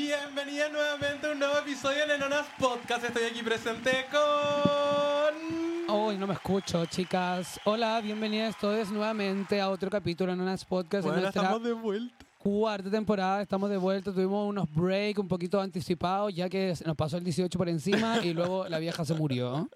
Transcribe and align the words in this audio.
Bienvenida 0.00 0.68
nuevamente 0.68 1.26
a 1.26 1.32
un 1.32 1.40
nuevo 1.40 1.58
episodio 1.58 1.98
de 2.06 2.06
Nenonas 2.06 2.46
Podcast. 2.56 3.02
Estoy 3.02 3.24
aquí 3.24 3.42
presente 3.42 4.06
con. 4.12 5.88
Hoy 5.88 6.16
no 6.16 6.28
me 6.28 6.34
escucho, 6.34 6.86
chicas. 6.86 7.58
Hola, 7.64 8.00
bienvenidas 8.00 8.56
todos 8.56 8.92
nuevamente 8.92 9.60
a 9.60 9.68
otro 9.68 9.90
capítulo 9.90 10.30
de 10.30 10.36
Nonas 10.36 10.64
Podcast. 10.64 11.04
en 11.04 11.10
Bueno, 11.10 11.22
nuestra 11.22 11.42
estamos 11.42 11.64
de 11.64 11.72
vuelta. 11.72 12.14
cuarta 12.38 12.88
temporada, 12.88 13.42
estamos 13.42 13.70
de 13.70 13.76
vuelta. 13.76 14.12
Tuvimos 14.12 14.48
unos 14.48 14.72
break 14.72 15.18
un 15.18 15.26
poquito 15.26 15.60
anticipados, 15.60 16.32
ya 16.32 16.48
que 16.48 16.74
nos 16.86 16.94
pasó 16.94 17.16
el 17.16 17.24
18 17.24 17.58
por 17.58 17.68
encima 17.68 18.18
y 18.22 18.32
luego 18.34 18.68
la 18.68 18.78
vieja 18.78 19.04
se 19.04 19.14
murió. 19.14 19.68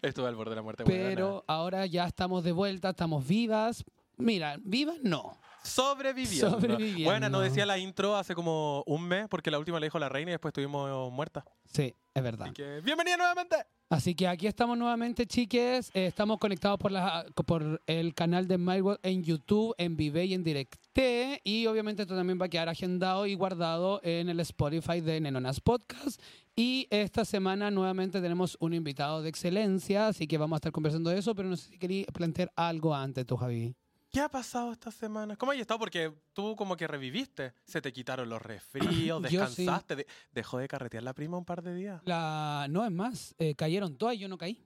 Estuve 0.00 0.28
al 0.28 0.34
borde 0.34 0.52
de 0.52 0.56
la 0.56 0.62
muerte. 0.62 0.84
Pero 0.86 1.44
ahora 1.46 1.84
ya 1.84 2.06
estamos 2.06 2.42
de 2.42 2.52
vuelta, 2.52 2.88
estamos 2.88 3.28
vivas. 3.28 3.84
Mira, 4.16 4.56
vivas 4.62 4.96
no. 5.02 5.36
Sobreviviendo. 5.68 6.50
Sobreviviendo. 6.50 7.04
Bueno, 7.04 7.28
nos 7.28 7.42
decía 7.42 7.66
la 7.66 7.78
intro 7.78 8.16
hace 8.16 8.34
como 8.34 8.82
un 8.86 9.06
mes, 9.06 9.28
porque 9.28 9.50
la 9.50 9.58
última 9.58 9.78
le 9.78 9.86
dijo 9.86 9.98
la 9.98 10.08
reina 10.08 10.30
y 10.30 10.34
después 10.34 10.50
estuvimos 10.50 11.12
muertas. 11.12 11.44
Sí, 11.64 11.94
es 12.14 12.22
verdad. 12.22 12.46
Así 12.46 12.54
que, 12.54 12.80
bienvenida 12.80 13.16
nuevamente. 13.16 13.56
Así 13.90 14.14
que 14.14 14.28
aquí 14.28 14.46
estamos 14.46 14.76
nuevamente, 14.76 15.26
chiques. 15.26 15.90
Eh, 15.94 16.06
estamos 16.06 16.38
conectados 16.38 16.78
por, 16.78 16.92
la, 16.92 17.24
por 17.46 17.80
el 17.86 18.14
canal 18.14 18.46
de 18.46 18.58
MyWorld 18.58 19.00
en 19.02 19.24
YouTube, 19.24 19.74
en 19.78 19.96
Vive 19.96 20.26
y 20.26 20.34
en 20.34 20.44
Directe. 20.44 21.40
Y 21.42 21.66
obviamente 21.66 22.02
esto 22.02 22.14
también 22.14 22.38
va 22.38 22.46
a 22.46 22.48
quedar 22.50 22.68
agendado 22.68 23.24
y 23.24 23.34
guardado 23.34 24.00
en 24.02 24.28
el 24.28 24.40
Spotify 24.40 25.00
de 25.00 25.22
Nenonas 25.22 25.60
Podcast. 25.60 26.20
Y 26.54 26.86
esta 26.90 27.24
semana 27.24 27.70
nuevamente 27.70 28.20
tenemos 28.20 28.58
un 28.60 28.74
invitado 28.74 29.22
de 29.22 29.30
excelencia, 29.30 30.08
así 30.08 30.26
que 30.26 30.36
vamos 30.36 30.56
a 30.56 30.58
estar 30.58 30.72
conversando 30.72 31.08
de 31.08 31.18
eso, 31.18 31.34
pero 31.34 31.48
no 31.48 31.56
sé 31.56 31.70
si 31.70 31.78
quería 31.78 32.04
plantear 32.12 32.52
algo 32.56 32.94
antes 32.94 33.24
tú, 33.24 33.36
Javi. 33.38 33.74
¿Qué 34.10 34.20
ha 34.20 34.28
pasado 34.28 34.72
esta 34.72 34.90
semana? 34.90 35.36
¿Cómo 35.36 35.52
has 35.52 35.58
estado? 35.58 35.78
Porque 35.78 36.12
tú 36.32 36.56
como 36.56 36.76
que 36.76 36.86
reviviste. 36.86 37.52
Se 37.64 37.80
te 37.82 37.92
quitaron 37.92 38.28
los 38.28 38.40
resfríos, 38.40 39.22
sí. 39.28 39.36
descansaste. 39.36 39.96
de- 39.96 40.06
dejó 40.32 40.58
de 40.58 40.66
carretear 40.68 41.02
la 41.02 41.12
prima 41.12 41.36
un 41.36 41.44
par 41.44 41.62
de 41.62 41.74
días. 41.74 42.00
La, 42.04 42.66
no, 42.70 42.84
es 42.84 42.90
más, 42.90 43.34
eh, 43.38 43.54
cayeron 43.54 43.96
todas 43.96 44.14
y 44.14 44.18
yo 44.18 44.28
no 44.28 44.38
caí. 44.38 44.64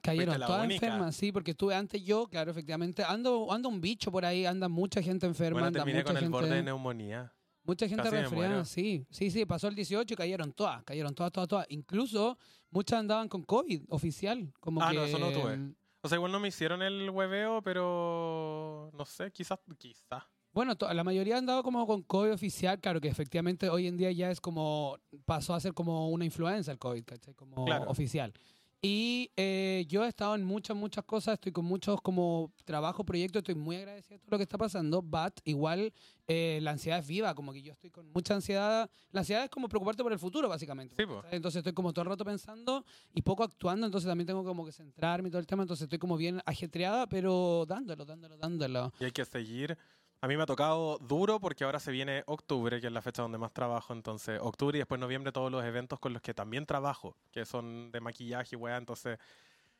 Cayeron 0.00 0.38
todas 0.40 0.64
única. 0.64 0.86
enfermas, 0.86 1.16
sí, 1.16 1.32
porque 1.32 1.50
estuve 1.50 1.74
antes 1.74 2.02
yo, 2.04 2.28
claro, 2.28 2.52
efectivamente. 2.52 3.02
Ando, 3.02 3.52
ando 3.52 3.68
un 3.68 3.80
bicho 3.80 4.12
por 4.12 4.24
ahí, 4.24 4.46
anda 4.46 4.68
mucha 4.68 5.02
gente 5.02 5.26
enferma, 5.26 5.54
Bueno, 5.56 5.66
anda 5.66 5.80
terminé 5.80 5.98
mucha 5.98 6.06
con 6.06 6.16
el 6.16 6.22
gente, 6.22 6.32
borde 6.32 6.54
de 6.54 6.62
neumonía. 6.62 7.32
mucha 7.64 7.88
gente 7.88 8.08
resfriada, 8.08 8.64
sí. 8.64 9.04
Sí, 9.10 9.30
sí, 9.32 9.44
pasó 9.44 9.66
el 9.66 9.74
18 9.74 10.14
y 10.14 10.16
cayeron 10.16 10.52
todas, 10.52 10.84
cayeron 10.84 11.14
todas, 11.16 11.32
todas, 11.32 11.48
todas. 11.48 11.66
Incluso 11.70 12.38
muchas 12.70 13.00
andaban 13.00 13.28
con 13.28 13.42
COVID 13.42 13.86
oficial, 13.88 14.52
como 14.60 14.80
Ah, 14.80 14.90
que 14.92 14.96
no, 14.98 15.04
eso 15.04 15.18
no 15.18 15.30
tuve. 15.32 15.74
O 16.00 16.08
sea, 16.08 16.16
igual 16.16 16.32
no 16.32 16.40
me 16.40 16.48
hicieron 16.48 16.82
el 16.82 17.10
hueveo, 17.10 17.60
pero 17.62 18.90
no 18.94 19.04
sé, 19.04 19.30
quizás, 19.32 19.58
quizás. 19.78 20.24
Bueno, 20.52 20.74
la 20.92 21.04
mayoría 21.04 21.36
han 21.36 21.46
dado 21.46 21.62
como 21.62 21.86
con 21.86 22.02
COVID 22.02 22.32
oficial, 22.32 22.80
claro 22.80 23.00
que 23.00 23.08
efectivamente 23.08 23.68
hoy 23.68 23.86
en 23.86 23.96
día 23.96 24.10
ya 24.12 24.30
es 24.30 24.40
como, 24.40 24.98
pasó 25.24 25.54
a 25.54 25.60
ser 25.60 25.74
como 25.74 26.08
una 26.08 26.24
influenza 26.24 26.72
el 26.72 26.78
COVID, 26.78 27.04
¿cachai? 27.04 27.34
Como 27.34 27.64
Claro. 27.64 27.90
oficial. 27.90 28.32
Y 28.80 29.32
eh, 29.36 29.86
yo 29.88 30.04
he 30.04 30.08
estado 30.08 30.36
en 30.36 30.44
muchas, 30.44 30.76
muchas 30.76 31.04
cosas, 31.04 31.34
estoy 31.34 31.50
con 31.50 31.64
muchos 31.64 32.00
como 32.00 32.52
trabajo, 32.64 33.04
proyectos, 33.04 33.40
estoy 33.40 33.56
muy 33.56 33.74
agradecido 33.74 34.18
de 34.18 34.18
todo 34.20 34.30
lo 34.30 34.38
que 34.38 34.44
está 34.44 34.56
pasando, 34.56 35.02
but 35.02 35.40
igual 35.44 35.92
eh, 36.28 36.60
la 36.62 36.70
ansiedad 36.70 37.00
es 37.00 37.06
viva, 37.06 37.34
como 37.34 37.52
que 37.52 37.60
yo 37.60 37.72
estoy 37.72 37.90
con 37.90 38.08
mucha 38.12 38.34
ansiedad. 38.34 38.88
La 39.10 39.20
ansiedad 39.20 39.42
es 39.42 39.50
como 39.50 39.68
preocuparte 39.68 40.04
por 40.04 40.12
el 40.12 40.18
futuro, 40.20 40.48
básicamente. 40.48 40.94
Sí. 40.96 41.10
Entonces 41.32 41.58
estoy 41.58 41.72
como 41.72 41.92
todo 41.92 42.04
el 42.04 42.10
rato 42.10 42.24
pensando 42.24 42.84
y 43.12 43.22
poco 43.22 43.42
actuando, 43.42 43.84
entonces 43.84 44.06
también 44.06 44.28
tengo 44.28 44.44
como 44.44 44.64
que 44.64 44.70
centrarme 44.70 45.28
y 45.28 45.32
todo 45.32 45.40
el 45.40 45.46
tema, 45.46 45.62
entonces 45.62 45.84
estoy 45.84 45.98
como 45.98 46.16
bien 46.16 46.40
ajetreada, 46.46 47.08
pero 47.08 47.64
dándolo, 47.66 48.04
dándolo, 48.04 48.36
dándolo. 48.36 48.92
Y 49.00 49.06
hay 49.06 49.12
que 49.12 49.24
seguir. 49.24 49.76
A 50.20 50.26
mí 50.26 50.36
me 50.36 50.42
ha 50.42 50.46
tocado 50.46 50.98
duro 50.98 51.38
porque 51.38 51.62
ahora 51.64 51.78
se 51.78 51.92
viene 51.92 52.24
octubre, 52.26 52.80
que 52.80 52.88
es 52.88 52.92
la 52.92 53.02
fecha 53.02 53.22
donde 53.22 53.38
más 53.38 53.52
trabajo. 53.52 53.92
Entonces, 53.92 54.40
octubre 54.42 54.76
y 54.76 54.80
después 54.80 55.00
noviembre 55.00 55.30
todos 55.30 55.50
los 55.52 55.64
eventos 55.64 56.00
con 56.00 56.12
los 56.12 56.20
que 56.22 56.34
también 56.34 56.66
trabajo, 56.66 57.16
que 57.30 57.44
son 57.46 57.92
de 57.92 58.00
maquillaje 58.00 58.56
y 58.56 58.56
weá. 58.56 58.76
Entonces, 58.78 59.16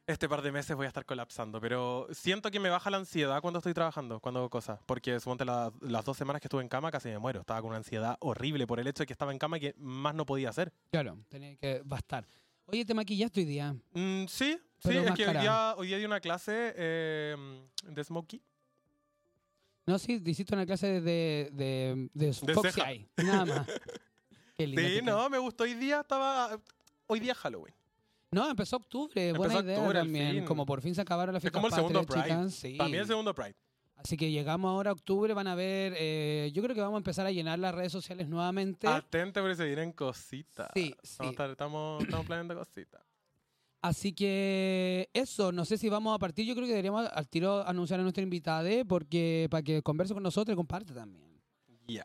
este 0.07 0.29
par 0.29 0.41
de 0.43 0.53
meses 0.53 0.77
voy 0.77 0.85
a 0.87 0.89
estar 0.89 1.05
colapsando. 1.05 1.61
Pero 1.61 2.07
siento 2.12 2.53
que 2.53 2.61
me 2.61 2.69
baja 2.71 2.89
la 2.89 2.99
ansiedad 2.99 3.41
cuando 3.41 3.59
estoy 3.59 3.75
trabajando, 3.75 4.21
cuando 4.21 4.39
hago 4.39 4.49
cosas. 4.49 4.79
Porque 4.87 5.19
suponte 5.19 5.45
la- 5.45 5.73
las 5.81 6.05
dos 6.05 6.17
semanas 6.17 6.41
que 6.41 6.47
estuve 6.47 6.62
en 6.62 6.69
cama 6.69 6.93
casi 6.93 7.09
me 7.09 7.19
muero. 7.19 7.41
Estaba 7.41 7.61
con 7.61 7.71
una 7.71 7.79
ansiedad 7.79 8.17
horrible 8.21 8.65
por 8.67 8.79
el 8.79 8.87
hecho 8.87 9.03
de 9.03 9.07
que 9.09 9.12
estaba 9.12 9.33
en 9.33 9.39
cama 9.39 9.57
y 9.57 9.61
que 9.61 9.75
más 9.77 10.15
no 10.15 10.25
podía 10.25 10.51
hacer. 10.51 10.73
Claro, 10.93 11.19
tenía 11.29 11.57
que 11.57 11.83
bastar. 11.85 12.29
Oye, 12.67 12.85
¿te 12.85 12.95
maquillaste 12.95 13.41
hoy 13.41 13.47
día? 13.47 13.73
Mm, 13.93 14.27
sí, 14.29 14.53
sí, 14.57 14.61
Pero 14.85 15.01
es 15.01 15.12
que 15.15 15.27
hoy 15.27 15.37
día, 15.37 15.75
hoy 15.77 15.87
día 15.89 15.99
di 15.99 16.05
una 16.05 16.21
clase 16.21 16.75
eh, 16.77 17.37
de 17.83 18.05
Smokey. 18.05 18.41
No, 19.88 19.99
sí, 19.99 20.22
hiciste 20.26 20.54
una 20.54 20.66
clase 20.66 21.00
de, 21.00 21.50
de, 21.50 22.09
de, 22.12 22.26
De 22.26 22.32
Foxy 22.34 22.72
ceja. 22.75 22.93
Eye, 22.93 23.09
nada 23.16 23.44
más. 23.47 23.66
Qué 24.59 24.66
Sí, 24.66 24.75
que 24.75 25.03
no, 25.03 25.31
me 25.31 25.38
gustó. 25.38 25.65
Hoy 25.65 25.72
día 25.72 26.00
estaba. 26.00 26.60
Hoy 27.06 27.21
día 27.21 27.32
es 27.32 27.38
Halloween. 27.38 27.75
No, 28.31 28.50
empezó 28.50 28.76
octubre, 28.76 29.32
buena 29.32 29.54
Empezó 29.54 29.65
idea 29.65 29.78
octubre, 29.78 29.99
también. 30.00 30.31
fin. 30.32 30.44
Como 30.44 30.66
por 30.66 30.82
fin 30.82 30.94
se 30.94 31.00
acabaron 31.00 31.32
las 31.32 31.43
Es 31.43 31.50
fiestas 31.50 31.59
como 31.62 31.69
el 31.69 31.75
segundo 31.75 32.03
Pride. 32.04 32.22
chicas. 32.22 32.54
Sí. 32.54 32.75
Para 32.76 32.91
mí 32.91 32.97
el 32.99 33.06
segundo 33.06 33.34
Pride. 33.34 33.54
Así 33.97 34.19
que 34.19 34.31
llegamos 34.31 34.69
ahora 34.69 34.91
a 34.91 34.93
octubre, 34.93 35.32
van 35.32 35.47
a 35.47 35.54
ver, 35.54 35.94
eh, 35.97 36.50
yo 36.53 36.62
creo 36.62 36.75
que 36.75 36.82
vamos 36.82 36.97
a 36.97 36.99
empezar 36.99 37.25
a 37.25 37.32
llenar 37.32 37.59
las 37.59 37.75
redes 37.75 37.91
sociales 37.91 38.28
nuevamente. 38.28 38.87
Atente 38.87 39.41
porque 39.41 39.56
se 39.56 39.65
vienen 39.65 39.93
cositas. 39.93 40.69
Sí, 40.75 40.94
sí. 41.03 41.16
estamos, 41.50 42.05
estamos 42.05 42.26
planeando 42.26 42.55
cositas. 42.56 43.00
Así 43.88 44.12
que 44.12 45.09
eso, 45.15 45.50
no 45.50 45.65
sé 45.65 45.78
si 45.78 45.88
vamos 45.88 46.15
a 46.15 46.19
partir, 46.19 46.44
yo 46.44 46.54
creo 46.54 46.66
que 46.66 46.72
deberíamos 46.72 47.09
al 47.10 47.26
tiro 47.26 47.66
anunciar 47.66 47.99
a 47.99 48.03
nuestra 48.03 48.22
invitada, 48.22 48.69
porque 48.87 49.49
para 49.50 49.62
que 49.62 49.81
converse 49.81 50.12
con 50.12 50.22
nosotros 50.22 50.53
y 50.53 50.56
comparte 50.56 50.93
también. 50.93 51.41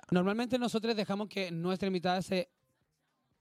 Normalmente 0.09 0.57
nosotros 0.57 0.95
dejamos 0.95 1.27
que 1.27 1.51
nuestra 1.51 1.87
invitada 1.87 2.21
se 2.21 2.49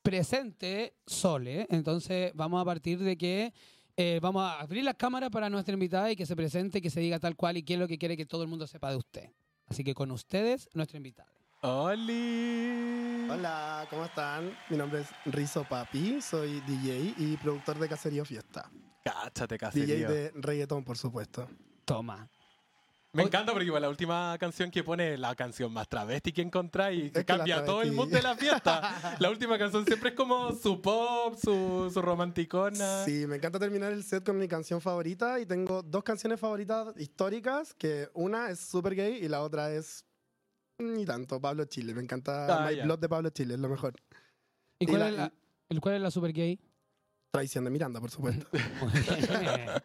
presente 0.03 0.95
sole, 1.07 1.69
entonces 1.71 2.33
vamos 2.35 2.61
a 2.61 2.65
partir 2.65 2.99
de 2.99 3.17
que 3.17 3.53
eh, 3.97 4.19
vamos 4.21 4.43
a 4.43 4.59
abrir 4.59 4.83
la 4.83 4.95
cámara 4.95 5.31
para 5.31 5.49
nuestra 5.49 5.75
invitada 5.75 6.11
y 6.11 6.17
que 6.17 6.27
se 6.27 6.35
presente, 6.35 6.83
que 6.83 6.91
se 6.91 6.99
diga 6.99 7.21
tal 7.21 7.37
cual 7.37 7.59
y 7.59 7.63
qué 7.63 7.75
es 7.75 7.79
lo 7.79 7.87
que 7.87 7.97
quiere 7.97 8.17
que 8.17 8.27
todo 8.27 8.43
el 8.43 8.49
mundo 8.49 8.67
sepa 8.67 8.91
de 8.91 8.97
usted. 8.97 9.31
Así 9.67 9.85
que 9.85 9.95
con 9.95 10.11
ustedes, 10.11 10.69
nuestra 10.75 10.97
invitada. 10.97 11.31
¡Oli! 11.65 13.29
Hola, 13.31 13.87
¿cómo 13.89 14.05
están? 14.05 14.53
Mi 14.69 14.77
nombre 14.77 15.03
es 15.03 15.07
Rizo 15.33 15.63
Papi, 15.63 16.21
soy 16.21 16.61
DJ 16.63 17.15
y 17.17 17.37
productor 17.37 17.79
de 17.79 17.89
Caserío 17.89 18.25
Fiesta. 18.25 18.69
Cáchate, 19.05 19.55
DJ 19.55 19.59
caserío. 19.59 20.09
de 20.11 20.33
reggaetón, 20.35 20.83
por 20.83 20.99
supuesto. 20.99 21.49
Toma. 21.85 22.29
Me 23.13 23.23
Hoy- 23.23 23.29
encanta 23.29 23.53
porque 23.53 23.67
igual 23.67 23.83
la 23.83 23.91
última 23.91 24.37
canción 24.41 24.73
que 24.73 24.83
pone 24.83 25.17
la 25.17 25.37
canción 25.37 25.73
más 25.73 25.89
travesti 25.89 26.33
que 26.33 26.43
encontráis 26.43 27.01
y 27.01 27.07
Es 27.07 27.13
que 27.13 27.25
cambia 27.25 27.65
todo 27.65 27.83
el 27.83 27.93
mood 27.93 28.09
de 28.09 28.23
la 28.23 28.35
fiesta. 28.35 29.17
la 29.21 29.31
última 29.31 29.57
canción 29.57 29.85
siempre 29.87 30.11
es 30.11 30.17
como 30.17 30.53
su 30.55 30.83
pop, 30.83 31.37
su, 31.41 31.91
su 31.95 32.03
romanticona. 32.03 33.05
Sí, 33.05 33.25
me 33.29 33.37
encanta 33.37 33.61
terminar 33.61 33.93
el 33.93 34.03
set 34.03 34.25
con 34.27 34.37
mi 34.37 34.49
canción 34.49 34.81
favorita 34.81 35.39
y 35.39 35.47
tengo 35.47 35.81
dos 35.85 36.03
canciones 36.03 36.41
favoritas 36.41 36.89
históricas, 36.97 37.73
que 37.75 38.09
una 38.15 38.51
es 38.51 38.59
super 38.59 38.97
gay 38.97 39.23
y 39.25 39.29
la 39.29 39.43
otra 39.43 39.71
es 39.71 40.05
ni 40.83 41.05
tanto, 41.05 41.41
Pablo 41.41 41.65
Chile. 41.67 41.95
Me 41.95 42.03
encanta 42.03 42.65
Ah, 42.65 42.69
My 42.71 42.77
ya. 42.77 42.85
Blood 42.85 42.99
de 42.99 43.09
Pablo 43.09 43.31
Chile, 43.31 43.55
es 43.55 43.61
lo 43.61 43.69
mejor. 43.69 43.95
¿Y 44.79 44.85
Y 44.85 44.87
cuál, 44.87 45.01
la- 45.01 45.09
es, 45.09 45.15
la, 45.17 45.33
el, 45.69 45.81
cuál 45.81 45.95
es 45.97 46.01
la 46.03 46.11
super 46.11 46.33
gay? 46.33 46.59
Traición 47.31 47.65
de 47.65 47.71
Miranda, 47.71 48.01
por 48.01 48.11
supuesto. 48.11 48.47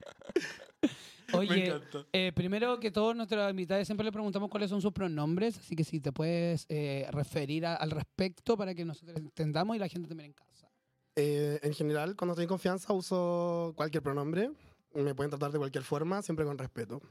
Oye, 1.34 1.74
eh, 2.14 2.32
primero 2.34 2.80
que 2.80 2.90
todos 2.90 3.14
nuestros 3.16 3.50
invitados 3.50 3.86
siempre 3.86 4.06
le 4.06 4.12
preguntamos 4.14 4.50
cuáles 4.50 4.70
son 4.70 4.82
sus 4.82 4.94
pronombres, 4.94 5.58
así 5.58 5.76
que 5.76 5.84
si 5.84 6.00
te 6.00 6.12
puedes 6.14 6.66
eh, 6.70 7.06
referir 7.12 7.66
a- 7.66 7.76
al 7.76 7.92
respecto 7.92 8.56
para 8.58 8.74
que 8.74 8.86
nosotros 8.86 9.18
entendamos 9.18 9.76
y 9.76 9.80
la 9.80 9.90
gente 9.90 10.08
también 10.08 10.28
en 10.28 10.34
casa. 10.34 10.70
Eh, 11.16 11.60
en 11.64 11.74
general, 11.74 12.16
cuando 12.16 12.34
estoy 12.34 12.44
en 12.44 12.50
confianza, 12.50 12.94
uso 12.94 13.74
cualquier 13.76 14.04
pronombre. 14.04 14.52
Me 14.94 15.14
pueden 15.16 15.30
tratar 15.30 15.52
de 15.52 15.58
cualquier 15.58 15.84
forma, 15.84 16.22
siempre 16.22 16.46
con 16.46 16.58
respeto. 16.58 17.02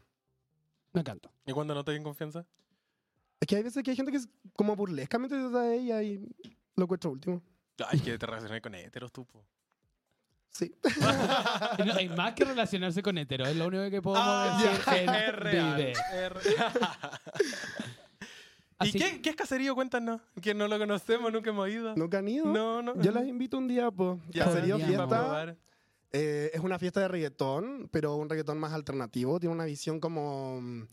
Me 0.93 1.01
encanta. 1.03 1.31
¿Y 1.45 1.53
cuando 1.53 1.75
no 1.75 1.85
te 1.85 1.95
en 1.95 2.03
confianza? 2.03 2.47
Es 3.41 3.47
que 3.47 3.57
hay 3.57 3.63
veces 3.63 3.83
que 3.83 3.91
hay 3.91 3.97
gente 3.97 4.11
que 4.13 4.19
es 4.19 4.29
como 4.55 4.75
burlescamente 4.77 5.37
trata 5.37 5.63
de 5.63 5.77
ella 5.77 6.03
y 6.03 6.19
lo 6.77 6.85
encuentro 6.85 7.11
último. 7.11 7.43
Ay, 7.87 8.01
que 8.01 8.17
te 8.19 8.27
relacioné 8.27 8.61
con 8.63 8.75
heteros, 8.75 9.13
tú. 9.13 9.25
po. 9.27 9.45
Sí. 10.51 10.75
No, 11.85 11.93
hay 11.95 12.09
más 12.09 12.33
que 12.33 12.45
relacionarse 12.45 13.03
con 13.03 13.19
hetero, 13.19 13.45
es 13.47 13.55
lo 13.57 13.67
único 13.67 13.91
que 13.91 14.01
podemos 14.01 14.27
Ah, 14.27 14.59
decir 14.59 14.85
ya, 14.87 14.97
en 15.03 15.11
es 15.15 15.35
real, 15.37 15.77
Vive. 15.77 15.93
es 15.93 16.33
real. 16.33 16.73
¿Y 18.81 18.89
Así- 18.89 18.99
qué, 18.99 19.23
qué 19.23 19.31
es 19.31 19.37
caserío? 19.37 19.75
Cuéntanos. 19.75 20.21
Que 20.43 20.53
no 20.55 20.69
lo 20.69 20.79
conocemos, 20.79 21.33
nunca 21.33 21.51
hemos 21.51 21.69
ido. 21.69 21.95
¿Nunca 21.97 22.19
han 22.19 22.29
ido? 22.29 22.47
No, 22.47 22.83
no. 22.83 23.01
Yo 23.01 23.11
las 23.11 23.27
invito 23.27 23.57
un 23.57 23.69
día, 23.69 23.91
pues. 23.91 24.19
Ya, 24.31 24.45
Caserío 24.45 24.79
Fiesta 24.79 25.57
eh, 26.13 26.51
es 26.55 26.61
una 26.61 26.79
fiesta 26.79 27.01
de 27.01 27.09
reggaetón, 27.09 27.89
pero 27.91 28.17
un 28.17 28.29
reggaetón 28.29 28.59
más 28.59 28.73
alternativo. 28.73 29.41
Tiene 29.41 29.55
una 29.55 29.65
visión 29.65 29.99
como 30.01 30.61
mm, 30.61 30.87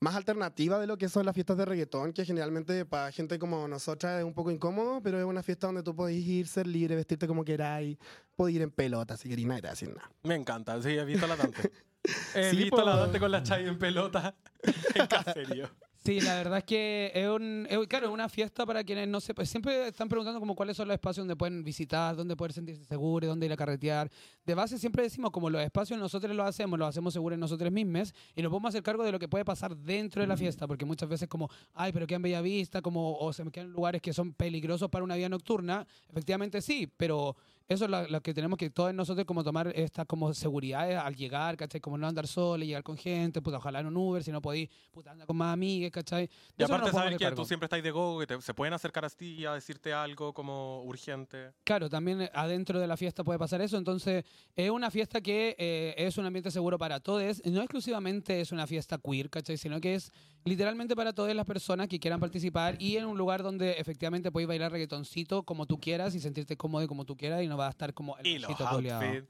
más 0.00 0.14
alternativa 0.14 0.78
de 0.78 0.86
lo 0.86 0.98
que 0.98 1.08
son 1.08 1.24
las 1.24 1.34
fiestas 1.34 1.56
de 1.56 1.64
reggaetón, 1.64 2.12
que 2.12 2.24
generalmente 2.24 2.84
para 2.84 3.10
gente 3.12 3.38
como 3.38 3.66
nosotras 3.66 4.18
es 4.18 4.24
un 4.24 4.34
poco 4.34 4.50
incómodo, 4.50 5.00
pero 5.02 5.18
es 5.18 5.24
una 5.24 5.42
fiesta 5.42 5.66
donde 5.68 5.82
tú 5.82 5.94
podés 5.96 6.16
ir, 6.16 6.46
ser 6.46 6.66
libre, 6.66 6.94
vestirte 6.96 7.26
como 7.26 7.44
queráis, 7.44 7.96
podés 8.34 8.56
ir 8.56 8.62
en 8.62 8.70
pelota 8.70 9.16
si 9.16 9.28
queréis, 9.28 9.46
nadie 9.48 9.62
te 9.62 9.66
va 9.68 9.70
a 9.70 9.74
decir 9.74 9.88
nada. 9.88 10.10
Me 10.22 10.34
encanta, 10.34 10.80
sí, 10.82 10.90
he 10.90 11.04
visto 11.04 11.26
la 11.26 11.36
Dante. 11.36 11.70
He 12.36 12.50
Sí, 12.50 12.56
visto 12.56 12.84
la. 12.84 12.94
Dante 12.96 13.18
con 13.18 13.32
la 13.32 13.42
Chay 13.42 13.66
en 13.66 13.78
pelota 13.78 14.32
en 14.94 15.06
caserío. 15.08 15.68
Sí, 16.06 16.20
la 16.20 16.36
verdad 16.36 16.58
es 16.58 16.64
que 16.64 17.10
es, 17.12 17.28
un, 17.28 17.66
es- 17.68 17.86
claro, 17.88 18.06
es 18.06 18.12
una 18.12 18.28
fiesta 18.28 18.64
para 18.64 18.84
quienes 18.84 19.08
no 19.08 19.20
sepan. 19.20 19.44
Siempre 19.44 19.88
están 19.88 20.08
preguntando 20.08 20.38
como 20.38 20.54
cuáles 20.54 20.76
son 20.76 20.86
los 20.86 20.94
espacios 20.94 21.22
donde 21.22 21.34
pueden 21.34 21.64
visitar, 21.64 22.14
dónde 22.14 22.36
poder 22.36 22.52
sentirse 22.52 22.84
seguros, 22.84 23.28
dónde 23.28 23.46
ir 23.46 23.52
a 23.52 23.56
carretear. 23.56 24.08
De 24.44 24.54
base 24.54 24.78
siempre 24.78 25.02
decimos 25.02 25.32
como 25.32 25.50
los 25.50 25.60
espacios 25.60 25.98
nosotros 25.98 26.34
los 26.36 26.46
hacemos, 26.46 26.78
los 26.78 26.88
hacemos 26.88 27.12
seguros 27.12 27.36
nosotros 27.38 27.72
mismos 27.72 28.14
y 28.36 28.42
nos 28.42 28.50
podemos 28.50 28.68
hacer 28.68 28.84
cargo 28.84 29.02
de 29.02 29.10
lo 29.10 29.18
que 29.18 29.26
puede 29.26 29.44
pasar 29.44 29.76
dentro 29.76 30.22
de 30.22 30.28
la 30.28 30.36
fiesta, 30.36 30.68
porque 30.68 30.84
muchas 30.84 31.08
veces 31.08 31.28
como, 31.28 31.50
ay, 31.74 31.90
pero 31.92 32.06
quedan 32.06 32.22
bella 32.22 32.40
vista, 32.40 32.80
como, 32.82 33.16
o 33.18 33.32
se 33.32 33.42
me 33.44 33.50
quedan 33.50 33.72
lugares 33.72 34.00
que 34.00 34.12
son 34.12 34.32
peligrosos 34.32 34.88
para 34.88 35.02
una 35.04 35.16
vida 35.16 35.28
nocturna. 35.28 35.84
Efectivamente 36.08 36.62
sí, 36.62 36.88
pero 36.96 37.34
eso 37.68 37.84
es 37.86 37.90
lo, 37.90 38.06
lo 38.08 38.20
que 38.20 38.32
tenemos 38.34 38.56
que 38.58 38.70
todos 38.70 38.94
nosotros 38.94 39.24
como 39.26 39.42
tomar 39.42 39.68
esta 39.74 40.04
como 40.04 40.32
seguridad 40.34 40.90
al 40.98 41.14
llegar, 41.16 41.56
¿cachai? 41.56 41.80
Como 41.80 41.98
no 41.98 42.06
andar 42.06 42.26
solo, 42.26 42.64
llegar 42.64 42.82
con 42.82 42.96
gente, 42.96 43.42
puta, 43.42 43.56
ojalá 43.58 43.80
en 43.80 43.86
un 43.86 43.96
Uber, 43.96 44.22
si 44.22 44.30
no 44.32 44.40
podéis, 44.40 44.68
puta, 44.92 45.10
anda 45.10 45.26
con 45.26 45.36
más 45.36 45.52
amigas, 45.52 45.90
¿cachai? 45.90 46.24
Y 46.56 46.62
eso 46.62 46.72
aparte 46.72 46.90
podemos 46.90 46.92
saber 46.92 47.18
que 47.18 47.36
tú 47.36 47.44
siempre 47.44 47.66
estás 47.66 47.82
de 47.82 47.90
go, 47.90 48.18
que 48.20 48.26
te- 48.26 48.40
se 48.40 48.54
pueden 48.54 48.74
acercar 48.74 49.04
a 49.04 49.10
ti 49.10 49.44
a 49.44 49.54
decirte 49.54 49.92
algo 49.92 50.32
como 50.32 50.82
urgente. 50.84 51.52
Claro, 51.64 51.88
también 51.90 52.22
eh, 52.22 52.30
adentro 52.34 52.78
de 52.78 52.86
la 52.86 52.96
fiesta 52.96 53.24
puede 53.24 53.38
pasar 53.38 53.60
eso. 53.60 53.76
Entonces, 53.76 54.24
es 54.54 54.70
una 54.70 54.90
fiesta 54.90 55.20
que 55.20 55.56
eh, 55.58 55.94
es 55.98 56.16
un 56.18 56.26
ambiente 56.26 56.50
seguro 56.50 56.78
para 56.78 57.00
todos. 57.00 57.42
No 57.46 57.60
exclusivamente 57.62 58.40
es 58.40 58.52
una 58.52 58.66
fiesta 58.66 58.98
queer, 58.98 59.28
¿cachai? 59.30 59.56
Sino 59.56 59.80
que 59.80 59.94
es 59.96 60.12
literalmente 60.44 60.94
para 60.94 61.12
todas 61.12 61.34
las 61.34 61.44
personas 61.46 61.88
que 61.88 61.98
quieran 61.98 62.20
participar 62.20 62.80
y 62.80 62.96
en 62.96 63.06
un 63.06 63.18
lugar 63.18 63.42
donde 63.42 63.72
efectivamente 63.72 64.30
podéis 64.30 64.46
bailar 64.46 64.70
reggaetoncito 64.70 65.42
como 65.42 65.66
tú 65.66 65.80
quieras 65.80 66.14
y 66.14 66.20
sentirte 66.20 66.56
cómodo 66.56 66.86
como 66.86 67.04
tú 67.04 67.16
quieras 67.16 67.42
y 67.42 67.48
no 67.48 67.55
va 67.56 67.66
a 67.66 67.70
estar 67.70 67.94
como 67.94 68.16
el 68.18 68.26
Y 68.26 68.38
los 68.38 68.60
outfits. 68.60 69.28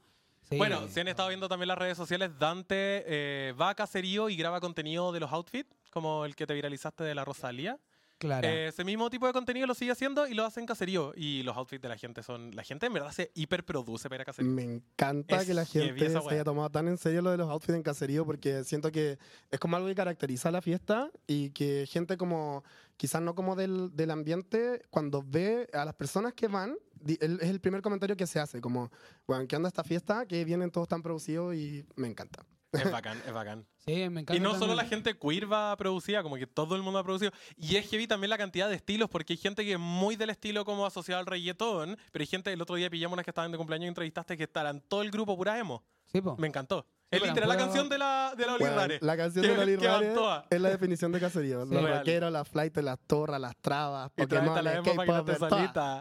Sí. 0.49 0.58
Bueno, 0.58 0.87
si 0.88 1.00
han 1.00 1.08
estado 1.08 1.28
viendo 1.28 1.49
también 1.49 1.69
las 1.69 1.78
redes 1.78 1.96
sociales, 1.96 2.31
Dante 2.38 3.02
eh, 3.06 3.52
va 3.61 3.70
a 3.70 3.75
caserío 3.75 4.28
y 4.28 4.37
graba 4.37 4.61
contenido 4.61 5.11
de 5.11 5.19
los 5.19 5.32
outfits, 5.32 5.69
como 5.90 6.25
el 6.25 6.37
que 6.37 6.46
te 6.46 6.55
viralizaste 6.55 7.02
de 7.02 7.17
la 7.17 7.25
Rosalía. 7.25 7.81
Claro. 8.19 8.49
Eh, 8.49 8.69
ese 8.69 8.83
mismo 8.83 9.11
tipo 9.11 9.27
de 9.27 9.33
contenido 9.35 9.67
lo 9.67 9.75
sigue 9.75 9.93
haciendo 9.93 10.27
y 10.27 10.33
lo 10.33 10.45
hace 10.45 10.61
en 10.61 10.67
caserío. 10.67 11.13
Y 11.15 11.43
los 11.43 11.57
outfits 11.57 11.83
de 11.83 11.89
la 11.89 11.99
gente 11.99 12.23
son. 12.23 12.51
La 12.57 12.63
gente 12.63 12.87
en 12.87 12.95
verdad 12.95 13.13
se 13.13 13.31
hiperproduce 13.35 14.09
para 14.09 14.17
ir 14.17 14.23
a 14.23 14.25
caserío. 14.25 14.51
Me 14.51 14.63
encanta 14.63 15.41
Es 15.41 15.47
que 15.47 15.55
la 15.55 15.67
gente 15.67 16.09
se 16.09 16.19
haya 16.31 16.45
tomado 16.45 16.71
tan 16.71 16.89
en 16.89 16.97
serio 16.97 17.21
lo 17.21 17.31
de 17.31 17.37
los 17.37 17.51
outfits 17.51 17.75
en 17.75 17.83
caserío 17.83 18.25
porque 18.25 18.65
siento 18.65 18.91
que 18.91 19.19
es 19.51 19.61
como 19.61 19.77
algo 19.77 19.89
que 19.89 19.95
caracteriza 19.95 20.51
la 20.51 20.63
fiesta 20.63 21.11
y 21.27 21.51
que 21.51 21.87
gente 21.87 22.17
como, 22.17 22.65
quizás 22.97 23.21
no 23.21 23.35
como 23.35 23.55
del, 23.55 23.95
del 23.95 24.11
ambiente, 24.11 24.83
cuando 24.91 25.23
ve 25.23 25.69
a 25.75 25.85
las 25.85 25.95
personas 25.95 26.33
que 26.33 26.49
van, 26.49 26.77
es 27.07 27.21
el 27.21 27.61
primer 27.61 27.83
comentario 27.83 28.17
que 28.17 28.27
se 28.27 28.41
hace, 28.41 28.61
como, 28.61 28.91
bueno, 29.27 29.47
¿qué 29.47 29.57
onda 29.57 29.69
esta 29.69 29.85
fiesta? 29.85 30.27
Que 30.27 30.45
vienen 30.45 30.71
todos 30.71 30.89
tan 30.89 31.03
producidos 31.03 31.55
y 31.55 31.85
me 31.97 32.09
encanta. 32.09 32.45
Es 32.84 32.90
bacán, 32.90 33.20
es 33.26 33.32
bacán. 33.32 33.67
sí, 33.84 33.93
me 34.11 34.20
encanta. 34.23 34.37
Y 34.37 34.40
no 34.40 34.58
solo 34.58 34.75
la 34.75 34.84
gente 34.84 35.19
queer 35.19 35.50
va 35.50 35.76
producida, 35.76 36.23
como 36.23 36.37
que 36.37 36.46
todo 36.46 36.76
el 36.76 36.82
mundo 36.82 36.99
ha 36.99 37.05
producido. 37.05 37.32
Y 37.56 37.76
es 37.76 37.88
heavy 37.90 38.06
también 38.06 38.31
la 38.31 38.38
cantidad 38.38 38.69
de 38.69 38.75
estilos, 38.76 39.08
porque 39.11 39.32
hay 39.34 39.37
gente 39.38 39.64
que 39.64 39.73
es 39.73 39.78
muy 39.78 40.17
del 40.17 40.31
estilo 40.31 40.64
como 40.64 40.87
asociado 40.87 41.20
al 41.20 41.26
reggaetón, 41.26 41.96
pero 42.12 42.23
hay 42.23 42.26
gente, 42.26 42.52
el 42.52 42.61
otro 42.62 42.76
día 42.76 42.90
pillamos 42.90 43.14
unas 43.14 43.25
que 43.25 43.31
estaban 43.31 43.50
de 43.52 43.58
cumpleaños 43.58 43.84
y 43.87 43.88
entrevistaste 43.88 44.37
que 44.37 44.44
estarán 44.44 44.81
todo 44.81 45.02
el 45.02 45.11
grupo 45.11 45.37
pura 45.37 45.58
emo. 45.58 45.82
Sí, 46.06 46.20
po. 46.20 46.37
Me 46.37 46.46
encantó. 46.46 46.87
Sí, 47.11 47.19
es 47.19 47.23
literal 47.23 47.49
la 47.49 47.56
canción 47.56 47.88
de 47.88 47.99
la, 47.99 48.34
de 48.37 48.46
la 48.46 48.55
Oli 48.55 48.64
Bueno, 48.64 48.76
Rare. 48.76 48.99
la 49.00 49.17
canción 49.17 49.44
Que- 49.44 49.50
de 49.52 49.56
Loli 49.56 49.76
que 49.79 49.87
van 49.87 50.00
Rare 50.02 50.14
todas. 50.14 50.44
es 50.50 50.61
la 50.61 50.70
definición 50.70 51.12
de 51.12 51.20
caserío. 51.20 51.64
Sí. 51.67 51.72
Los 51.75 51.82
Real. 51.84 51.99
rockeros, 51.99 52.32
las 52.32 52.49
flights, 52.49 52.82
las 52.82 52.99
torras, 53.06 53.40
las 53.40 53.56
trabas, 53.58 54.11
Y 54.17 54.22
Pokémon, 54.22 54.64
la 54.64 54.82
te 54.82 54.90
K-pop. 54.90 55.29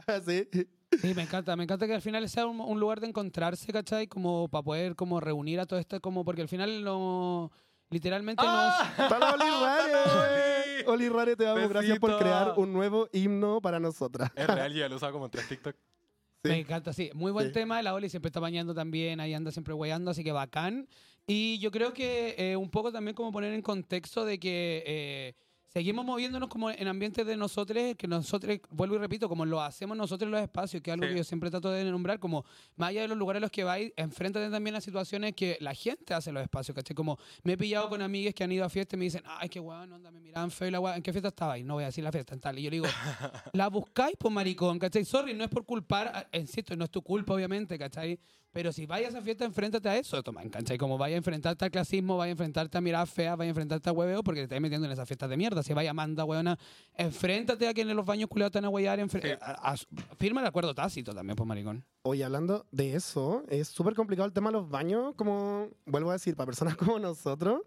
Sí. 0.26 0.50
Sí, 1.02 1.14
me 1.14 1.24
encanta, 1.24 1.56
me 1.56 1.64
encanta 1.64 1.88
que 1.88 1.94
al 1.94 2.02
final 2.02 2.28
sea 2.30 2.46
un, 2.46 2.60
un 2.60 2.80
lugar 2.80 3.00
de 3.00 3.08
encontrarse, 3.08 3.72
¿cachai? 3.72 4.08
Como 4.08 4.48
para 4.48 4.64
poder 4.64 4.96
como 4.96 5.20
reunir 5.20 5.60
a 5.60 5.66
todo 5.66 5.80
esto, 5.80 6.00
como 6.02 6.24
porque 6.26 6.42
al 6.42 6.48
final 6.48 6.84
no, 6.84 7.52
literalmente 7.90 8.44
¡Ah! 8.46 8.94
¡Está 8.98 9.20
la 9.20 9.34
Oli 9.34 9.44
¡Está 9.44 9.88
la 9.88 10.04
Rare! 10.16 10.86
Oli! 10.88 11.10
Rare, 11.10 11.36
te 11.36 11.44
damos 11.44 11.70
gracias 11.70 12.00
por 12.00 12.12
Besito. 12.12 12.24
crear 12.26 12.54
un 12.58 12.74
nuevo 12.74 13.08
himno 13.14 13.62
para 13.62 13.80
nosotras. 13.80 14.32
Es 14.36 14.48
real, 14.48 14.72
yo 14.74 14.80
ya 14.80 14.90
lo 14.90 14.96
usaba 14.98 15.12
como 15.12 15.26
en 15.26 15.32
tres 15.32 15.48
TikTok. 15.48 15.76
Sí. 16.44 16.50
Me 16.52 16.60
encanta, 16.60 16.94
sí. 16.94 17.10
Muy 17.16 17.32
buen 17.32 17.48
Sí. 17.48 17.54
tema. 17.54 17.82
La 17.82 17.94
Oli 17.96 18.08
siempre 18.10 18.30
está 18.30 18.40
bañando 18.40 18.74
también, 18.76 19.20
ahí 19.20 19.34
anda 19.34 19.52
siempre 19.52 19.74
guayando, 19.74 20.12
así 20.12 20.24
que 20.24 20.32
bacán. 20.32 20.88
Y 21.26 21.58
yo 21.58 21.72
creo 21.72 21.92
que 21.92 22.36
eh, 22.38 22.56
un 22.56 22.70
poco 22.70 22.92
también 22.92 23.16
como 23.16 23.32
poner 23.32 23.52
en 23.54 23.64
contexto 23.64 24.26
de 24.26 24.40
que 24.40 24.84
eh, 24.86 25.34
seguimos 25.76 26.06
moviéndonos 26.06 26.48
como 26.48 26.72
en 26.72 26.88
ambientes 26.88 27.26
de 27.28 27.36
nosotros, 27.36 27.96
que 27.98 28.08
nosotros, 28.08 28.60
vuelvo 28.70 28.96
y 28.96 28.98
repito, 28.98 29.28
como 29.28 29.44
lo 29.46 29.60
hacemos 29.62 29.98
nosotros 29.98 30.26
en 30.28 30.32
los 30.32 30.42
espacios, 30.42 30.82
que 30.82 30.90
es 30.90 30.94
algo 30.94 31.06
Sí. 31.06 31.12
que 31.12 31.18
yo 31.18 31.24
siempre 31.26 31.52
trato 31.52 31.70
de 31.70 31.84
nombrar, 31.84 32.18
como 32.18 32.46
más 32.78 32.92
allá 32.92 33.02
de 33.02 33.10
los 33.10 33.18
lugares 33.18 33.40
a 33.40 33.42
los 33.42 33.52
que 33.52 33.66
vais, 33.66 33.92
enfréntate 33.98 34.50
también 34.50 34.78
a 34.78 34.80
situaciones 34.80 35.34
que 35.36 35.58
la 35.60 35.74
gente 35.74 36.14
hace 36.14 36.30
en 36.30 36.36
los 36.36 36.44
espacios, 36.44 36.74
¿cachai? 36.74 36.96
Como 36.96 37.20
me 37.44 37.54
he 37.54 37.58
pillado 37.58 37.90
con 37.90 38.02
amigas 38.02 38.34
que 38.34 38.46
han 38.46 38.54
ido 38.54 38.64
a 38.64 38.70
fiestas 38.70 38.94
y 38.94 38.98
me 39.00 39.04
dicen, 39.04 39.24
ay, 39.26 39.50
qué 39.50 39.60
weón, 39.60 39.92
onda, 39.92 40.12
me 40.12 40.22
miraban 40.22 40.50
feo 40.50 40.70
y 40.70 40.72
la 40.72 40.80
weá, 40.80 40.96
¿en 40.96 41.04
qué 41.04 41.12
fiesta 41.12 41.28
estabais? 41.28 41.66
No 41.66 41.74
voy 41.74 41.84
a 41.84 41.88
decir 41.88 42.06
la 42.06 42.12
fiesta 42.14 42.34
en 42.34 42.40
tal. 42.40 42.58
Y 42.58 42.62
yo 42.64 42.70
le 42.70 42.76
digo, 42.78 42.86
la 43.52 43.68
buscáis, 43.68 44.16
pues 44.18 44.34
maricón, 44.34 44.80
¿cachai? 44.80 45.04
Sorry, 45.04 45.34
no 45.34 45.44
es 45.44 45.50
por 45.50 45.66
culpar, 45.66 46.30
insisto, 46.32 46.74
no 46.78 46.86
es 46.86 46.90
tu 46.90 47.02
culpa, 47.02 47.34
obviamente, 47.34 47.78
¿cachai? 47.78 48.18
Pero 48.56 48.72
si 48.72 48.86
vayas 48.86 49.14
a 49.14 49.18
esa 49.18 49.22
fiesta, 49.22 49.44
enfréntate 49.44 49.90
a 49.90 49.98
eso, 49.98 50.24
toma, 50.24 50.42
¿cachai? 50.50 50.78
Como 50.78 50.98
vaya 50.98 51.16
a 51.16 51.18
enfrentarte 51.18 51.66
al 51.66 51.72
clasismo, 51.72 52.16
vaya 52.16 52.30
a 52.30 52.32
enfrentarte 52.32 52.78
a 52.78 52.80
mirar 52.80 53.06
fea, 53.06 53.36
vaya 53.36 53.50
a 53.50 53.52
enfrentarte 53.52 53.90
a 53.90 53.92
hueveo, 53.92 54.24
porque 54.24 54.40
te 54.40 54.44
estás 54.46 54.62
metiendo 54.62 54.88
en 54.88 54.94
esas 54.94 55.06
fiestas 55.06 55.30
de 55.30 55.36
mierda. 55.36 55.62
Si 55.62 55.74
vaya 55.74 55.94
manda, 55.94 56.24
weona, 56.24 56.58
enfréntate 56.94 57.68
a 57.68 57.74
quien 57.74 57.90
en 57.90 57.98
los 57.98 58.06
baños 58.06 58.30
culiados 58.30 58.54
te 58.54 58.60
van 58.60 58.66
a 58.66 58.70
huear, 58.70 58.98
Sí. 59.10 59.18
a- 59.42 59.74
a- 59.74 60.16
firma 60.18 60.40
el 60.40 60.48
acuerdo 60.48 60.74
tácito 60.74 61.14
también, 61.14 61.36
pues 61.36 61.46
maricón. 61.46 61.84
Oye, 62.04 62.24
hablando 62.24 62.66
de 62.72 62.96
eso, 62.96 63.44
es 63.50 63.68
súper 63.68 63.94
complicado 63.94 64.26
el 64.26 64.32
tema 64.32 64.52
de 64.52 64.54
los 64.54 64.70
baños, 64.70 65.16
como 65.16 65.68
vuelvo 65.86 66.12
a 66.12 66.14
decir, 66.14 66.38
para 66.38 66.46
personas 66.46 66.78
como 66.98 66.98
nosotros. 66.98 67.62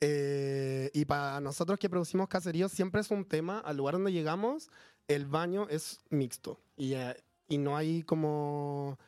eh, 0.00 0.90
y 0.94 1.04
para 1.04 1.40
nosotros 1.40 1.78
que 1.78 1.88
producimos 1.88 2.26
caseríos, 2.26 2.72
siempre 2.72 3.00
es 3.00 3.12
un 3.12 3.24
tema. 3.24 3.60
Al 3.60 3.76
lugar 3.76 3.94
donde 3.94 4.10
llegamos, 4.10 4.68
el 5.06 5.26
baño 5.26 5.68
es 5.70 6.00
mixto. 6.10 6.58
Y, 6.76 6.94
eh, 6.94 7.14
y 7.48 7.58
no 7.58 7.76
hay 7.76 8.02
como. 8.02 8.98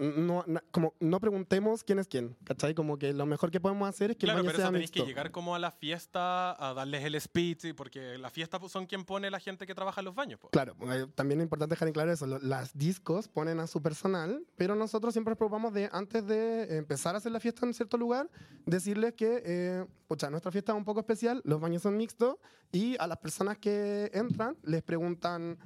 No, 0.00 0.44
na- 0.46 0.64
como 0.70 0.94
no 0.98 1.20
preguntemos 1.20 1.84
quién 1.84 1.98
es 1.98 2.08
quién, 2.08 2.34
¿cachai? 2.44 2.74
Como 2.74 2.98
que 2.98 3.12
lo 3.12 3.26
mejor 3.26 3.50
que 3.50 3.60
podemos 3.60 3.88
hacer 3.88 4.10
es 4.12 4.16
que 4.16 4.26
Claro, 4.26 4.38
el 4.40 4.44
baño 4.46 4.48
pero 4.52 4.56
sea 4.58 4.64
eso 4.66 4.72
tenéis 4.72 4.90
mixto. 4.90 5.04
que 5.04 5.08
llegar 5.08 5.30
como 5.30 5.54
a 5.54 5.58
la 5.58 5.70
fiesta 5.70 6.52
a 6.58 6.72
darles 6.74 7.04
el 7.04 7.20
speech, 7.20 7.74
porque 7.76 8.16
la 8.18 8.30
fiesta 8.30 8.58
son 8.68 8.86
quien 8.86 9.04
pone 9.04 9.30
la 9.30 9.38
gente 9.40 9.66
que 9.66 9.74
trabaja 9.74 10.00
en 10.00 10.06
los 10.06 10.14
baños. 10.14 10.40
pues. 10.40 10.50
Claro, 10.52 10.74
eh, 10.92 11.06
también 11.14 11.40
es 11.40 11.44
importante 11.44 11.74
dejar 11.74 11.88
en 11.88 11.94
claro 11.94 12.10
eso. 12.12 12.26
Las 12.26 12.76
discos 12.76 13.28
ponen 13.28 13.60
a 13.60 13.66
su 13.66 13.82
personal, 13.82 14.42
pero 14.56 14.74
nosotros 14.74 15.12
siempre 15.12 15.32
nos 15.32 15.38
preocupamos 15.38 15.74
de, 15.74 15.88
antes 15.92 16.26
de 16.26 16.78
empezar 16.78 17.14
a 17.14 17.18
hacer 17.18 17.32
la 17.32 17.40
fiesta 17.40 17.66
en 17.66 17.74
cierto 17.74 17.98
lugar, 17.98 18.30
decirles 18.66 19.12
que, 19.14 19.42
eh, 19.44 19.86
pucha, 20.08 20.30
nuestra 20.30 20.50
fiesta 20.50 20.72
es 20.72 20.78
un 20.78 20.84
poco 20.84 21.00
especial, 21.00 21.42
los 21.44 21.60
baños 21.60 21.82
son 21.82 21.96
mixtos, 21.96 22.36
y 22.72 22.96
a 22.98 23.06
las 23.06 23.18
personas 23.18 23.58
que 23.58 24.10
entran 24.14 24.56
les 24.62 24.82
preguntan 24.82 25.58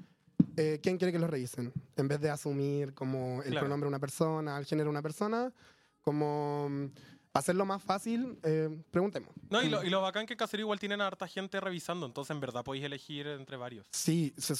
eh, 0.56 0.80
quién 0.82 0.96
quiere 0.98 1.12
que 1.12 1.18
los 1.18 1.30
revisen. 1.30 1.72
En 1.96 2.08
vez 2.08 2.20
de 2.20 2.30
asumir 2.30 2.94
como 2.94 3.42
el 3.42 3.50
Claro. 3.50 3.66
pronombre 3.66 3.86
de 3.86 3.88
una 3.88 3.98
persona, 3.98 4.58
el 4.58 4.64
género 4.66 4.86
de 4.86 4.90
una 4.90 5.02
persona, 5.02 5.52
como 6.02 6.68
mm, 6.70 6.84
hacerlo 7.34 7.64
más 7.64 7.82
fácil, 7.82 8.38
eh, 8.42 8.68
preguntemos. 8.90 9.30
No, 9.50 9.62
y 9.62 9.68
lo, 9.68 9.82
y 9.82 9.90
lo 9.90 10.00
bacán 10.00 10.26
que 10.26 10.34
en 10.34 10.38
Caserío 10.38 10.64
igual 10.64 10.78
tienen 10.78 11.00
a 11.00 11.06
harta 11.06 11.26
gente 11.26 11.60
revisando, 11.60 12.06
entonces 12.06 12.30
en 12.34 12.40
verdad 12.40 12.62
podéis 12.64 12.84
elegir 12.84 13.26
entre 13.26 13.56
varios. 13.56 13.86
Sí, 13.90 14.32
se 14.36 14.54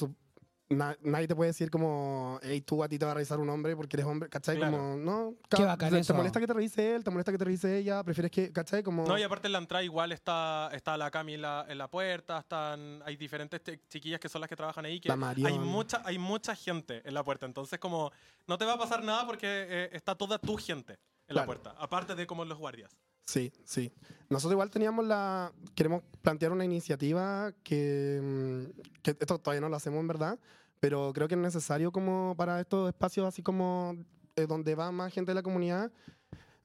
na- 0.69 0.97
nadie 1.03 1.29
te 1.29 1.35
puede 1.37 1.51
decir 1.51 1.71
como, 1.71 2.39
hey, 2.43 2.61
tú 2.63 2.83
a 2.83 2.89
ti 2.89 2.99
te 2.99 3.05
va 3.05 3.11
a 3.13 3.15
revisar 3.15 3.39
un 3.39 3.49
hombre 3.51 3.77
porque 3.77 3.97
eres 3.97 4.07
hombre, 4.07 4.29
¿cachai? 4.29 4.57
Claro. 4.57 4.77
Como, 4.77 4.97
no, 4.97 5.35
Qué 5.49 5.63
bacán 5.65 5.91
te, 5.91 5.97
te 5.97 6.01
eso. 6.01 6.15
molesta 6.15 6.41
que 6.41 6.47
te 6.47 6.53
revise 6.55 6.95
él, 6.97 7.05
te 7.05 7.11
molesta 7.11 7.33
que 7.33 7.39
te 7.39 7.45
revise 7.45 7.79
ella, 7.79 8.03
prefieres 8.03 8.31
que, 8.31 8.51
¿cachai? 8.53 8.83
Como, 8.83 9.07
No, 9.07 9.19
y 9.19 9.23
aparte 9.23 9.47
en 9.49 9.53
la 9.53 9.59
entrada 9.59 9.85
igual 9.85 10.13
está, 10.13 10.71
está 10.73 10.97
la 10.97 11.11
Cami 11.11 11.35
en 11.35 11.43
la, 11.43 11.67
en 11.69 11.79
la 11.79 11.89
puerta, 11.89 12.39
están, 12.39 13.03
hay 13.05 13.17
diferentes 13.17 13.63
te- 13.63 13.81
chiquillas 13.89 14.19
que 14.21 14.29
son 14.29 14.41
las 14.41 14.49
que 14.49 14.57
trabajan 14.57 14.85
ahí, 14.85 15.01
que 15.01 15.09
La 15.09 15.35
hay 15.45 15.59
mucha, 15.59 16.03
hay 16.05 16.19
mucha 16.19 16.55
gente 16.57 17.03
en 17.07 17.15
la 17.15 17.23
puerta, 17.23 17.47
entonces 17.47 17.79
como 17.79 18.11
no 18.47 18.57
te 18.59 18.65
va 18.65 18.73
a 18.75 18.79
pasar 18.79 19.05
nada 19.05 19.27
porque 19.27 19.47
eh, 19.47 19.91
está 19.93 20.15
toda 20.15 20.39
tu 20.39 20.57
gente 20.57 20.95
en 21.27 21.37
la 21.37 21.45
Claro. 21.45 21.47
puerta, 21.47 21.75
aparte 21.79 22.15
de 22.15 22.27
como 22.27 22.45
los 22.45 22.59
guardias. 22.59 22.91
Sí, 23.27 23.53
sí. 23.65 23.93
Nosotros 24.29 24.53
igual 24.53 24.71
teníamos 24.71 25.07
la, 25.07 25.53
queremos 25.75 26.03
plantear 26.23 26.53
una 26.53 26.65
iniciativa 26.65 27.53
que, 27.63 28.21
mm, 28.23 28.81
que 29.03 29.11
esto 29.13 29.39
todavía 29.39 29.61
no 29.61 29.69
lo 29.69 29.77
hacemos 29.77 30.01
en 30.01 30.09
verdad, 30.09 30.39
pero 30.81 31.13
creo 31.15 31.29
que 31.29 31.35
es 31.35 31.41
necesario 31.41 31.91
como 31.93 32.35
para 32.37 32.61
estos 32.61 32.89
espacios 32.89 33.27
así 33.27 33.43
como 33.43 33.97
eh, 34.37 34.47
donde 34.47 34.75
va 34.75 34.91
más 34.93 35.13
gente 35.13 35.31
de 35.31 35.35
la 35.37 35.43
comunidad, 35.43 35.91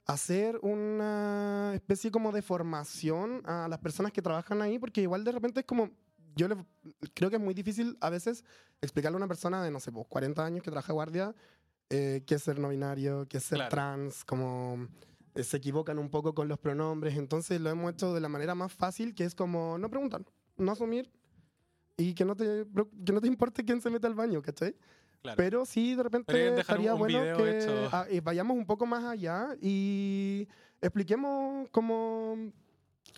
hacer 0.05 0.57
una 0.63 1.71
especie 1.75 2.09
como 2.11 2.31
de 2.31 2.41
formación 2.41 3.41
a 3.45 3.67
las 3.67 3.79
personas 3.79 4.11
que 4.11 4.21
trabajan 4.21 4.61
ahí, 4.61 4.79
porque 4.79 5.01
igual 5.01 5.23
de 5.23 5.31
repente 5.31 5.59
es 5.61 5.65
como, 5.65 5.91
yo 6.35 6.47
le- 6.47 6.65
creo 7.13 7.29
que 7.29 7.35
es 7.35 7.41
muy 7.41 7.53
difícil 7.53 7.95
a 8.01 8.09
veces 8.09 8.43
explicarle 8.81 9.15
a 9.15 9.17
una 9.17 9.27
persona 9.27 9.63
de, 9.63 9.69
no 9.71 9.79
sé, 9.79 9.91
pues, 9.91 10.07
40 10.07 10.43
años 10.43 10.63
que 10.63 10.71
trabaja 10.71 10.93
guardia, 10.93 11.35
eh, 11.91 12.23
qué 12.25 12.35
es 12.35 12.43
ser 12.43 12.59
no 12.59 12.69
binario, 12.69 13.27
qué 13.27 13.37
es 13.37 13.43
ser 13.43 13.57
Claro. 13.59 13.69
trans, 13.69 14.25
como 14.25 14.87
se 15.43 15.58
equivocan 15.58 16.00
un 16.00 16.10
poco 16.10 16.34
con 16.34 16.48
los 16.48 16.58
pronombres, 16.60 17.17
entonces 17.17 17.60
lo 17.62 17.69
hemos 17.69 17.91
hecho 17.93 18.13
de 18.13 18.22
la 18.22 18.29
manera 18.29 18.55
más 18.55 18.72
fácil, 18.74 19.13
que 19.15 19.24
es 19.25 19.36
como 19.36 19.77
no 19.77 19.89
preguntar, 19.89 20.22
no 20.58 20.72
asumir 20.72 21.12
y 21.98 22.13
que 22.13 22.25
no 22.25 22.36
te, 22.36 22.65
que 23.05 23.12
no 23.13 23.22
te 23.22 23.27
importe 23.27 23.63
quién 23.65 23.81
se 23.81 23.89
mete 23.89 24.08
al 24.08 24.15
baño, 24.15 24.41
¿cachai? 24.41 24.75
Claro. 25.22 25.36
Pero 25.36 25.65
sí, 25.65 25.96
de 25.96 26.03
repente 26.03 26.60
estaría 26.60 26.93
bueno 26.93 27.19
que 27.38 27.58
hecho. 27.58 27.89
ah, 27.91 28.05
eh, 28.10 28.22
vayamos 28.22 28.55
un 28.55 28.65
poco 28.65 28.86
más 28.86 29.03
allá 29.03 29.50
y 29.62 30.48
expliquemos 30.81 31.67
como 31.72 32.51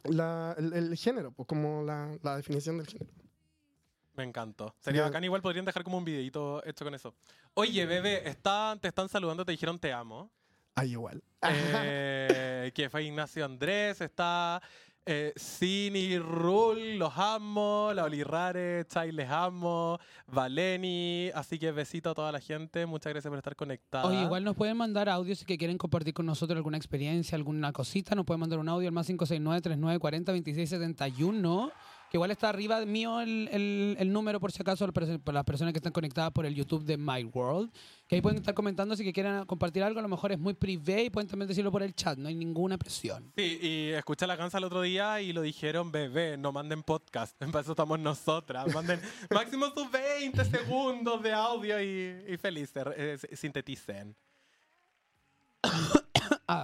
la- 0.05 0.55
el, 0.57 0.73
el 0.73 0.95
género, 0.97 1.31
pues 1.31 1.47
como 1.47 1.83
la, 1.83 2.17
la 2.23 2.37
definición 2.37 2.77
del 2.79 2.87
género. 2.87 3.11
Me 4.15 4.23
encantó. 4.23 4.75
Sería 4.79 5.03
bacán. 5.03 5.23
Igual 5.23 5.41
podrían 5.41 5.63
dejar 5.65 5.83
como 5.83 5.97
un 5.97 6.03
videito 6.03 6.65
hecho 6.65 6.83
con 6.83 6.93
eso. 6.95 7.13
Oye, 7.53 7.85
bebé, 7.85 8.27
está, 8.27 8.77
te 8.81 8.87
están 8.87 9.07
saludando, 9.07 9.45
te 9.45 9.51
dijeron 9.51 9.77
te 9.79 9.93
amo. 9.93 10.29
Ay, 10.75 10.91
igual. 10.91 11.23
Eh, 11.43 12.71
que 12.73 12.89
fue 12.89 13.03
Ignacio 13.03 13.43
Andrés, 13.43 13.99
está 14.01 14.61
eh, 15.05 15.33
Cini 15.35 16.17
Rul, 16.19 16.99
los 16.99 17.17
amo, 17.17 17.91
la 17.93 18.03
Oli 18.03 18.23
Rare, 18.23 18.85
Chai, 18.85 19.11
les 19.11 19.27
amo, 19.29 19.97
Valeni, 20.27 21.31
así 21.33 21.57
que 21.57 21.71
besito 21.71 22.11
a 22.11 22.13
toda 22.13 22.31
la 22.31 22.39
gente, 22.39 22.85
muchas 22.85 23.11
gracias 23.11 23.27
por 23.29 23.39
estar 23.39 23.55
conectada. 23.55 24.05
Oye, 24.05 24.21
igual 24.21 24.43
nos 24.43 24.55
pueden 24.55 24.77
mandar 24.77 25.09
audios 25.09 25.39
si 25.39 25.45
que 25.45 25.57
quieren 25.57 25.79
compartir 25.79 26.13
con 26.13 26.27
nosotros 26.27 26.55
alguna 26.55 26.77
experiencia, 26.77 27.35
alguna 27.35 27.73
cosita. 27.73 28.13
Nos 28.13 28.25
pueden 28.25 28.41
mandar 28.41 28.59
un 28.59 28.69
audio 28.69 28.89
al 28.89 28.93
más 28.93 29.09
569-3940-2671. 29.09 31.71
Que 32.11 32.17
igual 32.17 32.29
está 32.29 32.49
arriba 32.49 32.85
mío 32.85 33.21
el, 33.21 33.47
el- 33.53 33.95
el 33.97 34.11
número, 34.11 34.41
por 34.41 34.51
si 34.51 34.61
acaso, 34.61 34.85
para 34.91 35.07
las 35.33 35.45
personas 35.45 35.71
que 35.71 35.77
están 35.79 35.93
conectadas 35.93 36.31
por 36.31 36.45
el 36.45 36.53
YouTube 36.53 36.83
de 36.83 36.97
My 36.97 37.23
World. 37.23 37.71
Que 38.05 38.15
ahí 38.17 38.21
pueden 38.21 38.37
estar 38.39 38.53
comentando 38.53 38.97
si 38.97 39.05
que 39.05 39.13
quieren 39.13 39.45
compartir 39.45 39.81
algo. 39.81 39.97
A 39.99 40.01
lo 40.01 40.09
mejor 40.09 40.33
es 40.33 40.37
muy 40.37 40.53
privé 40.53 41.05
y 41.05 41.09
pueden 41.09 41.29
también 41.29 41.47
decirlo 41.47 41.71
por 41.71 41.83
el 41.83 41.95
chat. 41.95 42.17
No 42.17 42.27
hay 42.27 42.35
ninguna 42.35 42.77
presión. 42.77 43.31
Sí, 43.37 43.59
y 43.61 43.89
escuché 43.91 44.27
la 44.27 44.35
cansa 44.35 44.57
el 44.57 44.65
otro 44.65 44.81
día 44.81 45.21
y 45.21 45.31
lo 45.31 45.41
dijeron, 45.41 45.89
bebé, 45.89 46.35
no 46.37 46.51
manden 46.51 46.83
podcast, 46.83 47.33
para 47.49 47.61
eso 47.61 47.71
estamos 47.71 47.97
nosotras, 47.97 48.73
manden 48.75 48.99
máximo 49.29 49.67
sus 49.73 49.89
20 49.89 50.43
segundos 50.43 51.23
de 51.23 51.31
audio 51.31 51.81
y, 51.81 52.25
y 52.33 52.35
felices, 52.37 52.83
eh, 52.97 53.17
sinteticen. 53.37 54.17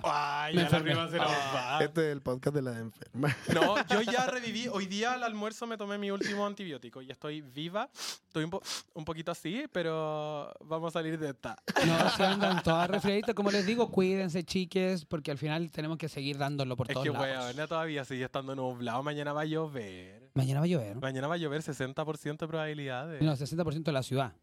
Ah, 0.03 0.43
Ay, 0.45 0.55
me 0.55 0.61
ya 0.63 0.69
la 0.69 0.77
enfermé. 0.77 0.89
rima 0.93 1.07
se 1.09 1.17
nos 1.17 1.27
va. 1.31 1.79
Este 1.83 2.01
es 2.07 2.13
el 2.13 2.21
podcast 2.21 2.55
de 2.55 2.61
la 2.61 2.77
enferma. 2.77 3.35
No, 3.53 3.75
yo 3.89 4.01
ya 4.01 4.27
reviví. 4.27 4.67
Hoy 4.67 4.85
día 4.85 5.13
al 5.13 5.23
almuerzo 5.23 5.65
me 5.67 5.77
tomé 5.77 5.97
mi 5.97 6.11
último 6.11 6.45
antibiótico 6.45 7.01
y 7.01 7.09
estoy 7.11 7.41
viva. 7.41 7.89
Estoy 8.27 8.43
un, 8.43 8.49
po- 8.49 8.61
un 8.93 9.05
poquito 9.05 9.31
así, 9.31 9.65
pero 9.71 10.53
vamos 10.65 10.89
a 10.95 10.99
salir 10.99 11.17
de 11.19 11.29
esta. 11.29 11.57
No, 11.85 12.09
se 12.11 12.23
andan 12.25 12.61
todas 12.63 12.89
resfriaditas. 12.89 13.33
Como 13.33 13.49
les 13.51 13.65
digo, 13.65 13.89
cuídense, 13.91 14.43
chiques, 14.43 15.05
porque 15.05 15.31
al 15.31 15.37
final 15.37 15.71
tenemos 15.71 15.97
que 15.97 16.09
seguir 16.09 16.37
dándolo 16.37 16.75
por 16.75 16.87
Es 16.89 16.93
todos 16.93 17.05
que, 17.05 17.11
lados. 17.13 17.55
weón, 17.55 17.67
todavía 17.67 18.03
sigue 18.05 18.25
estando 18.25 18.55
nublado. 18.55 19.01
Mañana 19.03 19.33
va 19.33 19.41
a 19.41 19.45
llover. 19.45 20.29
Mañana 20.33 20.59
va 20.59 20.65
a 20.65 20.69
llover. 20.69 20.95
Mañana 20.97 21.27
va 21.27 21.35
a 21.35 21.37
llover 21.37 21.61
60% 21.63 22.37
de 22.37 22.47
probabilidades. 22.47 23.21
No, 23.21 23.33
60% 23.35 23.83
de 23.83 23.91
la 23.91 24.03
ciudad. 24.03 24.33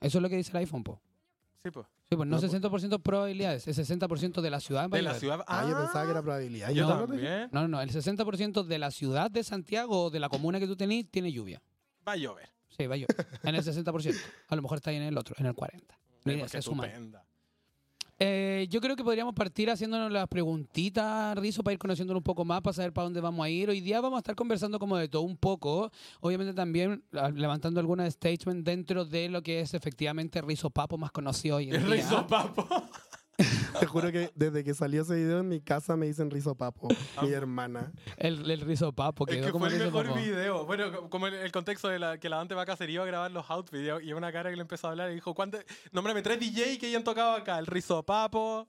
Eso 0.00 0.18
es 0.18 0.22
lo 0.22 0.28
que 0.28 0.36
dice 0.36 0.50
el 0.50 0.58
iPhone, 0.58 0.84
po. 0.84 1.00
Sí, 1.64 1.70
pues. 1.70 1.86
Sí, 2.10 2.16
pues 2.16 2.28
no, 2.28 2.36
No, 2.38 2.42
po. 2.42 2.78
60% 2.78 3.02
probabilidades, 3.02 3.66
es 3.66 3.78
60% 3.78 4.42
de 4.42 4.50
la 4.50 4.60
ciudad. 4.60 4.82
va 4.82 4.96
a 4.96 4.98
De 4.98 5.02
la 5.02 5.10
llover. 5.12 5.20
ciudad. 5.20 5.44
Ah, 5.46 5.66
yo 5.66 5.74
pensaba 5.78 6.04
que 6.04 6.10
era 6.10 6.20
probabilidad. 6.22 6.70
Yo 6.72 6.86
no, 6.86 7.06
también. 7.06 7.48
No, 7.52 7.62
no, 7.62 7.68
no, 7.68 7.80
el 7.80 7.90
60% 7.90 8.64
de 8.64 8.78
la 8.78 8.90
ciudad 8.90 9.30
de 9.30 9.42
Santiago 9.42 10.04
o 10.04 10.10
de 10.10 10.20
la 10.20 10.28
comuna 10.28 10.60
que 10.60 10.66
tú 10.66 10.76
tenés 10.76 11.10
tiene 11.10 11.32
lluvia. 11.32 11.62
Va 12.06 12.12
a 12.12 12.16
llover. 12.16 12.50
Sí, 12.76 12.86
va 12.86 12.96
a 12.96 12.98
llover. 12.98 13.26
En 13.44 13.54
el 13.54 13.62
60%. 13.64 14.14
A 14.48 14.56
lo 14.56 14.60
mejor 14.62 14.76
está 14.76 14.90
ahí 14.90 14.96
en 14.96 15.04
el 15.04 15.16
otro, 15.16 15.34
en 15.38 15.46
el 15.46 15.54
40%. 15.54 15.80
Mira, 16.24 16.48
se 16.48 16.60
suman. 16.60 17.14
Eh, 18.18 18.68
yo 18.70 18.80
creo 18.80 18.94
que 18.94 19.02
podríamos 19.02 19.34
partir 19.34 19.70
haciéndonos 19.70 20.10
las 20.12 20.28
preguntitas, 20.28 21.36
Rizo, 21.36 21.64
para 21.64 21.72
ir 21.72 21.78
conociéndonos 21.78 22.20
un 22.20 22.24
poco 22.24 22.44
más, 22.44 22.60
para 22.60 22.74
saber 22.74 22.92
para 22.92 23.04
dónde 23.04 23.20
vamos 23.20 23.44
a 23.44 23.48
ir. 23.48 23.68
Hoy 23.70 23.80
día 23.80 24.00
vamos 24.00 24.18
a 24.18 24.20
estar 24.20 24.36
conversando 24.36 24.78
como 24.78 24.96
de 24.96 25.08
todo 25.08 25.22
un 25.22 25.36
poco, 25.36 25.90
obviamente 26.20 26.54
también 26.54 27.02
ah, 27.12 27.30
levantando 27.30 27.80
alguna 27.80 28.08
statement 28.08 28.64
dentro 28.64 29.04
de 29.04 29.28
lo 29.28 29.42
que 29.42 29.60
es 29.60 29.74
efectivamente 29.74 30.40
Rizo 30.42 30.70
Papo 30.70 30.96
más 30.96 31.10
conocido 31.10 31.56
hoy 31.56 31.70
en 31.70 31.84
día. 31.84 31.96
rizo 31.96 32.26
papo. 32.26 32.66
Te 33.80 33.86
juro 33.86 34.12
que 34.12 34.30
desde 34.36 34.62
que 34.62 34.74
salió 34.74 35.02
ese 35.02 35.16
video 35.16 35.40
en 35.40 35.48
mi 35.48 35.60
casa 35.60 35.96
me 35.96 36.06
dicen 36.06 36.30
rizo 36.30 36.54
papo, 36.54 36.88
mi 37.22 37.30
hermana. 37.32 37.90
El, 38.16 38.48
el 38.48 38.60
Rizo 38.60 38.92
Papo, 38.92 39.26
Es 39.26 39.34
quedó 39.36 39.46
que 39.46 39.52
como 39.52 39.64
fue 39.66 39.74
el 39.76 39.84
mejor 39.84 40.06
Papo. 40.06 40.16
video. 40.20 40.64
Bueno, 40.66 40.92
co- 40.92 41.10
como 41.10 41.26
el, 41.26 41.34
el 41.34 41.50
contexto 41.50 41.88
de 41.88 41.98
la, 41.98 42.18
que 42.18 42.28
la 42.28 42.36
Dante 42.36 42.54
va 42.54 42.62
a 42.62 42.66
cacería 42.66 43.02
a 43.02 43.04
grabar 43.04 43.30
los 43.32 43.50
out 43.50 43.70
videos 43.72 44.02
y 44.04 44.12
una 44.12 44.30
cara 44.32 44.50
que 44.50 44.56
le 44.56 44.62
empezó 44.62 44.86
a 44.86 44.90
hablar 44.90 45.10
y 45.10 45.14
dijo, 45.14 45.34
¿cuánto? 45.34 45.58
Nómbrame 45.90 46.22
tres 46.22 46.38
DJ 46.38 46.78
que 46.78 46.86
hayan 46.86 47.02
tocado 47.02 47.32
acá. 47.32 47.58
El 47.58 47.66
Rizo 47.66 48.02
Papo. 48.04 48.68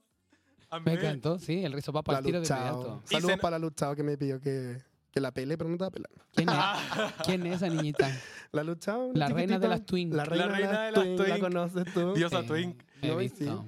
Me 0.84 0.94
encantó, 0.94 1.38
sí, 1.38 1.64
el 1.64 1.72
Rizo 1.72 1.92
Papo 1.92 2.10
La 2.10 2.18
al 2.18 2.24
tiro 2.24 2.40
de 2.40 2.46
inmediato. 2.46 3.02
Y 3.08 3.14
Saludos 3.14 3.32
se- 3.32 3.38
para 3.38 3.58
la 3.60 3.64
Luchao 3.64 3.94
que 3.94 4.02
me 4.02 4.18
pidió 4.18 4.40
que, 4.40 4.78
que 5.12 5.20
la 5.20 5.30
pele, 5.30 5.56
pero 5.56 5.70
no 5.70 5.76
te 5.76 5.84
va 5.84 5.88
a 5.88 5.90
pelar. 5.92 6.10
¿Quién 6.34 6.48
es, 6.48 6.56
¿Quién 7.24 7.46
es 7.46 7.56
esa 7.56 7.68
niñita? 7.68 8.10
La 8.50 8.64
Luchao. 8.64 9.12
La 9.14 9.28
reina 9.28 9.60
de 9.60 9.68
las 9.68 9.86
Twink. 9.86 10.12
La 10.12 10.24
reina, 10.24 10.48
reina 10.48 10.82
de 10.86 10.90
las 10.90 11.04
Twink. 11.04 11.18
¿La 11.20 11.26
Twink. 11.26 11.40
conoces 11.40 11.94
tú? 11.94 12.14
Diosa 12.14 12.40
Sí, 12.42 12.46
Twink. 12.48 12.82
he 13.02 13.14
visto. 13.14 13.64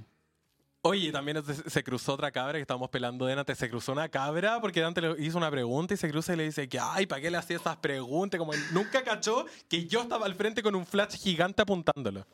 Oye, 0.89 1.13
también 1.13 1.43
se, 1.45 1.85
cruzó 1.85 2.15
otra 2.15 2.31
cabra 2.31 2.55
que 2.55 2.63
estábamos 2.63 2.89
pelando 2.89 3.27
de 3.27 3.35
Dante. 3.35 3.55
Se 3.55 3.69
cruzó 3.69 3.93
una 3.93 4.09
cabra 4.09 4.59
porque 4.61 4.81
Dante 4.81 5.03
le 5.03 5.23
hizo 5.23 5.37
una 5.37 5.51
pregunta 5.51 5.93
y 5.93 5.97
se 5.99 6.09
cruza 6.11 6.33
y 6.33 6.37
le 6.37 6.45
dice 6.45 6.67
que, 6.67 6.79
ay, 6.81 7.07
¿para 7.07 7.21
qué 7.21 7.31
le 7.31 7.37
hacía 7.37 7.57
esas 7.57 7.77
preguntas? 7.77 8.39
Como 8.39 8.55
él 8.55 8.61
nunca 8.73 9.05
cachó 9.05 9.45
que 9.69 9.87
yo 9.87 10.01
estaba 10.01 10.25
al 10.25 10.35
frente 10.35 10.63
con 10.63 10.75
un 10.75 10.87
flash 10.87 11.19
gigante 11.19 11.61
apuntándolo. 11.61 12.27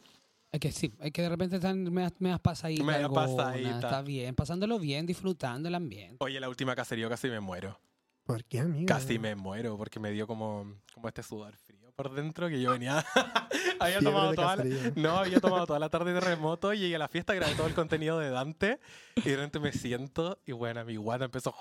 Es 0.52 0.60
que 0.60 0.70
sí, 0.70 0.94
es 1.00 1.10
que 1.10 1.22
de 1.22 1.28
repente 1.28 1.56
están 1.56 1.92
me 1.92 2.02
das 2.02 2.40
pasaditas. 2.40 2.86
Meas 2.86 3.00
algunas, 3.00 3.30
pasaditas. 3.30 3.74
Está 3.82 4.02
bien, 4.02 4.36
pasándolo 4.36 4.78
bien, 4.78 5.04
disfrutando 5.04 5.68
el 5.68 5.74
ambiente. 5.74 6.16
Oye, 6.20 6.38
la 6.38 6.48
última 6.48 6.76
cacería 6.76 7.08
casi 7.08 7.26
me 7.28 7.40
muero. 7.40 7.80
¿Por 8.22 8.44
qué, 8.44 8.60
amiga? 8.60 8.94
Casi 8.94 9.18
me 9.18 9.34
muero 9.34 9.76
porque 9.76 9.98
me 9.98 10.12
dio 10.12 10.28
como, 10.28 10.76
como 10.94 11.08
este 11.08 11.24
sudor 11.24 11.56
por 11.96 12.12
dentro 12.14 12.48
que 12.48 12.60
yo 12.60 12.72
venía. 12.72 13.04
había 13.80 14.00
tomado 14.00 14.34
toda 14.34 14.56
la, 14.56 14.64
no, 14.96 15.18
había 15.18 15.40
tomado 15.40 15.66
toda 15.66 15.78
la 15.78 15.88
tarde 15.88 16.12
de 16.12 16.20
remoto 16.20 16.72
y 16.72 16.78
llegué 16.78 16.96
a 16.96 16.98
la 16.98 17.08
fiesta, 17.08 17.34
grabé 17.34 17.54
todo 17.54 17.66
el 17.66 17.74
contenido 17.74 18.18
de 18.18 18.30
Dante 18.30 18.80
y 19.16 19.22
de 19.22 19.36
repente 19.36 19.60
me 19.60 19.72
siento 19.72 20.38
y 20.46 20.52
bueno, 20.52 20.84
mi 20.84 20.96
guata 20.96 21.26
empezó 21.26 21.54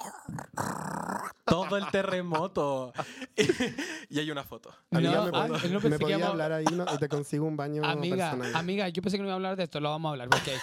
todo 1.45 1.77
el 1.77 1.85
terremoto. 1.91 2.93
y 4.09 4.19
hay 4.19 4.31
una 4.31 4.43
foto. 4.43 4.73
Amiga, 4.91 5.11
No, 5.15 5.31
me, 5.31 5.37
ah, 5.37 5.47
no 5.47 5.53
pensé 5.59 5.69
me 5.89 5.89
que 5.97 5.99
podía 5.99 6.17
íbamos- 6.17 6.29
hablar 6.31 6.51
ahí 6.53 6.65
¿no? 6.71 6.85
y 6.93 6.97
te 6.97 7.07
consigo 7.09 7.45
un 7.45 7.55
baño 7.57 7.83
Amiga, 7.85 8.31
personal. 8.31 8.55
amiga, 8.55 8.89
yo 8.89 9.01
pensé 9.01 9.17
que 9.17 9.21
no 9.23 9.27
iba 9.27 9.33
a 9.33 9.35
hablar 9.35 9.55
de 9.55 9.63
esto, 9.63 9.79
lo 9.79 9.89
vamos 9.89 10.09
a 10.09 10.11
hablar. 10.13 10.29
Porque 10.29 10.55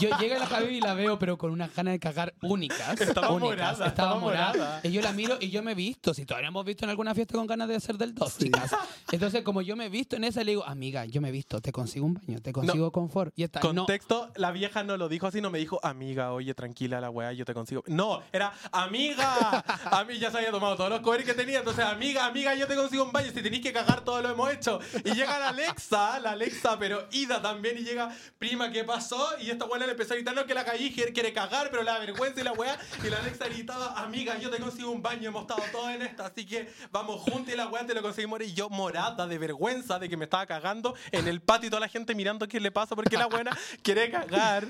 yo 0.00 0.10
llegué 0.18 0.36
a 0.36 0.40
la 0.40 0.46
Javi 0.46 0.76
y 0.76 0.80
la 0.80 0.94
veo, 0.94 1.18
pero 1.18 1.38
con 1.38 1.50
unas 1.50 1.74
ganas 1.74 1.92
de 1.92 2.00
cagar 2.00 2.34
únicas. 2.42 3.00
Estaba 3.00 3.30
únicas. 3.30 3.48
morada, 3.50 3.70
estaba, 3.72 3.88
estaba 3.88 4.18
morada. 4.18 4.52
morada. 4.52 4.80
Y 4.82 4.90
yo 4.92 5.00
la 5.00 5.12
miro 5.12 5.36
y 5.40 5.50
yo 5.50 5.62
me 5.62 5.72
he 5.72 5.74
visto. 5.74 6.12
Si 6.12 6.26
todavía 6.26 6.48
hemos 6.48 6.64
visto 6.64 6.84
en 6.84 6.90
alguna 6.90 7.14
fiesta 7.14 7.34
con 7.34 7.46
ganas 7.46 7.68
de 7.68 7.76
hacer 7.76 7.96
del 7.96 8.14
dos, 8.14 8.32
Sí. 8.34 8.44
chicas. 8.46 8.72
Entonces, 9.12 9.42
como 9.42 9.62
yo 9.62 9.76
me 9.76 9.86
he 9.86 9.88
visto 9.88 10.16
en 10.16 10.24
esa, 10.24 10.42
le 10.42 10.52
digo, 10.52 10.64
amiga, 10.64 11.04
yo 11.04 11.20
me 11.20 11.28
he 11.28 11.32
visto, 11.32 11.60
te 11.60 11.70
consigo 11.70 12.06
un 12.06 12.14
baño, 12.14 12.40
te 12.40 12.52
consigo 12.52 12.90
confort. 12.90 13.32
Y 13.36 13.44
esta, 13.44 13.60
no, 13.60 13.86
Contexto, 13.86 14.30
la 14.34 14.50
vieja 14.50 14.82
no 14.82 14.96
lo 14.96 15.08
dijo 15.08 15.26
así, 15.28 15.40
no 15.40 15.50
me 15.50 15.58
dijo, 15.58 15.78
amiga, 15.84 16.32
oye, 16.32 16.54
tranquila 16.54 17.00
la 17.00 17.10
weá, 17.10 17.32
yo 17.32 17.44
te 17.44 17.54
consigo. 17.54 17.84
No, 17.86 18.22
era, 18.32 18.52
amiga, 18.72 19.64
a 19.90 20.04
mí 20.04 20.18
ya 20.18 20.30
se 20.30 20.38
había 20.38 20.50
tomado 20.50 20.76
todos 20.76 20.90
los 20.90 21.00
covers 21.00 21.24
que 21.24 21.34
tenía, 21.34 21.58
entonces, 21.60 21.84
amiga, 21.84 22.26
amiga, 22.26 22.54
yo 22.54 22.66
te 22.66 22.74
consigo 22.74 23.04
un 23.04 23.12
baño, 23.12 23.30
si 23.32 23.42
tenéis 23.42 23.62
que 23.62 23.72
cagar, 23.72 24.04
todo 24.04 24.20
lo 24.22 24.30
hemos 24.30 24.52
hecho. 24.52 24.80
Y 25.04 25.12
llega 25.14 25.38
la 25.38 25.50
Alexa, 25.50 26.18
la 26.18 26.32
Alexa, 26.32 26.76
pero 26.78 27.06
Ida 27.12 27.40
también, 27.40 27.78
y 27.78 27.82
llega, 27.82 28.14
prima, 28.38 28.72
¿qué 28.72 28.82
pasó? 28.82 29.38
Y 29.40 29.50
esta 29.50 29.66
weá 29.66 29.78
le 29.78 29.92
empezó 29.92 30.14
a 30.14 30.16
gritar, 30.16 30.34
no, 30.34 30.46
que 30.46 30.54
la 30.54 30.64
caí, 30.64 30.92
quiere, 30.92 31.32
cagar, 31.32 31.70
pero 31.70 31.82
la 31.82 31.98
vergüenza 31.98 32.40
y 32.40 32.44
la 32.44 32.52
weá, 32.52 32.76
y 33.04 33.08
la 33.08 33.18
Alexa 33.18 33.46
gritaba, 33.46 34.00
amiga, 34.02 34.36
yo 34.38 34.50
te 34.50 34.58
consigo 34.58 34.90
un 34.90 35.02
baño, 35.02 35.28
hemos 35.28 35.42
estado 35.42 35.62
todos 35.70 35.90
en 35.90 36.02
esta, 36.02 36.26
así 36.26 36.44
que 36.44 36.68
vamos 36.90 37.20
juntos 37.20 37.54
y 37.54 37.56
la 37.56 37.68
weá 37.68 37.86
te 37.86 37.94
lo 37.94 38.02
conseguimos. 38.02 38.40
Y 38.40 38.52
yo 38.52 38.68
morada 38.96 39.26
de 39.26 39.38
vergüenza 39.38 39.98
de 39.98 40.08
que 40.08 40.16
me 40.16 40.24
estaba 40.24 40.46
cagando 40.46 40.94
en 41.12 41.28
el 41.28 41.40
patio 41.40 41.68
y 41.68 41.70
toda 41.70 41.80
la 41.80 41.88
gente 41.88 42.14
mirando 42.14 42.46
qué 42.48 42.60
le 42.60 42.70
pasa 42.70 42.94
porque 42.96 43.16
la 43.16 43.26
buena 43.26 43.56
quiere 43.82 44.10
cagar. 44.10 44.66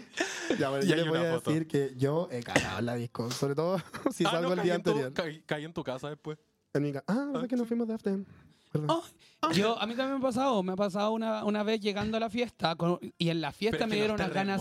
Ya, 0.59 0.69
bueno, 0.71 0.85
Y 0.85 0.89
yo 0.89 0.97
les 0.97 1.09
voy 1.09 1.19
a 1.19 1.33
foto. 1.35 1.51
decir 1.51 1.67
que 1.69 1.93
yo 1.97 2.29
he 2.31 2.43
cagado 2.43 2.79
en 2.81 2.87
la 2.87 2.95
disco. 2.95 3.31
Sobre 3.31 3.55
todo 3.55 3.79
si 4.15 4.25
Ah, 4.25 4.31
salgo 4.33 4.55
no, 4.55 4.61
el 4.61 4.63
día 4.63 4.75
en 4.77 4.83
tu- 4.83 4.91
anterior. 4.91 5.13
caí- 5.13 5.43
caí 5.47 5.65
en 5.65 5.73
tu 5.73 5.83
casa 5.85 6.09
después. 6.09 6.39
En 6.75 6.83
mi 6.83 6.93
ca- 6.93 7.05
ah, 7.07 7.31
¿verdad 7.33 7.49
que 7.49 7.57
nos 7.57 7.67
fuimos 7.69 7.87
de 7.89 7.95
after? 7.95 8.19
Perdón. 8.73 8.91
Oh, 8.91 9.51
yo, 9.53 9.81
a 9.81 9.87
mí 9.87 9.95
también 9.95 10.19
me 10.19 10.27
ha 10.27 10.29
pasado, 10.29 10.63
me 10.63 10.73
ha 10.73 10.77
pasado 10.77 11.13
una, 11.13 11.45
una 11.45 11.63
vez 11.63 11.81
llegando 11.81 12.17
a 12.17 12.21
la 12.21 12.29
fiesta 12.29 12.75
con- 12.75 12.99
y 13.17 13.29
en 13.31 13.41
la 13.41 13.53
fiesta 13.53 13.79
Pero 13.79 13.89
me 13.89 13.97
dieron 13.97 14.17
unas 14.17 14.33
ganas 14.33 14.61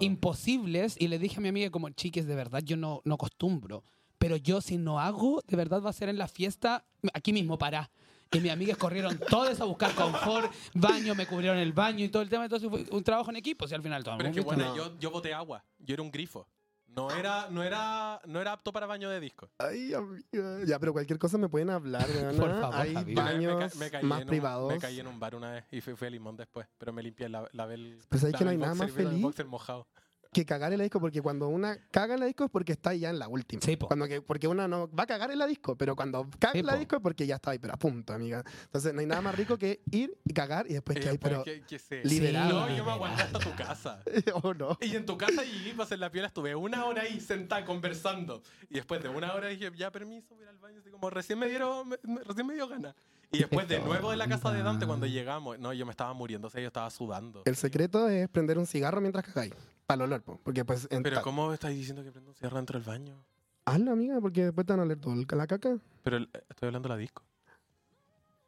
imposibles 0.00 0.96
y 0.98 1.08
le 1.08 1.18
dije 1.18 1.36
a 1.38 1.40
mi 1.40 1.48
amiga 1.48 1.70
como, 1.70 1.88
chiques, 1.90 2.26
de 2.26 2.34
verdad 2.34 2.62
yo 2.62 2.76
no, 2.76 3.00
no 3.04 3.14
acostumbro, 3.14 3.82
pero 4.18 4.36
yo 4.36 4.60
si 4.60 4.76
no 4.78 5.00
hago, 5.00 5.42
de 5.46 5.56
verdad 5.56 5.82
va 5.82 5.90
a 5.90 5.94
ser 5.94 6.08
en 6.08 6.18
la 6.18 6.28
fiesta, 6.28 6.84
aquí 7.14 7.32
mismo 7.32 7.58
para. 7.58 7.90
Y 8.30 8.40
mis 8.40 8.52
amigas 8.52 8.76
corrieron 8.76 9.18
todas 9.30 9.58
a 9.60 9.64
buscar 9.64 9.94
confort, 9.94 10.52
baño, 10.74 11.14
me 11.14 11.26
cubrieron 11.26 11.58
el 11.58 11.72
baño 11.72 12.04
y 12.04 12.08
todo 12.10 12.22
el 12.22 12.28
tema, 12.28 12.44
entonces 12.44 12.68
fue 12.68 12.84
un 12.90 13.02
trabajo 13.02 13.30
en 13.30 13.36
equipo, 13.36 13.66
si 13.66 13.74
al 13.74 13.82
final 13.82 14.04
todo 14.04 14.16
Pero 14.18 14.28
es 14.28 14.34
que 14.34 14.40
bueno, 14.42 14.66
No. 14.66 14.76
yo, 14.76 14.98
yo 14.98 15.10
boté 15.10 15.32
agua. 15.32 15.64
Yo 15.78 15.94
era 15.94 16.02
un 16.02 16.10
grifo. 16.10 16.46
No 16.88 17.10
era, 17.10 17.48
no 17.50 17.62
era, 17.62 18.20
no 18.26 18.40
era 18.40 18.52
apto 18.52 18.72
para 18.72 18.86
baño 18.86 19.08
de 19.10 19.20
disco. 19.20 19.50
Ay, 19.58 19.92
amiga. 19.94 20.24
Ya, 20.66 20.78
pero 20.78 20.92
cualquier 20.92 21.18
cosa 21.18 21.38
me 21.38 21.48
pueden 21.48 21.70
hablar. 21.70 22.06
Por 22.36 22.60
favor, 22.60 22.74
Hay 22.74 22.94
Javi. 22.94 23.14
Yo 23.14 23.22
me- 23.22 23.32
me 23.32 23.36
ca- 23.46 23.54
baños 23.54 23.76
me 23.76 23.90
caí 23.90 24.04
más 24.04 24.18
en 24.20 24.24
un- 24.26 24.28
privados. 24.30 24.72
me 24.72 24.78
caí 24.78 24.98
en 25.00 25.06
un 25.06 25.20
bar 25.20 25.34
una 25.34 25.52
vez 25.52 25.64
y 25.70 25.80
fui, 25.80 25.94
fui 25.94 26.08
a 26.08 26.10
Limón 26.10 26.36
después, 26.36 26.66
pero 26.78 26.92
me 26.92 27.02
limpié, 27.02 27.28
la, 27.28 27.46
lavé 27.52 27.74
el, 27.74 27.98
Pero 28.08 28.20
sabes 28.20 28.36
que 28.36 28.44
no 28.44 28.50
hay 28.50 28.56
nada 28.56 28.74
más 28.74 28.90
feliz. 28.90 29.20
boxer 29.22 29.46
mojado. 29.46 29.86
Que 30.32 30.44
cagar 30.44 30.72
en 30.72 30.78
la 30.78 30.84
disco, 30.84 31.00
porque 31.00 31.22
cuando 31.22 31.48
una 31.48 31.78
caga 31.90 32.14
en 32.14 32.20
la 32.20 32.26
disco 32.26 32.44
es 32.44 32.50
porque 32.50 32.72
está 32.72 32.94
ya 32.94 33.10
en 33.10 33.18
la 33.18 33.28
última. 33.28 33.62
Sí, 33.62 33.76
po. 33.76 33.86
Cuando 33.86 34.06
que, 34.06 34.20
porque 34.20 34.46
una 34.46 34.68
no 34.68 34.88
va 34.94 35.04
a 35.04 35.06
cagar 35.06 35.30
en 35.30 35.38
la 35.38 35.46
disco, 35.46 35.76
pero 35.76 35.96
cuando 35.96 36.28
caga 36.38 36.52
Sí, 36.52 36.58
en 36.60 36.66
la 36.66 36.72
po. 36.74 36.78
disco 36.78 36.96
es 36.96 37.02
porque 37.02 37.26
ya 37.26 37.36
está 37.36 37.52
ahí, 37.52 37.58
pero 37.58 37.72
a 37.74 37.76
punto, 37.76 38.12
amiga. 38.12 38.44
Entonces 38.64 38.92
no 38.92 39.00
hay 39.00 39.06
nada 39.06 39.22
más 39.22 39.34
rico 39.34 39.56
que 39.56 39.80
ir 39.90 40.16
y 40.24 40.32
cagar 40.34 40.66
y 40.70 40.74
después 40.74 40.98
que 41.00 41.08
hay, 41.08 41.18
pero. 41.18 41.42
que- 41.44 41.62
que 41.62 41.78
se- 41.78 42.04
liberado. 42.04 42.60
No, 42.68 42.76
yo 42.76 42.84
me 42.84 42.90
aguanté 42.90 43.22
hasta 43.22 43.38
tu 43.38 43.54
casa. 43.54 44.02
oh, 44.42 44.52
no. 44.54 44.76
Y 44.80 44.94
en 44.96 45.06
tu 45.06 45.16
casa 45.16 45.44
y 45.44 45.68
ibas 45.70 45.90
en 45.92 46.00
la 46.00 46.10
piola, 46.10 46.28
estuve 46.28 46.54
una 46.54 46.84
hora 46.84 47.02
ahí 47.02 47.20
sentada 47.20 47.64
conversando. 47.64 48.42
Y 48.70 48.74
después 48.74 49.02
de 49.02 49.08
una 49.08 49.32
hora 49.34 49.48
dije, 49.48 49.70
ya 49.76 49.90
permiso, 49.90 50.34
voy 50.36 50.46
al 50.46 50.58
baño. 50.58 50.80
Así 50.80 50.90
como 50.90 51.08
recién 51.10 51.38
me 51.38 51.48
dieron, 51.48 51.88
me- 51.88 51.98
me- 52.02 52.22
recién 52.22 52.46
me 52.46 52.54
dio 52.54 52.68
gana. 52.68 52.94
Y 53.32 53.38
después 53.40 53.66
de 53.68 53.78
nuevo 53.80 54.10
de 54.10 54.16
la 54.16 54.26
casa 54.28 54.50
de 54.52 54.62
Dante, 54.62 54.86
cuando 54.86 55.06
llegamos, 55.06 55.58
no, 55.58 55.72
yo 55.74 55.84
me 55.84 55.90
estaba 55.90 56.12
muriendo, 56.14 56.48
o 56.48 56.50
sea, 56.50 56.60
yo 56.62 56.66
estaba 56.68 56.88
sudando. 56.90 57.42
El 57.44 57.56
secreto 57.56 58.08
es 58.08 58.28
prender 58.28 58.58
un 58.58 58.66
cigarro 58.66 59.00
mientras 59.00 59.24
cagáis. 59.24 59.52
Para 59.88 60.04
el 60.04 60.12
olor, 60.12 60.22
po, 60.22 60.38
porque 60.44 60.66
pues. 60.66 60.86
en- 60.90 61.02
Pero 61.02 61.22
¿cómo 61.22 61.50
estás 61.54 61.70
diciendo 61.70 62.04
que 62.04 62.12
prendo 62.12 62.30
un 62.30 62.34
cigarro 62.36 62.56
dentro 62.58 62.78
del 62.78 62.86
baño? 62.86 63.24
Hazlo, 63.64 63.90
amiga, 63.92 64.20
porque 64.20 64.44
después 64.44 64.66
te 64.66 64.74
van 64.74 64.80
a 64.80 64.82
oler 64.82 64.98
todo 65.00 65.14
el- 65.14 65.26
la 65.30 65.46
caca. 65.46 65.78
Pero 66.02 66.18
el- 66.18 66.28
estoy 66.50 66.66
hablando 66.66 66.88
de 66.90 66.94
la 66.94 66.98
disco. 66.98 67.22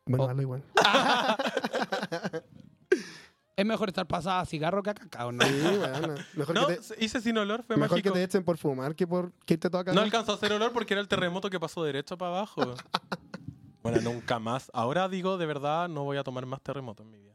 Bueno, 0.04 0.24
Oh. 0.24 0.28
hazlo 0.28 0.42
igual. 0.42 0.62
Es 3.56 3.66
mejor 3.66 3.88
estar 3.88 4.06
pasada 4.06 4.40
a 4.40 4.44
cigarro 4.46 4.82
que 4.82 4.90
a 4.90 4.94
cacao, 4.94 5.32
¿no? 5.32 5.44
Sí, 5.46 5.52
bueno. 5.78 6.14
Mejor, 6.34 6.54
No, 6.54 6.66
que, 6.66 6.76
te, 6.76 7.04
hice 7.04 7.20
sin 7.20 7.36
olor, 7.36 7.62
fue 7.62 7.76
mejor 7.76 7.96
que 7.96 8.08
mágico. 8.08 8.14
te 8.14 8.22
echen 8.22 8.42
por 8.44 8.56
fumar 8.58 8.94
que 8.94 9.06
por 9.06 9.32
que 9.46 9.54
irte 9.54 9.68
todo 9.70 9.80
a 9.80 9.92
No 9.94 10.00
alcanzó 10.02 10.32
a 10.32 10.34
hacer 10.36 10.52
olor 10.52 10.72
porque 10.72 10.94
era 10.94 11.00
el 11.02 11.08
terremoto 11.08 11.48
que 11.50 11.58
pasó 11.60 11.82
derecho 11.84 12.16
para 12.18 12.30
abajo. 12.36 12.62
bueno, 13.82 14.00
nunca 14.00 14.38
más. 14.38 14.70
Ahora 14.74 15.08
digo, 15.10 15.36
de 15.36 15.44
verdad, 15.46 15.88
no 15.90 16.04
voy 16.04 16.16
a 16.16 16.22
tomar 16.24 16.46
más 16.46 16.62
terremoto 16.62 17.02
en 17.02 17.10
mi 17.10 17.18
vida. 17.18 17.34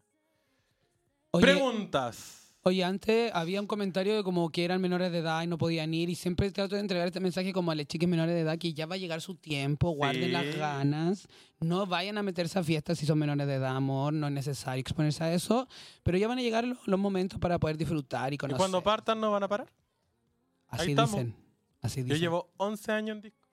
Oye, 1.31 1.43
Preguntas. 1.45 2.44
Oye, 2.67 2.83
antes 2.83 3.31
había 3.35 3.61
un 3.61 3.67
comentario 3.67 4.15
de 4.15 4.23
como 4.23 4.49
que 4.49 4.65
eran 4.65 4.81
menores 4.81 5.11
de 5.11 5.19
edad 5.19 5.43
y 5.43 5.45
no 5.45 5.55
podían 5.55 5.93
ir 5.93 6.09
y 6.09 6.15
siempre 6.15 6.49
trato 6.49 6.73
de 6.73 6.81
entregar 6.81 7.05
este 7.05 7.19
mensaje 7.19 7.53
como 7.53 7.69
a 7.69 7.75
las 7.75 7.85
chicas 7.85 8.09
menores 8.09 8.33
de 8.33 8.41
edad 8.41 8.57
que 8.57 8.73
ya 8.73 8.87
va 8.87 8.95
a 8.95 8.97
llegar 8.97 9.21
su 9.21 9.35
tiempo, 9.35 9.91
guarden 9.91 10.33
las 10.33 10.55
ganas, 10.55 11.27
no 11.59 11.85
vayan 11.85 12.17
a 12.17 12.23
meterse 12.23 12.57
a 12.57 12.63
fiestas 12.63 12.97
si 12.97 13.05
son 13.05 13.19
menores 13.19 13.45
de 13.45 13.53
edad, 13.53 13.75
amor, 13.75 14.13
no 14.13 14.25
es 14.25 14.33
necesario 14.33 14.81
exponerse 14.81 15.23
a 15.23 15.31
eso, 15.31 15.67
pero 16.01 16.17
ya 16.17 16.27
van 16.27 16.39
a 16.39 16.41
llegar 16.41 16.63
los, 16.63 16.79
los 16.87 16.99
momentos 16.99 17.39
para 17.39 17.59
poder 17.59 17.77
disfrutar 17.77 18.33
y 18.33 18.35
¿Y 18.35 18.37
conocer. 18.39 18.57
cuando 18.57 18.81
partan 18.81 19.21
no 19.21 19.29
van 19.29 19.43
a 19.43 19.47
parar? 19.47 19.71
Así 20.67 20.95
dicen. 20.95 21.35
Así 21.83 22.03
Yo 22.03 22.15
llevo 22.15 22.49
11 22.57 22.91
años 22.91 23.17
en 23.17 23.21
disco. 23.21 23.47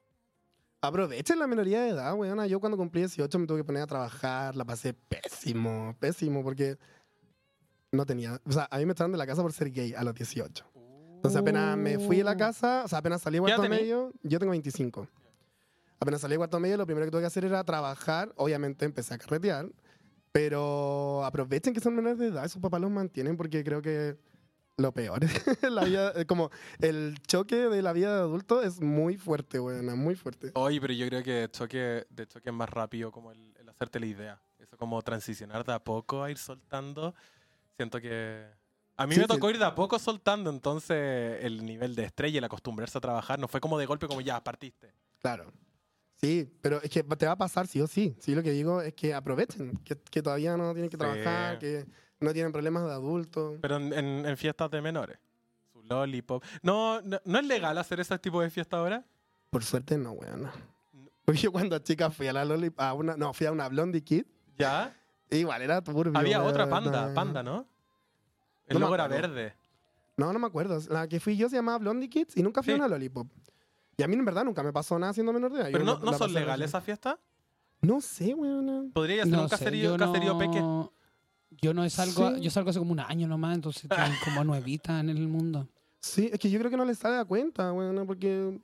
Aprovechen 0.81 1.37
la 1.37 1.45
minoría 1.45 1.81
de 1.81 1.89
edad, 1.89 2.15
weona. 2.15 2.47
Yo 2.47 2.59
cuando 2.59 2.77
cumplí 2.79 3.01
18 3.01 3.37
me 3.37 3.45
tuve 3.45 3.59
que 3.59 3.63
poner 3.63 3.83
a 3.83 3.87
trabajar, 3.87 4.55
la 4.55 4.65
pasé 4.65 4.95
pésimo, 4.95 5.95
pésimo, 5.99 6.41
porque 6.41 6.79
no 7.93 8.05
tenía. 8.05 8.39
O 8.45 8.51
sea, 8.51 8.67
a 8.69 8.77
mí 8.77 8.85
me 8.85 8.91
echaron 8.93 9.11
de 9.11 9.17
la 9.17 9.25
casa 9.25 9.41
por 9.41 9.53
ser 9.53 9.71
gay 9.71 9.93
a 9.93 10.03
los 10.03 10.13
18. 10.13 10.65
Entonces 11.15 11.39
apenas 11.39 11.77
me 11.77 11.99
fui 11.99 12.17
de 12.17 12.23
la 12.23 12.35
casa, 12.35 12.83
o 12.83 12.87
sea, 12.87 12.99
apenas 12.99 13.21
salí 13.21 13.37
de 13.37 13.45
¿Qué 13.45 13.51
edad 13.51 13.57
cuarto 13.57 13.69
medio, 13.69 14.11
yo 14.23 14.39
tengo 14.39 14.51
25. 14.51 15.07
Apenas 15.99 16.19
salí 16.19 16.33
de 16.33 16.37
cuarto 16.37 16.59
medio, 16.59 16.75
lo 16.75 16.85
primero 16.85 17.05
que 17.05 17.11
tuve 17.11 17.21
que 17.21 17.27
hacer 17.27 17.45
era 17.45 17.63
trabajar. 17.63 18.33
Obviamente 18.35 18.83
empecé 18.83 19.13
a 19.13 19.17
carretear, 19.17 19.69
pero 20.33 21.23
aprovechen 21.23 21.73
que 21.73 21.79
son 21.79 21.95
menores 21.95 22.19
de 22.19 22.27
edad, 22.27 22.45
sus 22.49 22.61
papás 22.61 22.81
los 22.81 22.91
mantienen 22.91 23.37
porque 23.37 23.63
creo 23.63 23.81
que 23.81 24.17
lo 24.75 24.91
peor 24.91 25.23
es 25.61 25.71
la 25.71 25.85
vida, 25.85 26.25
como 26.25 26.49
el 26.79 27.15
choque 27.25 27.55
de 27.55 27.81
la 27.81 27.93
vida 27.93 28.13
de 28.15 28.21
adulto 28.21 28.61
es 28.61 28.81
muy 28.81 29.15
fuerte, 29.15 29.59
weona, 29.59 29.95
muy 29.95 30.15
fuerte. 30.15 30.51
Oye, 30.55 30.81
pero 30.81 30.93
yo 30.93 31.07
creo 31.07 31.23
que 31.23 31.31
de 31.31 31.51
choque, 31.51 32.05
de 32.09 32.27
choque 32.27 32.49
es 32.49 32.55
más 32.55 32.69
rápido 32.69 33.11
como 33.11 33.31
el, 33.31 33.55
el 33.59 33.69
hacerte 33.69 33.99
la 33.99 34.07
idea. 34.07 34.41
Eso 34.59 34.75
como 34.77 35.01
transicionar 35.01 35.63
de 35.63 35.73
a 35.73 35.79
poco 35.79 36.23
a 36.23 36.31
ir 36.31 36.37
soltando. 36.37 37.13
Siento 37.77 37.99
que... 38.01 38.45
A 38.95 39.07
mí 39.07 39.15
Sí, 39.15 39.21
me 39.21 39.25
sí. 39.25 39.33
tocó 39.33 39.49
ir 39.49 39.57
de 39.57 39.65
a 39.65 39.73
poco 39.73 39.97
soltando, 39.97 40.49
entonces 40.51 41.43
el 41.43 41.65
nivel 41.65 41.95
de 41.95 42.03
estrella, 42.05 42.37
el 42.37 42.43
acostumbrarse 42.43 42.97
a 42.97 43.01
trabajar, 43.01 43.39
no 43.39 43.47
fue 43.47 43.59
como 43.59 43.79
de 43.79 43.87
golpe 43.87 44.07
como 44.07 44.21
ya, 44.21 44.43
partiste. 44.43 44.93
Claro. 45.19 45.51
Sí, 46.21 46.47
pero 46.61 46.79
es 46.81 46.89
que 46.91 47.03
te 47.03 47.25
va 47.25 47.31
a 47.33 47.37
pasar 47.37 47.65
sí 47.67 47.81
o 47.81 47.87
sí. 47.87 48.15
Sí, 48.19 48.35
lo 48.35 48.43
que 48.43 48.51
digo 48.51 48.81
es 48.81 48.93
que 48.93 49.13
aprovechen, 49.13 49.75
que, 49.83 49.97
que 49.97 50.21
todavía 50.21 50.55
no 50.55 50.71
tienen 50.73 50.89
que 50.89 50.95
Sí. 50.95 50.99
trabajar, 50.99 51.57
que 51.59 51.85
no 52.19 52.31
tienen 52.33 52.51
problemas 52.51 52.85
de 52.85 52.91
adulto. 52.91 53.57
Pero 53.61 53.77
en, 53.77 53.91
en- 53.93 54.25
en 54.27 54.37
fiestas 54.37 54.69
de 54.69 54.81
menores. 54.81 55.17
Su 55.73 55.81
lollipop. 55.83 56.43
No, 56.61 57.01
no, 57.01 57.19
¿no 57.25 57.39
es 57.39 57.45
legal 57.45 57.77
hacer 57.79 57.99
ese 57.99 58.17
tipo 58.19 58.41
de 58.41 58.49
fiesta 58.51 58.77
ahora? 58.77 59.03
Por 59.49 59.63
suerte 59.63 59.97
no, 59.97 60.11
weón. 60.11 60.49
Porque 61.25 61.41
yo 61.41 61.51
cuando 61.51 61.79
chica 61.79 62.11
fui 62.11 62.27
a 62.27 62.33
la 62.33 62.45
Loli, 62.45 62.71
a 62.77 62.93
una, 62.93 63.17
no, 63.17 63.33
fui 63.33 63.47
a 63.47 63.51
una 63.51 63.67
Blondie 63.69 64.03
Kid, 64.03 64.25
¿Ya? 64.57 64.95
Igual 65.39 65.61
era 65.61 65.81
turbio. 65.81 66.17
Había 66.17 66.43
otra 66.43 66.69
panda, 66.69 67.13
panda, 67.13 67.43
¿no? 67.43 67.65
El 68.67 68.75
No 68.75 68.79
logo 68.81 68.95
era 68.95 69.07
verde. 69.07 69.53
No, 70.17 70.31
no 70.31 70.39
me 70.39 70.47
acuerdo. 70.47 70.79
La 70.89 71.07
que 71.07 71.19
fui 71.19 71.35
yo 71.35 71.49
se 71.49 71.55
llamaba 71.55 71.79
Blondie 71.79 72.09
Kids 72.09 72.37
y 72.37 72.43
nunca 72.43 72.61
fui 72.63 72.73
Sí. 72.73 72.79
a 72.79 72.83
una 72.85 72.87
Lollipop. 72.87 73.27
Y 73.97 74.03
a 74.03 74.07
mí 74.07 74.15
en 74.15 74.25
verdad 74.25 74.43
nunca 74.45 74.63
me 74.63 74.71
pasó 74.73 74.97
nada 74.97 75.13
siendo 75.13 75.33
menor 75.33 75.51
de 75.51 75.59
edad. 75.59 75.67
Yo 75.67 75.71
Pero 75.73 75.85
no, 75.85 75.93
la- 75.95 75.99
no 76.05 76.11
la 76.11 76.17
son 76.17 76.33
legales 76.33 76.69
esas 76.69 76.83
fiestas. 76.83 77.17
No 77.81 77.99
sé, 77.99 78.33
weón. 78.33 78.91
Podría 78.93 79.23
ser 79.25 79.33
un 79.37 79.43
sé, 79.49 79.49
caserío, 79.49 79.97
caserío 79.97 80.33
no- 80.33 80.39
peque. 80.39 80.63
Yo 81.61 81.73
no 81.73 81.87
salgo, 81.89 82.35
Sí. 82.35 82.41
yo 82.41 82.49
salgo 82.49 82.69
hace 82.71 82.79
como 82.79 82.91
un 82.93 82.99
año 82.99 83.27
nomás, 83.27 83.55
entonces 83.55 83.83
estoy 83.83 83.97
como 84.39 84.43
nuevita 84.43 84.99
en 84.99 85.09
el 85.09 85.27
mundo. 85.27 85.67
Sí, 85.99 86.29
es 86.31 86.39
que 86.39 86.49
yo 86.49 86.59
creo 86.59 86.71
que 86.71 86.77
no 86.77 86.85
les 86.85 86.97
sale 86.97 87.17
a 87.17 87.25
cuenta, 87.25 87.71
weón, 87.73 88.05
porque... 88.07 88.59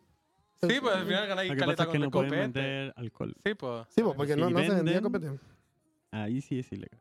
Sí, 0.61 0.77
pues 0.81 0.95
al 0.95 1.05
final 1.05 1.27
ganáis 1.27 1.53
caleta 1.55 1.85
con 1.85 1.91
que 1.91 1.97
el 1.97 2.03
no 2.03 2.11
pueden 2.11 2.29
copete. 2.29 2.41
vender 2.41 2.93
alcohol. 2.97 3.33
Sí, 3.45 3.53
pues. 3.53 3.87
Sí, 3.95 4.01
pues, 4.03 4.15
porque 4.15 4.33
Si 4.33 4.39
no, 4.39 4.49
no 4.49 4.59
se 4.59 4.69
vendía 4.69 5.01
copete. 5.01 5.39
Ahí 6.11 6.41
sí 6.41 6.59
es 6.59 6.71
ilegal. 6.71 6.99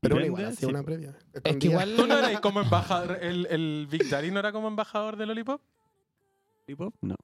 Pero 0.00 0.20
igual, 0.20 0.44
hacía 0.46 0.56
sí, 0.60 0.66
una 0.66 0.82
previa. 0.82 1.16
Es 1.42 1.56
que 1.56 1.66
igual 1.66 1.96
¿Tú 1.96 2.06
no 2.06 2.18
eras 2.18 2.40
como 2.40 2.60
embajador? 2.60 3.18
¿El, 3.22 3.46
el 3.46 3.88
Big 3.90 4.08
Daddy 4.08 4.30
no 4.30 4.38
era 4.38 4.52
como 4.52 4.68
embajador 4.68 5.16
de 5.16 5.26
Lollipop? 5.26 5.62
¿Tipo? 6.66 6.92
No, 7.00 7.16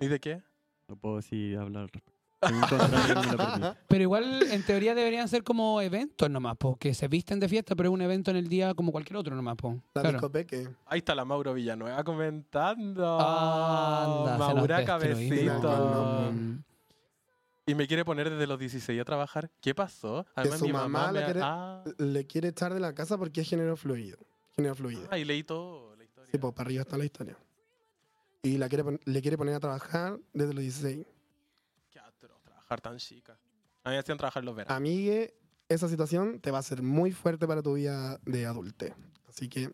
¿Y 0.00 0.08
de 0.08 0.20
qué? 0.20 0.42
no 0.88 0.96
puedo 0.96 1.16
decir 1.16 1.58
hablar 1.58 1.82
al 1.82 1.88
respecto. 1.88 2.16
Pero 3.88 4.02
igual, 4.02 4.42
en 4.50 4.62
teoría, 4.64 4.94
deberían 4.94 5.26
ser 5.28 5.42
como 5.42 5.80
eventos 5.80 6.30
nomás, 6.30 6.56
porque 6.58 6.94
se 6.94 7.08
visten 7.08 7.40
de 7.40 7.48
fiesta, 7.48 7.74
pero 7.74 7.88
es 7.88 7.94
un 7.94 8.02
evento 8.02 8.30
en 8.30 8.36
el 8.36 8.46
día 8.46 8.74
como 8.74 8.92
cualquier 8.92 9.16
otro 9.16 9.34
nomás, 9.34 9.56
po. 9.56 9.82
La 9.94 10.02
Claro. 10.02 10.30
Ahí 10.84 10.98
está 10.98 11.14
la 11.14 11.24
Mauro 11.24 11.54
Villanueva 11.54 12.04
comentando. 12.04 13.18
Anda, 13.18 14.32
se 14.34 14.38
nos 14.38 14.54
Maura. 14.54 14.84
Cabecito. 14.84 16.32
Y 17.66 17.74
me 17.74 17.86
quiere 17.88 18.04
poner 18.04 18.30
desde 18.30 18.46
los 18.46 18.58
16 18.58 19.00
a 19.00 19.04
trabajar. 19.04 19.50
¿Qué 19.60 19.74
pasó? 19.74 20.24
Además, 20.36 20.60
su 20.60 20.66
mi 20.66 20.72
mamá 20.72 20.88
mamá 20.88 21.12
la 21.12 21.20
me... 21.20 21.24
quiere- 21.26 21.40
Ah, 21.42 21.84
Le 21.98 22.26
quiere 22.26 22.48
echar 22.48 22.72
de 22.72 22.78
la 22.80 22.94
casa 22.94 23.18
porque 23.18 23.40
es 23.40 23.48
género 23.48 23.76
fluido. 23.76 24.18
Género 24.54 24.74
fluido. 24.76 25.08
ah, 25.10 25.18
y 25.18 25.24
leí 25.24 25.42
todo 25.42 25.94
la 25.96 26.04
historia. 26.04 26.30
Sí, 26.30 26.38
pues 26.38 26.54
para 26.54 26.66
arriba 26.68 26.82
está 26.82 26.96
la 26.96 27.04
historia. 27.04 27.36
Y 28.42 28.58
la 28.58 28.68
quiere, 28.68 28.84
le 29.04 29.20
quiere 29.22 29.36
poner 29.36 29.54
a 29.54 29.60
trabajar 29.60 30.18
desde 30.32 30.54
los 30.54 30.62
16. 30.62 31.04
Qué 31.90 31.98
atroz 31.98 32.40
trabajar 32.44 32.80
tan 32.80 32.98
chica. 32.98 33.32
A 33.82 33.88
mí 33.90 33.94
me 33.96 33.98
hacían 33.98 34.16
trabajar 34.18 34.44
los 34.44 34.54
veranos. 34.54 34.76
Amigue, 34.76 35.34
esa 35.68 35.88
situación 35.88 36.38
te 36.40 36.52
va 36.52 36.58
a 36.58 36.62
ser 36.62 36.82
muy 36.82 37.10
fuerte 37.10 37.48
para 37.48 37.62
tu 37.62 37.74
vida 37.74 38.20
de 38.24 38.46
adulte. 38.46 38.94
Así 39.28 39.48
que 39.48 39.70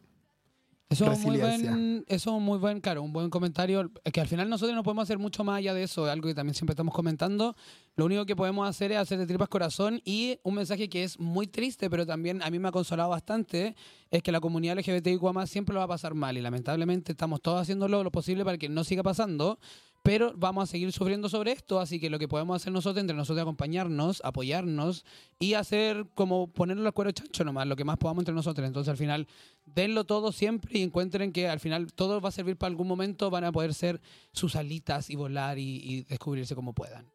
Eso 0.93 1.11
es, 1.11 1.19
muy 1.21 1.39
buen, 1.39 2.05
eso 2.07 2.37
es 2.37 2.43
muy 2.43 2.59
buen, 2.59 2.81
claro, 2.81 3.03
un 3.03 3.13
buen 3.13 3.31
comentario. 3.31 3.91
Es 4.05 4.13
que 4.13 4.21
al 4.21 4.29
final 4.29 4.49
nosotros 4.49 4.77
no 4.77 4.83
podemos 4.83 5.05
hacer 5.05 5.19
mucho 5.19 5.43
más 5.43 5.59
allá 5.59 5.73
de 5.73 5.85
eso, 5.85 6.05
algo 6.05 6.29
que 6.29 6.35
también 6.35 6.55
siempre 6.55 6.73
estamos 6.73 6.95
comentando. 6.95 7.57
Lo 7.97 8.05
único 8.05 8.27
que 8.27 8.37
podemos 8.37 8.69
hacer 8.69 8.93
es 8.93 8.99
hacer 8.99 9.19
de 9.19 9.27
tripas 9.27 9.49
corazón 9.49 10.03
y 10.05 10.39
un 10.43 10.55
mensaje 10.55 10.89
que 10.89 11.03
es 11.03 11.19
muy 11.19 11.47
triste, 11.47 11.89
pero 11.89 12.07
también 12.07 12.43
a 12.43 12.51
mí 12.51 12.59
me 12.59 12.69
ha 12.69 12.73
consolado 12.73 13.09
bastante, 13.09 13.75
es 14.11 14.23
que 14.23 14.33
la 14.33 14.41
comunidad 14.41 14.79
LGBTIQ 14.79 15.47
siempre 15.47 15.73
lo 15.73 15.81
va 15.81 15.85
a 15.85 15.89
pasar 15.89 16.15
mal 16.15 16.37
y 16.37 16.41
lamentablemente 16.41 17.13
estamos 17.13 17.41
todos 17.41 17.61
haciendo 17.61 17.89
lo, 17.89 18.05
lo 18.05 18.11
posible 18.11 18.45
para 18.45 18.59
que 18.59 18.69
no 18.69 18.85
siga 18.85 19.03
pasando, 19.03 19.59
pero 20.03 20.33
vamos 20.37 20.65
a 20.65 20.67
seguir 20.67 20.91
sufriendo 20.93 21.29
sobre 21.29 21.53
esto, 21.53 21.79
así 21.79 22.01
que 22.01 22.11
lo 22.11 22.19
que 22.19 22.27
podemos 22.27 22.57
hacer 22.57 22.73
nosotros, 22.73 23.01
entre 23.01 23.17
nosotros, 23.17 23.43
acompañarnos, 23.43 24.21
apoyarnos 24.25 25.05
y 25.39 25.55
hacer 25.55 26.07
como 26.15 26.53
ponerle 26.53 26.83
los 26.83 26.93
cueros 26.93 27.15
chancho 27.15 27.45
nomás, 27.45 27.67
lo 27.67 27.77
que 27.77 27.85
más 27.85 27.99
podamos 27.99 28.23
entre 28.23 28.35
nosotros. 28.35 28.67
Entonces 28.67 28.91
al 28.91 28.97
final 28.97 29.29
denlo 29.65 30.05
todo 30.05 30.33
siempre 30.33 30.79
y 30.79 30.83
encuentren 30.83 31.33
que 31.33 31.49
al 31.49 31.61
final 31.61 31.93
todo 31.93 32.21
va 32.21 32.31
a 32.31 32.33
servir 32.33 32.57
para 32.57 32.69
algún 32.69 32.89
momento, 32.89 33.31
van 33.31 33.45
a 33.45 33.53
poder 33.53 33.75
ser 33.75 34.01
sus 34.33 34.57
alitas 34.57 35.09
y 35.09 35.15
volar 35.15 35.59
y, 35.59 35.81
y 35.83 36.03
descubrirse 36.03 36.55
como 36.57 36.73
puedan. 36.73 37.09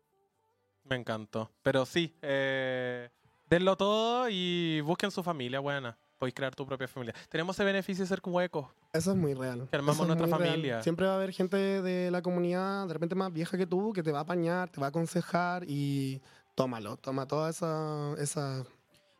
Me 0.85 0.95
encantó. 0.95 1.51
Pero 1.63 1.85
sí, 1.85 2.15
eh, 2.21 3.09
denlo 3.49 3.75
todo 3.75 4.29
y 4.29 4.79
busquen 4.81 5.11
su 5.11 5.23
familia 5.23 5.59
buena. 5.59 5.97
Podéis 6.17 6.33
crear 6.33 6.55
tu 6.55 6.65
propia 6.65 6.87
familia. 6.87 7.13
Tenemos 7.29 7.55
ese 7.55 7.63
beneficio 7.63 8.03
de 8.03 8.07
ser 8.07 8.21
huecos. 8.25 8.67
eso 8.91 9.11
es 9.11 9.17
muy 9.17 9.33
real. 9.33 9.67
Que 9.69 9.75
armamos 9.75 9.99
es 10.01 10.07
nuestra 10.07 10.27
muy 10.27 10.37
real. 10.37 10.49
familia. 10.51 10.81
Siempre 10.81 11.05
va 11.05 11.13
a 11.13 11.15
haber 11.15 11.31
gente 11.31 11.57
de 11.57 12.09
la 12.09 12.21
comunidad, 12.21 12.87
de 12.87 12.93
repente 12.93 13.13
más 13.15 13.31
vieja 13.31 13.57
que 13.57 13.67
tú, 13.67 13.93
que 13.93 14.01
te 14.01 14.11
va 14.11 14.19
a 14.19 14.21
apañar, 14.23 14.69
te 14.69 14.79
va 14.79 14.87
a 14.87 14.89
aconsejar 14.89 15.63
y 15.67 16.21
tómalo. 16.55 16.97
Toma 16.97 17.27
toda 17.27 17.51
esa... 17.51 18.15
esa 18.17 18.65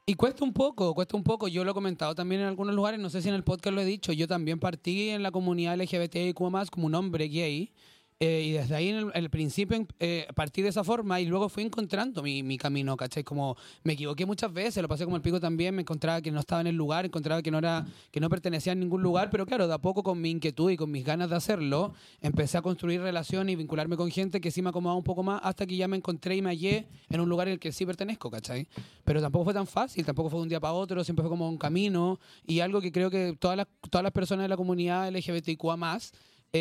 Y 0.08 0.16
cuesta 0.16 0.44
un 0.44 0.54
poco, 0.54 0.96
cuesta 0.96 1.16
un 1.16 1.24
poco. 1.24 1.48
Yo 1.48 1.64
lo 1.64 1.72
he 1.72 1.74
comentado 1.76 2.16
también 2.16 2.42
en 2.42 2.48
algunos 2.48 2.74
lugares, 2.74 3.00
no 3.00 3.10
sé 3.12 3.22
si 3.22 3.30
en 3.30 3.36
el 3.36 3.44
podcast 3.44 3.76
lo 3.76 3.82
he 3.82 3.86
dicho. 3.86 4.12
Yo 4.12 4.28
también 4.28 4.60
partí 4.60 5.10
en 5.10 5.22
la 5.22 5.30
comunidad 5.32 5.78
LGBTIQ 5.78 6.36
como 6.72 6.88
un 6.88 6.96
hombre 6.96 7.28
gay. 7.28 7.72
Eh, 8.20 8.46
y 8.48 8.52
desde 8.54 8.74
ahí, 8.74 8.90
en 8.90 8.96
el, 8.96 9.12
el 9.14 9.30
principio, 9.30 9.86
eh, 10.00 10.28
partí 10.34 10.64
de 10.64 10.70
esa 10.70 10.84
forma 10.84 11.22
y 11.22 11.28
luego 11.28 11.50
fui 11.50 11.62
encontrando 11.62 12.24
mi, 12.24 12.42
mi 12.42 12.58
camino, 12.58 12.98
¿cachai? 12.98 13.24
Como 13.24 13.56
me 13.84 13.94
equivoqué 13.94 14.26
muchas 14.26 14.52
veces, 14.52 14.82
lo 14.82 14.88
pasé 14.88 15.04
como 15.04 15.18
el 15.18 15.22
pico 15.22 15.40
también, 15.40 15.76
me 15.76 15.82
encontraba 15.82 16.20
que 16.20 16.32
no 16.32 16.40
estaba 16.40 16.62
en 16.62 16.68
el 16.68 16.76
lugar, 16.76 17.06
encontraba 17.06 17.44
que 17.44 17.52
no, 17.52 17.60
era, 17.60 17.86
que 18.12 18.20
no 18.20 18.28
pertenecía 18.28 18.72
a 18.72 18.76
ningún 18.76 19.04
lugar, 19.04 19.30
pero 19.30 19.46
claro, 19.46 19.68
de 19.68 19.74
a 19.76 19.78
poco 19.78 20.02
con 20.02 20.20
mi 20.20 20.32
inquietud 20.32 20.72
y 20.72 20.78
con 20.78 20.90
mis 20.90 21.06
ganas 21.06 21.30
de 21.30 21.36
hacerlo, 21.36 21.94
empecé 22.20 22.58
a 22.58 22.64
construir 22.64 23.02
relaciones 23.02 23.54
y 23.54 23.56
vincularme 23.56 23.96
con 23.96 24.10
gente 24.10 24.42
que 24.42 24.50
sí 24.50 24.64
me 24.64 24.70
acomodaba 24.70 24.98
un 24.98 25.04
poco 25.04 25.22
más 25.22 25.40
hasta 25.44 25.68
que 25.68 25.78
ya 25.78 25.88
me 25.88 25.98
encontré 25.98 26.38
y 26.38 26.42
me 26.42 26.50
hallé 26.50 26.88
en 27.10 27.22
un 27.22 27.30
lugar 27.30 27.50
en 27.50 27.54
el 27.54 27.60
que 27.60 27.72
sí 27.72 27.86
pertenezco, 27.86 28.32
¿cachai? 28.32 28.68
Pero 29.04 29.22
tampoco 29.22 29.46
fue 29.46 29.54
tan 29.54 29.68
fácil, 29.68 30.04
tampoco 30.04 30.32
fue 30.32 30.40
de 30.40 30.44
un 30.44 30.50
día 30.50 30.60
para 30.60 30.74
otro, 30.74 31.04
siempre 31.04 31.22
fue 31.22 31.30
como 31.30 31.48
un 31.48 31.58
camino 31.60 32.20
y 32.48 32.62
algo 32.62 32.82
que 32.82 32.92
creo 32.92 33.12
que 33.12 33.38
todas 33.40 33.58
las, 33.58 33.68
todas 33.92 34.02
las 34.02 34.12
personas 34.12 34.46
de 34.46 34.50
la 34.50 34.58
comunidad 34.58 35.08
LGBTIQA 35.12 35.78
más 35.78 36.14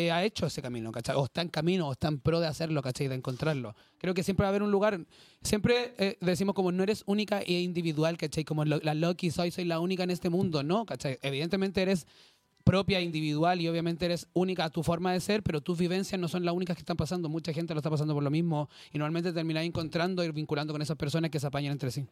eh, 0.05 0.11
ha 0.11 0.23
hecho 0.23 0.45
ese 0.45 0.61
camino, 0.61 0.91
¿cachai? 0.91 1.15
O 1.15 1.25
está 1.25 1.41
en 1.41 1.49
camino, 1.49 1.87
o 1.87 1.91
está 1.93 2.07
en 2.07 2.19
pro 2.19 2.39
de 2.39 2.47
hacerlo, 2.47 2.81
¿cachai? 2.81 3.07
De 3.07 3.15
encontrarlo. 3.15 3.75
Creo 3.97 4.13
que 4.13 4.23
siempre 4.23 4.43
va 4.43 4.47
a 4.47 4.51
haber 4.51 4.63
un 4.63 4.71
lugar, 4.71 4.99
siempre 5.41 5.93
eh, 5.97 6.17
decimos 6.21 6.53
como 6.55 6.71
no 6.71 6.83
eres 6.83 7.03
única 7.05 7.41
e 7.41 7.61
individual, 7.61 8.17
¿cachai? 8.17 8.43
Como 8.43 8.65
lo- 8.65 8.79
la 8.83 8.93
Loki 8.93 9.31
soy, 9.31 9.51
soy 9.51 9.65
la 9.65 9.79
única 9.79 10.03
en 10.03 10.11
este 10.11 10.29
mundo, 10.29 10.63
¿no? 10.63 10.85
¿cachai? 10.85 11.17
Evidentemente 11.21 11.81
eres 11.81 12.05
propia, 12.63 12.99
individual 12.99 13.61
y 13.61 13.69
obviamente 13.69 14.05
eres 14.05 14.27
única 14.33 14.65
a 14.65 14.69
tu 14.69 14.83
forma 14.83 15.13
de 15.13 15.21
ser, 15.21 15.41
pero 15.41 15.61
tus 15.61 15.77
vivencias 15.77 16.19
no 16.19 16.27
son 16.27 16.43
las 16.43 16.53
únicas 16.53 16.75
que 16.75 16.81
están 16.81 16.97
pasando. 16.97 17.29
Mucha 17.29 17.53
gente 17.53 17.73
lo 17.73 17.79
está 17.79 17.89
pasando 17.89 18.13
por 18.13 18.23
lo 18.23 18.29
mismo 18.29 18.69
y 18.91 18.97
normalmente 18.97 19.31
terminas 19.31 19.63
encontrando 19.63 20.21
y 20.23 20.31
vinculando 20.31 20.73
con 20.73 20.81
esas 20.81 20.97
personas 20.97 21.31
que 21.31 21.39
se 21.39 21.47
apañan 21.47 21.71
entre 21.71 21.91
sí. 21.91 22.05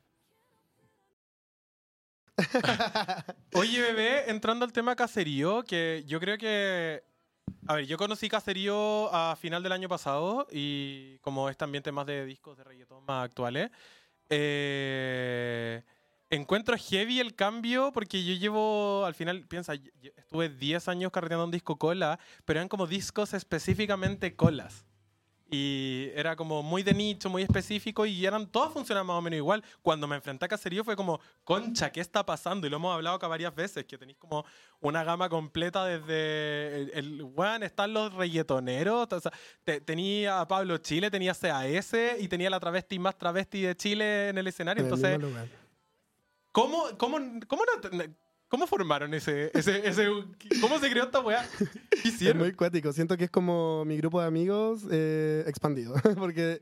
Oye, 3.54 3.82
bebé, 3.82 4.30
entrando 4.30 4.66
al 4.66 4.74
tema 4.74 4.96
caserío, 4.96 5.64
que 5.64 6.04
yo 6.08 6.20
creo 6.20 6.38
que. 6.38 7.04
A 7.68 7.76
ver, 7.76 7.88
yo 7.88 7.98
conocí 7.98 8.30
caserío 8.30 9.12
a 9.14 9.36
final 9.36 9.64
del 9.64 9.72
año 9.72 9.90
pasado 9.90 10.48
y 10.52 11.18
como 11.20 11.50
este 11.50 11.64
ambiente 11.64 11.92
más 11.92 12.06
de 12.06 12.24
discos 12.26 12.58
de 12.58 12.64
reggaetón 12.64 13.04
más 13.06 13.26
actuales, 13.26 13.72
eh, 14.30 15.82
encuentro 16.30 16.76
heavy 16.78 17.20
el 17.20 17.34
cambio 17.34 17.92
porque 17.92 18.24
yo 18.24 18.36
llevo, 18.36 19.04
al 19.04 19.16
final, 19.16 19.48
piensa, 19.48 19.74
estuve 20.16 20.50
10 20.50 20.88
años 20.88 21.12
carreteando 21.12 21.46
un 21.46 21.52
disco 21.52 21.78
cola, 21.78 22.20
pero 22.46 22.60
eran 22.60 22.70
como 22.70 22.86
discos 22.86 23.34
específicamente 23.34 24.36
colas. 24.36 24.86
Y 25.48 26.10
era 26.16 26.36
como 26.36 26.64
muy 26.64 26.82
de 26.82 26.92
nicho, 26.94 27.30
muy 27.30 27.44
específico 27.44 28.04
y 28.08 28.26
eran 28.26 28.48
todas 28.48 28.74
funcionaban 28.74 29.06
más 29.06 29.18
o 29.18 29.22
menos 29.22 29.38
igual. 29.38 29.64
Cuando 29.84 30.08
me 30.08 30.16
enfrenté 30.16 30.46
a 30.46 30.48
Caserío 30.48 30.84
fue 30.84 30.96
como, 30.96 31.20
concha, 31.44 31.92
¿qué 31.92 32.02
está 32.02 32.26
pasando? 32.26 32.66
Y 32.66 32.70
lo 32.72 32.78
hemos 32.78 32.96
hablado 32.96 33.18
acá 33.18 33.28
varias 33.28 33.54
veces, 33.54 33.86
que 33.86 33.96
tenéis 33.96 34.18
como 34.18 34.44
una 34.80 35.04
gama 35.04 35.30
completa 35.30 35.86
desde 35.86 36.82
el, 36.82 36.92
el 36.96 37.24
weón, 37.24 37.62
están 37.62 37.94
los 37.94 38.12
reggaetoneros, 38.14 39.08
o 39.12 39.20
sea, 39.20 39.32
te- 39.64 39.82
tenía 39.82 40.42
a 40.42 40.48
Pablo 40.48 40.80
Chile, 40.80 41.12
tenía 41.12 41.36
CAS 41.36 41.94
y 42.20 42.28
tenía 42.28 42.50
la 42.50 42.60
travesti 42.60 42.98
más 42.98 43.16
travesti 43.16 43.62
de 43.62 43.76
Chile 43.78 44.30
en 44.30 44.40
el 44.40 44.48
escenario. 44.48 44.82
En 44.84 44.88
el 44.88 44.94
Entonces, 44.96 45.22
lugar. 45.22 45.48
¿cómo, 46.52 46.86
cómo, 46.98 47.18
cómo, 47.48 47.62
no- 47.92 48.04
cómo 48.48 48.68
formaron 48.68 49.14
ese, 49.14 49.52
ese, 49.54 49.88
ese- 49.88 50.08
¿Cómo 50.62 50.80
se 50.80 50.90
creó 50.90 51.06
esta 51.06 51.20
weá? 51.20 51.46
¿Qué 52.04 52.10
Es 52.10 52.36
muy 52.36 52.54
cuático. 52.54 52.92
Siento 52.94 53.18
que 53.18 53.26
es 53.26 53.32
como 53.32 53.84
mi 53.86 53.98
grupo 53.98 54.22
de 54.22 54.28
amigos 54.28 54.82
eh, 54.92 55.44
expandido. 55.48 55.94
Porque 56.18 56.62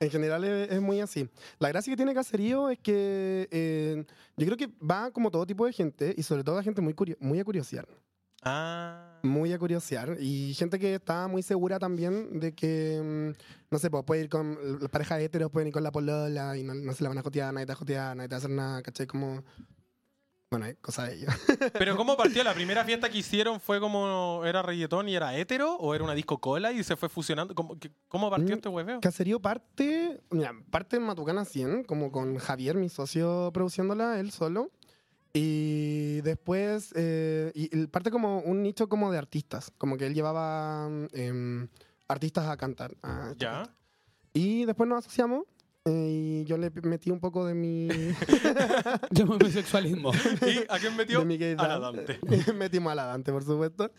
en 0.00 0.10
general 0.10 0.44
es, 0.44 0.70
es 0.72 0.80
muy 0.80 1.00
así. 1.00 1.28
La 1.58 1.68
gracia 1.68 1.92
que 1.92 1.96
tiene 1.96 2.14
Caserío 2.14 2.70
es 2.70 2.78
que 2.78 3.48
eh, 3.50 4.04
yo 4.36 4.46
creo 4.46 4.56
que 4.56 4.68
va 4.84 5.10
como 5.10 5.30
todo 5.30 5.46
tipo 5.46 5.66
de 5.66 5.72
gente 5.72 6.14
y 6.16 6.22
sobre 6.22 6.42
todo 6.44 6.58
a 6.58 6.62
gente 6.62 6.80
muy, 6.80 6.94
curio- 6.94 7.16
muy 7.20 7.38
a 7.40 7.44
curiosear. 7.44 7.86
Ah. 8.42 9.18
Muy 9.22 9.52
a 9.52 9.58
curiosear. 9.58 10.16
Y 10.18 10.54
gente 10.54 10.78
que 10.78 10.94
está 10.94 11.28
muy 11.28 11.42
segura 11.42 11.78
también 11.78 12.40
de 12.40 12.54
que, 12.54 12.98
mm, 13.36 13.38
no 13.70 13.78
sé, 13.78 13.90
pues 13.90 14.02
puede 14.04 14.22
ir 14.22 14.28
con 14.30 14.58
las 14.80 14.88
parejas 14.90 15.20
heteros, 15.20 15.50
pueden 15.50 15.68
ir 15.68 15.74
con 15.74 15.82
la 15.82 15.92
polola 15.92 16.56
y 16.56 16.62
no, 16.62 16.72
no 16.72 16.92
se 16.94 17.02
la 17.02 17.10
van 17.10 17.18
a 17.18 17.22
jotear, 17.22 17.52
nadie 17.52 17.66
te 17.66 17.72
va 17.72 17.74
a 17.74 17.78
jotear, 17.78 18.16
nadie 18.16 18.28
te 18.28 18.32
va 18.32 18.36
a 18.36 18.38
hacer 18.38 18.50
nada, 18.50 18.82
¿cachai? 18.82 19.06
Como. 19.06 19.44
Bueno, 20.50 20.66
es 20.66 20.76
cosa 20.80 21.04
de 21.06 21.14
ellos. 21.14 21.32
Pero 21.74 21.96
¿cómo 21.96 22.16
partió? 22.16 22.42
¿La 22.42 22.54
primera 22.54 22.84
fiesta 22.84 23.08
que 23.08 23.18
hicieron 23.18 23.60
fue 23.60 23.78
como 23.78 24.42
era 24.44 24.62
reggaetón 24.62 25.08
y 25.08 25.14
era 25.14 25.36
hétero? 25.36 25.76
¿O 25.76 25.94
era 25.94 26.02
una 26.02 26.14
disco 26.14 26.38
cola 26.38 26.72
y 26.72 26.82
se 26.82 26.96
fue 26.96 27.08
fusionando? 27.08 27.54
¿Cómo, 27.54 27.76
cómo 28.08 28.28
partió 28.30 28.48
Mm, 28.56 28.58
este 28.58 28.68
hueveo? 28.68 29.00
Caserío 29.00 29.38
parte, 29.40 30.20
mira, 30.30 30.52
parte 30.70 30.96
en 30.96 31.04
Matucana 31.04 31.44
100, 31.44 31.84
como 31.84 32.10
con 32.10 32.36
Javier, 32.38 32.74
mi 32.76 32.88
socio, 32.88 33.50
produciéndola, 33.54 34.18
él 34.18 34.32
solo. 34.32 34.70
Y 35.32 36.20
después, 36.22 36.92
eh, 36.96 37.52
y, 37.54 37.86
parte 37.86 38.10
como 38.10 38.40
un 38.40 38.64
nicho 38.64 38.88
como 38.88 39.12
de 39.12 39.18
artistas, 39.18 39.70
como 39.78 39.96
que 39.96 40.06
él 40.06 40.14
llevaba 40.14 40.88
em, 41.12 41.68
artistas 42.08 42.48
a 42.48 42.56
cantar. 42.56 42.96
a 43.04 43.34
¿Ya? 43.38 43.52
cantar. 43.52 43.74
Y 44.32 44.64
después 44.64 44.88
nos 44.88 44.98
asociamos 45.06 45.44
eh, 45.86 46.42
y 46.42 46.44
yo 46.44 46.58
le 46.58 46.70
metí 46.82 47.10
un 47.10 47.20
poco 47.20 47.46
de 47.46 47.54
mi, 47.54 47.88
Yo 49.10 49.26
me 49.26 49.38
bisexualismo. 49.38 50.12
¿Y 50.42 50.64
a 50.68 50.78
quién 50.78 50.96
metió? 50.96 51.20
de 51.20 51.24
mi 51.24 51.42
A 51.42 51.68
la 51.68 51.78
Dante. 51.78 52.20
Metimos 52.54 52.92
a 52.92 52.94
la 52.94 53.04
Dante, 53.06 53.32
por 53.32 53.44
supuesto. 53.44 53.90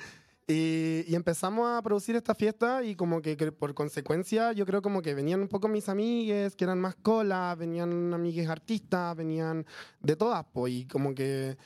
Y, 0.47 1.05
y 1.07 1.15
empezamos 1.15 1.67
a 1.67 1.81
producir 1.81 2.15
esta 2.15 2.35
fiesta 2.35 2.83
y 2.83 2.95
como 2.95 3.21
que, 3.21 3.37
que 3.37 3.51
por 3.51 3.73
consecuencia 3.73 4.51
yo 4.51 4.65
creo 4.65 4.81
como 4.81 5.01
que 5.01 5.13
venían 5.13 5.39
un 5.39 5.47
poco 5.47 5.67
mis 5.67 5.87
amigues, 5.87 6.55
que 6.55 6.65
eran 6.65 6.79
más 6.79 6.95
colas, 6.95 7.57
venían 7.57 8.13
amigues 8.13 8.49
artistas, 8.49 9.15
venían 9.15 9.65
de 10.01 10.15
todas, 10.15 10.45
pues, 10.51 10.73
y 10.73 10.85
como 10.85 11.15
que 11.15 11.57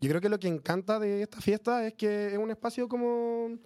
yo 0.00 0.10
creo 0.10 0.20
que 0.20 0.28
lo 0.28 0.38
que 0.38 0.48
encanta 0.48 0.98
de 0.98 1.22
esta 1.22 1.40
fiesta 1.40 1.86
es 1.86 1.94
que 1.94 2.32
es 2.32 2.38
un 2.38 2.50
espacio 2.50 2.88
como 2.88 3.56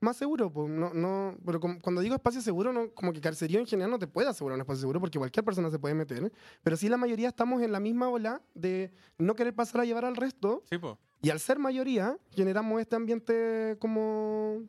más 0.00 0.16
seguro, 0.16 0.50
pues, 0.52 0.68
no, 0.70 0.92
no, 0.94 1.36
pero 1.44 1.60
como- 1.60 1.80
cuando 1.80 2.00
digo 2.00 2.14
espacio 2.14 2.40
seguro, 2.40 2.72
no, 2.72 2.90
como 2.92 3.12
que 3.12 3.20
carcería 3.20 3.60
en 3.60 3.66
general 3.66 3.90
no 3.90 3.98
te 3.98 4.06
puede 4.06 4.28
asegurar 4.28 4.54
un 4.56 4.60
espacio 4.62 4.80
seguro 4.80 5.00
porque 5.00 5.18
cualquier 5.18 5.44
persona 5.44 5.70
se 5.70 5.78
puede 5.78 5.94
meter, 5.94 6.32
pero 6.62 6.76
sí 6.76 6.88
la 6.88 6.96
mayoría 6.96 7.28
estamos 7.28 7.62
en 7.62 7.72
la 7.72 7.80
misma 7.80 8.08
ola 8.08 8.40
de 8.54 8.92
no 9.18 9.34
querer 9.34 9.54
pasar 9.54 9.82
a 9.82 9.84
llevar 9.84 10.04
al 10.04 10.16
resto 10.16 10.62
Sí, 10.70 10.78
po. 10.78 10.98
y 11.22 11.30
al 11.30 11.38
ser 11.40 11.58
mayoría, 11.58 12.16
generamos 12.34 12.80
este 12.80 12.96
ambiente 12.96 13.76
como 13.78 14.62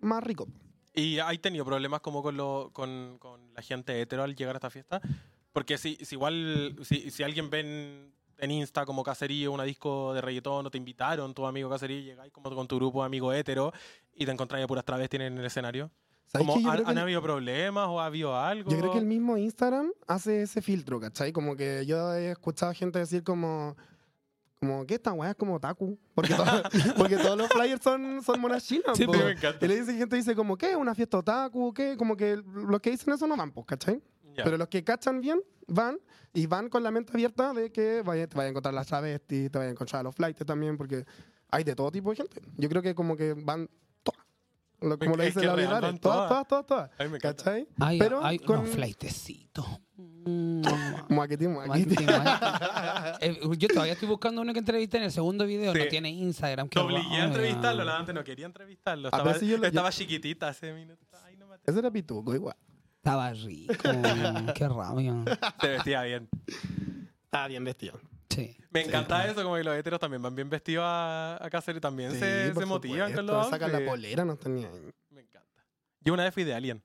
más 0.00 0.22
rico. 0.22 0.46
¿Y 0.94 1.18
hay 1.18 1.38
tenido 1.38 1.64
problemas 1.64 2.00
como 2.00 2.22
con, 2.22 2.36
lo, 2.36 2.70
con, 2.72 3.18
con 3.18 3.52
la 3.54 3.62
gente 3.62 4.00
hetero 4.00 4.22
al 4.22 4.34
llegar 4.34 4.54
a 4.54 4.58
esta 4.58 4.70
fiesta? 4.70 5.00
Porque 5.52 5.76
si, 5.78 5.96
si 5.96 6.14
igual, 6.14 6.76
si, 6.84 7.10
si 7.10 7.22
alguien 7.22 7.50
ve 7.50 8.10
en, 8.38 8.50
Insta 8.50 8.84
como 8.84 9.02
caserío, 9.02 9.52
una 9.52 9.64
disco 9.64 10.14
de 10.14 10.20
reggaetón, 10.20 10.66
o 10.66 10.70
te 10.70 10.78
invitaron, 10.78 11.34
tu 11.34 11.46
amigo 11.46 11.68
caserío, 11.68 11.98
y 11.98 12.04
llegáis 12.04 12.32
como 12.32 12.50
con 12.54 12.66
tu 12.66 12.76
grupo 12.76 13.00
de 13.00 13.06
amigos 13.06 13.34
hetero 13.34 13.72
y 14.14 14.24
te 14.24 14.32
encontráis 14.32 14.64
a 14.64 14.66
puras 14.66 14.84
travestis 14.84 15.20
en 15.20 15.38
el 15.38 15.44
escenario. 15.44 15.90
¿Sabes 16.26 16.46
Como, 16.46 16.54
¿han, 16.54 16.74
creo 16.74 16.84
que 16.84 16.90
han 16.90 16.96
el, 16.96 17.02
habido 17.02 17.22
problemas 17.22 17.86
o 17.88 18.00
ha 18.00 18.06
habido 18.06 18.36
algo? 18.36 18.70
yo 18.70 18.78
creo 18.78 18.92
que 18.92 18.98
el 18.98 19.06
mismo 19.06 19.36
Instagram 19.36 19.92
hace 20.06 20.42
ese 20.42 20.60
filtro, 20.60 20.98
¿cachai? 20.98 21.32
Como 21.32 21.54
que 21.56 21.84
yo 21.86 22.12
he 22.14 22.32
escuchado 22.32 22.72
gente 22.72 22.98
decir 22.98 23.22
como... 23.22 23.76
Como 24.58 24.86
que 24.86 24.94
esta 24.94 25.12
weá 25.12 25.30
es 25.30 25.36
como 25.36 25.60
Taku. 25.60 25.98
Porque, 26.14 26.34
porque 26.96 27.16
todos 27.18 27.36
los 27.36 27.48
flyers 27.48 27.82
son, 27.82 28.22
son 28.22 28.40
monas 28.40 28.66
chinas. 28.66 28.96
Sí, 28.96 29.06
me 29.06 29.32
encanta. 29.32 29.64
Y 29.64 29.68
le 29.68 29.80
dice 29.80 29.94
gente 29.94 30.16
dice 30.16 30.34
como, 30.34 30.56
¿qué? 30.56 30.74
¿Una 30.74 30.94
fiesta 30.94 31.18
otaku? 31.18 31.74
¿Qué? 31.74 31.94
Como 31.96 32.16
que 32.16 32.36
los 32.36 32.80
que 32.80 32.90
dicen 32.90 33.12
eso 33.12 33.26
no 33.26 33.36
van, 33.36 33.52
pues, 33.52 33.66
¿cachai? 33.66 34.02
Ya. 34.36 34.44
Pero 34.44 34.56
los 34.56 34.68
que 34.68 34.84
cachan 34.84 35.20
bien, 35.20 35.40
van 35.66 35.98
y 36.32 36.46
van 36.46 36.68
con 36.68 36.82
la 36.82 36.90
mente 36.90 37.12
abierta 37.12 37.52
de 37.54 37.72
que 37.72 38.02
vaya, 38.02 38.26
te 38.26 38.36
vayan 38.36 38.48
a 38.48 38.50
encontrar 38.50 38.74
las 38.74 38.86
travestis, 38.86 39.50
te 39.50 39.58
vayan 39.58 39.70
a 39.70 39.72
encontrar 39.72 40.00
a 40.00 40.02
los 40.04 40.14
flights 40.14 40.44
también, 40.44 40.76
porque 40.76 41.04
hay 41.50 41.64
de 41.64 41.74
todo 41.74 41.90
tipo 41.90 42.10
de 42.10 42.16
gente. 42.16 42.42
Yo 42.56 42.68
creo 42.68 42.82
que 42.82 42.94
como 42.94 43.16
que 43.16 43.32
van 43.34 43.68
todas. 44.02 44.20
Lo- 44.80 44.98
Como 44.98 45.16
le 45.16 45.28
Es 45.28 45.34
dice 45.34 45.40
que 45.40 45.46
la 45.46 45.56
real, 45.56 45.68
Vidal, 45.68 45.82
van 45.82 45.98
todas, 45.98 46.28
todas. 46.28 46.46
todas, 46.66 46.66
todas. 46.66 47.20
¿Cachai? 47.20 47.66
Ay, 47.80 47.98
Pero 47.98 48.20
ay, 48.22 48.38
con- 48.38 48.58
unos 48.58 48.70
flightecitos. 48.70 49.66
Mm. 49.96 50.60
Guanti, 51.08 51.46
guanti. 51.46 51.96
Eh, 53.20 53.40
yo 53.56 53.68
todavía 53.68 53.92
estoy 53.94 54.08
buscando 54.08 54.42
uno 54.42 54.52
que 54.52 54.58
entrevisté 54.58 54.98
en 54.98 55.04
el 55.04 55.12
segundo 55.12 55.46
video. 55.46 55.72
Sí. 55.72 55.78
No 55.78 55.86
tiene 55.86 56.10
Instagram. 56.10 56.68
Te 56.68 56.78
obligué 56.80 57.16
a 57.16 57.24
entrevistarlo, 57.24 57.84
la 57.84 57.92
Dante 57.92 58.12
no 58.12 58.22
quería 58.24 58.44
entrevistarlo. 58.46 59.08
Ah, 59.12 59.16
Estaba, 59.18 59.34
si 59.38 59.46
yo 59.48 59.56
lo- 59.56 59.62
yo- 59.62 59.68
estaba 59.68 59.90
chiquitita 59.90 60.48
hace 60.48 60.72
minutos. 60.74 61.06
Ay, 61.24 61.36
no 61.36 61.46
me 61.46 61.56
Ese 61.64 61.78
era 61.78 61.90
pituco 61.90 62.34
igual. 62.34 62.56
Estaba 63.06 63.32
rico. 63.32 63.72
qué 64.56 64.68
rabia. 64.68 65.14
Se 65.60 65.68
vestía 65.68 66.02
bien. 66.02 66.28
Estaba 67.22 67.46
bien 67.46 67.62
vestido. 67.62 68.00
Sí. 68.28 68.56
Me 68.72 68.82
encanta 68.82 69.24
eso, 69.28 69.44
como 69.44 69.54
que 69.54 69.62
los 69.62 69.76
heteros 69.76 70.00
también 70.00 70.20
van 70.20 70.34
bien 70.34 70.50
vestidos 70.50 70.82
a, 70.84 71.36
a 71.36 71.48
y 71.70 71.80
también 71.80 72.10
Sí, 72.10 72.18
se, 72.18 72.66
motivan 72.66 73.12
con 73.12 73.26
los 73.26 73.48
Sacan 73.48 73.70
la 73.70 73.88
polera, 73.88 74.24
no 74.24 74.34
tenía. 74.34 74.68
Me 75.10 75.20
encanta. 75.20 75.62
Yo 76.00 76.14
una 76.14 76.24
vez 76.24 76.34
fui 76.34 76.42
de 76.42 76.52
Alien. 76.52 76.82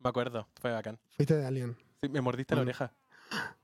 Me 0.00 0.10
acuerdo, 0.10 0.48
fue 0.60 0.72
bacán. 0.72 0.98
Fuiste 1.10 1.36
de 1.36 1.46
Alien. 1.46 1.76
Sí, 2.02 2.08
me 2.08 2.20
mordiste 2.20 2.56
la 2.56 2.62
oreja. 2.62 2.92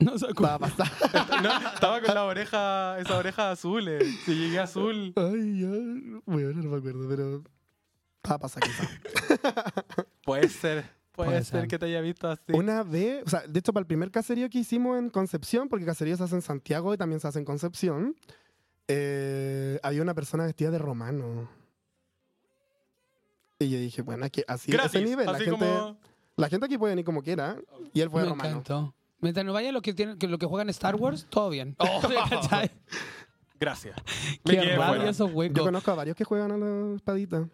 No 0.00 0.16
se 0.16 0.32
Estaba. 0.32 0.84
No, 1.42 1.70
estaba 1.74 2.00
con 2.00 2.14
la 2.14 2.24
oreja, 2.24 2.98
esa 3.00 3.18
oreja 3.18 3.50
azul. 3.52 3.88
eh. 3.88 4.04
Si 4.24 4.34
llegué 4.34 4.60
azul. 4.60 5.12
Ay, 5.16 5.60
ya. 5.60 6.20
Bueno, 6.24 6.52
no 6.62 6.70
me 6.70 6.76
acuerdo, 6.76 7.08
pero. 7.08 7.42
Pasada 8.36 8.66
quizá. 8.66 8.88
Puede 10.24 10.48
ser, 10.48 10.84
puede, 11.12 11.30
Puede 11.30 11.44
ser 11.44 11.60
ser. 11.60 11.68
que 11.68 11.78
te 11.78 11.86
haya 11.86 12.00
visto 12.02 12.28
así. 12.28 12.52
Una 12.52 12.82
vez, 12.82 13.22
o 13.24 13.30
sea, 13.30 13.46
de 13.46 13.58
hecho, 13.58 13.72
para 13.72 13.80
el 13.82 13.86
primer 13.86 14.10
caserío 14.10 14.50
que 14.50 14.58
hicimos 14.58 14.98
en 14.98 15.08
Concepción, 15.08 15.68
porque 15.68 15.86
caserío 15.86 16.16
se 16.16 16.24
hace 16.24 16.34
en 16.34 16.42
Santiago 16.42 16.92
y 16.92 16.98
también 16.98 17.20
se 17.20 17.28
hace 17.28 17.38
en 17.38 17.44
Concepción, 17.46 18.14
eh, 18.88 19.78
había 19.82 20.02
una 20.02 20.14
persona 20.14 20.44
vestida 20.44 20.70
de 20.70 20.78
romano. 20.78 21.48
Y 23.58 23.70
yo 23.70 23.78
dije, 23.78 24.02
bueno, 24.02 24.24
es 24.26 24.30
que 24.32 24.44
así 24.46 24.70
Gratis, 24.70 24.94
ese 24.96 25.04
nivel. 25.04 25.26
La 25.26 25.34
gente, 25.38 25.50
como... 25.50 25.96
la 26.36 26.48
gente 26.48 26.66
aquí 26.66 26.78
puede 26.78 26.92
venir 26.92 27.04
como 27.04 27.22
quiera. 27.22 27.56
Y 27.92 28.00
él 28.00 28.10
fue 28.10 28.22
Me 28.22 28.28
romano. 28.28 28.50
encantó. 28.50 28.94
Mientras 29.20 29.44
no 29.44 29.52
vayan 29.52 29.74
los 29.74 29.82
que, 29.82 29.94
tienen, 29.94 30.16
que, 30.16 30.28
los 30.28 30.38
que 30.38 30.46
juegan 30.46 30.68
Star 30.68 30.94
Wars, 30.94 31.26
todo 31.28 31.50
bien. 31.50 31.74
¿Cachai? 32.30 32.70
Gracias. 33.60 33.96
Me 34.44 34.54
Qué 34.54 34.60
quedé 34.60 34.76
rabia 34.76 34.86
fuera. 34.96 35.10
esos 35.10 35.30
Yo 35.30 35.36
huecos. 35.36 35.62
conozco 35.64 35.90
a 35.90 35.94
varios 35.94 36.16
que 36.16 36.24
juegan 36.24 36.52
a 36.52 36.56
la 36.56 36.96
espadita. 36.96 37.48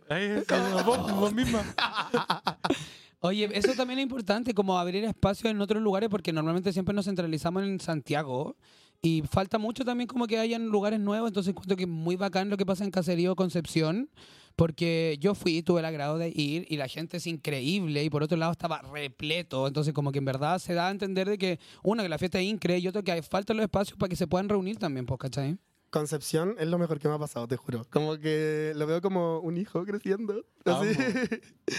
Vos, 0.85 1.13
vos 1.17 1.35
misma. 1.35 1.63
Oye, 3.21 3.49
eso 3.55 3.73
también 3.75 4.01
es 4.01 4.03
importante, 4.03 4.53
como 4.53 4.79
abrir 4.79 5.03
espacio 5.05 5.49
en 5.49 5.59
otros 5.61 5.83
lugares, 5.83 6.11
porque 6.11 6.31
normalmente 6.33 6.73
siempre 6.75 6.95
nos 6.95 7.07
centralizamos 7.07 7.63
en 7.63 7.81
Santiago. 7.81 8.57
Y 9.01 9.23
falta 9.31 9.59
mucho 9.59 9.85
también 9.85 10.07
como 10.09 10.27
que 10.27 10.39
hayan 10.39 10.67
lugares 10.69 10.99
nuevos, 11.01 11.29
entonces 11.29 11.51
encuentro 11.51 11.77
que 11.77 11.83
es 11.85 11.89
muy 11.89 12.17
bacán 12.17 12.49
lo 12.49 12.57
que 12.57 12.65
pasa 12.65 12.85
en 12.85 12.91
Caserío 12.91 13.37
Concepción, 13.37 14.09
porque 14.57 15.19
yo 15.21 15.35
fui, 15.35 15.63
tuve 15.63 15.81
el 15.81 15.85
agrado 15.87 16.17
de 16.17 16.29
ir 16.35 16.65
y 16.71 16.77
la 16.79 16.89
gente 16.89 17.19
es 17.19 17.27
increíble 17.27 18.03
y 18.03 18.09
por 18.09 18.23
otro 18.23 18.39
lado 18.39 18.53
estaba 18.53 18.81
repleto, 18.81 19.67
entonces 19.67 19.93
como 19.93 20.11
que 20.11 20.21
en 20.21 20.25
verdad 20.25 20.59
se 20.59 20.73
da 20.73 20.89
a 20.89 20.91
entender 20.91 21.29
de 21.29 21.37
que, 21.37 21.59
una, 21.83 22.03
que 22.03 22.09
la 22.09 22.17
fiesta 22.17 22.41
es 22.41 22.47
increíble 22.47 22.83
y 22.85 22.89
otro, 22.89 23.03
que 23.05 23.13
hay 23.13 23.21
falta 23.21 23.53
los 23.53 23.65
espacios 23.65 23.99
para 23.99 24.09
que 24.09 24.17
se 24.17 24.27
puedan 24.27 24.49
reunir 24.49 24.79
también, 24.79 25.05
pues, 25.05 25.19
¿cachai? 25.19 25.59
Concepción 25.95 26.57
es 26.59 26.67
lo 26.67 26.77
mejor 26.77 26.99
que 26.99 27.07
me 27.07 27.15
ha 27.15 27.19
pasado, 27.21 27.47
te 27.47 27.57
juro. 27.57 27.87
Como 27.91 28.19
que 28.19 28.73
lo 28.75 28.85
veo 28.85 29.01
como 29.01 29.39
un 29.39 29.57
hijo 29.57 29.85
creciendo. 29.85 30.45
Así. 30.65 30.89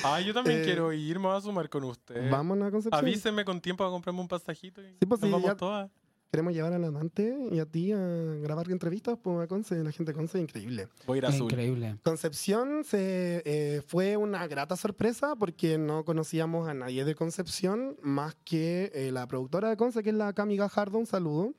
Ah, 0.06 0.22
yo 0.22 0.34
también 0.34 0.56
Eh, 0.62 0.64
quiero 0.64 0.94
ir, 0.94 1.20
me 1.20 1.28
voy 1.28 1.38
a 1.38 1.42
sumar 1.42 1.70
con 1.70 1.84
usted. 1.84 2.32
Vámonos 2.32 2.70
a 2.70 2.72
Concepción. 2.72 2.98
Avíseme 3.04 3.44
con 3.44 3.60
tiempo 3.60 3.84
a 3.84 3.90
comprarme 3.90 4.22
un 4.22 4.30
pasajito 4.30 4.82
y 4.82 4.86
Sí, 5.00 5.06
pues 5.06 5.20
nos 5.20 5.30
sí, 5.30 5.34
vamos 5.34 5.58
todas. 5.58 5.92
Queremos 6.32 6.54
llevar 6.54 6.72
a 6.74 6.80
la 6.80 6.88
amante 6.88 7.38
y 7.52 7.60
a 7.60 7.66
ti 7.66 7.92
a 7.92 7.98
grabar 7.98 8.70
entrevistas 8.72 9.18
pues, 9.22 9.38
a 9.44 9.48
Conce. 9.48 9.84
La 9.84 9.92
gente 9.92 10.12
de 10.12 10.18
Conce 10.18 10.38
es 10.38 10.44
increíble. 10.44 10.88
Voy 11.08 11.18
a 11.18 11.20
ir 11.20 11.24
Es 11.26 11.36
azul. 11.36 11.52
increíble. 11.52 11.98
Concepción 12.04 12.84
se, 12.86 13.42
eh, 13.46 13.82
fue 13.86 14.16
una 14.18 14.48
grata 14.48 14.76
sorpresa 14.78 15.36
porque 15.36 15.78
no 15.78 16.06
conocíamos 16.06 16.68
a 16.70 16.74
nadie 16.74 17.04
de 17.06 17.16
Concepción 17.16 17.98
más 18.02 18.36
que 18.46 18.92
eh, 18.96 19.12
la 19.12 19.28
productora 19.28 19.70
de 19.70 19.78
Conce, 19.78 20.04
que 20.04 20.10
es 20.12 20.16
la 20.16 20.32
Cami 20.34 20.56
Gajardo, 20.58 20.98
un 20.98 21.06
saludo. 21.06 21.54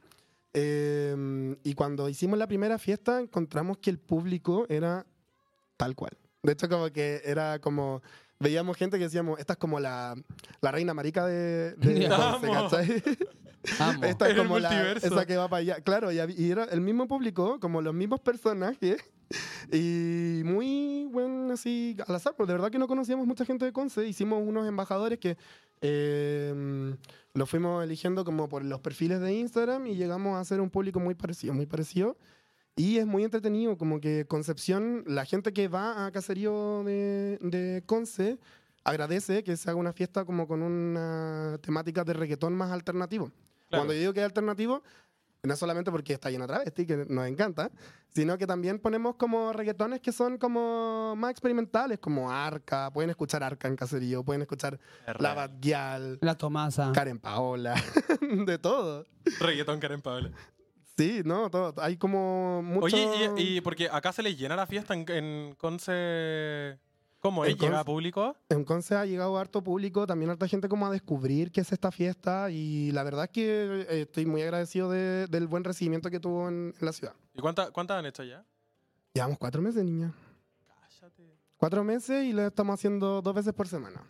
Eh, 0.59 1.55
y 1.65 1.75
cuando 1.75 2.09
hicimos 2.09 2.39
la 2.39 2.47
primera 2.49 2.79
fiesta 2.79 3.21
encontramos 3.21 3.77
que 3.77 3.91
el 3.91 3.99
público 3.99 4.65
era 4.71 5.05
tal 5.77 5.95
cual. 5.95 6.17
De 6.43 6.53
hecho, 6.53 6.67
como 6.69 6.91
que 6.91 7.21
era 7.25 7.59
como... 7.59 8.03
Veíamos 8.39 8.77
gente 8.77 8.97
que 8.97 9.05
decíamos, 9.05 9.39
esta 9.39 9.55
es 9.55 9.59
como 9.59 9.81
la, 9.81 10.15
la 10.63 10.71
reina 10.71 10.95
marica 10.95 11.27
de, 11.27 11.73
de 11.75 12.09
Conce, 12.09 12.47
Amo. 12.47 12.71
¿cachai? 12.71 13.03
Amo. 13.81 14.05
Esta 14.05 14.29
es 14.29 14.35
Era 14.35 14.43
como 14.43 14.59
la, 14.59 14.93
esa 14.93 15.27
que 15.27 15.37
va 15.37 15.49
para 15.49 15.61
allá. 15.61 15.81
Claro, 15.81 16.11
y, 16.11 16.17
y 16.17 16.51
era 16.51 16.65
el 16.65 16.81
mismo 16.81 17.07
público, 17.07 17.61
como 17.61 17.83
los 17.83 17.93
mismos 17.93 18.21
personajes. 18.21 18.97
Y 19.73 20.43
muy 20.45 21.07
buen 21.11 21.51
así 21.51 21.97
al 22.07 22.15
azar, 22.15 22.35
porque 22.37 22.53
de 22.53 22.59
verdad 22.59 22.71
que 22.71 22.79
no 22.79 22.87
conocíamos 22.87 23.27
mucha 23.27 23.45
gente 23.45 23.65
de 23.65 23.73
Conce. 23.73 24.07
Hicimos 24.07 24.43
unos 24.47 24.67
embajadores 24.69 25.19
que 25.19 25.37
eh, 25.81 26.97
lo 27.35 27.47
fuimos 27.47 27.85
eligiendo 27.85 28.25
como 28.25 28.49
por 28.49 28.65
los 28.65 28.81
perfiles 28.81 29.21
de 29.21 29.35
Instagram 29.35 29.87
y 29.87 29.97
llegamos 29.97 30.39
a 30.39 30.45
ser 30.45 30.61
un 30.61 30.71
público 30.71 31.01
muy 31.01 31.15
parecido, 31.15 31.55
muy 31.55 31.67
parecido. 31.67 32.17
Y 32.77 32.99
es 32.99 33.07
muy 33.07 33.25
entretenido, 33.25 33.79
como 33.79 34.01
que 34.01 34.27
Concepción, 34.27 35.03
la 35.07 35.25
gente 35.25 35.53
que 35.53 35.69
va 35.69 36.07
a 36.07 36.13
Caserío 36.13 36.85
de, 36.85 37.39
de 37.41 37.83
Conce 37.87 38.39
agradece 38.85 39.43
que 39.43 39.57
se 39.57 39.71
haga 39.71 39.79
una 39.79 39.93
fiesta 39.93 40.25
como 40.25 40.47
con 40.47 40.63
una 40.63 41.59
temática 41.63 42.05
de 42.05 42.13
reggaetón 42.13 42.55
más 42.55 42.71
alternativo. 42.71 43.33
Claro. 43.69 43.81
Cuando 43.83 43.95
yo 43.95 44.01
digo 44.01 44.13
que 44.13 44.21
es 44.21 44.27
alternativo, 44.27 44.83
no 45.47 45.57
solamente 45.57 45.91
porque 45.91 46.13
está 46.13 46.31
lleno 46.31 46.47
de 46.47 46.55
travesti, 46.55 46.87
que 46.87 47.07
nos 47.09 47.27
encanta, 47.27 47.71
sino 48.09 48.37
que 48.37 48.47
también 48.47 48.79
ponemos 48.79 49.17
como 49.17 49.53
reggaetones 49.53 50.01
que 50.01 50.13
son 50.13 50.39
como 50.39 51.15
más 51.17 51.31
experimentales, 51.31 51.99
como 51.99 52.31
Arca, 52.31 52.91
pueden 52.93 53.11
escuchar 53.11 53.43
Arca 53.43 53.69
en 53.69 53.77
Caserío, 53.77 54.25
pueden 54.25 54.43
escuchar 54.43 54.79
La 55.19 55.35
Bad 55.35 55.53
Gyal, 55.61 56.19
La 56.21 56.37
Tomasa. 56.37 56.93
Karen 56.93 57.19
Paola, 57.19 57.75
de 58.21 58.59
todo. 58.59 59.07
Reggaetón 59.41 59.81
Karen 59.81 60.03
Paola. 60.03 60.31
Sí, 60.97 61.21
no, 61.25 61.51
todo. 61.51 61.75
Hay 61.83 61.99
como 61.99 62.63
mucho... 62.63 62.85
Oye, 62.87 63.31
y, 63.37 63.57
y 63.57 63.61
porque 63.61 63.89
acá 63.91 64.13
se 64.13 64.23
les 64.23 64.39
llena 64.39 64.57
la 64.57 64.67
fiesta 64.67 64.95
en, 64.95 65.05
en 65.11 65.55
Conce. 65.57 66.79
¿Cómo 67.27 67.45
es? 67.45 67.57
¿Llega 67.59 67.83
público? 67.85 68.37
En 68.49 68.65
Conce 68.65 68.95
ha 68.95 69.05
llegado 69.05 69.37
harto 69.39 69.63
público, 69.63 70.07
también 70.07 70.31
harta 70.31 70.47
gente 70.49 70.69
como 70.69 70.87
a 70.87 70.91
descubrir 70.91 71.51
qué 71.51 71.61
es 71.63 71.73
esta 71.73 71.91
fiesta 71.91 72.51
y 72.51 72.93
la 72.93 73.03
verdad 73.03 73.25
es 73.25 73.31
que 73.31 73.87
eh, 73.89 74.01
estoy 74.03 74.27
muy 74.27 74.43
agradecido 74.43 74.91
de- 74.91 75.27
del 75.27 75.47
buen 75.49 75.65
recibimiento 75.65 76.11
que 76.11 76.21
tuvo 76.21 76.49
en, 76.49 76.73
en 76.79 76.87
la 76.87 76.93
ciudad. 76.93 77.15
¿Y 77.35 77.41
cuánta- 77.41 77.71
cuántas 77.73 77.99
han 77.99 78.07
hecho 78.07 78.23
ya? 78.23 78.45
Llevamos 79.15 79.39
cuatro 79.39 79.61
meses, 79.63 79.83
niña. 79.85 80.13
Cállate. 80.67 81.37
Cuatro 81.57 81.83
meses 81.85 82.25
y 82.25 82.33
lo 82.33 82.47
estamos 82.47 82.75
haciendo 82.75 83.21
dos 83.23 83.35
veces 83.35 83.53
por 83.55 83.67
semana. 83.67 84.03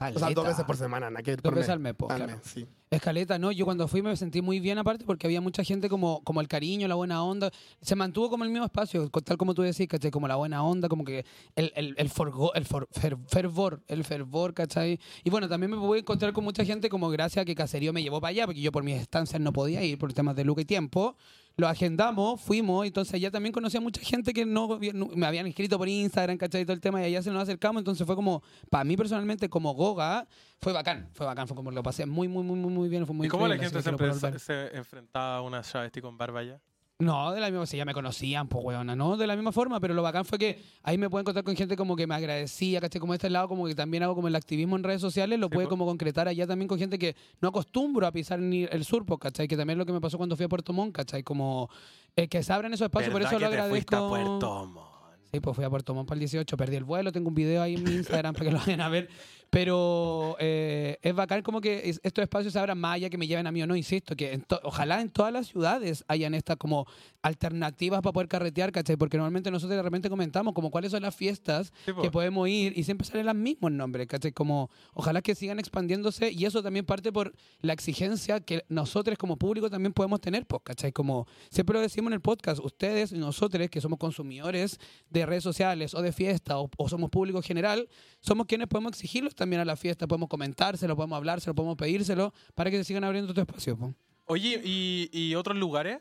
O 0.00 0.18
sea, 0.18 0.30
dos 0.30 0.46
veces 0.46 0.64
por 0.64 0.76
semana, 0.76 1.10
nada 1.10 1.22
que 1.22 1.36
Dos 1.36 1.54
veces 1.54 1.68
al 1.68 1.78
mes, 1.80 1.94
Al 2.08 2.16
claro. 2.16 2.40
sí. 2.42 2.66
Escaleta, 2.90 3.38
no, 3.38 3.52
yo 3.52 3.64
cuando 3.66 3.86
fui 3.86 4.02
me 4.02 4.16
sentí 4.16 4.42
muy 4.42 4.58
bien 4.58 4.76
aparte 4.78 5.04
porque 5.04 5.26
había 5.28 5.40
mucha 5.40 5.62
gente 5.62 5.88
como, 5.88 6.24
como 6.24 6.40
el 6.40 6.48
cariño, 6.48 6.88
la 6.88 6.96
buena 6.96 7.22
onda. 7.22 7.50
Se 7.80 7.94
mantuvo 7.94 8.28
como 8.30 8.42
el 8.44 8.50
mismo 8.50 8.64
espacio, 8.64 9.08
tal 9.10 9.36
como 9.36 9.54
tú 9.54 9.62
decís, 9.62 9.86
¿cachai? 9.86 10.10
Como 10.10 10.26
la 10.26 10.34
buena 10.36 10.64
onda, 10.64 10.88
como 10.88 11.04
que 11.04 11.24
el, 11.54 11.72
el, 11.76 11.94
el, 11.98 12.08
forgo- 12.10 12.50
el 12.54 12.64
for- 12.64 12.88
fer- 12.88 13.18
fervor, 13.28 13.82
el 13.86 14.02
fervor, 14.02 14.54
¿cachai? 14.54 14.98
Y 15.22 15.30
bueno, 15.30 15.48
también 15.48 15.70
me 15.70 15.76
pude 15.76 16.00
encontrar 16.00 16.32
con 16.32 16.42
mucha 16.42 16.64
gente 16.64 16.88
como 16.88 17.10
gracias 17.10 17.42
a 17.42 17.44
que 17.44 17.54
Caserío 17.54 17.92
me 17.92 18.02
llevó 18.02 18.20
para 18.20 18.30
allá, 18.30 18.46
porque 18.46 18.60
yo 18.60 18.72
por 18.72 18.82
mis 18.82 19.00
estancias 19.00 19.40
no 19.40 19.52
podía 19.52 19.84
ir 19.84 19.96
por 19.98 20.12
temas 20.12 20.34
de 20.34 20.44
luca 20.44 20.62
y 20.62 20.64
tiempo. 20.64 21.16
Lo 21.60 21.68
agendamos, 21.68 22.40
fuimos, 22.40 22.86
entonces 22.86 23.12
allá 23.12 23.30
también 23.30 23.52
conocí 23.52 23.76
a 23.76 23.82
mucha 23.82 24.00
gente 24.00 24.32
que 24.32 24.46
no, 24.46 24.78
me 25.14 25.26
habían 25.26 25.46
escrito 25.46 25.76
por 25.76 25.88
Instagram, 25.88 26.38
¿cachai? 26.38 26.64
Todo 26.64 26.72
el 26.72 26.80
tema, 26.80 27.02
y 27.02 27.04
allá 27.04 27.20
se 27.20 27.30
nos 27.30 27.42
acercamos, 27.42 27.82
entonces 27.82 28.06
fue 28.06 28.16
como, 28.16 28.42
para 28.70 28.82
mí 28.84 28.96
personalmente, 28.96 29.50
como 29.50 29.74
Goga, 29.74 30.26
fue 30.58 30.72
bacán, 30.72 31.10
fue 31.12 31.26
bacán, 31.26 31.46
fue 31.46 31.54
como 31.54 31.70
lo 31.70 31.82
pasé 31.82 32.06
muy, 32.06 32.28
muy, 32.28 32.42
muy, 32.42 32.56
muy, 32.56 32.88
bien, 32.88 33.04
fue 33.04 33.14
muy 33.14 33.26
¿Y 33.26 33.30
cómo 33.30 33.46
la 33.46 33.58
gente 33.58 33.82
se, 33.82 34.38
se 34.38 34.74
enfrentaba 34.74 35.36
a 35.36 35.42
una 35.42 35.60
travesti 35.60 36.00
con 36.00 36.16
barba 36.16 36.42
ya? 36.42 36.58
No, 37.00 37.32
de 37.32 37.40
la 37.40 37.50
misma, 37.50 37.66
si 37.66 37.76
ya 37.78 37.84
me 37.84 37.94
conocían, 37.94 38.46
pues 38.46 38.62
weona, 38.64 38.94
no, 38.94 39.16
de 39.16 39.26
la 39.26 39.34
misma 39.34 39.52
forma, 39.52 39.80
pero 39.80 39.94
lo 39.94 40.02
bacán 40.02 40.24
fue 40.24 40.38
que 40.38 40.62
ahí 40.82 40.98
me 40.98 41.08
pude 41.10 41.22
encontrar 41.22 41.42
con 41.44 41.56
gente 41.56 41.74
como 41.74 41.96
que 41.96 42.06
me 42.06 42.14
agradecía, 42.14 42.80
¿cachai? 42.80 43.00
Como 43.00 43.14
de 43.14 43.16
este 43.16 43.30
lado, 43.30 43.48
como 43.48 43.66
que 43.66 43.74
también 43.74 44.02
hago 44.02 44.14
como 44.14 44.28
el 44.28 44.36
activismo 44.36 44.76
en 44.76 44.82
redes 44.84 45.00
sociales, 45.00 45.38
lo 45.38 45.46
Sí, 45.46 45.54
pude 45.54 45.64
po. 45.64 45.70
como 45.70 45.86
concretar 45.86 46.28
allá 46.28 46.46
también 46.46 46.68
con 46.68 46.78
gente 46.78 46.98
que 46.98 47.16
no 47.40 47.48
acostumbro 47.48 48.06
a 48.06 48.12
pisar 48.12 48.38
ni 48.38 48.64
el 48.64 48.84
sur, 48.84 49.06
pues, 49.06 49.18
¿cachai? 49.18 49.48
Que 49.48 49.56
también 49.56 49.76
es 49.76 49.78
lo 49.78 49.86
que 49.86 49.92
me 49.92 50.00
pasó 50.00 50.18
cuando 50.18 50.36
fui 50.36 50.44
a 50.44 50.48
Puerto 50.48 50.72
Montt, 50.74 50.94
¿cachai? 50.94 51.22
Como 51.22 51.70
eh, 52.16 52.28
que 52.28 52.42
se 52.42 52.52
abran 52.52 52.72
esos 52.74 52.84
espacios, 52.84 53.10
por 53.10 53.22
¿Verdad 53.22 53.32
eso 53.34 53.40
lo 53.44 53.50
que 53.50 53.56
te 53.56 53.62
agradezco. 53.62 53.96
a 53.96 54.08
Puerto 54.08 54.66
Montt? 54.66 54.90
Sí, 55.32 55.38
pues 55.40 55.54
fui 55.56 55.64
a 55.64 55.70
Puerto 55.70 55.94
Montt 55.94 56.08
para 56.08 56.16
el 56.16 56.20
18, 56.20 56.56
perdí 56.56 56.76
el 56.76 56.84
vuelo, 56.84 57.12
tengo 57.12 57.28
un 57.28 57.34
video 57.34 57.62
ahí 57.62 57.76
en 57.76 57.84
mi 57.84 57.92
Instagram 57.92 58.34
para 58.34 58.44
que 58.46 58.50
lo 58.52 58.58
vayan 58.58 58.80
a 58.80 58.88
ver. 58.88 59.08
Pero 59.50 60.36
eh, 60.38 60.98
es 61.02 61.12
bacán 61.14 61.42
como 61.42 61.60
que 61.60 61.88
es- 61.90 62.00
estos 62.04 62.22
espacios 62.22 62.54
abran 62.56 62.78
más 62.78 62.94
allá 62.94 63.10
que 63.10 63.18
me 63.18 63.26
lleven 63.26 63.46
a 63.48 63.52
mí 63.52 63.60
o 63.62 63.66
no, 63.66 63.74
insisto, 63.74 64.14
que 64.14 64.32
en 64.32 64.42
to- 64.42 64.60
ojalá 64.62 65.00
en 65.00 65.10
todas 65.10 65.32
las 65.32 65.48
ciudades 65.48 66.04
hayan 66.08 66.34
estas 66.34 66.56
como 66.56 66.86
alternativas 67.22 68.00
para 68.00 68.12
poder 68.12 68.28
carretear, 68.28 68.72
¿cachai? 68.72 68.96
Porque 68.96 69.16
normalmente 69.16 69.50
nosotros 69.50 69.76
de 69.76 69.82
repente 69.82 70.08
comentamos 70.08 70.54
como 70.54 70.70
cuáles 70.70 70.92
son 70.92 71.02
las 71.02 71.14
fiestas 71.14 71.72
Sí, 71.84 71.92
que 72.00 72.10
podemos 72.10 72.48
ir 72.48 72.72
y 72.78 72.84
siempre 72.84 73.06
salen 73.06 73.26
los 73.26 73.34
mismos 73.34 73.72
nombres, 73.72 74.06
¿cachai? 74.06 74.32
Como 74.32 74.70
ojalá 74.94 75.20
que 75.22 75.34
sigan 75.34 75.58
expandiéndose 75.58 76.30
y 76.30 76.44
eso 76.44 76.62
también 76.62 76.86
parte 76.86 77.12
por 77.12 77.34
la 77.60 77.72
exigencia 77.72 78.40
que 78.40 78.64
nosotros 78.68 79.18
como 79.18 79.36
público 79.36 79.68
también 79.68 79.92
podemos 79.92 80.20
tener, 80.20 80.46
pues, 80.46 80.62
¿cachai? 80.64 80.92
Como 80.92 81.26
siempre 81.50 81.74
lo 81.74 81.80
decimos 81.80 82.08
en 82.10 82.14
el 82.14 82.20
podcast, 82.20 82.60
ustedes 82.64 83.12
y 83.12 83.18
nosotros 83.18 83.68
que 83.68 83.80
somos 83.80 83.98
consumidores 83.98 84.78
de 85.10 85.26
redes 85.26 85.42
sociales 85.42 85.94
o 85.94 86.02
de 86.02 86.12
fiesta 86.12 86.58
o, 86.58 86.70
o 86.76 86.88
somos 86.88 87.10
público 87.10 87.42
general, 87.42 87.88
somos 88.20 88.46
quienes 88.46 88.68
podemos 88.68 88.92
exigirlos 88.92 89.34
también 89.40 89.60
a 89.60 89.64
la 89.64 89.74
fiesta, 89.76 90.06
podemos 90.06 90.28
comentárselo, 90.28 90.94
podemos 90.94 91.16
hablárselo, 91.16 91.54
podemos 91.54 91.76
pedírselo 91.76 92.32
para 92.54 92.70
que 92.70 92.76
se 92.78 92.84
sigan 92.84 93.02
abriendo 93.04 93.34
tu 93.34 93.40
espacio. 93.40 93.76
po. 93.76 93.92
Oye, 94.26 94.60
¿y, 94.64 95.08
y 95.12 95.34
otros 95.34 95.56
lugares? 95.56 95.98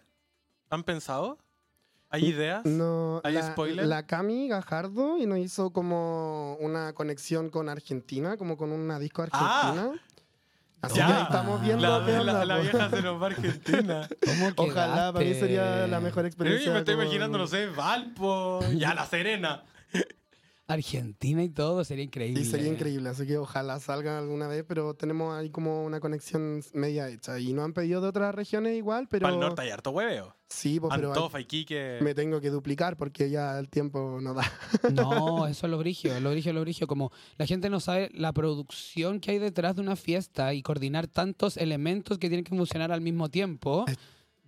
¿Han 0.70 0.84
pensado? 0.84 1.40
¿Hay 2.12 2.26
ideas? 2.26 2.66
No, 2.66 3.22
¿Hay 3.24 3.34
la, 3.34 3.52
spoiler? 3.52 3.86
la 3.88 4.06
Cami 4.08 4.48
Gajardo 4.48 5.18
y 5.20 5.26
nos 5.26 5.38
hizo 5.40 5.72
como 5.72 6.56
una 6.60 6.94
conexión 6.94 7.50
con 7.50 7.70
Argentina, 7.70 8.36
como 8.38 8.58
con 8.58 8.72
una 8.72 8.98
disco 9.00 9.22
argentina. 9.24 9.92
Así 10.82 10.96
Ya. 10.98 11.08
que 11.08 11.14
ahí 11.14 11.24
estamos 11.24 11.62
viendo 11.62 11.82
La, 12.00 12.06
qué 12.06 12.12
la- 12.14 12.20
onda, 12.22 12.46
la 12.46 12.56
po. 12.56 12.62
vieja 12.62 12.90
se 12.90 13.02
nos 13.02 13.22
va 13.22 13.26
a 13.26 13.30
Argentina. 13.30 14.10
¿Cómo 14.26 14.50
Ojalá, 14.70 15.12
para 15.14 15.26
mí 15.26 15.34
sería 15.34 15.88
la 15.88 16.00
mejor 16.00 16.26
experiencia. 16.26 16.68
yo 16.68 16.74
me 16.74 16.80
estoy 16.80 16.96
como- 16.96 17.04
imaginando, 17.04 17.38
no 17.38 17.48
sé, 17.48 17.68
Valpo, 17.68 18.62
ya 18.76 18.94
La 18.94 19.06
Serena. 19.06 19.64
Argentina 20.74 21.44
y 21.44 21.50
todo, 21.50 21.84
sería 21.84 22.04
increíble. 22.04 22.44
Sí, 22.44 22.50
sería 22.52 22.68
increíble, 22.72 23.10
así 23.10 23.26
que 23.26 23.38
ojalá 23.38 23.80
salgan 23.80 24.16
alguna 24.18 24.48
vez, 24.48 24.64
pero 24.68 24.94
tenemos 24.94 25.36
ahí 25.38 25.50
como 25.50 25.84
una 25.84 26.00
conexión 26.00 26.62
media 26.74 27.10
hecha. 27.10 27.40
Y 27.40 27.54
no 27.54 27.64
han 27.64 27.74
pedido 27.74 28.02
de 28.02 28.08
otras 28.10 28.34
regiones 28.36 28.78
igual, 28.78 29.08
pero... 29.10 29.24
Para 29.24 29.34
el 29.34 29.40
norte 29.40 29.62
hay 29.64 29.70
harto 29.72 29.92
hueveo. 29.92 30.36
Sí, 30.48 30.80
pues, 30.80 30.92
pero 30.96 31.10
hay- 31.12 31.18
Antofa, 31.18 31.40
Iquique. 31.40 32.00
me 32.02 32.14
tengo 32.16 32.40
que 32.42 32.50
duplicar 32.50 32.98
porque 32.98 33.30
ya 33.30 33.58
el 33.60 33.70
tiempo 33.70 34.20
no 34.22 34.34
da. 34.34 34.44
No, 34.94 35.48
eso 35.48 35.68
es 35.68 35.72
lo 35.72 35.78
brigio, 35.78 36.20
lo 36.20 36.32
brigio, 36.32 36.54
lo 36.54 36.62
brigio. 36.62 36.88
Como 36.88 37.12
la 37.38 37.46
gente 37.46 37.70
no 37.70 37.80
sabe 37.80 38.10
la 38.14 38.32
producción 38.34 39.20
que 39.20 39.32
hay 39.32 39.40
detrás 39.40 39.76
de 39.76 39.82
una 39.82 39.96
fiesta 39.96 40.54
y 40.54 40.62
coordinar 40.64 41.08
tantos 41.08 41.58
elementos 41.58 42.18
que 42.18 42.30
tienen 42.30 42.44
que 42.44 42.56
funcionar 42.56 42.92
al 42.92 43.02
mismo 43.02 43.30
tiempo. 43.30 43.86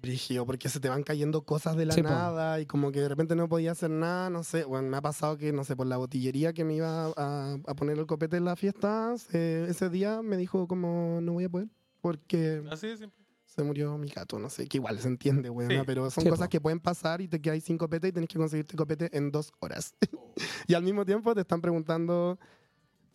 Brígido, 0.01 0.45
porque 0.45 0.67
se 0.69 0.79
te 0.79 0.89
van 0.89 1.03
cayendo 1.03 1.43
cosas 1.43 1.75
de 1.77 1.85
la 1.85 1.93
Sí, 1.93 2.01
po. 2.01 2.09
nada 2.09 2.59
y 2.59 2.65
como 2.65 2.91
que 2.91 3.01
de 3.01 3.09
repente 3.09 3.35
no 3.35 3.47
podía 3.47 3.71
hacer 3.73 3.89
nada, 3.91 4.29
no 4.29 4.43
sé. 4.43 4.63
Bueno, 4.63 4.89
me 4.89 4.97
ha 4.97 5.01
pasado 5.01 5.37
que, 5.37 5.53
no 5.53 5.63
sé, 5.63 5.75
por 5.75 5.85
la 5.87 5.97
botillería 5.97 6.53
que 6.53 6.63
me 6.63 6.73
iba 6.75 7.05
a, 7.15 7.53
a 7.67 7.75
poner 7.75 7.99
el 7.99 8.07
copete 8.07 8.37
en 8.37 8.45
la 8.45 8.55
fiesta, 8.55 9.13
eh, 9.33 9.67
ese 9.69 9.89
día 9.89 10.21
me 10.21 10.37
dijo 10.37 10.67
como 10.67 11.19
no 11.21 11.33
voy 11.33 11.43
a 11.43 11.49
poder 11.49 11.67
porque 12.01 12.63
Así 12.71 12.87
de 12.87 12.97
simple. 12.97 13.23
se 13.45 13.61
murió 13.63 13.95
mi 13.99 14.09
gato, 14.09 14.39
no 14.39 14.49
sé, 14.49 14.65
que 14.67 14.77
igual 14.77 14.97
se 14.99 15.07
entiende, 15.07 15.51
weón, 15.51 15.69
Sí. 15.71 15.77
pero 15.85 16.09
son 16.09 16.23
Sí, 16.23 16.29
cosas 16.31 16.47
po. 16.47 16.49
que 16.49 16.59
pueden 16.61 16.79
pasar 16.79 17.21
y 17.21 17.27
te 17.27 17.39
quedas 17.39 17.63
sin 17.63 17.77
copete 17.77 18.07
y 18.07 18.11
tenés 18.11 18.27
que 18.27 18.39
conseguirte 18.39 18.75
copete 18.75 19.15
en 19.15 19.29
dos 19.31 19.51
horas. 19.59 19.93
y 20.67 20.73
al 20.73 20.81
mismo 20.83 21.05
tiempo 21.05 21.35
te 21.35 21.41
están 21.41 21.61
preguntando, 21.61 22.39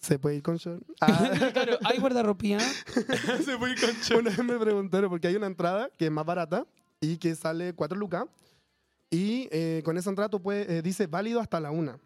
¿se 0.00 0.18
puede 0.18 0.36
ir 0.36 0.42
con 0.42 0.56
short? 0.56 0.82
Ah, 1.00 1.30
claro, 1.52 1.78
hay 1.84 1.98
guardarropía. 1.98 2.58
Se 3.44 3.58
fue 3.58 3.74
con 3.76 4.18
una 4.18 4.30
vez 4.30 4.44
me 4.44 4.58
preguntaron, 4.58 5.10
porque 5.10 5.28
hay 5.28 5.36
una 5.36 5.46
entrada 5.46 5.90
que 5.96 6.06
es 6.06 6.10
más 6.10 6.24
barata 6.24 6.66
y 7.00 7.18
que 7.18 7.34
sale 7.34 7.74
4 7.74 7.96
lucas. 7.98 8.24
Y 9.10 9.48
eh, 9.52 9.82
con 9.84 9.96
esa 9.98 10.10
entrada 10.10 10.28
tú 10.28 10.42
puedes, 10.42 10.68
eh, 10.68 10.82
dice 10.82 11.06
válido 11.06 11.40
hasta 11.40 11.60
la 11.60 11.70
una. 11.70 11.98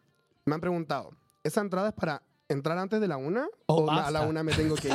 Me 0.44 0.54
han 0.54 0.60
preguntado, 0.60 1.12
¿esa 1.42 1.60
entrada 1.60 1.88
es 1.88 1.94
para 1.94 2.22
entrar 2.48 2.76
antes 2.78 3.00
de 3.00 3.08
la 3.08 3.16
una? 3.16 3.46
O 3.66 3.84
¿O 3.84 3.90
a 3.90 3.94
la 3.94 4.02
basta. 4.02 4.22
una 4.22 4.42
me 4.42 4.52
tengo 4.52 4.74
que 4.74 4.88
ir? 4.88 4.94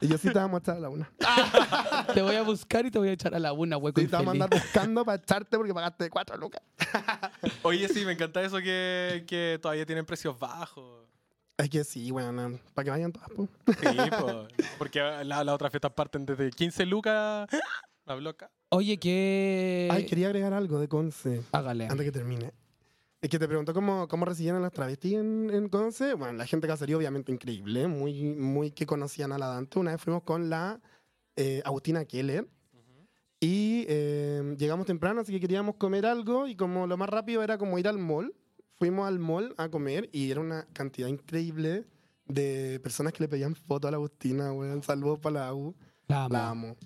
Y 0.00 0.08
yo 0.08 0.18
sí 0.18 0.30
te 0.30 0.38
vamos 0.38 0.58
a 0.58 0.62
echar 0.62 0.76
a 0.76 0.80
la 0.80 0.88
una. 0.88 1.10
Te 2.14 2.22
voy 2.22 2.36
a 2.36 2.42
buscar 2.42 2.84
y 2.86 2.90
te 2.90 2.98
voy 2.98 3.08
a 3.08 3.12
echar 3.12 3.34
a 3.34 3.38
la 3.38 3.52
una, 3.52 3.76
hueco 3.76 4.00
Sí, 4.00 4.06
te 4.06 4.12
vamos 4.12 4.28
a 4.28 4.32
andar 4.32 4.50
buscando 4.50 5.04
para 5.04 5.22
echarte 5.22 5.56
porque 5.56 5.74
pagaste 5.74 6.10
4 6.10 6.36
lucas. 6.36 6.62
Oye, 7.62 7.88
sí, 7.88 8.04
me 8.04 8.12
encanta 8.12 8.42
eso 8.42 8.58
que, 8.58 9.24
que 9.26 9.58
todavía 9.60 9.86
tienen 9.86 10.04
precios 10.04 10.38
bajos. 10.38 11.06
Es 11.56 11.70
que 11.70 11.84
sí, 11.84 12.10
bueno, 12.10 12.58
para 12.74 12.84
que 12.84 12.90
vayan 12.90 13.12
todas. 13.12 13.30
po. 13.30 13.48
Sí, 13.66 13.96
po. 14.18 14.46
porque 14.78 15.00
las 15.00 15.44
la 15.44 15.54
otras 15.54 15.70
fiestas 15.70 15.92
parten 15.92 16.26
desde 16.26 16.50
15 16.50 16.86
lucas 16.86 17.48
la 18.06 18.14
bloca. 18.14 18.50
Oye, 18.70 18.98
¿qué...? 18.98 19.88
Ay, 19.90 20.06
quería 20.06 20.28
agregar 20.28 20.52
algo 20.52 20.78
de 20.78 20.88
Conce. 20.88 21.42
Hágale. 21.52 21.88
Antes 21.88 22.04
que 22.06 22.12
termine. 22.12 22.52
Es 23.26 23.30
que 23.30 23.40
te 23.40 23.48
preguntó 23.48 23.74
cómo, 23.74 24.06
cómo 24.06 24.24
recibían 24.24 24.54
a 24.54 24.60
las 24.60 24.70
travestis 24.70 25.14
en, 25.14 25.50
en 25.52 25.68
Conce. 25.68 26.14
Bueno, 26.14 26.34
la 26.34 26.46
gente 26.46 26.68
de 26.68 26.72
caserío 26.72 26.96
obviamente 26.96 27.32
increíble, 27.32 27.88
muy, 27.88 28.22
muy 28.36 28.70
que 28.70 28.86
conocían 28.86 29.32
a 29.32 29.38
la 29.38 29.48
Dante. 29.48 29.80
Una 29.80 29.90
vez 29.90 30.00
fuimos 30.00 30.22
con 30.22 30.48
la 30.48 30.80
eh, 31.34 31.60
Agustina 31.64 32.04
Keller 32.04 32.46
y 33.40 33.84
eh, 33.88 34.54
llegamos 34.56 34.86
temprano, 34.86 35.22
así 35.22 35.32
que 35.32 35.40
queríamos 35.40 35.74
comer 35.74 36.06
algo 36.06 36.46
y 36.46 36.54
como 36.54 36.86
lo 36.86 36.96
más 36.96 37.08
rápido 37.08 37.42
era 37.42 37.58
como 37.58 37.80
ir 37.80 37.88
al 37.88 37.98
mall, 37.98 38.32
fuimos 38.76 39.08
al 39.08 39.18
mall 39.18 39.56
a 39.58 39.70
comer 39.70 40.08
y 40.12 40.30
era 40.30 40.40
una 40.40 40.68
cantidad 40.72 41.08
increíble 41.08 41.84
de 42.26 42.78
personas 42.78 43.12
que 43.12 43.24
le 43.24 43.28
pedían 43.28 43.56
foto 43.56 43.88
a 43.88 43.90
la 43.90 43.96
Agustina, 43.96 44.52
weón. 44.52 44.84
Saludos 44.84 45.18
para 45.18 45.40
la 45.40 45.48
Agu. 45.48 45.74
La 46.06 46.26
amo. 46.26 46.32
La 46.32 46.48
amo. 46.48 46.76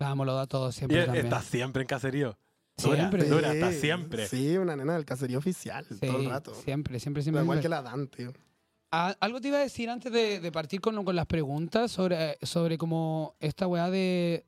La 0.00 0.10
amo, 0.10 0.24
lo 0.24 0.34
da 0.34 0.48
todo 0.48 0.70
Y 0.70 0.72
siempre 0.72 1.04
también. 1.04 1.26
está 1.26 1.42
siempre 1.42 1.82
en 1.82 1.86
caserío. 1.86 2.36
Dura, 2.82 2.96
Siempre. 2.96 3.24
dura 3.24 3.50
hasta 3.52 3.72
Sí, 3.72 3.80
siempre. 3.80 4.26
Sí, 4.28 4.56
una 4.58 4.76
nena 4.76 4.94
del 4.94 5.04
caserío 5.04 5.38
oficial, 5.38 5.86
Sí, 5.88 6.06
todo 6.06 6.18
el 6.20 6.28
rato. 6.30 6.54
Siempre, 6.54 7.00
siempre, 7.00 7.20
Da 7.20 7.24
siempre. 7.24 7.42
igual 7.42 7.56
siempre. 7.58 7.62
que 7.62 7.68
la 7.68 7.82
Dante. 7.82 8.30
Ah, 8.92 9.16
algo 9.20 9.40
te 9.40 9.48
iba 9.48 9.56
a 9.58 9.62
decir 9.62 9.88
antes 9.90 10.12
de, 10.12 10.40
de 10.40 10.52
partir 10.52 10.80
con, 10.80 11.02
con 11.04 11.16
las 11.16 11.26
preguntas 11.26 11.90
sobre, 11.90 12.36
sobre 12.42 12.76
como 12.78 13.34
esta 13.40 13.66
weá 13.66 13.90
de, 13.90 14.44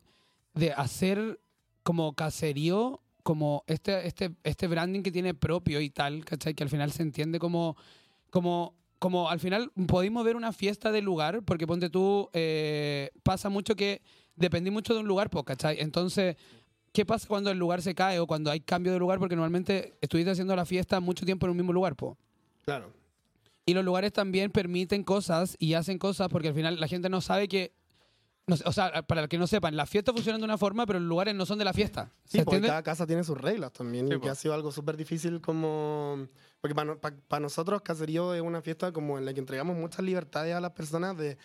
de 0.55 0.73
hacer 0.73 1.41
como 1.83 2.15
caserío, 2.15 3.01
como 3.23 3.65
este, 3.67 4.07
este, 4.07 4.31
este 4.45 4.67
branding 4.67 5.03
que 5.03 5.11
tiene 5.11 5.33
propio 5.35 5.81
y 5.81 5.91
tal, 5.91 6.25
¿cachai? 6.25 6.55
Que 6.55 6.63
al 6.63 6.71
final 6.71 6.93
se 6.93 7.03
entiende 7.03 7.39
como, 7.39 7.77
como, 8.31 8.75
como 8.99 9.29
al 9.31 9.41
final 9.41 9.73
podemos 9.87 10.23
ver 10.25 10.37
una 10.37 10.53
fiesta 10.53 10.93
del 10.93 11.05
lugar, 11.07 11.43
porque 11.45 11.67
ponte 11.67 11.89
tú, 11.91 12.29
eh, 12.35 13.11
pasa 13.23 13.49
mucho 13.49 13.75
que 13.75 14.03
dependí 14.37 14.71
mucho 14.71 14.95
de 14.95 15.01
un 15.01 15.09
lugar, 15.09 15.31
pues, 15.31 15.45
¿cachai? 15.45 15.79
Entonces, 15.81 16.37
¿qué 16.93 17.05
pasa 17.07 17.27
cuando 17.29 17.51
el 17.51 17.59
lugar 17.59 17.83
se 17.83 17.95
cae 17.95 18.19
o 18.19 18.27
cuando 18.27 18.51
hay 18.51 18.61
cambio 18.61 18.93
de 18.93 18.99
lugar? 18.99 19.19
Porque 19.19 19.37
normalmente 19.37 19.95
estuviste 20.01 20.31
haciendo 20.31 20.55
la 20.57 20.65
fiesta 20.65 21.01
mucho 21.01 21.25
tiempo 21.25 21.47
en 21.47 21.51
un 21.51 21.57
mismo 21.57 21.73
lugar, 21.73 21.95
pues. 21.97 22.17
Claro. 22.65 22.93
Y 23.67 23.75
los 23.75 23.85
lugares 23.85 24.13
también 24.13 24.51
permiten 24.51 25.05
cosas 25.05 25.57
y 25.59 25.75
hacen 25.75 25.99
cosas 25.99 26.29
porque 26.29 26.49
al 26.49 26.55
final 26.55 26.81
la 26.81 26.89
gente 26.89 27.09
no 27.09 27.21
sabe 27.21 27.49
que. 27.49 27.73
no 28.47 28.57
sé, 28.57 28.65
o 28.67 28.73
sea, 28.73 29.03
para 29.03 29.21
los 29.23 29.29
que 29.29 29.37
no 29.37 29.47
sepan, 29.47 29.77
las 29.77 29.91
fiestas 29.91 30.15
funcionan 30.15 30.41
de 30.41 30.47
una 30.47 30.57
forma, 30.57 30.87
pero 30.87 30.99
los 30.99 31.09
lugares 31.09 31.35
no 31.35 31.45
son 31.45 31.59
de 31.59 31.67
la 31.67 31.75
fiesta. 31.75 32.11
¿Se 32.25 32.39
Sí, 32.39 32.45
porque 32.45 32.57
entiende? 32.57 32.69
cada 32.69 32.83
casa 32.83 33.07
tiene 33.07 33.25
sus 33.25 33.39
reglas 33.39 33.73
también 33.73 34.07
Sí, 34.09 34.15
y 34.15 34.17
que 34.21 34.27
po. 34.27 34.31
ha 34.31 34.35
sido 34.35 34.55
algo 34.55 34.73
súper 34.73 34.97
difícil 34.97 35.41
como... 35.43 36.27
Porque 36.61 36.75
para 36.75 37.41
nosotros 37.41 37.83
Caserío 37.83 38.35
es 38.35 38.41
una 38.41 38.63
fiesta 38.63 38.91
como 38.91 39.17
en 39.19 39.25
la 39.27 39.33
que 39.35 39.39
entregamos 39.41 39.77
muchas 39.77 40.05
libertades 40.05 40.55
a 40.55 40.61
las 40.61 40.73
personas 40.73 41.17
de 41.17 41.37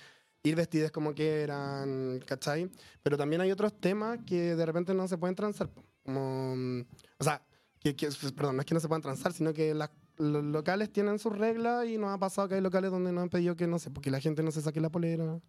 ir 0.43 0.56
vestidas 0.56 0.91
como 0.91 1.13
quieran, 1.13 2.19
¿cachai? 2.25 2.69
Pero 3.01 3.17
también 3.17 3.41
hay 3.41 3.51
otros 3.51 3.73
temas 3.79 4.19
que 4.25 4.56
de 4.56 4.65
repente 4.65 4.93
no 4.93 5.08
se 5.08 5.17
pueden 5.17 5.36
transar. 5.36 5.69
Como, 6.03 6.53
mm, 6.56 6.82
o 7.19 7.23
sea, 7.23 7.41
que, 7.79 7.95
que- 7.95 8.10
perdón, 8.36 8.58
no 8.58 8.62
es 8.62 8.65
que 8.65 8.73
no 8.73 8.79
se 8.82 8.88
puedan 8.89 9.01
transar, 9.01 9.32
sino 9.32 9.53
que 9.53 9.73
las- 9.73 9.91
los 10.17 10.43
locales 10.43 10.91
tienen 10.91 11.17
sus 11.17 11.38
reglas 11.38 11.88
y 11.88 11.97
nos 11.97 12.12
ha 12.13 12.17
pasado 12.17 12.47
que 12.49 12.56
hay 12.56 12.62
locales 12.62 12.91
donde 12.91 13.12
nos 13.13 13.23
han 13.23 13.29
pedido 13.29 13.56
que, 13.56 13.67
no 13.67 13.79
sé, 13.79 13.89
porque 13.89 14.12
la 14.12 14.19
gente 14.19 14.43
no 14.43 14.51
se 14.51 14.62
saque 14.62 14.82
la 14.82 14.89
polera. 14.89 15.39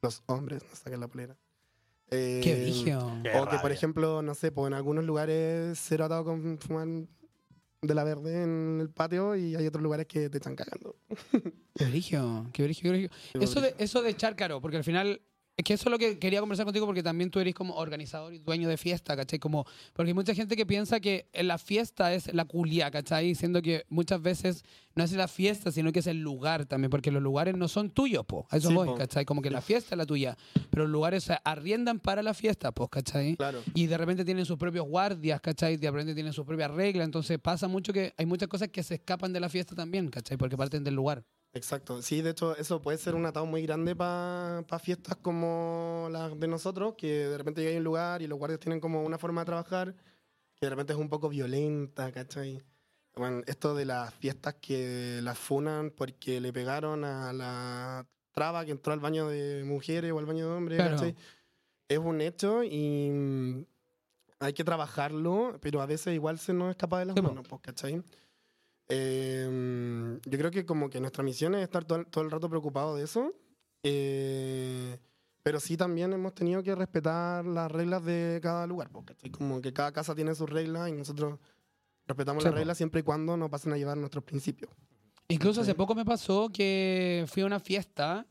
Los 0.00 0.22
hombres 0.26 0.62
no 0.68 0.74
saquen 0.74 0.98
la 1.00 1.08
polera. 1.08 1.36
Qué 2.08 2.38
Eh. 2.40 2.40
Qué 2.84 2.94
o 3.38 3.48
que, 3.48 3.58
por 3.58 3.70
ejemplo, 3.70 4.22
no 4.22 4.34
sé, 4.34 4.50
pues 4.50 4.66
en 4.68 4.74
algunos 4.74 5.04
lugares 5.04 5.78
cero 5.80 6.06
atado 6.06 6.24
con 6.24 6.58
fumar 6.58 6.88
de 7.82 7.94
la 7.94 8.04
verde 8.04 8.44
en 8.44 8.78
el 8.80 8.90
patio 8.90 9.34
y 9.34 9.56
hay 9.56 9.66
otros 9.66 9.82
lugares 9.82 10.06
que 10.06 10.30
te 10.30 10.38
están 10.38 10.54
cagando. 10.54 10.96
Qué 11.74 11.84
brillo. 11.86 12.46
Qué 12.52 12.62
brillo, 12.62 12.80
qué 12.82 12.88
brillo. 12.88 13.08
Eso 13.34 13.60
de, 13.60 13.74
eso 13.78 14.02
de 14.02 14.10
echar 14.10 14.36
caro, 14.36 14.60
porque 14.60 14.76
al 14.76 14.84
final. 14.84 15.20
Es 15.54 15.64
que 15.64 15.74
eso 15.74 15.88
es 15.88 15.90
lo 15.90 15.98
que 15.98 16.18
quería 16.18 16.40
conversar 16.40 16.64
contigo 16.64 16.86
porque 16.86 17.02
también 17.02 17.30
tú 17.30 17.38
eres 17.38 17.54
como 17.54 17.74
organizador 17.74 18.32
y 18.32 18.38
dueño 18.38 18.70
de 18.70 18.78
fiesta, 18.78 19.14
¿cachai? 19.14 19.38
Como, 19.38 19.66
porque 19.92 20.08
hay 20.10 20.14
mucha 20.14 20.34
gente 20.34 20.56
que 20.56 20.64
piensa 20.64 20.98
que 20.98 21.28
la 21.34 21.58
fiesta 21.58 22.14
es 22.14 22.32
la 22.32 22.46
culia, 22.46 22.90
¿cachai? 22.90 23.34
Siendo 23.34 23.60
que 23.60 23.84
muchas 23.90 24.22
veces 24.22 24.64
no 24.94 25.04
es 25.04 25.12
la 25.12 25.28
fiesta, 25.28 25.70
sino 25.70 25.92
que 25.92 25.98
es 25.98 26.06
el 26.06 26.20
lugar 26.22 26.64
también, 26.64 26.88
porque 26.90 27.10
los 27.10 27.22
lugares 27.22 27.54
no 27.54 27.68
son 27.68 27.90
tuyos, 27.90 28.24
po. 28.24 28.46
A 28.50 28.56
eso 28.56 28.68
Sí, 28.68 28.74
voy, 28.74 28.88
po. 28.88 28.94
¿cachai? 28.94 29.26
Como 29.26 29.42
que 29.42 29.50
la 29.50 29.60
fiesta 29.60 29.94
es 29.94 29.98
la 29.98 30.06
tuya, 30.06 30.38
pero 30.70 30.84
los 30.84 30.90
lugares 30.92 31.24
se 31.24 31.36
arriendan 31.44 32.00
para 32.00 32.22
la 32.22 32.32
fiesta, 32.32 32.72
pues, 32.72 32.88
¿cachai? 32.88 33.36
Claro. 33.36 33.60
Y 33.74 33.86
de 33.86 33.98
repente 33.98 34.24
tienen 34.24 34.46
sus 34.46 34.56
propios 34.56 34.86
guardias, 34.86 35.40
¿cachai? 35.42 35.76
De 35.76 35.90
repente 35.90 36.14
tienen 36.14 36.32
sus 36.32 36.46
propias 36.46 36.70
reglas. 36.70 37.04
Entonces 37.04 37.38
pasa 37.38 37.68
mucho 37.68 37.92
que 37.92 38.14
hay 38.16 38.24
muchas 38.24 38.48
cosas 38.48 38.68
que 38.68 38.82
se 38.82 38.94
escapan 38.94 39.34
de 39.34 39.40
la 39.40 39.50
fiesta 39.50 39.74
también, 39.74 40.08
¿cachai? 40.08 40.38
Porque 40.38 40.56
parten 40.56 40.82
del 40.82 40.94
lugar. 40.94 41.24
Exacto. 41.54 42.00
Sí, 42.00 42.22
de 42.22 42.30
hecho, 42.30 42.56
eso 42.56 42.80
puede 42.80 42.96
ser 42.98 43.14
un 43.14 43.26
atado 43.26 43.44
muy 43.44 43.62
grande 43.62 43.94
para 43.94 44.64
fiestas 44.82 45.16
como 45.16 46.08
las 46.10 46.38
de 46.38 46.48
nosotros, 46.48 46.94
que 46.96 47.28
de 47.28 47.36
repente 47.38 47.60
llega 47.62 47.74
a 47.74 47.78
un 47.78 47.84
lugar 47.84 48.22
y 48.22 48.26
los 48.26 48.38
guardias 48.38 48.60
tienen 48.60 48.80
como 48.80 49.02
una 49.02 49.18
forma 49.18 49.42
de 49.42 49.46
trabajar 49.46 49.94
que 50.54 50.66
de 50.66 50.70
repente 50.70 50.92
es 50.94 50.98
un 50.98 51.08
poco 51.10 51.28
violenta, 51.28 52.10
¿cachai? 52.12 52.62
Bueno, 53.14 53.42
esto 53.46 53.74
de 53.74 53.84
las 53.84 54.14
fiestas 54.14 54.54
que 54.54 55.20
las 55.22 55.38
funan 55.38 55.90
porque 55.90 56.40
le 56.40 56.52
pegaron 56.52 57.04
a 57.04 57.32
la 57.34 58.06
traba 58.32 58.64
que 58.64 58.70
entró 58.70 58.94
al 58.94 59.00
baño 59.00 59.28
de 59.28 59.62
mujeres 59.64 60.10
o 60.12 60.18
al 60.18 60.24
baño 60.24 60.48
de 60.48 60.54
hombres, 60.56 60.78
Claro. 60.78 60.96
¿cachai? 60.96 61.14
Es 61.88 61.98
un 61.98 62.22
hecho 62.22 62.62
y 62.64 63.10
mm, 63.10 63.64
hay 64.40 64.54
que 64.54 64.64
trabajarlo, 64.64 65.58
pero 65.60 65.82
a 65.82 65.86
veces 65.86 66.14
igual 66.14 66.38
se 66.38 66.54
nos 66.54 66.70
escapa 66.70 66.98
de 67.00 67.04
las 67.06 67.16
Sí, 67.16 67.20
manos, 67.20 67.44
pues, 67.46 67.60
¿cachai? 67.60 68.02
Eh, 68.94 70.18
yo 70.26 70.38
creo 70.38 70.50
que 70.50 70.66
como 70.66 70.90
que 70.90 71.00
nuestra 71.00 71.22
misión 71.24 71.54
es 71.54 71.62
estar 71.62 71.84
todo, 71.84 72.00
el- 72.00 72.06
todo 72.06 72.24
el 72.24 72.30
rato 72.30 72.48
preocupado 72.48 72.96
de 72.96 73.04
eso. 73.04 73.32
eh, 73.84 74.98
pero 75.42 75.58
sí 75.58 75.76
también 75.76 76.12
hemos 76.12 76.34
tenido 76.36 76.62
que 76.62 76.72
respetar 76.76 77.44
las 77.44 77.68
reglas 77.72 78.04
de 78.04 78.38
cada 78.40 78.64
lugar. 78.64 78.90
Porque 78.92 79.14
como 79.32 79.60
que 79.60 79.72
cada 79.72 79.90
casa 79.90 80.14
tiene 80.14 80.36
sus 80.36 80.48
reglas 80.48 80.88
y 80.88 80.92
nosotros 80.92 81.40
respetamos 82.06 82.44
Sí, 82.44 82.48
las 82.48 82.54
reglas 82.54 82.76
siempre 82.76 83.00
y 83.00 83.02
cuando 83.02 83.36
no 83.36 83.50
pasen 83.50 83.72
a 83.72 83.76
llevar 83.76 83.96
nuestros 83.96 84.22
principios. 84.22 84.70
Incluso 85.28 85.62
hace 85.62 85.72
Sí. 85.72 85.76
poco 85.76 85.96
me 85.96 86.04
pasó 86.04 86.48
que 86.48 87.24
fui 87.26 87.42
a 87.42 87.46
una 87.46 87.58
fiesta 87.58 88.24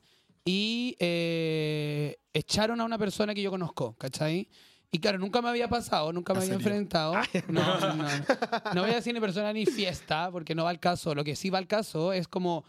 y 0.45 0.95
eh, 0.99 2.17
echaron 2.33 2.79
a 2.79 2.85
una 2.85 2.97
persona 2.97 3.33
que 3.33 3.41
yo 3.41 3.51
conozco, 3.51 3.93
¿cachai? 3.97 4.47
Y 4.91 4.99
claro, 4.99 5.17
nunca 5.17 5.41
me 5.41 5.47
había 5.49 5.69
pasado, 5.69 6.11
nunca 6.11 6.33
me 6.33 6.39
¿En 6.39 6.43
había 6.43 6.57
serio? 6.57 6.67
enfrentado. 6.67 7.13
No, 7.47 7.79
no, 7.79 7.95
no. 7.95 8.07
No 8.75 8.81
voy 8.81 8.91
a 8.91 8.95
decir 8.95 9.13
ni 9.13 9.21
persona 9.21 9.53
ni 9.53 9.65
fiesta, 9.65 10.29
porque 10.31 10.53
no 10.53 10.65
va 10.65 10.69
al 10.69 10.79
caso. 10.79 11.15
Lo 11.15 11.23
que 11.23 11.35
sí 11.35 11.49
va 11.49 11.59
al 11.59 11.67
caso 11.67 12.11
es 12.11 12.27
como 12.27 12.65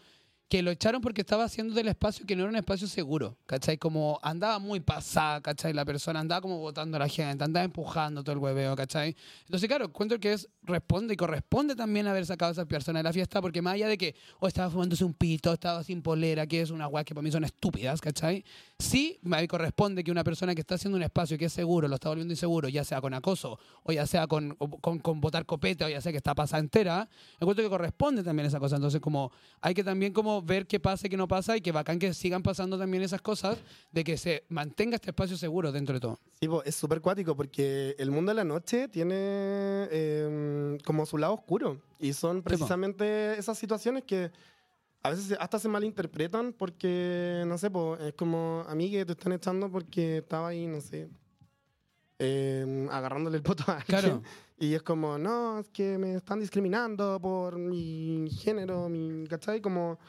que 0.49 0.61
lo 0.61 0.69
echaron 0.69 1.01
porque 1.01 1.21
estaba 1.21 1.45
haciendo 1.45 1.73
del 1.73 1.87
espacio 1.87 2.27
que 2.27 2.35
no 2.35 2.43
era 2.43 2.49
un 2.51 2.55
espacio 2.55 2.87
seguro, 2.87 3.37
¿cachai? 3.47 3.77
Como 3.79 4.19
andaba 4.21 4.59
muy 4.59 4.81
pasada, 4.81 5.41
¿cachai? 5.41 5.73
La 5.73 5.83
persona 5.83 6.19
andaba 6.19 6.41
como 6.41 6.59
botando 6.59 6.95
a 6.97 6.99
la 6.99 7.07
gente, 7.07 7.43
andaba 7.43 7.63
empujando 7.63 8.23
todo 8.23 8.33
el 8.33 8.37
hueveo, 8.37 8.75
¿cachai? 8.75 9.15
Entonces, 9.45 9.67
claro, 9.67 9.85
encuentro 9.85 10.19
que 10.19 10.33
es 10.33 10.47
responde 10.61 11.15
y 11.15 11.17
corresponde 11.17 11.75
también 11.75 12.05
haber 12.05 12.25
sacado 12.27 12.49
a 12.49 12.51
esa 12.53 12.65
persona 12.65 12.99
de 12.99 13.03
la 13.03 13.13
fiesta, 13.13 13.41
porque 13.41 13.63
más 13.63 13.73
allá 13.73 13.87
de 13.87 13.97
que 13.97 14.15
o 14.39 14.47
estaba 14.47 14.69
fumándose 14.69 15.03
un 15.03 15.15
pito, 15.15 15.51
estaba 15.51 15.83
sin 15.83 16.03
polera, 16.03 16.45
que 16.45 16.61
es 16.61 16.69
una 16.69 16.87
weá 16.87 17.03
que 17.03 17.15
para 17.15 17.23
mí 17.23 17.31
son 17.31 17.45
estúpidas, 17.45 17.99
¿cachai? 17.99 18.45
Sí, 18.83 19.17
me 19.21 19.47
corresponde 19.47 20.03
que 20.03 20.11
una 20.11 20.25
persona 20.25 20.53
que 20.53 20.59
está 20.59 20.75
haciendo 20.75 20.97
un 20.97 21.03
espacio 21.03 21.37
que 21.37 21.45
es 21.45 21.53
seguro, 21.53 21.87
lo 21.87 21.95
está 21.95 22.09
volviendo 22.09 22.33
inseguro, 22.33 22.67
ya 22.67 22.83
sea 22.83 22.99
con 22.99 23.13
acoso, 23.13 23.57
o 23.81 23.93
ya 23.93 24.05
sea 24.05 24.27
con, 24.27 24.55
con, 24.55 24.99
con 24.99 25.21
botar 25.21 25.45
copete, 25.45 25.85
o 25.85 25.89
ya 25.89 26.01
sea 26.01 26.11
que 26.11 26.17
está 26.17 26.35
pasada 26.35 26.59
entera, 26.59 27.07
encuentro 27.39 27.63
que 27.63 27.69
corresponde 27.69 28.23
también 28.23 28.45
esa 28.45 28.59
cosa. 28.59 28.75
Entonces, 28.75 28.99
como 28.99 29.31
hay 29.61 29.73
que 29.73 29.85
también 29.85 30.11
como 30.11 30.41
ver 30.41 30.67
qué 30.67 30.81
pasa 30.81 31.07
y 31.07 31.09
qué 31.09 31.15
no 31.15 31.29
pasa 31.29 31.55
y 31.55 31.61
que 31.61 31.71
bacán 31.71 31.97
que 31.97 32.13
sigan 32.13 32.43
pasando 32.43 32.77
también 32.77 33.03
esas 33.03 33.21
cosas, 33.21 33.57
de 33.93 34.03
que 34.03 34.17
se 34.17 34.43
mantenga 34.49 34.95
este 34.95 35.11
espacio 35.11 35.37
seguro 35.37 35.71
dentro 35.71 35.93
de 35.93 36.01
todo. 36.01 36.19
Sí, 36.41 36.49
es 36.65 36.75
súper 36.75 36.99
cuático 36.99 37.37
porque 37.37 37.95
el 37.97 38.11
mundo 38.11 38.31
de 38.31 38.35
la 38.35 38.43
noche 38.43 38.89
tiene 38.89 39.15
eh, 39.15 40.77
como 40.83 41.05
su 41.05 41.17
lado 41.17 41.35
oscuro. 41.35 41.81
Y 42.01 42.11
son 42.11 42.43
precisamente 42.43 43.39
esas 43.39 43.57
situaciones 43.57 44.03
que 44.03 44.29
a 45.03 45.09
veces 45.09 45.37
hasta 45.39 45.59
se 45.59 45.67
malinterpretan 45.67 46.53
porque, 46.53 47.43
no 47.45 47.57
sé, 47.57 47.69
po, 47.69 47.97
es 47.97 48.13
como 48.13 48.63
a 48.67 48.73
mí 48.73 48.89
que 48.89 49.05
te 49.05 49.11
están 49.11 49.33
echando 49.33 49.69
porque 49.69 50.19
estaba 50.19 50.47
ahí, 50.47 50.65
no 50.65 50.79
sé, 50.79 51.09
eh, 52.19 52.87
agarrándole 52.89 53.37
el 53.37 53.43
poto 53.43 53.63
a 53.67 53.77
alguien. 53.77 53.99
Claro. 53.99 54.23
Y 54.59 54.75
es 54.75 54.83
como, 54.83 55.17
no, 55.17 55.59
es 55.59 55.67
que 55.69 55.97
me 55.97 56.15
están 56.15 56.39
discriminando 56.39 57.19
por 57.19 57.57
mi 57.57 58.29
género, 58.31 58.87
mi, 58.87 59.27
¿cachai? 59.27 59.59
Como, 59.59 59.99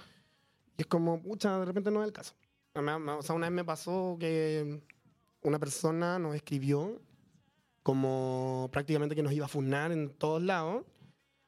y 0.77 0.83
es 0.83 0.87
como, 0.87 1.21
pucha, 1.21 1.59
de 1.59 1.65
repente 1.65 1.91
no 1.91 2.03
es 2.03 2.07
el 2.07 2.13
caso. 2.13 2.35
O 2.75 3.23
sea, 3.23 3.35
una 3.35 3.47
vez 3.49 3.57
me 3.57 3.65
pasó 3.65 4.17
que 4.21 4.81
una 5.43 5.59
persona 5.59 6.21
nos 6.21 6.37
escribió 6.37 7.01
como 7.83 8.69
prácticamente 8.71 9.17
que 9.17 9.25
nos 9.25 9.33
iba 9.33 9.47
a 9.47 9.49
funar 9.49 9.91
en 9.91 10.11
todos 10.11 10.41
lados 10.41 10.85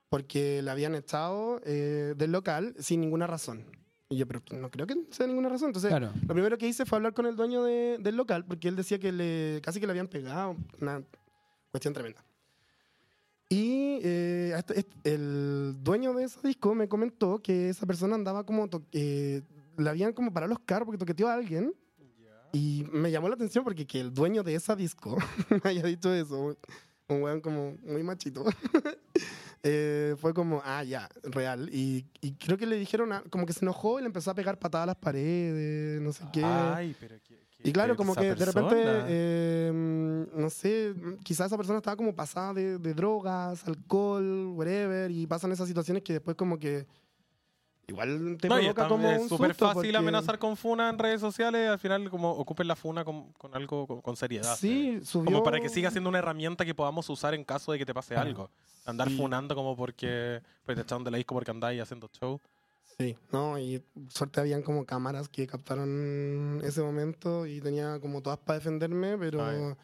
porque 0.09 0.63
la 0.63 0.73
habían 0.73 0.95
echado 0.95 1.61
eh, 1.65 2.15
del 2.17 2.33
local 2.33 2.75
sin 2.79 3.01
ninguna 3.01 3.27
razón. 3.27 3.65
Y 4.09 4.17
yo, 4.19 4.27
pero 4.27 4.41
no 4.53 4.71
creo 4.71 4.87
que 4.87 4.95
sea 5.11 5.27
ninguna 5.27 5.49
razón. 5.49 5.69
Entonces, 5.71 5.89
Claro. 5.91 6.13
lo 6.29 6.35
primero 6.35 6.57
que 6.59 6.69
hice 6.69 6.87
fue 6.87 6.97
hablar 6.99 7.13
con 7.13 7.27
el 7.27 7.35
dueño 7.35 7.65
de- 7.65 7.99
del 8.01 8.17
local 8.17 8.45
porque 8.45 8.69
él 8.69 8.77
decía 8.77 8.99
que 9.01 9.11
le, 9.11 9.61
casi 9.63 9.81
que 9.81 9.87
le 9.87 9.91
habían 9.93 10.07
pegado. 10.09 10.57
Una 10.81 11.03
cuestión 11.73 11.93
tremenda. 11.93 12.25
Y 13.49 14.01
eh, 14.03 14.53
a 14.55 14.59
este- 14.59 14.79
este- 14.81 15.15
el 15.15 15.77
dueño 15.81 16.13
de 16.15 16.25
ese 16.25 16.39
disco 16.47 16.75
me 16.75 16.89
comentó 16.89 17.41
que 17.41 17.69
esa 17.69 17.87
persona 17.87 18.15
andaba 18.17 18.45
como. 18.45 18.69
to- 18.69 18.85
eh, 18.93 19.43
le 19.79 19.91
habían 19.91 20.13
como 20.13 20.33
parado 20.33 20.51
los 20.51 20.61
carros 20.61 20.87
porque 20.87 20.99
toqueteó 20.99 21.29
a 21.29 21.35
alguien. 21.35 21.75
Y 22.53 22.87
me 22.93 23.11
llamó 23.11 23.29
la 23.29 23.35
atención 23.35 23.65
porque 23.65 23.87
que 23.87 24.01
el 24.01 24.15
dueño 24.15 24.43
de 24.43 24.55
esa 24.55 24.75
disco 24.77 25.17
me 25.65 25.69
haya 25.71 25.83
dicho 25.83 26.13
eso. 26.15 26.57
Un 27.09 27.23
weón 27.23 27.41
como 27.41 27.77
muy 27.85 28.03
machito. 28.03 28.45
Eh, 29.69 30.15
fue 30.21 30.33
como, 30.33 30.63
ah, 30.65 30.85
ya, 30.85 31.09
real. 31.25 31.69
Y, 31.73 32.07
y 32.21 32.35
creo 32.35 32.57
que 32.57 32.67
le 32.67 32.77
dijeron, 32.77 33.13
a- 33.13 33.23
como 33.31 33.47
que 33.47 33.53
se 33.53 33.65
enojó 33.65 33.99
y 33.99 34.03
le 34.03 34.07
empezó 34.07 34.31
a 34.31 34.35
pegar 34.35 34.59
patadas 34.61 34.85
a 34.85 34.87
las 34.89 34.97
paredes, 34.97 36.01
no 36.01 36.13
sé 36.13 36.23
qué. 36.33 36.45
Ay, 36.45 36.95
pero 37.01 37.17
qué- 37.27 37.41
qué- 37.57 37.69
Y 37.69 37.73
claro, 37.73 37.97
como 37.97 38.15
que 38.15 38.29
de 38.39 38.45
repente, 38.45 38.77
eh, 39.09 39.73
mm, 39.75 40.41
no 40.41 40.51
sé, 40.51 40.95
mm, 40.95 41.17
quizás 41.25 41.47
esa 41.49 41.57
persona 41.57 41.79
estaba 41.79 41.97
como 41.97 42.15
pasada 42.15 42.55
de, 42.55 42.79
de 42.79 42.95
drogas, 42.95 43.67
alcohol, 43.67 44.53
whatever, 44.55 45.11
y 45.11 45.27
pasan 45.27 45.51
esas 45.51 45.67
situaciones 45.67 46.05
que 46.05 46.13
después 46.13 46.37
como 46.37 46.61
que 46.61 46.87
igual 47.89 48.37
te 48.41 48.49
No, 48.49 48.57
provoca 48.57 48.89
como 48.89 49.11
es 49.11 49.29
súper 49.29 49.55
fácil 49.55 49.75
porque- 49.75 49.97
amenazar 49.97 50.39
con 50.39 50.57
funa 50.57 50.89
en 50.91 50.99
redes 50.99 51.21
sociales. 51.21 51.69
Al 51.69 51.79
final, 51.79 52.11
como 52.11 52.31
ocupen 52.33 52.67
la 52.69 52.77
funa 52.77 53.05
con, 53.05 53.33
con 53.35 53.55
algo 53.55 53.87
con, 53.87 54.01
con 54.01 54.17
seriedad. 54.17 54.57
Sí, 54.57 55.01
subió... 55.05 55.27
Como 55.27 55.43
para 55.45 55.61
que 55.61 55.69
siga 55.69 55.91
siendo 55.91 56.11
una 56.11 56.19
herramienta 56.19 56.65
que 56.65 56.75
podamos 56.75 57.09
usar 57.09 57.35
en 57.35 57.45
caso 57.45 57.73
de 57.73 57.79
que 57.79 57.87
te 57.87 57.95
pase 57.95 58.17
algo. 58.17 58.51
Andar 58.85 59.09
Sí. 59.09 59.17
funando 59.17 59.55
como 59.55 59.77
porque 59.77 60.41
pues, 60.65 60.77
te 60.77 60.83
echaron 60.83 61.05
de 61.05 61.11
la 61.11 61.17
disco 61.17 61.35
porque 61.35 61.51
andáis 61.51 61.81
haciendo 61.83 62.09
show. 62.09 62.41
Sí, 62.99 63.17
no, 63.33 63.59
y 63.59 63.83
suerte 64.09 64.41
habían 64.41 64.63
como 64.63 64.87
cámaras 64.87 65.29
que 65.29 65.47
captaron 65.47 66.61
ese 66.65 66.81
momento 66.83 67.45
y 67.47 67.61
tenía 67.61 68.01
como 68.01 68.23
todas 68.23 68.39
para 68.39 68.59
defenderme, 68.59 69.19
pero 69.19 69.45
Ay. 69.45 69.75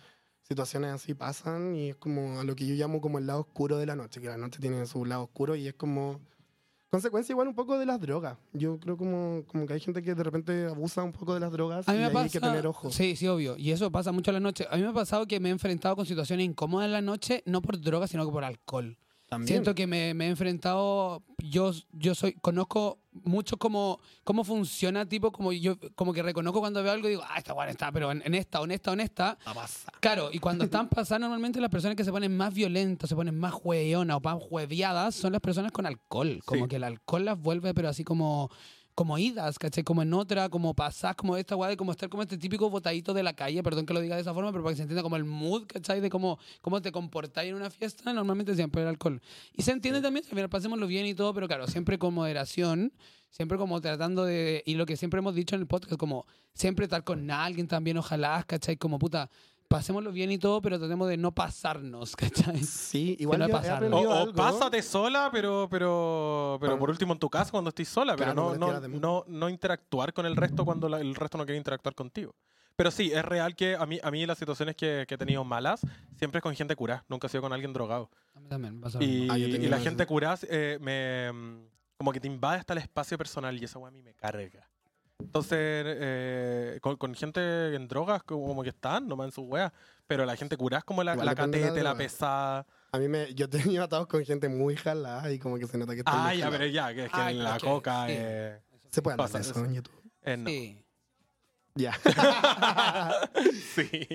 situaciones 0.42 0.92
así 0.92 1.12
pasan 1.14 1.74
y 1.74 1.90
es 1.90 1.96
como 1.96 2.40
a 2.40 2.44
lo 2.44 2.54
que 2.56 2.66
yo 2.66 2.74
llamo 2.74 3.00
como 3.00 3.18
el 3.18 3.26
lado 3.26 3.40
oscuro 3.40 3.76
de 3.76 3.86
la 3.86 3.96
noche, 3.96 4.20
que 4.20 4.28
la 4.28 4.36
noche 4.38 4.60
tiene 4.60 4.86
su 4.86 5.04
lado 5.04 5.24
oscuro 5.24 5.56
y 5.56 5.66
es 5.68 5.74
como 5.74 6.20
consecuencia 6.92 7.32
igual 7.32 7.48
un 7.48 7.54
poco 7.54 7.78
de 7.78 7.86
las 7.86 7.98
drogas. 7.98 8.36
Yo 8.52 8.78
creo 8.78 8.98
como, 8.98 9.44
como 9.46 9.66
que 9.66 9.72
hay 9.72 9.80
gente 9.80 10.02
que 10.02 10.14
de 10.14 10.22
repente 10.22 10.66
abusa 10.66 11.02
un 11.02 11.12
poco 11.12 11.32
de 11.32 11.40
las 11.40 11.50
drogas 11.50 11.88
A 11.88 11.92
mí 11.92 11.96
y 11.96 12.00
me 12.00 12.06
ahí 12.08 12.12
pasa, 12.12 12.24
hay 12.24 12.30
que 12.30 12.40
tener 12.40 12.66
ojo. 12.66 12.90
Sí, 12.90 13.16
sí, 13.16 13.26
obvio. 13.26 13.56
Y 13.56 13.70
eso 13.70 13.90
pasa 13.90 14.12
mucho 14.12 14.30
en 14.30 14.34
la 14.34 14.40
noche. 14.40 14.66
A 14.70 14.76
mí 14.76 14.82
me 14.82 14.88
ha 14.88 14.92
pasado 14.92 15.26
que 15.26 15.40
me 15.40 15.48
he 15.48 15.52
enfrentado 15.52 15.96
con 15.96 16.04
situaciones 16.04 16.44
incómodas 16.44 16.84
en 16.84 16.92
la 16.92 17.00
noche, 17.00 17.42
no 17.46 17.62
por 17.62 17.80
drogas, 17.80 18.10
sino 18.10 18.26
que 18.26 18.32
por 18.32 18.44
alcohol. 18.44 18.98
También. 19.26 19.48
Siento 19.48 19.74
que 19.74 19.86
me, 19.86 20.12
me 20.12 20.26
he 20.26 20.28
enfrentado, 20.28 21.22
yo, 21.38 21.72
yo 21.92 22.14
soy, 22.14 22.34
conozco 22.34 22.98
mucho 23.24 23.56
cómo, 23.58 24.00
cómo 24.24 24.42
funciona, 24.44 25.06
tipo, 25.06 25.30
como 25.32 25.52
yo, 25.52 25.76
como 25.94 26.12
que 26.12 26.22
reconozco 26.22 26.60
cuando 26.60 26.82
veo 26.82 26.92
algo 26.92 27.08
y 27.08 27.10
digo, 27.10 27.22
ah, 27.28 27.36
esta 27.38 27.52
buena 27.52 27.70
está, 27.70 27.92
pero 27.92 28.10
en, 28.10 28.22
en 28.24 28.34
esta, 28.34 28.60
honesta, 28.60 28.90
honesta. 28.92 29.38
La 29.44 29.54
pasa. 29.54 29.92
Claro, 30.00 30.30
y 30.32 30.38
cuando 30.38 30.64
están 30.64 30.88
pasando 30.88 31.26
normalmente 31.26 31.60
las 31.60 31.70
personas 31.70 31.96
que 31.96 32.04
se 32.04 32.10
ponen 32.10 32.36
más 32.36 32.54
violentas, 32.54 33.08
se 33.08 33.14
ponen 33.16 33.38
más 33.38 33.52
jueonas 33.52 34.16
o 34.16 34.20
más 34.20 34.42
jueviadas, 34.42 35.14
son 35.14 35.32
las 35.32 35.40
personas 35.40 35.72
con 35.72 35.86
alcohol. 35.86 36.40
Como 36.44 36.64
Sí. 36.64 36.68
que 36.70 36.76
el 36.76 36.84
alcohol 36.84 37.24
las 37.24 37.38
vuelve, 37.38 37.74
pero 37.74 37.88
así 37.88 38.02
como, 38.04 38.50
como 38.94 39.18
idas, 39.18 39.58
¿cachai? 39.58 39.84
Como 39.84 40.02
en 40.02 40.12
otra, 40.12 40.48
como 40.48 40.74
pasás, 40.74 41.14
como 41.16 41.36
esta 41.36 41.54
guay, 41.54 41.76
como 41.76 41.92
estar 41.92 42.08
como 42.08 42.22
este 42.22 42.36
típico 42.36 42.68
botadito 42.68 43.14
de 43.14 43.22
la 43.22 43.32
calle, 43.32 43.62
perdón 43.62 43.86
que 43.86 43.94
lo 43.94 44.00
diga 44.00 44.16
de 44.16 44.22
esa 44.22 44.34
forma, 44.34 44.52
pero 44.52 44.62
para 44.62 44.72
que 44.72 44.76
se 44.76 44.82
entienda 44.82 45.02
como 45.02 45.16
el 45.16 45.24
mood, 45.24 45.66
¿cachai? 45.66 46.00
De 46.00 46.10
cómo, 46.10 46.38
cómo 46.60 46.82
te 46.82 46.92
comportáis 46.92 47.50
en 47.50 47.56
una 47.56 47.70
fiesta, 47.70 48.12
normalmente 48.12 48.54
siempre 48.54 48.82
el 48.82 48.88
alcohol. 48.88 49.20
Y 49.54 49.62
se 49.62 49.72
entiende 49.72 50.00
también, 50.00 50.26
también 50.26 50.48
pasémoslo 50.48 50.86
bien 50.86 51.06
y 51.06 51.14
todo, 51.14 51.32
pero 51.32 51.48
claro, 51.48 51.66
siempre 51.66 51.98
con 51.98 52.12
moderación, 52.14 52.92
siempre 53.30 53.56
como 53.56 53.80
tratando 53.80 54.24
de, 54.24 54.62
y 54.66 54.74
lo 54.74 54.84
que 54.84 54.96
siempre 54.96 55.18
hemos 55.18 55.34
dicho 55.34 55.54
en 55.54 55.62
el 55.62 55.66
podcast, 55.66 55.96
como 55.96 56.26
siempre 56.52 56.84
estar 56.84 57.02
con 57.02 57.30
alguien 57.30 57.66
también, 57.66 57.96
ojalá, 57.96 58.44
¿cachai? 58.46 58.76
Como 58.76 58.98
puta, 58.98 59.30
pasémoslo 59.72 60.12
bien 60.12 60.30
y 60.30 60.38
todo, 60.38 60.60
pero 60.62 60.78
tratemos 60.78 61.08
de 61.08 61.16
no 61.16 61.32
pasarnos, 61.32 62.14
¿cachai? 62.16 62.62
Sí, 62.62 63.16
igual 63.18 63.40
no 63.40 63.46
yo 63.48 63.52
he 63.54 63.56
pasarlo. 63.58 63.86
O, 63.88 64.00
aprendido 64.00 64.10
o 64.10 64.14
algo. 64.14 64.32
pásate 64.32 64.82
sola, 64.82 65.30
pero, 65.32 65.68
pero, 65.70 66.58
pero 66.60 66.78
por 66.78 66.90
último 66.90 67.12
en 67.12 67.18
tu 67.18 67.28
casa 67.30 67.50
cuando 67.50 67.68
estés 67.68 67.88
sola, 67.88 68.14
pero 68.16 68.32
Claro, 68.34 68.58
no, 68.58 68.80
no 68.98 69.24
no, 69.26 69.48
interactuar 69.48 70.12
con 70.12 70.26
el 70.26 70.36
resto 70.36 70.64
cuando 70.64 70.88
la- 70.88 71.00
el 71.00 71.14
resto 71.14 71.38
no 71.38 71.44
quiere 71.44 71.58
interactuar 71.58 71.94
contigo. 71.94 72.34
Pero 72.76 72.90
sí, 72.90 73.12
es 73.12 73.24
real 73.24 73.54
que 73.54 73.76
a 73.76 73.84
mí, 73.84 73.98
a 74.02 74.10
mí 74.10 74.24
las 74.24 74.38
situaciones 74.38 74.76
que, 74.76 75.04
que 75.06 75.14
he 75.14 75.18
tenido 75.18 75.44
malas 75.44 75.82
siempre 76.16 76.38
es 76.38 76.42
con 76.42 76.54
gente 76.54 76.74
curada, 76.74 77.04
nunca 77.08 77.26
he 77.26 77.30
sido 77.30 77.42
con 77.42 77.52
alguien 77.52 77.72
drogado. 77.72 78.10
A 78.34 78.40
mí 78.40 78.48
también, 78.48 78.80
pasa 78.80 78.98
lo 78.98 79.04
Y, 79.04 79.08
mismo. 79.08 79.32
Ah, 79.34 79.38
y 79.38 79.68
la 79.68 79.78
gente 79.78 80.06
curada 80.06 80.38
eh, 80.48 80.78
me, 80.80 81.30
mm, 81.32 81.66
como 81.98 82.12
que 82.12 82.20
te 82.20 82.26
invade 82.28 82.58
hasta 82.60 82.72
el 82.72 82.78
espacio 82.78 83.18
personal 83.18 83.60
y 83.60 83.64
esa 83.64 83.78
weá 83.78 83.88
a 83.88 83.90
mí 83.92 84.02
me 84.02 84.14
carga. 84.14 84.68
Entonces, 85.24 85.58
eh, 85.58 86.78
con, 86.80 86.96
con 86.96 87.14
gente 87.14 87.74
en 87.74 87.88
drogas 87.88 88.22
como, 88.22 88.62
que 88.62 88.70
están, 88.70 89.06
nomás 89.08 89.26
en 89.26 89.32
su 89.32 89.42
weá. 89.42 89.72
Pero 90.06 90.24
la 90.26 90.36
gente 90.36 90.56
curada 90.56 90.78
es 90.80 90.84
como 90.84 91.02
la, 91.02 91.14
la 91.16 91.34
catete, 91.34 91.82
la 91.82 91.96
pesada. 91.96 92.66
A 92.92 92.98
mí 92.98 93.08
me, 93.08 93.32
yo 93.34 93.46
he 93.46 93.48
tenido 93.48 93.82
atados 93.84 94.06
con 94.06 94.24
gente 94.24 94.48
muy 94.48 94.76
jalada 94.76 95.30
y 95.32 95.38
como 95.38 95.58
que 95.58 95.66
se 95.66 95.78
nota 95.78 95.92
que 95.94 96.00
estoy 96.00 96.14
Ah, 96.16 96.34
ya, 96.34 96.50
pero 96.50 96.66
ya, 96.66 96.92
que 96.94 97.06
es 97.06 97.10
que 97.12 97.20
Ay, 97.20 97.36
la 97.38 97.56
ok, 97.56 97.62
coca 97.62 98.06
sí. 98.06 98.12
eh, 98.16 98.60
Se 98.90 99.00
puede 99.00 99.14
hablar 99.14 99.30
de 99.30 99.38
eso 99.40 99.50
eso. 99.52 99.64
en 99.64 99.74
YouTube. 99.74 100.02
eh, 100.22 100.36
no. 100.36 100.48
Sí. 100.50 100.78
Ya. 101.74 101.98
Sí. 103.74 104.06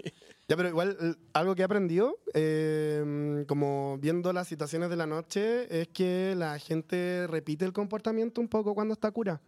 Ya, 0.47 0.55
pero 0.55 0.70
igual 0.70 1.18
algo 1.34 1.55
que 1.55 1.62
he 1.62 1.66
aprendido, 1.66 2.16
eh, 2.34 3.43
como 3.47 3.97
viendo 3.99 4.32
las 4.32 4.47
situaciones 4.47 4.89
de 4.89 4.95
la 4.95 5.05
noche, 5.05 5.82
es 5.82 5.89
que 5.89 6.36
la 6.38 6.58
gente 6.60 7.26
repite 7.28 7.66
el 7.66 7.74
comportamiento 7.74 8.39
un 8.39 8.47
poco 8.47 8.74
cuando 8.74 8.93
está 8.93 9.12
cura. 9.12 9.41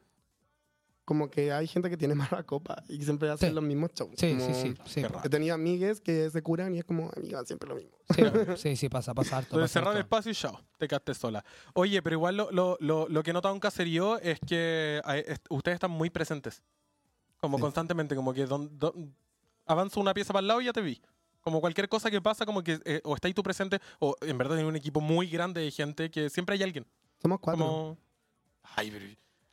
Como 1.10 1.28
que 1.32 1.52
hay 1.52 1.66
gente 1.66 1.90
que 1.90 1.98
tiene 1.98 2.14
mala 2.40 2.44
copa 2.44 2.84
y 2.88 3.02
siempre 3.04 3.32
hacen 3.32 3.50
Sí. 3.50 3.56
los 3.56 3.64
mismos 3.64 3.90
shows. 3.96 4.12
Sí, 4.16 4.36
Como- 4.38 4.46
sí, 4.46 4.54
sí, 4.54 4.76
sí. 4.86 5.02
He 5.24 5.30
tenido 5.30 5.56
amigues 5.56 6.00
que 6.02 6.30
se 6.30 6.44
curan 6.44 6.76
y 6.76 6.78
es 6.78 6.86
como, 6.86 7.10
amiga, 7.18 7.44
siempre 7.46 7.68
lo 7.68 7.76
mismo. 7.76 7.98
Sí, 8.16 8.22
sí, 8.58 8.76
sí, 8.76 8.90
pasa, 8.90 9.16
pasa 9.16 9.38
harto. 9.38 9.56
Entonces, 9.56 9.72
cerrar 9.72 9.96
el 9.96 10.02
espacio 10.02 10.32
y 10.32 10.36
chao, 10.36 10.62
te 10.78 10.88
quedaste 10.88 11.16
sola. 11.16 11.44
Oye, 11.74 12.00
pero 12.04 12.14
igual 12.16 12.38
lo, 12.38 12.52
lo, 12.52 12.78
lo, 12.80 13.10
lo 13.10 13.24
que 13.24 13.32
he 13.32 13.34
notado 13.34 13.56
en 13.56 13.60
Caserío 13.60 14.20
es 14.20 14.40
que 14.46 15.02
ustedes 15.50 15.78
están 15.78 15.90
muy 15.90 16.12
presentes. 16.12 16.62
Como 17.42 17.58
Sí. 17.58 17.62
constantemente, 17.64 18.16
como 18.16 18.32
que 18.32 18.46
don, 18.46 18.78
don- 18.78 19.16
avanzo 19.66 20.00
una 20.00 20.14
pieza 20.14 20.32
para 20.32 20.42
el 20.42 20.48
lado 20.48 20.62
y 20.62 20.66
ya 20.66 20.74
te 20.74 20.82
vi. 20.82 21.02
Como 21.42 21.60
cualquier 21.60 21.90
cosa 21.90 22.12
que 22.12 22.22
pasa, 22.22 22.46
como 22.46 22.62
que 22.64 22.80
eh, 22.86 23.02
o 23.04 23.16
está 23.16 23.28
ahí 23.28 23.34
tú 23.34 23.42
presente, 23.42 23.80
o 23.98 24.16
en 24.22 24.38
verdad 24.38 24.60
hay 24.60 24.64
un 24.64 24.76
equipo 24.76 25.02
muy 25.02 25.26
grande 25.28 25.62
de 25.62 25.72
gente 25.72 26.12
que 26.12 26.30
siempre 26.30 26.54
hay 26.54 26.62
alguien. 26.62 26.86
Somos 27.20 27.40
cuatro. 27.40 27.66
Como. 27.66 27.98
Ay, 28.76 28.92
pero. 28.92 29.06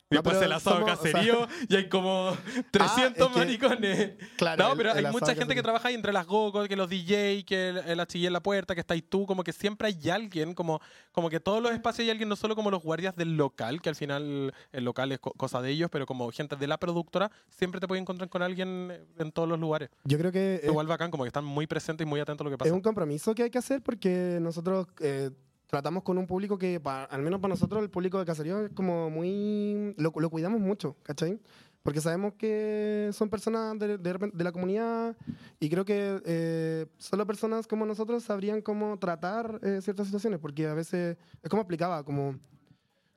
No, 0.09 0.23
Después 0.23 0.41
el 0.41 0.53
asado 0.53 0.77
somos- 0.77 0.93
o 1.01 1.03
sea- 1.03 1.13
caserío 1.13 1.49
y 1.69 1.75
hay 1.75 1.89
como 1.89 2.37
300 2.71 3.27
es 3.27 3.33
que- 3.33 3.39
maricones. 3.41 4.13
Claro, 4.37 4.69
No, 4.69 4.77
pero 4.77 4.93
el 4.93 5.05
hay 5.05 5.11
mucha 5.13 5.35
gente 5.35 5.53
que 5.53 5.63
trabaja 5.65 5.89
ahí 5.89 5.97
entre 5.97 6.13
las 6.13 6.25
gogos, 6.29 6.69
que 6.69 6.77
los 6.77 6.89
DJ, 6.89 7.45
que 7.45 7.71
el, 7.71 7.79
el 7.79 8.07
en 8.13 8.33
la 8.33 8.41
puerta, 8.41 8.75
que 8.77 8.81
está 8.81 8.95
ahí 8.95 9.03
tú, 9.03 9.27
como 9.27 9.43
que 9.43 9.53
siempre 9.53 9.89
hay 9.89 10.11
alguien, 10.11 10.55
como, 10.55 10.81
como 11.11 11.29
que 11.29 11.41
todos 11.41 11.61
los 11.61 11.73
espacios 11.73 12.05
hay 12.05 12.11
alguien, 12.11 12.29
no 12.29 12.37
solo 12.37 12.55
como 12.55 12.71
los 12.71 12.85
guardias 12.85 13.17
del 13.17 13.37
local, 13.37 13.83
que 13.83 13.89
al 13.89 13.97
final 13.97 14.55
el 14.71 14.85
local 14.85 15.11
es 15.11 15.19
co- 15.19 15.33
cosa 15.33 15.61
de 15.61 15.71
ellos, 15.71 15.91
pero 15.91 16.07
como 16.07 16.31
gente 16.31 16.55
de 16.55 16.67
la 16.69 16.79
productora, 16.79 17.29
siempre 17.49 17.81
te 17.81 17.89
puedes 17.89 18.01
encontrar 18.01 18.29
con 18.29 18.43
alguien 18.43 18.93
en 19.19 19.33
todos 19.33 19.49
los 19.49 19.59
lugares. 19.59 19.91
Yo 20.05 20.19
creo 20.19 20.31
que 20.31 20.61
es, 20.63 20.65
Igual 20.67 20.87
bacán, 20.87 21.11
como 21.11 21.25
que 21.25 21.29
están 21.29 21.45
muy 21.45 21.67
presentes 21.67 22.07
y 22.07 22.09
muy 22.09 22.21
atentos 22.21 22.45
a 22.45 22.49
lo 22.49 22.51
que 22.51 22.59
pasa. 22.59 22.69
es 22.69 22.73
un 22.75 22.81
compromiso 22.81 23.35
que 23.35 23.43
hay 23.43 23.51
que 23.51 23.59
hacer 23.59 23.83
porque 23.83 24.39
nosotros 24.41 24.87
eh, 25.01 25.31
tratamos 25.67 26.03
con 26.03 26.19
un 26.19 26.27
público 26.27 26.59
que, 26.59 26.81
pa- 26.81 27.05
al 27.05 27.23
menos 27.23 27.41
para 27.41 27.53
nosotros, 27.55 27.83
el 27.83 27.91
público 27.91 28.19
de 28.19 28.25
Caserío 28.25 28.67
es 28.67 28.71
como 28.73 29.11
muy... 29.11 29.95
Lo, 29.99 30.13
lo 30.17 30.31
cuidamos 30.31 30.61
mucho, 30.61 30.97
¿cachai? 31.03 31.39
Porque 31.83 32.01
sabemos 32.01 32.35
que 32.35 33.11
son 33.13 33.29
personas 33.31 33.79
de, 33.79 33.99
de 33.99 34.31
de 34.33 34.45
la 34.45 34.51
comunidad 34.51 35.17
y 35.61 35.69
creo 35.71 35.85
que 35.85 36.21
eh, 36.25 36.87
solo 36.99 37.25
personas 37.27 37.69
como 37.69 37.87
nosotros 37.87 38.25
sabrían 38.25 38.61
cómo 38.61 38.99
tratar 38.99 39.61
eh, 39.63 39.79
ciertas 39.81 40.07
situaciones, 40.07 40.41
porque 40.41 40.67
a 40.67 40.75
veces, 40.75 41.17
es 41.43 41.49
como 41.49 41.63
explicaba, 41.63 42.03
como 42.03 42.41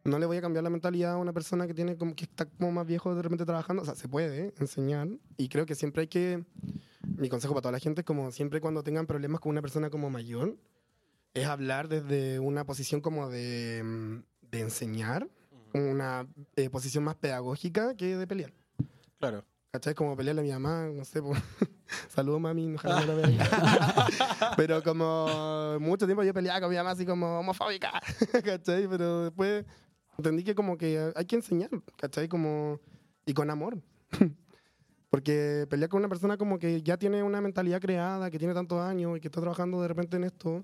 no 0.04 0.20
le 0.20 0.26
voy 0.28 0.38
a 0.38 0.42
cambiar 0.42 0.64
la 0.64 0.70
mentalidad 0.70 1.14
a 1.14 1.18
una 1.18 1.34
persona 1.34 1.66
que 1.66 1.74
tiene 1.74 1.98
como 1.98 2.16
que 2.16 2.26
está 2.26 2.46
como 2.46 2.72
más 2.72 2.86
viejo 2.86 3.14
de 3.16 3.22
repente 3.24 3.44
trabajando. 3.44 3.82
O 3.82 3.86
sea, 3.86 3.96
se 3.96 4.08
puede 4.08 4.54
enseñar. 4.60 5.08
Y 5.38 5.50
creo 5.50 5.66
que 5.66 5.74
siempre 5.76 6.02
hay 6.02 6.08
que. 6.08 6.44
Mi 7.18 7.28
consejo 7.28 7.54
para 7.54 7.64
toda 7.64 7.72
la 7.74 7.80
gente 7.80 8.02
es 8.02 8.06
como 8.06 8.32
siempre 8.32 8.62
cuando 8.62 8.84
tengan 8.84 9.08
problemas 9.08 9.42
con 9.42 9.50
una 9.50 9.62
persona 9.62 9.90
como 9.90 10.10
mayor, 10.12 10.56
es 11.34 11.46
hablar 11.48 11.88
desde 11.88 12.40
una 12.40 12.66
posición 12.66 13.02
como 13.02 13.30
de, 13.30 13.82
mm, 13.84 14.24
de 14.52 14.60
enseñar, 14.60 15.28
como 15.72 15.90
una 15.92 16.28
eh, 16.56 16.70
posición 16.70 17.04
más 17.04 17.16
pedagógica 17.16 17.96
que 17.96 18.18
de 18.18 18.28
pelear. 18.28 18.54
Claro. 19.20 19.46
¿Cachai? 19.72 19.94
Como 19.94 20.18
pelearle 20.18 20.42
a 20.42 20.44
mi 20.44 20.52
mamá, 20.52 20.90
no 20.92 21.06
sé. 21.06 21.22
po. 21.22 21.32
Saludos, 22.10 22.42
mami, 22.42 22.74
ojalá 22.74 23.02
no 23.02 23.14
lo 23.14 23.16
vea. 23.22 23.48
Pero 24.58 24.82
como 24.82 25.78
mucho 25.80 26.06
tiempo 26.06 26.24
yo 26.24 26.34
peleaba 26.34 26.62
con 26.62 26.70
mi 26.72 26.76
mamá 26.76 26.92
así 26.92 27.06
como 27.06 27.40
homofóbica, 27.40 28.02
¿cachai? 28.44 28.88
Pero 28.88 29.26
después 29.26 29.66
entendí 30.18 30.44
que 30.44 30.56
como 30.56 30.78
que 30.78 31.12
hay 31.16 31.26
que 31.26 31.36
enseñar, 31.36 31.70
¿cachai? 31.98 32.28
Como, 32.28 32.80
y 33.26 33.34
con 33.34 33.50
amor. 33.52 33.80
Porque 35.12 35.68
pelear 35.70 35.90
con 35.90 36.00
una 36.00 36.10
persona 36.10 36.38
como 36.38 36.58
que 36.60 36.82
ya 36.82 36.98
tiene 36.98 37.22
una 37.24 37.42
mentalidad 37.42 37.82
creada, 37.82 38.30
que 38.30 38.40
tiene 38.40 38.54
tantos 38.54 38.80
años 38.80 39.18
y 39.18 39.22
que 39.22 39.28
está 39.28 39.42
trabajando 39.42 39.82
de 39.82 39.88
repente 39.88 40.18
en 40.18 40.24
esto, 40.24 40.64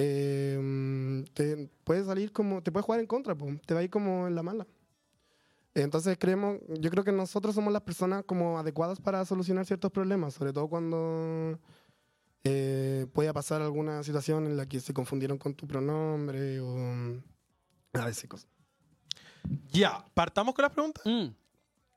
eh, 0.00 1.24
te 1.34 1.68
puede 1.84 2.04
salir 2.04 2.30
como, 2.32 2.62
te 2.62 2.70
puede 2.70 2.84
jugar 2.84 3.00
en 3.00 3.06
contra, 3.06 3.34
po. 3.34 3.46
te 3.66 3.74
va 3.74 3.80
a 3.80 3.82
ir 3.82 3.90
como 3.90 4.26
en 4.28 4.34
la 4.36 4.42
mala. 4.44 4.66
Entonces 5.74 6.16
creemos, 6.18 6.58
yo 6.80 6.90
creo 6.90 7.04
que 7.04 7.12
nosotros 7.12 7.54
somos 7.54 7.72
las 7.72 7.82
personas 7.82 8.24
como 8.24 8.58
adecuadas 8.58 9.00
para 9.00 9.24
solucionar 9.24 9.66
ciertos 9.66 9.90
problemas, 9.92 10.34
sobre 10.34 10.52
todo 10.52 10.68
cuando 10.68 11.58
eh, 12.44 13.06
pueda 13.12 13.32
pasar 13.32 13.60
alguna 13.62 14.02
situación 14.02 14.46
en 14.46 14.56
la 14.56 14.66
que 14.66 14.80
se 14.80 14.94
confundieron 14.94 15.36
con 15.38 15.54
tu 15.54 15.66
pronombre 15.66 16.60
o 16.60 17.20
a 17.92 18.04
veces 18.06 18.28
cosas. 18.28 18.48
Ya, 19.72 20.04
partamos 20.14 20.54
con 20.54 20.62
las 20.62 20.72
preguntas. 20.72 21.04
Mm. 21.06 21.28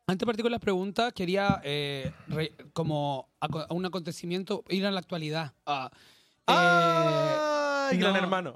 Antes 0.08 0.20
de 0.20 0.26
partir 0.26 0.44
con 0.44 0.52
las 0.52 0.62
preguntas, 0.62 1.14
quería 1.14 1.62
eh, 1.64 2.12
re- 2.28 2.54
como 2.74 3.30
aco- 3.40 3.66
a 3.68 3.74
un 3.74 3.86
acontecimiento 3.86 4.64
ir 4.70 4.86
a 4.86 4.92
la 4.92 5.00
actualidad. 5.00 5.54
Ah, 5.66 5.92
¡Ay, 7.92 7.98
eh, 7.98 8.00
gran 8.00 8.14
no. 8.14 8.20
hermano! 8.20 8.56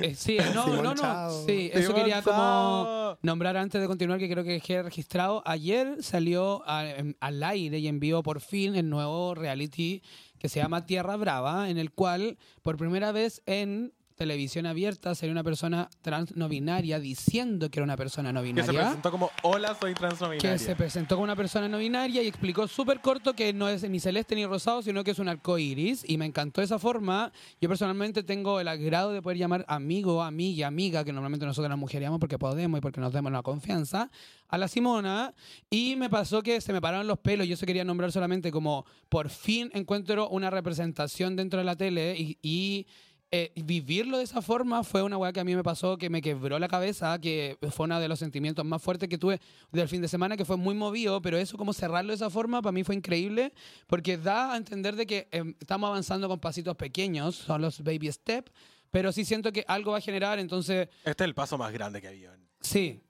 Eh, 0.00 0.14
sí, 0.14 0.36
no, 0.54 0.64
Simón 0.64 0.82
no, 0.84 0.94
no. 0.94 1.00
Chao. 1.00 1.46
Sí, 1.46 1.70
eso 1.72 1.88
Simón 1.88 1.96
quería 1.96 2.22
como 2.22 3.16
nombrar 3.22 3.56
antes 3.56 3.80
de 3.80 3.86
continuar 3.86 4.18
que 4.18 4.28
creo 4.30 4.44
que 4.44 4.60
quede 4.60 4.82
registrado. 4.84 5.42
Ayer 5.46 6.02
salió 6.02 6.62
a- 6.68 6.86
en- 6.88 7.16
al 7.20 7.42
aire 7.42 7.78
y 7.78 7.88
envió 7.88 8.22
por 8.22 8.40
fin 8.40 8.74
el 8.76 8.88
nuevo 8.90 9.34
reality 9.34 10.02
que 10.38 10.48
se 10.48 10.60
llama 10.60 10.86
Tierra 10.86 11.16
Brava, 11.16 11.70
en 11.70 11.78
el 11.78 11.92
cual 11.92 12.36
por 12.62 12.76
primera 12.76 13.12
vez 13.12 13.42
en 13.46 13.92
televisión 14.16 14.66
abierta 14.66 15.14
salió 15.14 15.32
una 15.32 15.42
persona 15.44 15.88
trans 16.02 16.36
no 16.36 16.48
binaria 16.48 16.98
diciendo 17.00 17.70
que 17.70 17.78
era 17.80 17.84
una 17.84 17.96
persona 17.96 18.32
no 18.32 18.40
Que 18.42 18.48
se 18.48 18.52
binaria. 18.54 18.80
presentó 18.82 19.10
como 19.10 19.30
Hola, 19.42 19.76
soy 19.80 19.94
trans 19.94 20.20
no 20.20 20.28
que 20.30 20.36
binaria". 20.36 20.58
se 20.58 20.76
presentó 20.76 21.16
como 21.16 21.24
una 21.24 21.36
persona 21.36 21.68
no 21.68 21.78
binaria 21.78 22.22
y 22.22 22.26
explicó 22.28 22.68
súper 22.68 23.00
corto 23.00 23.34
que 23.34 23.52
no 23.52 23.68
es 23.68 23.88
ni 23.88 24.00
celeste 24.00 24.34
ni 24.34 24.46
rosado, 24.46 24.82
sino 24.82 25.02
que 25.04 25.10
es 25.12 25.18
un 25.18 25.28
arco 25.28 25.58
iris. 25.58 26.04
Y 26.06 26.18
me 26.18 26.26
encantó 26.26 26.62
esa 26.62 26.78
forma. 26.78 27.32
Yo 27.60 27.68
personalmente 27.68 28.22
tengo 28.22 28.60
el 28.60 28.68
agrado 28.68 29.12
de 29.12 29.22
poder 29.22 29.38
llamar 29.38 29.64
amigo, 29.68 30.22
amiga, 30.22 30.66
amiga, 30.66 31.04
que 31.04 31.12
normalmente 31.12 31.46
nosotros 31.46 31.68
las 31.70 31.78
mujeres 31.78 32.02
llamamos 32.06 32.20
porque 32.20 32.38
podemos 32.38 32.78
y 32.78 32.80
porque 32.80 33.00
nos 33.00 33.12
demos 33.12 33.32
la 33.32 33.42
confianza, 33.42 34.10
a 34.48 34.58
la 34.58 34.68
Simona. 34.68 35.34
Y 35.70 35.96
me 35.96 36.10
pasó 36.10 36.42
que 36.42 36.60
se 36.60 36.72
me 36.72 36.80
pararon 36.80 37.06
los 37.06 37.18
pelos. 37.18 37.46
Yo 37.48 37.56
se 37.56 37.66
quería 37.66 37.84
nombrar 37.84 38.12
solamente 38.12 38.50
como 38.50 38.84
por 39.08 39.28
fin 39.30 39.70
encuentro 39.74 40.28
una 40.28 40.50
representación 40.50 41.36
dentro 41.36 41.58
de 41.58 41.64
la 41.64 41.76
tele 41.76 42.14
y. 42.18 42.38
y 42.42 42.86
eh, 43.34 43.50
vivirlo 43.56 44.18
de 44.18 44.24
esa 44.24 44.42
forma 44.42 44.84
fue 44.84 45.02
una 45.02 45.16
weá 45.16 45.32
que 45.32 45.40
a 45.40 45.44
mí 45.44 45.56
me 45.56 45.62
pasó, 45.62 45.96
que 45.96 46.10
me 46.10 46.20
quebró 46.20 46.58
la 46.58 46.68
cabeza, 46.68 47.18
que 47.18 47.56
fue 47.70 47.84
uno 47.84 47.98
de 47.98 48.06
los 48.06 48.18
sentimientos 48.18 48.62
más 48.64 48.82
fuertes 48.82 49.08
que 49.08 49.16
tuve 49.16 49.40
del 49.70 49.88
fin 49.88 50.02
de 50.02 50.08
semana, 50.08 50.36
que 50.36 50.44
fue 50.44 50.58
muy 50.58 50.74
movido, 50.74 51.22
pero 51.22 51.38
eso, 51.38 51.56
como 51.56 51.72
cerrarlo 51.72 52.10
de 52.10 52.16
esa 52.16 52.28
forma, 52.28 52.60
para 52.60 52.72
mí 52.72 52.84
fue 52.84 52.94
increíble, 52.94 53.54
porque 53.86 54.18
da 54.18 54.52
a 54.52 54.56
entender 54.58 54.96
de 54.96 55.06
que 55.06 55.28
em, 55.32 55.54
estamos 55.58 55.88
avanzando 55.88 56.28
con 56.28 56.40
pasitos 56.40 56.76
pequeños, 56.76 57.34
son 57.34 57.62
los 57.62 57.82
baby 57.82 58.12
step, 58.12 58.50
pero 58.90 59.10
sí 59.12 59.24
siento 59.24 59.50
que 59.50 59.64
algo 59.66 59.92
va 59.92 59.98
a 59.98 60.02
generar, 60.02 60.38
entonces, 60.38 60.88
Este 61.02 61.24
es 61.24 61.28
el 61.28 61.34
paso 61.34 61.56
más 61.56 61.72
grande 61.72 62.02
que 62.02 62.08
había. 62.08 62.36
sí. 62.60 63.00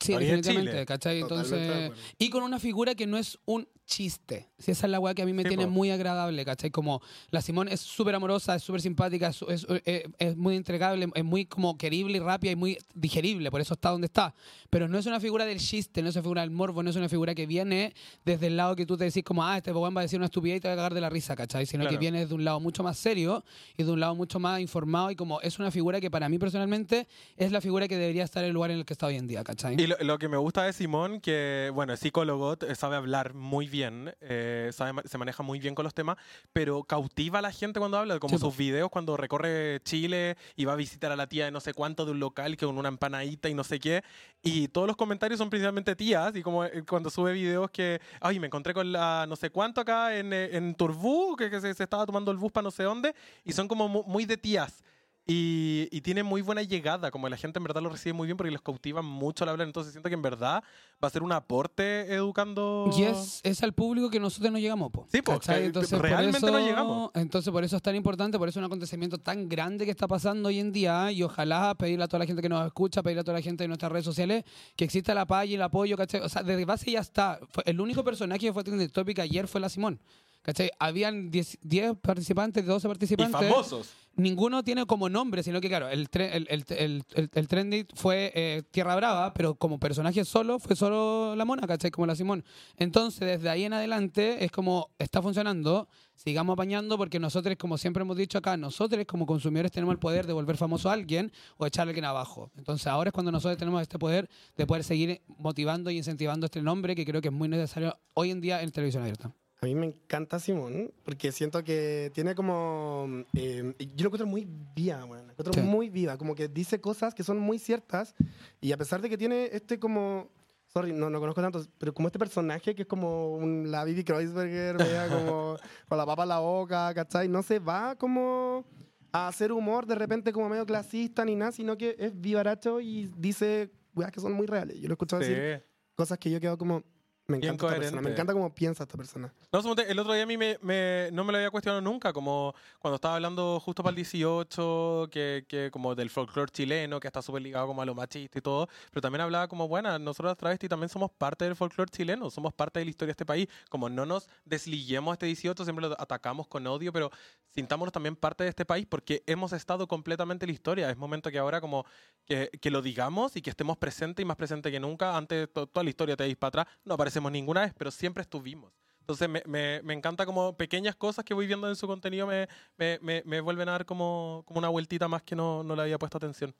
Sí, 0.00 0.12
definitivamente. 0.12 0.86
¿cachai? 0.86 1.20
Entonces, 1.20 1.90
y 2.18 2.30
con 2.30 2.44
una 2.44 2.60
figura 2.60 2.94
que 2.94 3.04
no 3.04 3.18
es 3.18 3.36
un 3.46 3.68
chiste. 3.88 4.46
Si 4.58 4.70
esa 4.70 4.86
es 4.86 4.90
la 4.90 5.00
weá 5.00 5.14
que 5.14 5.22
a 5.22 5.26
mí 5.26 5.32
me 5.32 5.42
Sí, 5.44 5.48
tiene 5.48 5.64
po. 5.64 5.70
muy 5.70 5.90
agradable, 5.90 6.44
¿cachai? 6.44 6.70
Como 6.70 7.00
la 7.30 7.40
Simón 7.40 7.68
es 7.68 7.80
súper 7.80 8.14
amorosa, 8.14 8.54
es 8.54 8.62
súper 8.62 8.82
simpática, 8.82 9.28
es, 9.28 9.42
es- 9.48 9.66
es- 9.84 10.04
es 10.18 10.36
muy 10.36 10.56
entregable, 10.56 11.08
es 11.14 11.24
muy 11.24 11.46
como 11.46 11.76
querible 11.78 12.18
y 12.18 12.20
rápida 12.20 12.52
y 12.52 12.56
muy 12.56 12.78
digerible, 12.94 13.50
por 13.50 13.60
eso 13.62 13.74
está 13.74 13.88
donde 13.90 14.04
está. 14.06 14.34
Pero 14.70 14.88
no 14.88 14.98
es 14.98 15.06
una 15.06 15.18
figura 15.20 15.46
del 15.46 15.58
chiste, 15.58 16.02
no 16.02 16.10
es 16.10 16.16
una 16.16 16.22
figura 16.22 16.42
del 16.42 16.50
morbo, 16.50 16.82
no 16.82 16.90
es 16.90 16.96
una 16.96 17.08
figura 17.08 17.34
que 17.34 17.46
viene 17.46 17.94
desde 18.26 18.48
el 18.48 18.56
lado 18.58 18.76
que 18.76 18.84
tú 18.84 18.96
te 18.98 19.04
decís 19.04 19.24
como, 19.24 19.42
ah, 19.44 19.56
este 19.56 19.72
weón 19.72 19.96
va 19.96 20.00
a 20.00 20.02
decir 20.02 20.18
una 20.18 20.26
estupidez 20.26 20.58
y 20.58 20.60
te 20.60 20.68
va 20.68 20.74
a 20.74 20.76
cagar 20.76 20.94
de 20.94 21.00
la 21.00 21.08
risa, 21.08 21.34
¿cachai? 21.34 21.64
Sino 21.64 21.84
que 21.84 21.88
Claro. 21.88 22.00
viene 22.00 22.26
de 22.26 22.34
un 22.34 22.44
lado 22.44 22.60
mucho 22.60 22.82
más 22.82 22.98
serio 22.98 23.42
y 23.78 23.82
de 23.84 23.90
un 23.90 24.00
lado 24.00 24.14
mucho 24.14 24.38
más 24.38 24.60
informado 24.60 25.10
y 25.10 25.16
como 25.16 25.40
es 25.40 25.58
una 25.58 25.70
figura 25.70 25.98
que 26.00 26.10
para 26.10 26.28
mí 26.28 26.38
personalmente 26.38 27.08
es 27.38 27.52
la 27.52 27.62
figura 27.62 27.88
que 27.88 27.96
debería 27.96 28.24
estar 28.24 28.42
en 28.44 28.48
el 28.48 28.54
lugar 28.54 28.70
en 28.70 28.78
el 28.80 28.84
que 28.84 28.92
está 28.92 29.06
hoy 29.06 29.16
en 29.16 29.26
día, 29.26 29.42
¿cachai? 29.44 29.80
Y 29.80 29.86
lo, 29.86 29.96
lo 30.00 30.18
que 30.18 30.28
me 30.28 30.36
gusta 30.36 30.64
de 30.64 30.74
Simón, 30.74 31.20
que 31.22 31.70
bueno, 31.74 31.94
es 31.94 32.00
psicólogo, 32.00 32.56
sabe 32.76 32.96
hablar 32.96 33.32
muy 33.32 33.66
bien, 33.66 33.77
eh, 33.84 34.70
sabe 34.72 35.02
se 35.06 35.18
maneja 35.18 35.42
muy 35.42 35.58
bien 35.58 35.74
con 35.74 35.84
los 35.84 35.94
temas, 35.94 36.16
pero 36.52 36.82
cautiva 36.84 37.38
a 37.38 37.42
la 37.42 37.52
gente 37.52 37.78
cuando 37.78 37.98
habla, 37.98 38.18
como 38.18 38.36
Sí, 38.36 38.44
sus 38.44 38.56
videos 38.56 38.90
cuando 38.90 39.16
recorre 39.16 39.80
Chile 39.84 40.36
y 40.56 40.64
va 40.64 40.72
a 40.72 40.76
visitar 40.76 41.12
a 41.12 41.16
la 41.16 41.26
tía 41.28 41.44
de 41.46 41.50
no 41.50 41.60
sé 41.60 41.72
cuánto 41.74 42.04
de 42.04 42.12
un 42.12 42.20
local 42.20 42.56
que 42.56 42.66
con 42.66 42.76
una 42.78 42.88
empanadita 42.88 43.48
y 43.48 43.54
no 43.54 43.64
sé 43.64 43.78
qué, 43.78 44.02
y 44.42 44.68
todos 44.68 44.86
los 44.86 44.96
comentarios 44.96 45.38
son 45.38 45.50
principalmente 45.50 45.94
tías, 45.96 46.34
y 46.36 46.42
como 46.42 46.64
eh, 46.64 46.82
cuando 46.88 47.10
sube 47.10 47.32
videos 47.32 47.70
que, 47.70 48.00
ay, 48.20 48.38
me 48.40 48.46
encontré 48.46 48.72
con 48.74 48.90
la 48.92 49.26
no 49.28 49.36
sé 49.36 49.50
cuánto 49.50 49.80
acá 49.80 50.16
en, 50.16 50.32
eh, 50.32 50.56
en 50.56 50.74
Turbú, 50.74 51.36
que, 51.36 51.50
que 51.50 51.60
se, 51.60 51.72
se 51.74 51.82
estaba 51.84 52.06
tomando 52.06 52.30
el 52.30 52.36
bus 52.38 52.52
para 52.52 52.64
no 52.64 52.70
sé 52.70 52.82
dónde, 52.82 53.14
y 53.44 53.52
son 53.52 53.68
como 53.68 53.88
mu- 53.88 54.04
muy 54.04 54.24
de 54.24 54.36
tías. 54.36 54.82
Y, 55.30 55.88
y 55.90 56.00
tiene 56.00 56.22
muy 56.22 56.40
buena 56.40 56.62
llegada, 56.62 57.10
como 57.10 57.28
la 57.28 57.36
gente 57.36 57.58
en 57.58 57.64
verdad 57.64 57.82
lo 57.82 57.90
recibe 57.90 58.14
muy 58.14 58.26
bien 58.26 58.38
porque 58.38 58.50
los 58.50 58.62
cautivan 58.62 59.04
mucho 59.04 59.44
al 59.44 59.50
hablar, 59.50 59.66
entonces 59.66 59.92
siento 59.92 60.08
que 60.08 60.14
en 60.14 60.22
verdad 60.22 60.64
va 61.04 61.08
a 61.08 61.10
ser 61.10 61.22
un 61.22 61.32
aporte 61.32 62.10
educando... 62.14 62.90
Y 62.96 63.02
es, 63.02 63.40
es 63.42 63.62
al 63.62 63.74
público 63.74 64.08
que 64.08 64.18
nosotros 64.18 64.50
no 64.50 64.58
llegamos, 64.58 64.90
po. 64.90 65.06
Sí, 65.12 65.20
que 65.20 65.32
Entonces, 65.66 65.98
por 65.98 66.08
realmente 66.08 66.50
no 66.50 66.58
llegamos. 66.58 67.10
Entonces, 67.14 67.52
por 67.52 67.62
eso 67.62 67.76
es 67.76 67.82
tan 67.82 67.94
importante, 67.94 68.38
por 68.38 68.48
eso 68.48 68.58
es 68.58 68.62
un 68.62 68.64
acontecimiento 68.64 69.18
tan 69.18 69.50
grande 69.50 69.84
que 69.84 69.90
está 69.90 70.08
pasando 70.08 70.48
hoy 70.48 70.60
en 70.60 70.72
día. 70.72 71.12
Y 71.12 71.22
ojalá 71.22 71.74
pedirle 71.74 72.04
a 72.04 72.08
toda 72.08 72.20
la 72.20 72.26
gente 72.26 72.40
que 72.40 72.48
nos 72.48 72.66
escucha, 72.66 73.02
pedirle 73.02 73.20
a 73.20 73.24
toda 73.24 73.36
la 73.36 73.42
gente 73.42 73.64
de 73.64 73.68
nuestras 73.68 73.92
redes 73.92 74.06
sociales 74.06 74.44
que 74.76 74.86
exista 74.86 75.12
la 75.12 75.26
paz 75.26 75.46
y 75.46 75.56
el 75.56 75.62
apoyo, 75.62 75.96
¿cachai? 75.96 76.22
O 76.22 76.28
sea, 76.30 76.42
desde 76.42 76.64
base 76.64 76.90
ya 76.90 77.00
está. 77.00 77.38
El 77.66 77.82
único 77.82 78.02
personaje 78.02 78.40
que 78.40 78.52
fue 78.54 78.64
trending 78.64 78.88
topic 78.88 79.18
ayer 79.18 79.46
fue 79.46 79.60
la 79.60 79.68
Simón. 79.68 80.00
¿Cachai? 80.42 80.70
Habían 80.78 81.30
10 81.30 81.58
10 81.60 81.96
participantes, 82.00 82.64
12 82.64 82.86
Y 82.86 82.88
participantes 82.88 83.50
famosos. 83.50 83.90
Ninguno 84.18 84.62
tiene 84.62 84.84
como 84.84 85.08
nombre, 85.08 85.42
sino 85.42 85.60
que, 85.60 85.68
claro, 85.68 85.88
el, 85.88 86.10
tre- 86.10 86.30
el, 86.32 86.46
el, 86.50 87.04
el, 87.32 87.48
trending 87.48 87.86
fue 87.94 88.32
eh, 88.34 88.62
Tierra 88.70 88.94
Brava, 88.96 89.32
pero 89.32 89.54
como 89.54 89.78
personaje 89.78 90.24
solo 90.24 90.58
fue 90.58 90.76
solo 90.76 91.34
la 91.36 91.44
mona, 91.44 91.66
¿cachai? 91.66 91.90
Como 91.90 92.06
la 92.06 92.14
Simón. 92.14 92.44
Entonces, 92.76 93.20
desde 93.20 93.48
ahí 93.48 93.64
en 93.64 93.72
adelante 93.72 94.44
es 94.44 94.50
como 94.50 94.90
está 94.98 95.22
funcionando, 95.22 95.88
sigamos 96.14 96.54
apañando, 96.54 96.98
porque 96.98 97.18
nosotros, 97.18 97.56
como 97.58 97.78
siempre 97.78 98.02
hemos 98.02 98.16
dicho 98.16 98.38
acá, 98.38 98.56
nosotros 98.56 99.04
como 99.06 99.24
consumidores 99.24 99.72
tenemos 99.72 99.92
el 99.92 99.98
poder 99.98 100.26
de 100.26 100.32
volver 100.32 100.56
famoso 100.56 100.90
a 100.90 100.92
alguien 100.92 101.32
o 101.56 101.66
echarle 101.66 101.90
a 101.90 101.92
alguien 101.92 102.04
abajo. 102.04 102.50
Entonces, 102.56 102.86
ahora 102.88 103.08
es 103.08 103.14
cuando 103.14 103.32
nosotros 103.32 103.56
tenemos 103.56 103.80
este 103.80 103.98
poder 103.98 104.28
de 104.56 104.66
poder 104.66 104.84
seguir 104.84 105.22
motivando 105.38 105.90
y 105.90 105.96
incentivando 105.96 106.46
este 106.46 106.60
nombre 106.60 106.94
que 106.94 107.04
creo 107.04 107.22
que 107.22 107.28
es 107.28 107.34
muy 107.34 107.48
necesario 107.48 107.96
hoy 108.14 108.30
en 108.30 108.40
día 108.40 108.62
en 108.62 108.70
televisión 108.72 109.02
abierta. 109.04 109.32
A 109.60 109.66
mí 109.66 109.74
me 109.74 109.86
encanta 109.86 110.38
Simón, 110.38 110.92
porque 111.04 111.32
siento 111.32 111.64
que 111.64 112.10
tiene 112.14 112.34
como... 112.36 113.08
eh, 113.34 113.74
yo 113.78 114.04
lo 114.04 114.08
encuentro 114.08 114.26
muy 114.26 114.46
viva, 114.74 115.04
weón. 115.04 115.26
La 115.26 115.32
encuentro 115.32 115.52
Sí. 115.54 115.60
muy 115.60 115.88
viva, 115.88 116.16
como 116.16 116.34
que 116.36 116.46
dice 116.48 116.80
cosas 116.80 117.12
que 117.14 117.24
son 117.24 117.38
muy 117.40 117.58
ciertas, 117.58 118.14
y 118.60 118.70
a 118.72 118.76
pesar 118.76 119.00
de 119.02 119.08
que 119.10 119.18
tiene 119.18 119.48
este 119.52 119.78
como... 119.78 120.30
Sorry, 120.68 120.92
no, 120.92 121.08
no 121.10 121.18
conozco 121.18 121.40
tanto, 121.40 121.64
pero 121.78 121.94
como 121.94 122.08
este 122.08 122.18
personaje 122.18 122.74
que 122.74 122.82
es 122.82 122.88
como 122.88 123.34
un, 123.34 123.70
la 123.70 123.84
Bibi 123.84 124.04
Kreuzberger, 124.04 124.76
vea, 124.76 125.08
como 125.08 125.56
con 125.88 125.98
la 125.98 126.04
papa 126.06 126.22
en 126.24 126.28
la 126.28 126.38
boca, 126.40 126.92
¿cachai? 126.94 127.26
No 127.26 127.42
se 127.42 127.58
va 127.58 127.96
como 127.96 128.64
a 129.10 129.28
hacer 129.28 129.50
humor 129.50 129.86
de 129.86 129.94
repente 129.94 130.30
como 130.32 130.48
medio 130.50 130.66
clasista 130.66 131.24
ni 131.24 131.34
nada, 131.34 131.52
sino 131.52 131.76
que 131.78 131.96
es 131.98 132.12
vivaracho 132.20 132.80
y 132.82 133.10
dice 133.16 133.70
weas 133.94 134.12
que 134.12 134.20
son 134.20 134.34
muy 134.34 134.46
reales. 134.46 134.76
Yo 134.78 134.88
lo 134.88 134.92
he 134.92 134.94
escuchado 134.94 135.20
decir 135.20 135.38
Sí. 135.58 135.64
cosas 135.94 136.18
que 136.18 136.30
yo 136.30 136.38
quedo 136.38 136.58
como, 136.58 136.82
Me 137.30 137.36
encanta 137.36 137.66
esta 137.66 137.66
persona. 137.68 137.76
coherente. 137.90 138.08
Me 138.08 138.12
encanta 138.14 138.32
cómo 138.32 138.54
piensa 138.54 138.84
esta 138.84 138.96
persona. 138.96 139.32
No, 139.52 139.60
el 139.76 139.98
otro 139.98 140.14
día 140.14 140.22
a 140.22 140.26
mí 140.26 140.38
me, 140.38 140.56
me- 140.62 141.10
no 141.12 141.24
me 141.24 141.32
lo 141.32 141.36
había 141.38 141.50
cuestionado 141.50 141.82
nunca, 141.82 142.10
como 142.10 142.54
cuando 142.78 142.94
estaba 142.94 143.16
hablando 143.16 143.60
justo 143.60 143.82
para 143.82 143.90
el 143.90 143.96
18, 143.96 145.08
que, 145.10 145.44
que 145.46 145.70
como 145.70 145.94
del 145.94 146.08
folclore 146.08 146.50
chileno, 146.50 146.98
que 146.98 147.06
está 147.06 147.20
súper 147.20 147.42
ligado 147.42 147.66
como 147.66 147.82
a 147.82 147.84
lo 147.84 147.94
machista 147.94 148.38
y 148.38 148.42
todo, 148.42 148.66
pero 148.90 149.02
también 149.02 149.20
hablaba 149.20 149.46
como, 149.46 149.68
bueno, 149.68 149.98
nosotros 149.98 150.30
las 150.30 150.38
travestis 150.38 150.70
también 150.70 150.88
somos 150.88 151.10
parte 151.10 151.44
del 151.44 151.54
folclore 151.54 151.90
chileno, 151.90 152.30
somos 152.30 152.54
parte 152.54 152.78
de 152.78 152.86
la 152.86 152.90
historia 152.90 153.08
de 153.10 153.12
este 153.12 153.26
país, 153.26 153.46
como 153.68 153.90
no 153.90 154.06
nos 154.06 154.26
desliguemos 154.46 155.12
a 155.12 155.14
este 155.14 155.26
18, 155.26 155.64
siempre 155.64 155.86
lo 155.86 156.00
atacamos 156.00 156.46
con 156.48 156.66
odio, 156.66 156.92
pero 156.94 157.10
sintámonos 157.54 157.92
también 157.92 158.16
parte 158.16 158.44
de 158.44 158.50
este 158.50 158.64
país 158.64 158.86
porque 158.88 159.22
hemos 159.26 159.52
estado 159.52 159.86
completamente 159.86 160.46
en 160.46 160.48
la 160.48 160.54
historia, 160.54 160.90
es 160.90 160.96
momento 160.96 161.30
que 161.30 161.38
ahora 161.38 161.60
como 161.60 161.84
que, 162.24 162.48
que 162.60 162.70
lo 162.70 162.80
digamos 162.80 163.36
y 163.36 163.42
que 163.42 163.50
estemos 163.50 163.76
presentes 163.76 164.22
y 164.22 164.26
más 164.26 164.36
presentes 164.36 164.72
que 164.72 164.80
nunca, 164.80 165.14
antes 165.16 165.52
to- 165.52 165.66
toda 165.66 165.84
la 165.84 165.90
historia 165.90 166.16
te 166.16 166.24
veis 166.24 166.36
para 166.36 166.62
atrás, 166.62 166.66
no 166.84 166.96
ninguna 167.20 167.62
vez, 167.62 167.72
pero 167.76 167.90
siempre 167.90 168.22
estuvimos. 168.22 168.72
Entonces 169.00 169.28
me, 169.28 169.42
me, 169.46 169.80
me 169.82 169.94
encanta 169.94 170.26
como 170.26 170.54
pequeñas 170.54 170.94
cosas 170.94 171.24
que 171.24 171.32
voy 171.32 171.46
viendo 171.46 171.66
en 171.66 171.76
su 171.76 171.86
contenido 171.86 172.26
me, 172.26 172.46
me, 172.76 173.40
vuelven 173.40 173.68
a 173.70 173.72
dar 173.72 173.86
como, 173.86 174.42
como 174.46 174.58
una 174.58 174.68
vueltita 174.68 175.08
más 175.08 175.22
que 175.22 175.34
no, 175.34 175.62
no 175.62 175.74
le 175.74 175.82
había 175.82 175.98
puesto 175.98 176.18
atención. 176.18 176.54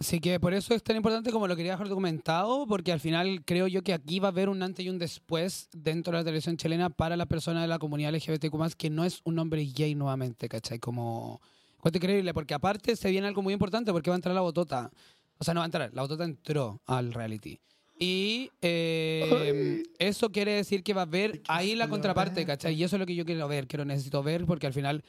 Así 0.00 0.20
que 0.20 0.38
por 0.38 0.54
eso 0.54 0.74
es 0.74 0.82
tan 0.84 0.94
importante 0.94 1.32
como 1.32 1.48
lo 1.48 1.56
quería 1.56 1.72
dejar 1.72 1.88
documentado, 1.88 2.68
porque 2.68 2.92
al 2.92 3.00
final 3.00 3.42
creo 3.44 3.66
yo 3.66 3.82
que 3.82 3.92
aquí 3.92 4.20
va 4.20 4.28
a 4.28 4.30
haber 4.30 4.48
un 4.48 4.62
antes 4.62 4.86
y 4.86 4.88
un 4.88 5.00
después 5.00 5.68
dentro 5.72 6.12
de 6.12 6.18
la 6.18 6.24
televisión 6.24 6.56
chilena 6.56 6.88
para 6.88 7.16
la 7.16 7.26
persona 7.26 7.62
de 7.62 7.66
la 7.66 7.80
comunidad 7.80 8.14
LGBTQ+, 8.14 8.76
que 8.76 8.90
no 8.90 9.04
es 9.04 9.20
un 9.24 9.40
hombre 9.40 9.64
gay 9.64 9.96
nuevamente, 9.96 10.48
¿cachai? 10.48 10.78
Como... 10.78 11.40
Cuento 11.78 11.98
increíble, 11.98 12.32
porque 12.32 12.54
aparte 12.54 12.94
se 12.94 13.10
viene 13.10 13.26
algo 13.26 13.42
muy 13.42 13.52
importante, 13.52 13.90
porque 13.92 14.10
va 14.10 14.14
a 14.14 14.18
entrar 14.18 14.34
la 14.36 14.40
botota. 14.40 14.90
O 15.38 15.44
sea, 15.44 15.52
no 15.52 15.60
va 15.60 15.64
a 15.64 15.66
entrar, 15.66 15.90
la 15.92 16.02
botota 16.02 16.24
entró 16.24 16.80
al 16.86 17.12
reality. 17.12 17.58
Y 17.98 18.50
eh, 18.62 19.82
eso 19.98 20.30
quiere 20.30 20.52
decir 20.52 20.82
que 20.82 20.94
va 20.94 21.02
a 21.02 21.04
haber 21.04 21.42
ahí 21.48 21.74
la 21.74 21.88
contraparte, 21.88 22.46
¿cachai? 22.46 22.74
Y 22.74 22.84
eso 22.84 22.96
es 22.96 23.00
lo 23.00 23.06
que 23.06 23.14
yo 23.14 23.24
quiero 23.24 23.48
ver, 23.48 23.66
que 23.66 23.76
lo 23.76 23.84
necesito 23.84 24.22
ver, 24.22 24.44
porque 24.44 24.66
al 24.66 24.72
final 24.72 25.02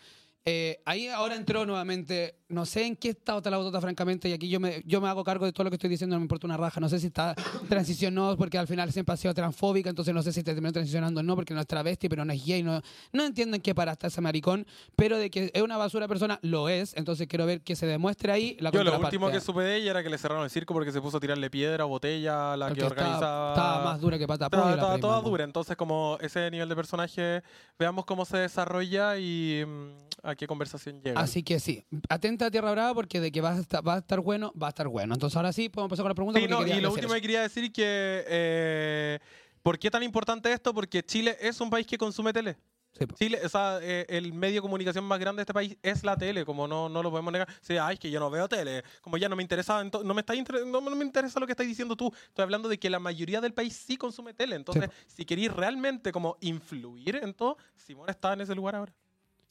eh, 0.46 0.82
ahí 0.86 1.08
ahora 1.10 1.36
entró 1.36 1.66
nuevamente, 1.66 2.36
no 2.48 2.66
sé 2.66 2.86
en 2.86 2.96
qué 2.96 3.10
estado 3.10 3.38
está 3.40 3.52
la 3.52 3.58
botota, 3.58 3.80
francamente, 3.82 4.28
y 4.30 4.34
aquí 4.34 4.50
yo 4.50 4.60
me, 4.60 4.82
yo 4.86 5.00
me 5.02 5.08
hago 5.08 5.24
cargo 5.24 5.46
de 5.46 5.52
todo 5.52 5.66
lo 5.66 5.70
que 5.70 5.76
estoy 5.76 5.90
diciendo, 5.90 6.16
no 6.16 6.20
me 6.22 6.24
importa 6.24 6.48
una 6.48 6.58
raja, 6.58 6.80
no 6.80 6.90
sé 6.90 7.00
si 7.00 7.08
está 7.08 7.36
transicionó, 7.68 8.36
porque 8.38 8.58
al 8.58 8.68
final 8.68 8.92
siempre 8.92 9.14
ha 9.14 9.18
sido 9.18 9.34
transfóbica, 9.34 9.90
entonces 9.90 10.14
no 10.14 10.24
sé 10.24 10.34
si 10.34 10.42
terminó 10.44 10.72
transicionando 10.72 11.20
o 11.20 11.24
no, 11.24 11.36
porque 11.36 11.54
no 11.54 11.62
es 11.62 11.68
travesti, 11.68 12.10
pero 12.10 12.26
no 12.26 12.34
es 12.34 12.44
gay, 12.46 12.64
no, 12.64 12.82
no 13.14 13.26
entiendo 13.26 13.56
en 13.56 13.62
qué 13.62 13.76
para 13.76 13.92
está 13.92 14.08
ese 14.08 14.22
maricón, 14.22 14.66
pero 14.96 15.18
de 15.18 15.30
que 15.30 15.52
es 15.54 15.62
una 15.62 15.78
basura 15.78 16.08
persona, 16.08 16.40
lo 16.42 16.68
es, 16.70 16.96
entonces 16.96 17.28
quiero 17.28 17.46
ver 17.46 17.62
que 17.62 17.76
se 17.76 17.86
demuestre 17.86 18.32
ahí 18.32 18.58
la 18.60 18.72
Yo 18.72 18.84
lo 18.84 18.98
último 19.00 19.30
que 19.30 19.42
supe 19.42 19.62
de 19.62 19.76
ella 19.78 19.92
era 19.92 20.04
que 20.04 20.10
le 20.10 20.18
cerraron 20.18 20.44
el 20.44 20.50
circo 20.50 20.74
porque 20.74 20.92
se 20.92 21.02
puso 21.02 21.18
a 21.18 21.20
tirarle 21.20 21.50
piedra, 21.50 21.84
botella 21.84 22.54
a 22.54 22.58
la 22.58 22.68
Porque 22.70 22.82
que 22.82 22.88
estaba- 22.88 23.02
organizaba... 23.06 23.50
Estaba 23.54 23.84
más 23.84 24.02
dura 24.02 24.18
que 24.18 24.26
pata 24.28 24.46
Estaba, 24.46 24.72
estaba 24.72 24.94
prima, 24.94 25.00
toda 25.08 25.22
mo. 25.22 25.30
dura, 25.30 25.44
entonces 25.44 25.76
como 25.78 26.18
ese 26.22 26.50
nivel 26.50 26.68
de 26.70 26.76
personaje, 26.76 27.44
veamos 27.78 28.06
cómo 28.06 28.26
se 28.26 28.38
desarrolla 28.38 29.18
y 29.20 29.64
mm, 29.66 30.28
qué 30.40 30.48
conversación 30.48 31.02
llega. 31.02 31.20
Así 31.20 31.44
que 31.44 31.60
sí, 31.60 31.86
atenta 32.08 32.46
a 32.46 32.52
Tierra 32.52 32.72
Brava 32.72 32.94
porque 32.94 33.20
de 33.20 33.30
que 33.30 33.42
va 33.42 33.52
a 33.52 33.60
estar, 33.60 33.86
va 33.86 33.96
a 33.96 33.98
estar 34.00 34.22
bueno, 34.22 34.54
va 34.60 34.68
a 34.68 34.70
estar 34.70 34.88
bueno. 34.88 35.14
Entonces 35.14 35.36
ahora 35.36 35.52
sí, 35.52 35.68
podemos 35.68 35.90
empezar 35.90 36.04
con 36.04 36.10
la 36.10 36.16
pregunta. 36.16 36.40
Sí, 36.40 36.48
no, 36.48 36.66
y 36.66 36.80
lo 36.80 36.92
último 36.92 37.12
que 37.12 37.18
eso. 37.18 37.22
quería 37.22 37.42
decir 37.42 37.72
que... 37.72 38.24
eh, 38.28 39.20
¿Por 39.62 39.78
qué 39.78 39.92
tan 39.92 40.02
importante 40.04 40.52
esto? 40.54 40.74
Porque 40.74 41.04
Chile 41.04 41.38
es 41.42 41.60
un 41.60 41.70
país 41.70 41.86
que 41.86 41.98
consume 41.98 42.32
tele. 42.32 42.58
Sí. 42.98 43.06
Chile, 43.16 43.40
o 43.46 43.50
sea, 43.50 43.80
eh, 43.82 44.06
el 44.08 44.32
medio 44.34 44.56
de 44.56 44.62
comunicación 44.62 45.04
más 45.04 45.20
grande 45.20 45.42
de 45.42 45.44
este 45.44 45.54
país 45.54 45.78
es 45.84 46.04
la 46.04 46.16
tele, 46.16 46.44
como 46.46 46.66
no, 46.68 46.88
no 46.88 47.04
lo 47.04 47.12
podemos 47.12 47.32
negar. 47.32 47.48
Sí, 47.62 47.78
ay, 47.78 47.96
es 47.96 48.00
que 48.00 48.10
yo 48.10 48.20
no 48.22 48.30
veo 48.32 48.48
tele, 48.48 48.84
como 49.02 49.18
ya 49.18 49.28
no 49.30 49.36
me 49.36 49.44
interesa, 49.44 49.84
no 49.84 50.14
me 50.14 50.22
está 50.22 50.34
inter- 50.34 50.66
no, 50.66 50.80
no 50.82 50.96
me 50.96 51.06
interesa 51.06 51.40
lo 51.40 51.46
que 51.46 51.52
estás 51.52 51.68
diciendo 51.68 51.96
tú. 51.96 52.12
Estoy 52.30 52.44
hablando 52.44 52.68
de 52.70 52.80
que 52.80 52.90
la 52.90 53.00
mayoría 53.00 53.42
del 53.42 53.54
país 53.54 53.76
sí 53.76 53.98
consume 53.98 54.34
tele. 54.34 54.56
Entonces, 54.56 54.90
si 55.06 55.26
queréis 55.26 55.52
realmente 55.54 56.12
como 56.14 56.38
influir 56.40 57.18
en 57.18 57.34
todo, 57.34 57.58
Simón 57.76 58.10
está 58.10 58.34
en 58.34 58.42
ese 58.42 58.56
lugar 58.56 58.76
ahora. 58.76 58.94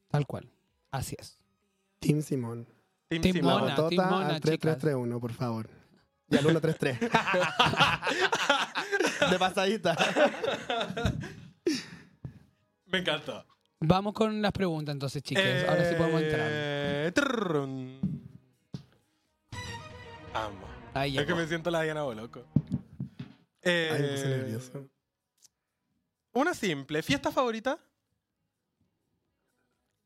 Tal 0.09 0.26
cual. 0.26 0.49
Así 0.91 1.16
es. 1.18 1.39
Team 2.01 2.22
Simón. 2.22 2.66
Team 3.09 3.22
Team 3.22 3.34
Simón. 3.36 3.55
La 3.55 3.61
Mona, 3.61 3.70
botota 3.74 3.89
Team 3.89 4.11
Mona, 4.11 4.28
al 4.34 4.41
3331, 4.41 5.20
por 5.20 5.32
favor. 5.32 5.68
Y 6.30 6.36
al 6.36 6.43
133. 6.43 7.01
De 9.30 9.39
pasadita. 9.39 9.97
Me 12.86 12.99
encanta. 12.99 13.45
Vamos 13.80 14.12
con 14.14 14.43
las 14.43 14.53
preguntas 14.53 14.93
entonces, 14.93 15.22
chicas. 15.22 15.68
Ahora 15.68 15.89
sí 15.89 15.95
podemos 15.97 16.22
entrar. 16.22 16.49
Eh, 16.51 17.12
trrrrun. 17.14 18.01
Amo. 20.34 20.66
Ahí 20.95 21.18
Es 21.18 21.26
que 21.26 21.34
me 21.34 21.47
siento 21.47 21.70
la 21.70 21.82
Diana 21.82 22.03
Boloco. 22.03 22.45
Ay, 22.55 22.61
me 23.62 23.62
Eh, 23.62 24.09
puse 24.12 24.28
nervioso. 24.28 24.89
Una 26.32 26.55
simple. 26.55 27.03
¿Fiesta 27.03 27.30
favorita? 27.30 27.78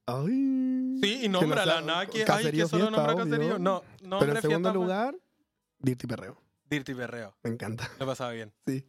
Ay. 0.07 0.99
Sí, 1.03 1.21
y 1.25 1.29
no 1.29 1.41
nómbrala. 1.41 1.73
sea 1.75 1.81
nada 1.83 2.07
que, 2.07 2.25
ay, 2.27 2.51
que 2.51 2.67
solo 2.67 2.87
fiesta, 2.87 2.91
nombra 2.91 3.17
caserío. 3.17 3.59
No, 3.59 3.83
Pero 3.99 4.09
nombre 4.09 4.31
en 4.31 4.43
segundo 4.43 4.69
fiesta, 4.69 4.73
lugar, 4.73 5.17
Dirty 5.79 6.07
Perreo. 6.07 6.41
Dirty 6.69 6.95
Perreo. 6.95 7.37
Me 7.43 7.51
encanta. 7.51 7.91
Lo 7.99 8.07
pasaba 8.07 8.33
bien. 8.33 8.53
Sí. 8.67 8.85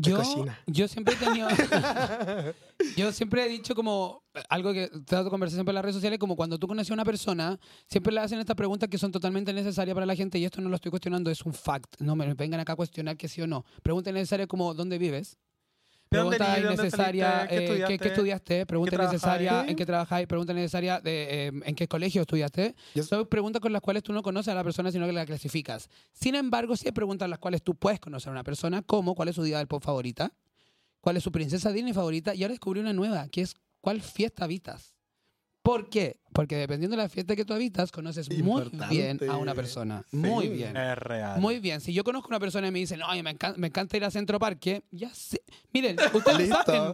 Yo, 0.00 0.22
yo 0.66 0.86
siempre 0.86 1.14
he 1.14 1.16
tenido. 1.16 1.48
yo 2.96 3.12
siempre 3.12 3.44
he 3.44 3.48
dicho 3.48 3.74
como 3.74 4.22
algo 4.48 4.72
que 4.72 4.88
te 4.88 4.96
he 4.96 5.16
dado 5.16 5.28
conversación 5.30 5.64
por 5.64 5.74
las 5.74 5.82
redes 5.82 5.96
sociales, 5.96 6.18
como 6.18 6.36
cuando 6.36 6.58
tú 6.58 6.68
conoces 6.68 6.90
a 6.90 6.94
una 6.94 7.04
persona, 7.04 7.58
siempre 7.86 8.12
le 8.12 8.20
hacen 8.20 8.38
estas 8.38 8.54
preguntas 8.54 8.88
que 8.88 8.98
son 8.98 9.10
totalmente 9.10 9.52
necesarias 9.52 9.94
para 9.94 10.06
la 10.06 10.14
gente 10.14 10.38
y 10.38 10.44
esto 10.44 10.60
no 10.60 10.68
lo 10.68 10.76
estoy 10.76 10.90
cuestionando, 10.90 11.30
es 11.30 11.44
un 11.44 11.52
fact. 11.52 12.00
No 12.00 12.14
me 12.14 12.32
vengan 12.34 12.60
acá 12.60 12.74
a 12.74 12.76
cuestionar 12.76 13.16
que 13.16 13.26
sí 13.26 13.42
o 13.42 13.46
no. 13.46 13.64
Pregunta 13.82 14.12
necesaria 14.12 14.46
como 14.46 14.72
¿dónde 14.74 14.98
vives? 14.98 15.36
¿De 16.10 16.18
dónde 16.18 16.36
Pregunta 16.38 16.58
innecesaria, 16.74 17.44
eh, 17.44 17.48
¿qué, 17.48 17.64
estudiaste? 17.64 17.98
qué 17.98 18.08
estudiaste? 18.08 18.66
Pregunta 18.66 18.96
¿Qué 18.96 19.02
innecesaria, 19.02 19.64
¿en 19.68 19.76
qué 19.76 19.84
trabajáis? 19.86 20.26
Pregunta 20.26 20.54
necesaria, 20.54 21.00
de, 21.00 21.46
eh, 21.48 21.52
¿en 21.64 21.74
qué 21.74 21.86
colegio 21.86 22.22
estudiaste? 22.22 22.74
Yo- 22.94 23.02
Son 23.04 23.26
preguntas 23.26 23.60
con 23.60 23.72
las 23.72 23.82
cuales 23.82 24.02
tú 24.02 24.12
no 24.12 24.22
conoces 24.22 24.52
a 24.52 24.54
la 24.54 24.64
persona, 24.64 24.90
sino 24.90 25.06
que 25.06 25.12
la 25.12 25.26
clasificas. 25.26 25.90
Sin 26.12 26.34
embargo, 26.34 26.76
sí 26.76 26.86
hay 26.86 26.92
preguntas 26.92 27.28
las 27.28 27.38
cuales 27.38 27.62
tú 27.62 27.74
puedes 27.74 28.00
conocer 28.00 28.30
a 28.30 28.32
una 28.32 28.44
persona, 28.44 28.80
como 28.82 29.14
cuál 29.14 29.28
es 29.28 29.34
su 29.36 29.42
día 29.42 29.58
del 29.58 29.66
pop 29.66 29.82
favorita, 29.84 30.32
cuál 31.00 31.16
es 31.18 31.22
su 31.22 31.30
princesa 31.30 31.72
Disney 31.72 31.92
favorita, 31.92 32.34
y 32.34 32.42
ahora 32.42 32.52
descubrí 32.52 32.80
una 32.80 32.92
nueva, 32.94 33.28
que 33.28 33.42
es 33.42 33.54
cuál 33.80 34.00
fiesta 34.00 34.44
habitas. 34.44 34.94
¿Por 35.68 35.90
qué? 35.90 36.16
Porque 36.32 36.56
dependiendo 36.56 36.96
de 36.96 37.02
la 37.02 37.08
fiesta 37.10 37.36
que 37.36 37.44
tú 37.44 37.52
habitas, 37.52 37.92
conoces 37.92 38.28
muy 38.30 38.38
Importante. 38.38 38.94
bien 38.94 39.18
a 39.28 39.36
una 39.36 39.54
persona. 39.54 40.02
Sí. 40.10 40.16
Muy 40.16 40.48
bien. 40.48 40.74
Es 40.76 40.96
real. 40.96 41.40
Muy 41.40 41.58
bien, 41.60 41.80
si 41.82 41.92
yo 41.92 42.04
conozco 42.04 42.28
a 42.28 42.30
una 42.30 42.40
persona 42.40 42.68
y 42.68 42.70
me 42.70 42.78
dice, 42.78 42.96
no, 42.96 43.06
oye, 43.08 43.22
me, 43.22 43.36
encan- 43.36 43.56
me 43.56 43.66
encanta 43.66 43.96
ir 43.96 44.04
a 44.04 44.10
Centro 44.10 44.38
Parque, 44.38 44.82
ya 44.90 45.10
sé. 45.14 45.42
Miren, 45.74 45.96
ustedes 46.14 46.48
saben. 46.48 46.92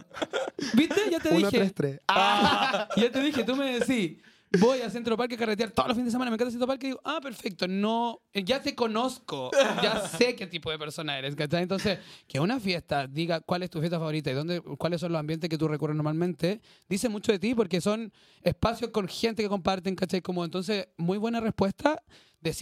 ¿Viste? 0.73 1.01
Ya 1.09 1.19
te 1.19 1.29
dije. 1.29 1.49
133. 1.51 1.99
Ah, 2.09 2.89
ya 2.97 3.11
te 3.11 3.21
dije, 3.21 3.43
tú 3.45 3.55
me 3.55 3.79
decís, 3.79 4.17
voy 4.59 4.81
a 4.81 4.89
Centro 4.89 5.17
Parque 5.17 5.35
a 5.35 5.37
carretear 5.37 5.71
todos 5.71 5.89
los 5.89 5.95
fines 5.95 6.07
de 6.07 6.11
semana, 6.11 6.31
me 6.31 6.35
encanta 6.35 6.51
Centro 6.51 6.67
Parque, 6.67 6.87
y 6.87 6.89
digo, 6.91 7.01
ah, 7.03 7.19
perfecto, 7.21 7.67
no, 7.67 8.21
ya 8.33 8.61
te 8.61 8.75
conozco, 8.75 9.51
ya 9.81 10.07
sé 10.07 10.35
qué 10.35 10.47
tipo 10.47 10.71
de 10.71 10.77
persona 10.77 11.17
eres, 11.17 11.35
¿cachai? 11.35 11.63
Entonces, 11.63 11.99
que 12.27 12.39
una 12.39 12.59
fiesta 12.59 13.07
diga 13.07 13.39
cuál 13.41 13.63
es 13.63 13.69
tu 13.69 13.79
fiesta 13.79 13.97
favorita 13.97 14.31
y 14.31 14.33
dónde, 14.33 14.61
cuáles 14.61 15.01
son 15.01 15.11
los 15.11 15.19
ambientes 15.19 15.49
que 15.49 15.57
tú 15.57 15.67
recurres 15.67 15.95
normalmente, 15.95 16.61
dice 16.87 17.09
mucho 17.09 17.31
de 17.31 17.39
ti 17.39 17.55
porque 17.55 17.81
son 17.81 18.11
espacios 18.41 18.91
con 18.91 19.07
gente 19.07 19.43
que 19.43 19.49
comparten, 19.49 19.95
¿cachai? 19.95 20.21
Como 20.21 20.43
entonces, 20.45 20.87
muy 20.97 21.17
buena 21.17 21.39
respuesta. 21.39 22.01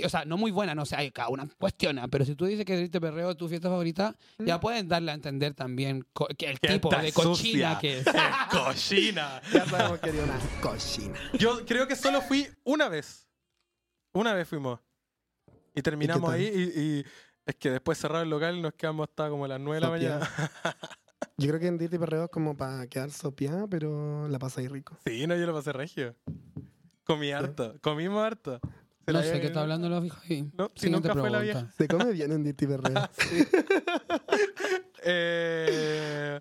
O 0.05 0.09
sea, 0.09 0.25
no 0.25 0.37
muy 0.37 0.51
buena, 0.51 0.75
no 0.75 0.85
sé, 0.85 0.95
hay 0.95 1.11
cada 1.11 1.29
una 1.29 1.47
cuestiona, 1.57 2.07
pero 2.07 2.25
si 2.25 2.35
tú 2.35 2.45
dices 2.45 2.65
que 2.65 2.89
te 2.89 3.01
perreo 3.01 3.31
es 3.31 3.37
tu 3.37 3.47
fiesta 3.47 3.69
favorita, 3.69 4.15
ya 4.39 4.59
pueden 4.59 4.87
darle 4.87 5.11
a 5.11 5.13
entender 5.15 5.53
también 5.53 6.05
que 6.37 6.49
el 6.49 6.59
tipo 6.59 6.89
de 6.89 7.11
cochina 7.11 7.75
sucia. 7.75 7.79
que 7.79 7.99
es. 7.99 8.05
Cochina. 8.51 9.41
Ya 9.51 9.65
sabemos 9.65 9.99
que 9.99 10.09
era 10.09 10.23
una 10.23 10.39
cochina. 10.61 11.19
Yo 11.33 11.65
creo 11.65 11.87
que 11.87 11.95
solo 11.95 12.21
fui 12.21 12.47
una 12.63 12.89
vez. 12.89 13.27
Una 14.13 14.33
vez 14.33 14.47
fuimos. 14.47 14.79
Y 15.75 15.81
terminamos 15.81 16.31
ahí 16.31 16.45
y, 16.45 16.79
y 16.79 17.05
es 17.45 17.55
que 17.55 17.71
después 17.71 17.97
cerrar 17.97 18.23
el 18.23 18.29
local 18.29 18.55
y 18.55 18.61
nos 18.61 18.73
quedamos 18.73 19.09
hasta 19.09 19.29
como 19.29 19.47
las 19.47 19.59
9 19.59 19.75
de 19.75 19.81
la 19.81 19.89
mañana. 19.89 20.29
Yo 21.37 21.47
creo 21.47 21.59
que 21.59 21.67
en 21.67 21.77
Dirty 21.77 21.97
Perreo 21.97 22.25
es 22.25 22.29
como 22.29 22.55
para 22.55 22.85
quedar 22.87 23.11
sopiada, 23.11 23.67
pero 23.67 24.27
la 24.27 24.39
pasáis 24.39 24.69
rico. 24.71 24.97
Sí, 25.05 25.25
no, 25.25 25.35
yo 25.35 25.45
lo 25.45 25.53
pasé 25.53 25.73
regio. 25.73 26.15
Comí 27.03 27.31
harto. 27.31 27.75
Comimos 27.81 28.23
harto. 28.23 28.59
Se 29.05 29.11
No 29.11 29.21
sé 29.21 29.41
qué 29.41 29.47
está 29.47 29.61
hablando 29.61 29.89
la 29.89 29.99
vieja 29.99 30.21
ahí. 30.29 30.49
No, 30.57 30.71
si 30.75 30.83
Siguiente 30.83 31.09
nunca 31.09 31.19
fue 31.19 31.29
la 31.29 31.39
vieja. 31.39 31.69
Se 31.77 31.87
come 31.87 32.11
bien 32.11 32.31
en 32.31 32.43
Dirty 32.43 32.67
Perreo. 32.67 32.93
Eh, 35.05 36.39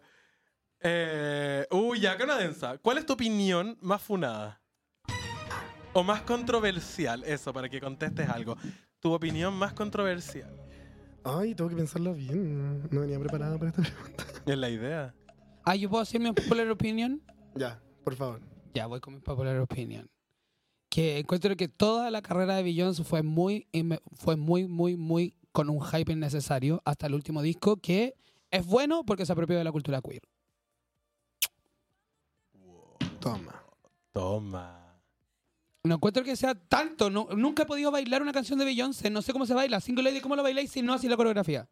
eh, 0.81 1.67
uy, 1.73 1.99
ya, 1.99 2.17
que 2.17 2.23
una 2.23 2.37
densa. 2.37 2.79
¿Cuál 2.79 2.99
es 2.99 3.07
tu 3.07 3.15
opinión 3.15 3.77
más 3.81 4.03
funada? 4.03 4.61
O 5.93 6.03
más 6.03 6.23
controversial, 6.23 7.25
eso, 7.25 7.53
para 7.53 7.69
que 7.69 7.81
contestes 7.81 8.29
algo. 8.29 8.57
Tu 9.01 9.13
opinión 9.13 9.53
más 9.55 9.73
controversial. 9.73 10.51
Ay, 11.25 11.55
tengo 11.55 11.71
que 11.71 11.77
pensarlo 11.77 12.15
bien. 12.15 12.83
No 12.91 13.01
venía 13.01 13.19
preparada 13.19 13.59
para 13.59 13.71
esta 13.71 13.83
pregunta. 13.83 14.25
Es 14.47 14.59
la 14.59 14.71
idea. 14.71 15.15
Ah, 15.65 15.77
¿yo 15.77 15.89
puedo 15.89 16.03
hacer 16.03 16.21
mi 16.21 16.33
popular 16.33 16.69
opinion? 16.71 17.23
Ya, 17.55 17.81
por 18.03 18.17
favor. 18.17 18.41
Ya, 18.75 18.87
voy 18.87 19.01
con 19.01 19.15
mi 19.15 19.21
popular 19.21 19.57
opinion. 19.61 20.11
Que 20.93 21.21
encuentro 21.21 21.57
que 21.57 21.69
toda 21.69 22.11
la 22.11 22.21
carrera 22.21 22.55
de 22.55 22.63
Beyoncé 22.63 23.03
fue 23.03 23.23
muy, 23.23 23.67
inme- 23.73 24.03
fue 24.15 24.37
muy, 24.37 24.67
muy, 24.69 24.95
muy 24.99 25.35
con 25.51 25.71
un 25.71 25.81
hype 25.81 26.13
innecesario 26.13 26.83
hasta 26.85 27.07
el 27.07 27.15
último 27.15 27.41
disco 27.41 27.79
que 27.79 28.15
es 28.51 28.67
bueno 28.67 29.03
porque 29.03 29.25
se 29.25 29.33
apropió 29.33 29.57
de 29.57 29.65
la 29.65 29.73
cultura 29.73 30.03
queer. 30.03 30.21
Toma. 33.21 33.65
Toma. 34.13 34.99
No 35.85 35.95
encuentro 35.95 36.23
que 36.25 36.37
sea 36.37 36.55
tanto. 36.55 37.09
no- 37.09 37.29
nunca 37.37 37.63
he 37.63 37.67
podido 37.67 37.91
bailar 37.91 38.21
una 38.21 38.33
canción 38.35 38.59
de 38.59 38.67
Beyoncé. 38.67 39.09
No 39.09 39.23
sé 39.23 39.33
cómo 39.33 39.47
se 39.47 39.55
baila. 39.55 39.81
Single 39.81 40.05
Lady, 40.05 40.21
¿cómo 40.21 40.37
lo 40.37 40.43
bailáis 40.43 40.71
si 40.73 40.83
no 40.83 40.93
así 40.93 41.09
la 41.09 41.17
coreografía? 41.17 41.67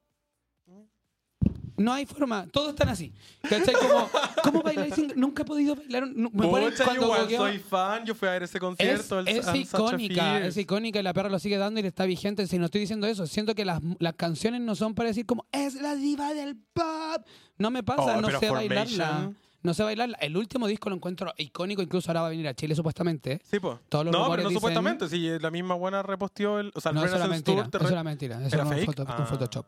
No 1.81 1.95
hay 1.95 2.05
forma. 2.05 2.47
Todos 2.47 2.71
están 2.71 2.91
así. 2.91 3.11
¿Cachai? 3.41 3.75
Como, 3.75 4.11
¿Cómo 4.43 4.63
single? 4.95 5.15
Nunca 5.17 5.43
he 5.43 5.45
podido 5.47 5.77
bailar. 5.77 6.07
Me 6.09 6.29
ponen 6.29 6.71
Pucha, 6.71 6.85
cuando 6.85 7.05
igual 7.07 7.31
soy 7.31 7.59
fan. 7.59 8.05
Yo 8.05 8.15
fui 8.15 8.29
a 8.29 8.33
ver 8.33 8.43
ese 8.43 8.59
Es, 8.59 8.61
concierto. 8.61 9.21
el 9.21 9.29
es 9.29 9.45
Such 9.47 9.55
a 9.55 9.57
icónica, 9.57 10.47
es 10.47 10.57
icónica 10.59 11.01
y 11.01 11.03
la 11.03 11.15
perra 11.15 11.31
lo 11.31 11.39
sigue 11.39 11.57
dando 11.57 11.81
y 11.81 11.83
le 11.83 11.89
está 11.89 12.05
vigente. 12.05 12.47
Si 12.47 12.59
no 12.59 12.67
estoy 12.67 12.83
diciendo 12.83 13.07
eso, 13.07 13.27
siento 13.27 13.55
que 13.55 13.65
las, 13.65 13.81
las 13.99 14.15
canciones 14.15 14.61
no 14.61 14.75
son 14.75 14.95
para 14.95 15.09
decir 15.09 15.25
como 15.25 15.47
es 15.53 15.75
la 15.81 15.95
diva 15.95 16.35
del 16.35 16.57
pop. 16.75 17.25
No 17.57 17.71
me 17.71 17.83
pasa, 17.83 18.19
Oh, 18.19 18.21
no 18.21 18.29
sé 18.39 18.51
bailarla. 18.51 19.07
Formation. 19.07 19.37
No 19.63 19.75
sé 19.75 19.83
bailarla. 19.83 20.17
El 20.21 20.37
último 20.37 20.67
disco 20.67 20.89
lo 20.89 20.97
encuentro 20.97 21.35
icónico, 21.37 21.83
incluso 21.83 22.11
ahora 22.11 22.23
va 22.23 22.27
a 22.29 22.31
venir 22.31 22.49
a 22.49 22.55
Chile 22.55 22.75
supuestamente. 22.75 23.41
Sí, 23.45 23.61
pues. 23.61 23.79
Todos 23.91 24.07
los 24.07 24.13
No, 24.13 24.31
pero 24.31 24.43
no 24.43 24.49
dicen- 24.49 24.55
supuestamente. 24.55 25.09
Si 25.09 25.39
la 25.39 25.51
misma 25.51 25.75
buena 25.75 26.03
reposteó 26.03 26.61
el. 26.61 26.73
O 26.75 26.81
sea, 26.81 26.91
el 26.91 26.97
No, 26.97 27.05
eso 27.05 27.17
era 27.17 27.27
mentira. 27.29 27.65
Tour. 27.65 27.81
Eso 27.83 27.89
re- 27.89 27.93
era 27.93 28.03
mentira. 28.05 28.37
Eso 28.39 28.47
¿Era 28.47 28.57
era 28.57 28.65
un, 28.65 28.71
fake? 28.73 28.87
foto- 28.87 29.03
un 29.03 29.09
Ah. 29.11 29.27
Photoshop. 29.27 29.67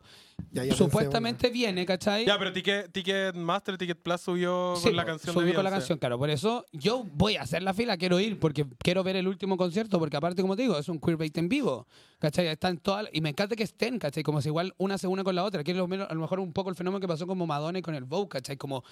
Ya, 0.51 0.63
ya 0.65 0.71
pensé 0.71 0.77
Supuestamente 0.85 1.51
viene, 1.51 1.85
¿cachai? 1.85 2.25
Ya, 2.25 2.39
pero 2.39 2.53
Ticket, 2.53 2.91
Ticketmaster, 2.91 3.77
Ticket 3.79 3.99
Plus 4.03 4.21
subió 4.23 4.75
Sí, 4.77 4.85
con 4.85 4.97
la 4.97 5.05
canción 5.05 5.35
subió 5.35 5.47
de 5.49 5.55
con 5.55 5.65
la 5.65 5.71
canción, 5.71 5.99
claro. 5.99 6.19
Por 6.19 6.31
eso 6.31 6.65
yo 6.73 7.05
voy 7.15 7.37
a 7.37 7.43
hacer 7.43 7.63
la 7.63 7.75
fila, 7.75 7.97
quiero 7.97 8.19
ir, 8.19 8.39
porque 8.41 8.67
quiero 8.79 9.05
ver 9.05 9.17
el 9.17 9.29
último 9.29 9.57
concierto, 9.57 9.99
porque 9.99 10.17
aparte, 10.17 10.41
como 10.43 10.57
te 10.57 10.63
digo, 10.63 10.79
es 10.79 10.89
un 10.89 10.99
queerbait 10.99 11.37
en 11.37 11.49
vivo. 11.49 11.87
¿Cachai? 12.19 12.47
Están 12.47 12.79
todas, 12.79 13.07
y 13.13 13.21
me 13.21 13.29
encanta 13.31 13.57
que 13.57 13.65
estén, 13.65 13.99
¿cachai? 13.99 14.23
Como 14.23 14.41
si 14.41 14.49
igual 14.49 14.73
una 14.79 14.97
se 14.97 15.07
une 15.07 15.23
con 15.25 15.35
la 15.35 15.45
otra, 15.45 15.63
que 15.65 15.73
es 15.73 15.77
lo 15.77 15.87
menos- 15.89 16.09
a 16.11 16.15
lo 16.15 16.21
mejor 16.21 16.41
un 16.41 16.53
poco 16.53 16.71
el 16.71 16.77
fenómeno 16.77 17.01
que 17.01 17.09
pasó 17.09 17.27
como 17.27 17.47
Madonna 17.47 17.79
y 17.79 17.83
con 17.83 17.95
el 17.95 18.05
Vogue, 18.05 18.29
¿cachai? 18.29 18.57
Como 18.57 18.85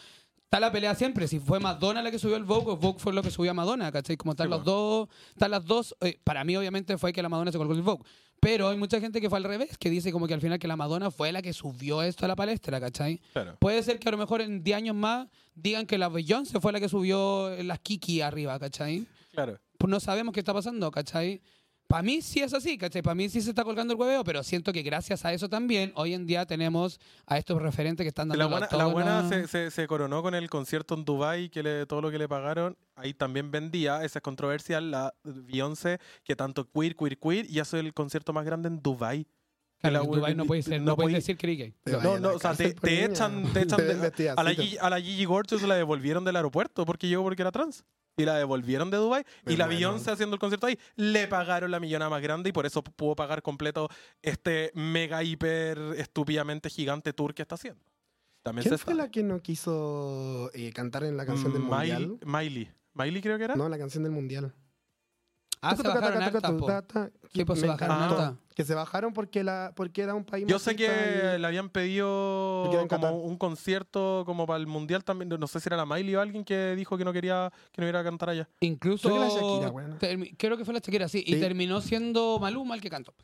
está 0.51 0.59
la 0.59 0.73
pelea 0.73 0.97
siempre, 0.97 1.29
si 1.29 1.39
fue 1.39 1.61
Madonna 1.61 2.03
la 2.03 2.11
que 2.11 2.19
subió 2.19 2.35
el 2.35 2.43
Vogue, 2.43 2.73
o 2.73 2.77
Vogue 2.77 2.99
fue 2.99 3.13
lo 3.13 3.23
que 3.23 3.31
subió 3.31 3.53
a 3.53 3.55
Madonna, 3.55 3.93
¿cachai? 3.93 4.17
Como 4.17 4.33
están 4.33 4.49
Sí, 4.49 4.51
los 4.51 4.65
dos, 4.65 5.09
están 5.29 5.53
las 5.53 5.65
dos, 5.65 5.95
eh, 6.01 6.19
para 6.25 6.43
mí 6.43 6.57
obviamente 6.57 6.99
fue 6.99 7.13
que 7.13 7.23
la 7.23 7.29
Madonna 7.29 7.53
se 7.53 7.59
colgó 7.59 7.73
el 7.73 7.83
Vogue. 7.83 8.03
Pero 8.41 8.69
hay 8.69 8.77
mucha 8.77 8.99
gente 8.99 9.21
que 9.21 9.31
fue 9.31 9.39
al 9.39 9.45
revés, 9.45 9.79
que 9.79 9.91
dice 9.91 10.11
como 10.11 10.27
que 10.27 10.35
al 10.35 10.41
final 10.41 10.59
que 10.59 10.67
la 10.67 10.75
Madonna 10.75 11.13
fue 11.13 11.31
la 11.31 11.41
que 11.41 11.53
subió 11.53 12.03
esto 12.03 12.25
a 12.25 12.29
la 12.29 12.35
palestra, 12.35 12.81
¿cachai? 12.81 13.21
Claro. 13.33 13.59
Puede 13.61 13.81
ser 13.85 14.01
que 14.01 14.09
a 14.09 14.13
lo 14.13 14.19
mejor 14.19 14.41
en 14.41 14.65
10 14.65 14.77
años 14.77 14.97
más 14.97 15.29
digan 15.55 15.87
que 15.87 15.99
la 15.99 16.09
Beyoncé 16.09 16.59
fue 16.59 16.73
la 16.73 16.81
que 16.81 16.89
subió 16.89 17.51
las 17.63 17.79
Kiki 17.79 18.21
arriba, 18.21 18.59
¿cachai? 18.59 19.07
Claro. 19.33 19.61
Pues 19.79 19.89
no 19.89 20.01
sabemos 20.01 20.35
qué 20.35 20.41
está 20.41 20.53
pasando, 20.53 20.91
¿cachai? 20.91 21.43
Para 21.91 22.05
mí 22.05 22.23
sí 22.23 22.39
es 22.41 22.55
así, 22.55 22.79
¿cachai? 22.79 23.03
Para 23.03 23.17
mí 23.17 23.29
sí 23.29 23.41
se 23.41 23.51
está 23.51 23.65
colgando 23.65 23.93
el 23.93 23.99
hueveo, 23.99 24.23
pero 24.23 24.45
siento 24.45 24.73
que 24.73 24.83
gracias 24.83 25.25
a 25.25 25.33
eso 25.33 25.49
también 25.49 25.91
hoy 25.97 26.15
en 26.15 26.25
día 26.25 26.47
tenemos 26.47 27.01
a 27.27 27.37
estos 27.37 27.61
referentes 27.61 28.05
que 28.05 28.09
están 28.09 28.29
dando 28.29 28.39
La 28.39 28.47
buena, 28.49 28.69
la 28.71 28.87
buena 28.87 29.29
se, 29.29 29.49
se, 29.49 29.73
se 29.73 29.89
coronó 29.89 30.23
con 30.23 30.37
el 30.37 30.49
concierto 30.49 30.95
en 30.95 31.05
Dubai 31.05 31.51
que 31.51 31.65
le, 31.65 31.87
todo 31.87 32.01
lo 32.01 32.13
que 32.13 32.19
le 32.19 32.29
pagaron. 32.29 32.77
Ahí 32.95 33.13
también 33.13 33.51
vendía, 33.51 34.05
esa 34.05 34.21
es 34.21 34.23
controversial, 34.23 34.93
la 34.93 35.15
Beyoncé, 35.25 35.99
que 36.23 36.37
tanto 36.37 36.71
queer, 36.71 36.95
queer, 36.95 37.19
queer, 37.19 37.51
y 37.51 37.59
hace 37.59 37.81
el 37.81 37.93
concierto 37.93 38.33
más 38.33 38.45
grande 38.45 38.69
en 38.69 38.81
Dubai. 38.81 39.27
Claro, 39.81 40.15
la 40.15 40.31
en 40.31 40.37
no 40.37 40.45
puedes 40.45 40.67
ser, 40.67 40.81
no 40.81 40.93
no 40.93 40.97
puedes 40.97 41.15
decir. 41.27 41.37
Te 41.83 41.91
No, 41.91 42.21
no, 42.21 42.35
o 42.35 42.39
sea, 42.39 42.55
te, 42.55 42.73
te 42.73 43.05
echan, 43.05 43.53
te 43.53 43.63
echan 43.63 43.79
de- 44.17 44.31
a, 44.31 44.45
la 44.45 44.55
Gigi, 44.55 44.79
a 44.79 44.91
la 44.91 45.01
Gigi 45.01 45.25
Gorgeous 45.25 45.63
la 45.63 45.75
devolvieron 45.75 46.25
del 46.25 46.37
aeropuerto 46.37 46.87
porque 46.87 47.09
llegó 47.09 47.25
porque 47.25 47.43
era 47.43 47.51
trans. 47.51 47.85
Y 48.21 48.25
la 48.25 48.37
devolvieron 48.37 48.91
de 48.91 48.97
Dubai 48.99 49.25
y 49.47 49.57
la 49.57 49.67
muero. 49.67 49.79
Beyoncé 49.79 50.11
haciendo 50.11 50.35
el 50.35 50.41
concierto 50.41 50.67
ahí 50.67 50.79
le 50.97 51.27
pagaron 51.27 51.71
la 51.71 51.81
millonada 51.81 52.11
más 52.11 52.23
grande 52.23 52.51
y 52.51 52.53
por 52.53 52.67
eso 52.67 52.83
pudo 52.83 53.17
pagar 53.17 53.43
completo 53.43 53.89
este 54.23 54.71
mega 54.75 55.23
hiper 55.23 55.79
estúpidamente 55.97 56.69
gigante 56.71 57.13
tour 57.13 57.35
que 57.35 57.43
está 57.43 57.55
haciendo. 57.55 57.81
También 58.43 58.63
¿Quién 58.65 58.79
se 58.79 58.85
fue 58.85 58.93
sabe. 58.95 59.05
la 59.05 59.11
que 59.11 59.23
no 59.23 59.41
quiso 59.41 60.51
eh, 60.55 60.73
cantar 60.73 61.05
en 61.05 61.17
la 61.17 61.27
canción 61.27 61.53
del 61.53 61.63
Miley, 61.63 62.07
mundial? 62.07 62.19
Miley. 62.25 62.71
Miley 62.95 63.23
creo 63.23 63.39
que 63.39 63.45
era. 63.45 63.55
No, 63.57 63.69
la 63.69 63.79
canción 63.79 64.03
del 64.03 64.13
mundial. 64.13 64.55
Ah, 65.63 65.77
se 65.77 65.83
bajaron 65.83 66.23
se 66.23 67.37
Me 67.37 67.69
bajaron. 67.69 68.41
Que 68.55 68.65
se 68.65 68.75
bajaron 68.75 69.13
porque, 69.13 69.45
la, 69.45 69.73
porque 69.77 70.03
era 70.03 70.15
un 70.15 70.25
país 70.25 70.47
Yo 70.47 70.59
sé 70.59 70.75
que 70.77 70.85
y- 70.87 71.39
le 71.39 71.47
habían 71.47 71.69
pedido 71.69 72.71
como 72.89 73.19
un 73.23 73.37
concierto 73.37 74.23
como 74.27 74.47
para 74.47 74.59
el 74.59 74.67
mundial 74.67 75.05
también. 75.05 75.29
No 75.29 75.47
sé 75.47 75.61
si 75.61 75.69
era 75.69 75.77
la 75.77 75.87
Miley 75.87 76.15
o 76.17 76.21
alguien 76.21 76.45
que 76.45 76.75
dijo 76.77 76.97
que 76.99 77.05
no 77.05 77.13
quería 77.13 77.53
que 77.73 77.81
no 77.83 77.89
iba 77.89 78.01
a 78.01 78.05
cantar 78.05 78.31
allá. 78.31 78.49
Incluso. 78.61 79.09
Creo 79.09 79.21
que 79.21 79.27
la 79.27 79.41
Shakira, 79.41 79.71
bueno. 79.71 79.97
creo 80.39 80.57
que 80.57 80.65
fue 80.65 80.75
la 80.75 80.81
Shakira, 80.81 81.09
sí. 81.09 81.23
Y 81.27 81.35
Sí. 81.35 81.41
terminó 81.41 81.81
siendo 81.81 82.39
Maluma 82.41 82.75
el 82.75 82.81
que 82.81 82.91
cantó. 82.91 83.15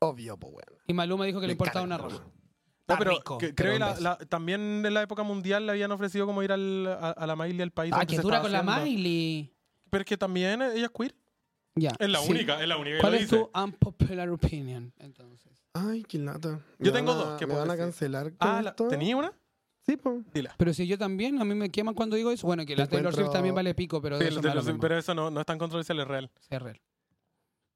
Obvio, 0.00 0.36
pues 0.36 0.52
bueno. 0.52 0.72
Y 0.86 0.92
Maluma 0.92 1.24
dijo 1.26 1.40
que 1.40 1.46
le 1.46 1.52
Me 1.52 1.54
importaba 1.54 1.84
una 1.84 1.96
roja. 1.98 2.22
No, 2.86 2.96
pero 2.98 3.12
rico, 3.12 3.38
que- 3.38 3.54
creo 3.54 3.72
que 3.74 3.78
la- 3.78 3.98
la- 3.98 4.18
también 4.18 4.84
en 4.84 4.92
la 4.92 5.00
época 5.02 5.22
mundial 5.22 5.64
le 5.64 5.72
habían 5.72 5.90
ofrecido 5.92 6.26
como 6.26 6.42
ir 6.42 6.52
al, 6.52 6.86
a, 6.86 7.10
a 7.12 7.26
la 7.26 7.34
Miley 7.36 7.62
al 7.62 7.70
país. 7.70 7.94
Ah, 7.96 8.04
que 8.04 8.16
se 8.16 8.22
dura 8.22 8.42
con 8.42 8.52
la. 8.52 8.62
Miley. 8.62 9.50
Pero 9.88 10.02
es 10.02 10.06
que 10.06 10.16
también 10.18 10.60
ella 10.60 10.86
es 10.86 10.90
queer. 10.90 11.14
Ya. 11.76 11.92
Es 11.98 12.08
la 12.08 12.20
sí. 12.20 12.30
única, 12.30 12.60
es 12.62 12.68
la 12.68 12.76
única 12.76 12.96
que 12.96 13.00
¿Cuál 13.00 13.12
lo 13.14 13.18
es 13.18 13.30
dice. 13.30 13.36
tu 13.50 13.50
unpopular 13.60 14.28
opinion, 14.30 14.92
entonces? 14.98 15.52
Ay, 15.72 16.04
qué 16.04 16.18
lata. 16.18 16.60
Yo 16.78 16.92
Me 16.92 16.98
tengo 16.98 17.12
a- 17.12 17.14
dos 17.16 17.38
que 17.38 17.46
me 17.48 17.54
van 17.54 17.70
a 17.70 17.76
cancelar 17.76 18.32
con 18.36 18.48
Ah, 18.48 18.62
la- 18.62 18.70
esto. 18.70 18.86
¿tenía 18.88 19.16
una? 19.16 19.32
Sí, 19.86 19.96
pues. 19.96 20.22
Dila. 20.32 20.54
Pero 20.56 20.72
si 20.72 20.86
yo 20.86 20.96
también, 20.96 21.40
a 21.40 21.44
mí 21.44 21.54
me 21.54 21.70
queman 21.70 21.94
cuando 21.94 22.16
digo 22.16 22.30
eso. 22.30 22.46
Bueno, 22.46 22.64
que 22.64 22.74
la 22.76 22.86
Taylor 22.86 23.12
Swift 23.14 23.32
también 23.32 23.54
vale 23.54 23.74
pico, 23.74 24.00
pero 24.00 24.18
Sí, 24.18 24.24
eso 24.26 24.36
lo- 24.36 24.42
me 24.42 24.48
da 24.48 24.54
lo- 24.54 24.60
lo 24.60 24.66
mismo. 24.66 24.80
pero 24.80 24.96
eso 24.98 25.14
no, 25.14 25.30
no 25.30 25.40
es 25.40 25.46
tan 25.46 25.58
controversial, 25.58 25.98
es 26.00 26.06
real. 26.08 26.30
Sí, 26.40 26.48
es 26.54 26.62
real. 26.62 26.80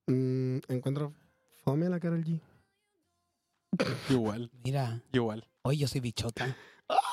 Mm, 0.06 0.58
encuentro 0.68 1.12
fome 1.64 1.86
a 1.86 1.90
la 1.90 2.00
Carol 2.00 2.24
G. 2.24 2.40
Igual, 4.08 4.50
Mira, 4.64 5.02
igual. 5.12 5.46
hoy 5.62 5.76
yo 5.78 5.86
soy 5.88 6.00
bichota. 6.00 6.56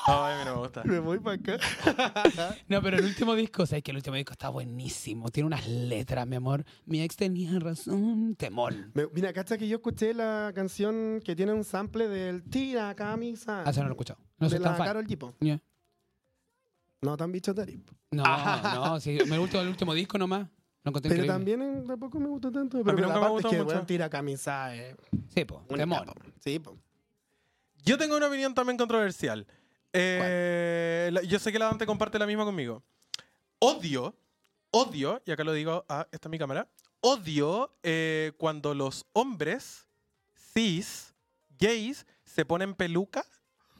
Ay, 0.06 0.34
a 0.34 0.38
mí 0.38 0.44
no 0.46 0.54
me 0.54 0.60
gusta. 0.62 0.82
Me 0.84 0.98
voy 1.00 1.18
para 1.18 1.36
acá. 1.36 1.58
No, 2.68 2.80
pero 2.80 2.96
el 2.98 3.04
último 3.04 3.34
disco, 3.34 3.64
o 3.64 3.66
sea, 3.66 3.80
que 3.82 3.90
el 3.90 3.98
último 3.98 4.16
disco 4.16 4.32
está 4.32 4.48
buenísimo. 4.48 5.28
Tiene 5.30 5.46
unas 5.48 5.66
letras, 5.68 6.26
mi 6.26 6.36
amor. 6.36 6.64
Mi 6.86 7.02
ex 7.02 7.16
tenía 7.16 7.58
razón. 7.58 8.34
Temor. 8.36 8.74
Me- 8.94 9.06
mira, 9.12 9.32
cacha 9.32 9.58
que 9.58 9.68
yo 9.68 9.76
escuché 9.76 10.14
la 10.14 10.52
canción 10.54 11.20
que 11.24 11.36
tiene 11.36 11.52
un 11.52 11.64
sample 11.64 12.08
del 12.08 12.42
Tira 12.44 12.94
Camisa. 12.94 13.62
Ah, 13.66 13.70
eso 13.70 13.80
no 13.82 13.88
lo 13.88 13.92
he 13.92 13.96
escuchado. 13.96 14.20
No 14.38 14.48
soy 14.48 14.58
de 14.58 14.64
tan 14.64 14.72
la 14.72 14.78
fan. 14.78 14.86
Carol 14.86 15.06
G. 15.06 15.18
po. 15.18 15.34
Ya. 15.40 15.60
No 17.02 17.16
tan 17.16 17.30
bicho 17.30 17.54
Tari. 17.54 17.82
No, 18.10 18.24
no, 18.74 19.00
sí, 19.00 19.18
me 19.28 19.38
gustó 19.38 19.60
el 19.60 19.68
último 19.68 19.92
disco 19.94 20.16
nomás. 20.18 20.48
Lo 20.84 20.92
Pero 20.92 20.98
increíble. 21.06 21.26
también 21.26 21.84
tampoco 21.86 22.18
me 22.20 22.28
gusta 22.28 22.50
tanto. 22.50 22.82
Pero 22.84 22.96
nunca 22.96 23.08
la 23.08 23.14
me 23.14 23.20
parte 23.20 23.32
gustó 23.32 23.48
es 23.48 23.54
que 23.54 23.62
mucho. 23.62 23.74
weón, 23.74 23.86
Tira 23.86 24.08
Camisa 24.08 24.74
eh, 24.76 24.96
Sí, 25.34 25.44
po, 25.44 25.62
temor. 25.68 26.06
po. 26.06 26.14
Sí, 26.38 26.58
po. 26.60 26.78
Yo 27.84 27.98
tengo 27.98 28.16
una 28.16 28.28
opinión 28.28 28.54
también 28.54 28.76
controversial. 28.78 29.46
Eh, 29.98 31.10
la- 31.12 31.22
yo 31.22 31.38
sé 31.38 31.52
que 31.52 31.58
la 31.58 31.66
Dante 31.66 31.86
comparte 31.86 32.18
la 32.18 32.26
misma 32.26 32.44
conmigo. 32.44 32.82
Odio, 33.58 34.14
odio, 34.70 35.22
y 35.24 35.30
acá 35.30 35.44
lo 35.44 35.52
digo, 35.52 35.84
ah, 35.88 36.06
esta 36.12 36.28
es 36.28 36.30
mi 36.30 36.38
cámara, 36.38 36.68
odio 37.00 37.74
eh, 37.82 38.32
cuando 38.36 38.74
los 38.74 39.06
hombres 39.12 39.86
cis, 40.52 41.14
gays, 41.58 42.06
se 42.24 42.44
ponen 42.44 42.74
peluca 42.74 43.24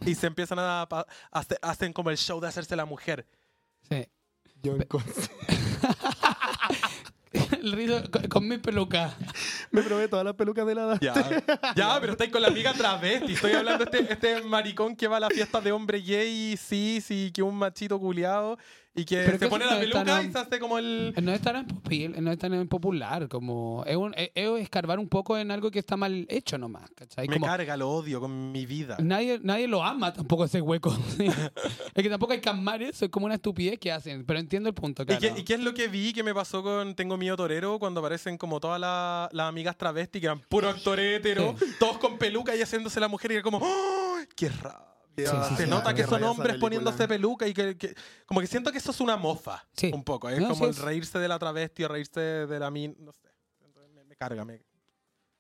y 0.05 0.15
se 0.15 0.27
empiezan 0.27 0.59
a, 0.59 0.83
a 0.83 1.07
hacer- 1.33 1.59
hacen 1.63 1.93
como 1.93 2.11
el 2.11 2.17
show 2.17 2.41
de 2.41 2.49
hacerse 2.49 2.77
la 2.77 2.85
mujer. 2.87 3.27
Sí. 3.89 4.07
Yo 4.63 4.77
El 7.67 7.73
rizo 7.73 8.01
con, 8.13 8.23
con 8.29 8.49
mi 8.49 8.59
peluca. 8.59 9.13
me 9.73 9.83
probé 9.83 10.07
todas 10.07 10.25
las 10.25 10.35
pelucas 10.35 10.65
de 10.65 10.75
la 10.77 10.83
edad. 10.83 10.99
Ya, 11.01 11.15
ya, 11.75 12.01
pero 12.01 12.13
estáis 12.13 12.31
con 12.31 12.41
la 12.41 12.47
amiga 12.47 12.73
travesti. 12.73 13.33
Estoy 13.33 13.53
hablando 13.55 13.85
de 13.85 13.99
este, 13.99 14.13
este 14.13 14.43
maricón 14.43 14.95
que 14.95 15.09
va 15.09 15.17
a 15.17 15.21
las 15.21 15.33
fiestas 15.33 15.65
de 15.65 15.73
hombre 15.73 16.01
gay, 16.01 16.57
cis, 16.57 17.11
y 17.11 17.33
que 17.33 17.43
un 17.43 17.57
machito 17.57 17.99
culiado 17.99 18.57
y 18.97 19.05
que 19.05 19.17
Pero 19.19 19.33
se 19.33 19.39
que 19.39 19.49
pone 19.49 19.65
la 19.67 19.75
no 19.75 19.81
peluca 19.81 20.23
y 20.23 20.33
se 20.33 20.39
hace 20.39 20.59
como 20.59 20.79
el. 20.79 21.15
No 21.23 21.33
es 21.33 21.41
tan 21.43 21.67
popil- 21.69 22.17
no 22.17 22.33
es 22.33 22.39
tan 22.39 22.67
popular 22.69 23.29
como 23.29 23.85
es, 23.87 23.95
un, 23.97 24.15
es, 24.17 24.31
es 24.35 24.61
escarbar 24.63 24.99
un 24.99 25.09
poco 25.09 25.37
en 25.37 25.51
algo 25.51 25.71
que 25.71 25.79
está 25.79 25.97
mal 25.97 26.27
hecho 26.31 26.57
nomás, 26.59 26.91
¿cachai? 26.95 27.29
Me 27.29 27.35
Como 27.35 27.47
carga, 27.47 27.77
lo 27.77 27.91
odio 27.91 28.21
con 28.21 28.51
mi 28.53 28.65
vida. 28.67 28.97
nadie, 29.01 29.39
nadie 29.43 29.69
lo 29.69 29.85
ama 29.85 30.13
tampoco 30.13 30.45
ese 30.47 30.61
hueco. 30.61 30.97
es 31.95 32.03
que 32.03 32.09
tampoco 32.11 32.33
hay 32.33 32.41
que 32.41 32.49
amar 32.49 32.83
eso, 32.83 33.05
es 33.05 33.11
como 33.11 33.27
una 33.27 33.35
estupidez 33.37 33.79
que 33.79 33.93
hacen, 33.93 34.25
pero 34.25 34.39
entiendo 34.41 34.69
el 34.69 34.75
punto, 34.75 35.03
¿Y 35.03 35.07
claro. 35.07 35.21
qué, 35.21 35.35
y 35.41 35.45
qué 35.45 35.55
es 35.55 35.61
lo 35.61 35.75
que 35.75 35.89
vi 35.89 36.13
que 36.13 36.23
me 36.23 36.35
pasó 36.35 36.63
con 36.63 36.95
Tengo 36.95 37.17
Miedo 37.17 37.37
Torero 37.37 37.79
cuando 37.79 38.01
aparecen 38.01 38.39
como 38.39 38.61
todas 38.61 38.81
la- 38.81 39.29
las 39.33 39.49
amigas 39.49 39.77
travesti 39.77 40.21
que 40.21 40.27
eran 40.27 40.41
puro 40.41 40.69
actor 40.71 40.99
hétero, 40.99 41.55
todos 41.79 41.99
con 41.99 42.17
peluca 42.19 42.57
y 42.57 42.63
haciéndose 42.63 42.99
la 43.01 43.09
mujer 43.09 43.31
y 43.33 43.35
era 43.35 43.43
como 43.43 43.59
¡Oh! 43.63 44.17
¡Qué 44.35 44.49
rabia! 44.49 44.96
Sí, 45.17 45.25
sí, 45.49 45.57
Se 45.57 45.65
sí, 45.65 45.71
nota 45.71 45.91
sí, 45.91 45.97
que 45.97 46.05
son 46.05 46.23
hombres 46.25 46.57
poniéndose 46.59 47.09
peluca 47.09 47.47
y 47.47 47.55
que, 47.55 47.77
que- 47.77 47.95
como 48.27 48.41
que 48.41 48.47
siento 48.47 48.71
que 48.73 48.79
eso 48.79 48.91
es 48.91 49.01
una 49.01 49.17
mofa 49.17 49.67
Sí. 49.77 49.91
un 49.95 50.05
poco, 50.05 50.29
es 50.29 50.41
No, 50.41 50.49
como 50.49 50.65
sí 50.65 50.71
el 50.71 50.77
reírse 50.77 51.19
de 51.19 51.29
la 51.29 51.39
travesti 51.39 51.85
o 51.85 51.89
reírse 51.89 52.21
de 52.21 52.59
la 52.59 52.71
min, 52.71 52.95
no 53.01 53.13
sé. 53.13 53.29
Entonces 53.65 53.93
me, 53.95 54.05
me 54.05 54.17
carga, 54.17 54.45
me, 54.45 54.63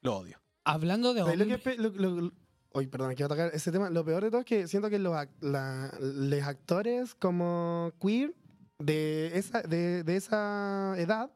lo 0.03 0.17
odio. 0.19 0.41
Hablando 0.65 1.13
de 1.15 1.21
¿Sabes 1.21 1.39
lo 1.39 1.45
que 1.47 1.55
hombres, 1.55 1.75
es 1.75 1.77
pe- 1.77 1.83
lo- 1.83 1.91
lo- 2.11 2.21
lo- 2.23 2.33
Oye, 2.73 2.89
perdón, 2.89 3.15
quiero 3.15 3.29
tocar 3.31 3.51
ese 3.55 3.73
tema. 3.73 3.89
Lo 3.89 4.05
peor 4.05 4.23
de 4.23 4.31
todo 4.31 4.41
es 4.41 4.47
que 4.47 4.69
siento 4.69 4.91
que 4.91 4.99
los, 4.99 5.15
la- 5.41 5.93
los 6.01 6.43
actores 6.43 7.15
como 7.15 7.93
queer 8.01 8.35
de 8.79 9.31
esa, 9.39 9.63
de, 9.63 10.03
de 10.05 10.17
esa 10.17 10.95
edad 10.99 11.31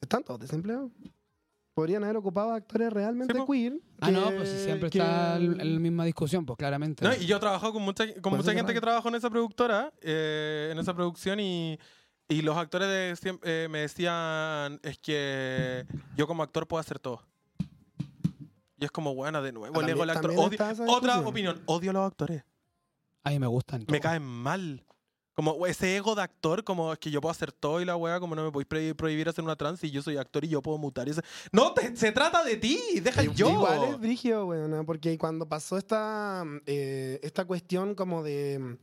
están 0.00 0.22
todos 0.22 0.38
desempleados. 0.40 0.92
Podrían 1.78 2.02
haber 2.02 2.16
ocupado 2.16 2.52
actores 2.54 2.92
realmente 2.92 3.32
Sí, 3.32 3.40
queer. 3.46 3.74
Ah, 4.00 4.10
no, 4.10 4.30
que- 4.30 4.34
pues 4.38 4.48
sí, 4.48 4.64
siempre 4.64 4.90
que- 4.90 4.98
está 4.98 5.38
la 5.38 5.78
misma 5.78 6.04
discusión, 6.04 6.44
pues 6.44 6.56
claramente. 6.56 7.04
No, 7.04 7.14
y 7.14 7.24
yo 7.24 7.36
he 7.36 7.38
trabajado 7.38 7.72
con 7.72 7.82
mucha, 7.82 8.04
con 8.20 8.36
mucha 8.36 8.52
gente 8.52 8.74
que 8.74 8.80
trabajó 8.80 9.08
en 9.10 9.14
esa 9.14 9.30
productora, 9.30 9.92
eh, 10.00 10.70
en 10.72 10.78
esa 10.80 10.92
producción, 10.92 11.38
y, 11.38 11.78
y 12.28 12.42
los 12.42 12.56
actores 12.56 12.88
de 12.88 13.38
eh, 13.44 13.68
me 13.70 13.78
decían, 13.78 14.80
es 14.82 14.98
que 14.98 15.86
yo 16.16 16.26
como 16.26 16.42
actor 16.42 16.66
puedo 16.66 16.80
hacer 16.80 16.98
todo. 16.98 17.22
Y 18.80 18.84
es 18.84 18.90
como, 18.90 19.14
bueno, 19.14 19.40
de 19.40 19.52
nuevo, 19.52 19.80
Ah, 19.80 19.84
el 19.88 20.10
actor. 20.10 20.32
Odio- 20.32 20.46
otra 20.46 20.68
discusión. 20.70 21.26
opinión, 21.26 21.62
odio 21.66 21.90
a 21.90 21.94
los 21.94 22.06
actores. 22.08 22.42
A 23.22 23.30
mí 23.30 23.38
me 23.38 23.46
gustan. 23.46 23.82
Me 23.82 23.86
todos. 23.86 24.00
caen 24.00 24.24
mal. 24.24 24.84
Como 25.38 25.68
ese 25.68 25.96
ego 25.96 26.16
de 26.16 26.22
actor, 26.22 26.64
como 26.64 26.92
es 26.92 26.98
que 26.98 27.12
yo 27.12 27.20
puedo 27.20 27.30
hacer 27.30 27.52
todo 27.52 27.80
y 27.80 27.84
la 27.84 27.94
weá, 27.94 28.18
como 28.18 28.34
no 28.34 28.42
me 28.42 28.50
podéis 28.50 28.92
prohibir, 28.94 29.28
hacer 29.28 29.44
una 29.44 29.54
trans 29.54 29.84
y 29.84 29.90
yo 29.92 30.02
soy 30.02 30.16
actor 30.16 30.44
y 30.44 30.48
yo 30.48 30.60
puedo 30.60 30.78
mutar. 30.78 31.06
Y 31.06 31.12
No, 31.52 31.72
te- 31.74 31.94
se 31.94 32.10
trata 32.10 32.42
de 32.42 32.56
ti, 32.56 32.80
deja 33.00 33.22
yo. 33.22 33.48
Igual 33.48 33.84
es 33.84 34.00
brígido, 34.00 34.46
weón, 34.46 34.84
porque 34.84 35.16
cuando 35.16 35.48
pasó 35.48 35.78
esta, 35.78 36.42
eh, 36.66 37.20
esta 37.22 37.44
cuestión 37.44 37.94
como 37.94 38.24
de 38.24 38.58
mm, 38.58 38.78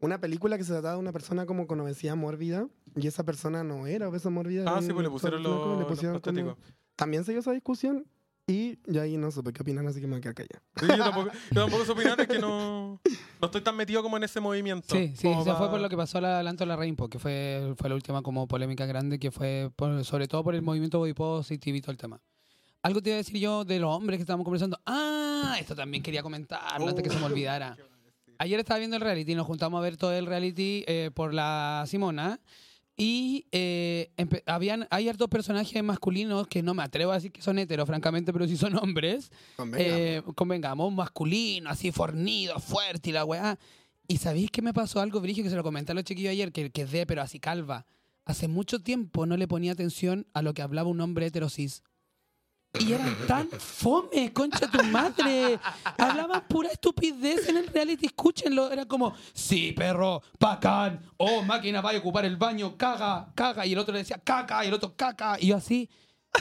una 0.00 0.18
película 0.18 0.56
que 0.56 0.64
se 0.64 0.72
trataba 0.72 0.94
de 0.94 1.00
una 1.00 1.12
persona 1.12 1.44
como 1.44 1.66
con 1.66 1.78
obesidad 1.78 2.16
mórbida 2.16 2.66
y 2.94 3.06
esa 3.06 3.24
persona 3.24 3.62
no 3.62 3.86
era 3.86 4.08
obeso 4.08 4.30
mórbida. 4.30 4.64
Ah, 4.66 4.80
sí, 4.80 4.94
pues 4.94 5.02
le 5.04 5.10
pusieron 5.10 5.42
los, 5.42 5.84
prostéticos. 5.84 6.56
También 6.94 7.22
se 7.22 7.32
dio 7.32 7.40
esa 7.40 7.52
discusión 7.52 8.06
y 8.48 8.78
yo 8.86 9.02
ahí 9.02 9.16
no 9.16 9.30
supe 9.32 9.52
qué 9.52 9.62
opinan, 9.62 9.86
así 9.88 10.00
que 10.00 10.06
me 10.06 10.12
voy 10.12 10.18
a 10.18 10.22
quedar 10.22 10.34
callado. 10.34 10.62
Sí, 10.78 10.86
yo 10.86 11.04
tampoco, 11.04 11.30
yo 11.52 11.60
tampoco 11.62 11.84
sé 11.84 11.92
opinar, 11.92 12.20
es 12.20 12.28
que 12.28 12.38
no, 12.38 13.00
no 13.40 13.46
estoy 13.46 13.60
tan 13.60 13.76
metido 13.76 14.02
como 14.02 14.16
en 14.16 14.22
ese 14.22 14.38
movimiento. 14.40 14.94
Sí, 14.94 15.12
sí, 15.16 15.28
eso 15.28 15.56
fue 15.56 15.68
por 15.68 15.80
lo 15.80 15.88
que 15.88 15.96
pasó 15.96 16.20
la 16.20 16.42
Lanto 16.44 16.64
la 16.64 16.76
Rainbow, 16.76 17.08
que 17.08 17.18
fue, 17.18 17.74
fue 17.76 17.88
la 17.88 17.96
última 17.96 18.22
como 18.22 18.46
polémica 18.46 18.86
grande, 18.86 19.18
que 19.18 19.30
fue 19.32 19.70
por- 19.74 20.04
sobre 20.04 20.28
todo 20.28 20.44
por 20.44 20.54
el 20.54 20.62
movimiento 20.62 20.98
body 20.98 21.12
positive 21.14 21.78
y 21.78 21.80
todo 21.80 21.90
el 21.90 21.98
tema. 21.98 22.20
Algo 22.82 23.02
te 23.02 23.10
iba 23.10 23.14
a 23.14 23.18
decir 23.18 23.36
yo 23.40 23.64
de 23.64 23.80
los 23.80 23.92
hombres 23.92 24.18
que 24.18 24.22
estábamos 24.22 24.44
conversando. 24.44 24.78
Ah, 24.86 25.56
esto 25.58 25.74
también 25.74 26.04
quería 26.04 26.22
comentarlo 26.22 26.86
antes 26.88 27.02
que 27.02 27.10
se 27.10 27.16
me 27.16 27.22
Oh, 27.24 27.26
olvidara. 27.26 27.76
Ayer 28.38 28.60
estaba 28.60 28.78
viendo 28.78 28.96
el 28.96 29.02
reality, 29.02 29.34
nos 29.34 29.46
juntamos 29.46 29.78
a 29.78 29.82
ver 29.82 29.96
todo 29.96 30.12
el 30.12 30.26
reality 30.26 30.84
eh, 30.86 31.10
por 31.12 31.34
la 31.34 31.82
Simona. 31.88 32.38
Y 32.96 33.46
eh, 33.52 34.10
habían, 34.46 34.86
hay 34.90 35.08
hartos 35.08 35.28
personajes 35.28 35.82
masculinos 35.82 36.46
que 36.48 36.62
no 36.62 36.72
me 36.72 36.82
atrevo 36.82 37.12
a 37.12 37.16
decir 37.16 37.30
que 37.30 37.42
son 37.42 37.58
heteros, 37.58 37.86
francamente, 37.86 38.32
pero 38.32 38.48
sí 38.48 38.56
son 38.56 38.74
hombres. 38.76 39.30
Eh, 39.76 40.22
convengamos, 40.34 40.92
masculino, 40.92 41.68
así 41.68 41.92
fornido, 41.92 42.58
fuerte 42.58 43.10
y 43.10 43.12
la 43.12 43.24
weá. 43.24 43.58
Y 44.08 44.18
sabéis 44.18 44.50
que 44.50 44.62
me 44.62 44.72
pasó 44.72 45.00
algo, 45.00 45.20
Brigio, 45.20 45.44
que 45.44 45.50
se 45.50 45.56
lo 45.56 45.62
comenté 45.62 45.92
a 45.92 45.94
los 45.94 46.04
chiquillos 46.04 46.30
ayer, 46.30 46.52
que 46.52 46.70
quedé, 46.70 47.06
pero 47.06 47.20
así 47.20 47.38
calva. 47.38 47.86
Hace 48.24 48.48
mucho 48.48 48.78
tiempo 48.80 49.26
no 49.26 49.36
le 49.36 49.46
ponía 49.46 49.72
atención 49.72 50.26
a 50.32 50.42
lo 50.42 50.54
que 50.54 50.62
hablaba 50.62 50.88
un 50.88 51.00
hombre 51.00 51.26
heterosis. 51.26 51.82
Y 52.80 52.92
eran 52.92 53.16
tan 53.26 53.48
fome, 53.50 54.32
concha 54.32 54.70
tu 54.70 54.82
madre. 54.84 55.58
Hablaban 55.98 56.44
pura 56.48 56.70
estupidez 56.70 57.48
en 57.48 57.58
el 57.58 57.66
reality, 57.66 58.06
escúchenlo. 58.06 58.70
Era 58.70 58.86
como, 58.86 59.14
sí, 59.32 59.72
perro, 59.72 60.22
bacán. 60.38 61.00
Oh, 61.16 61.42
máquina, 61.42 61.80
vaya 61.80 61.98
a 61.98 62.00
ocupar 62.00 62.24
el 62.24 62.36
baño, 62.36 62.76
caga, 62.76 63.32
caga. 63.34 63.66
Y 63.66 63.72
el 63.72 63.78
otro 63.78 63.92
le 63.92 64.00
decía, 64.00 64.18
caca, 64.22 64.64
y 64.64 64.68
el 64.68 64.74
otro, 64.74 64.94
caca. 64.96 65.36
Y 65.40 65.48
yo 65.48 65.56
así, 65.56 65.88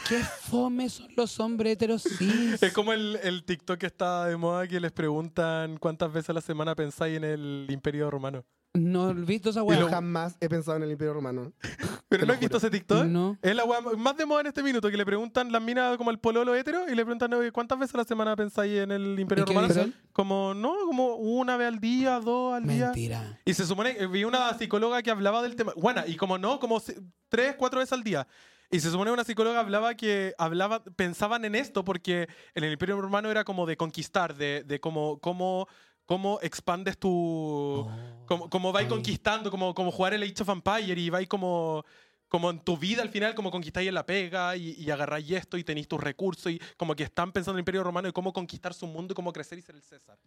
qué 0.07 0.19
fome 0.19 0.89
son 0.89 1.07
los 1.15 1.39
hombres 1.39 1.73
heterosis. 1.73 2.61
Es 2.61 2.73
como 2.73 2.93
el, 2.93 3.19
el 3.23 3.43
TikTok 3.43 3.79
que 3.79 3.87
está 3.87 4.25
de 4.25 4.37
moda 4.37 4.67
que 4.67 4.79
les 4.79 4.91
preguntan 4.91 5.77
cuántas 5.77 6.11
veces 6.11 6.31
a 6.31 6.33
la 6.33 6.41
semana 6.41 6.75
pensáis 6.75 7.17
en 7.17 7.23
el 7.23 7.67
Imperio 7.69 8.09
Romano. 8.09 8.43
No 8.75 9.09
he 9.09 9.13
visto 9.13 9.49
esa 9.49 9.59
Yo 9.61 9.65
weá. 9.65 9.89
jamás 9.89 10.37
he 10.39 10.49
pensado 10.49 10.77
en 10.77 10.83
el 10.83 10.91
Imperio 10.91 11.13
Romano. 11.13 11.53
¿Pero 12.09 12.21
no 12.21 12.27
lo 12.27 12.33
has 12.33 12.39
visto 12.39 12.57
ese 12.57 12.69
TikTok? 12.69 13.05
No. 13.05 13.37
Es 13.41 13.55
la 13.55 13.63
weá 13.65 13.81
más 13.81 14.15
de 14.17 14.25
moda 14.25 14.41
en 14.41 14.47
este 14.47 14.61
minuto, 14.63 14.89
que 14.91 14.97
le 14.97 15.05
preguntan 15.05 15.51
las 15.51 15.61
minas 15.61 15.97
como 15.97 16.11
el 16.11 16.19
pololo 16.19 16.53
hetero 16.55 16.87
y 16.87 16.95
le 16.95 17.03
preguntan 17.03 17.33
"Oye, 17.33 17.51
cuántas 17.51 17.79
veces 17.79 17.95
a 17.95 17.99
la 17.99 18.03
semana 18.03 18.35
pensáis 18.35 18.79
en 18.79 18.91
el 18.91 19.19
Imperio 19.19 19.43
¿Y 19.43 19.47
qué 19.47 19.53
Romano. 19.53 19.73
dicen? 19.73 19.93
Como, 20.13 20.53
no, 20.53 20.75
como 20.85 21.15
una 21.15 21.57
vez 21.57 21.67
al 21.67 21.79
día, 21.79 22.19
dos 22.19 22.53
al 22.53 22.67
día. 22.67 22.85
Mentira. 22.85 23.39
Y 23.45 23.53
se 23.53 23.65
supone 23.65 23.95
que 23.95 24.07
vi 24.07 24.23
una 24.23 24.53
psicóloga 24.57 25.01
que 25.01 25.11
hablaba 25.11 25.41
del 25.41 25.55
tema. 25.55 25.73
Bueno, 25.75 26.03
y 26.05 26.15
como 26.15 26.37
no, 26.37 26.59
como 26.59 26.81
tres, 27.29 27.55
cuatro 27.57 27.79
veces 27.79 27.93
al 27.93 28.03
día. 28.03 28.27
Y 28.71 28.79
se 28.79 28.89
supone 28.89 29.09
que 29.09 29.13
una 29.13 29.23
psicóloga 29.23 29.59
hablaba 29.59 29.93
que 29.95 30.33
hablaba, 30.37 30.83
pensaban 30.83 31.45
en 31.45 31.53
esto 31.55 31.83
porque 31.85 32.27
en 32.55 32.63
el 32.63 32.73
Imperio 32.73 32.99
Romano 32.99 33.29
era 33.29 33.43
como 33.43 33.65
de 33.65 33.77
conquistar, 33.77 34.35
de, 34.35 34.63
de 34.65 34.79
cómo, 34.79 35.19
cómo, 35.19 35.67
cómo 36.05 36.39
expandes 36.41 36.97
tu. 36.97 37.87
Cómo, 38.25 38.49
cómo 38.49 38.71
vais 38.71 38.85
Ay. 38.85 38.89
conquistando, 38.89 39.51
como, 39.51 39.73
como 39.75 39.91
jugar 39.91 40.13
el 40.13 40.23
Age 40.23 40.41
of 40.41 40.49
Empire 40.49 40.99
y 40.99 41.09
vais 41.09 41.27
como. 41.27 41.83
Como 42.27 42.49
en 42.49 42.59
tu 42.59 42.75
vida 42.75 43.03
al 43.03 43.09
final, 43.09 43.35
como 43.35 43.51
conquistáis 43.51 43.87
en 43.87 43.93
la 43.93 44.03
pega 44.05 44.57
y, 44.57 44.71
y 44.71 44.89
agarráis 44.89 45.29
esto 45.31 45.57
y 45.59 45.63
tenéis 45.63 45.87
tus 45.87 46.01
recursos 46.01 46.51
y 46.51 46.59
como 46.75 46.95
que 46.95 47.03
están 47.03 47.31
pensando 47.31 47.53
en 47.53 47.59
el 47.59 47.61
Imperio 47.61 47.83
Romano 47.83 48.07
y 48.09 48.11
cómo 48.13 48.33
conquistar 48.33 48.73
su 48.73 48.87
mundo 48.87 49.11
y 49.13 49.15
cómo 49.15 49.31
crecer 49.31 49.59
y 49.59 49.61
ser 49.61 49.75
el 49.75 49.83
César. 49.83 50.17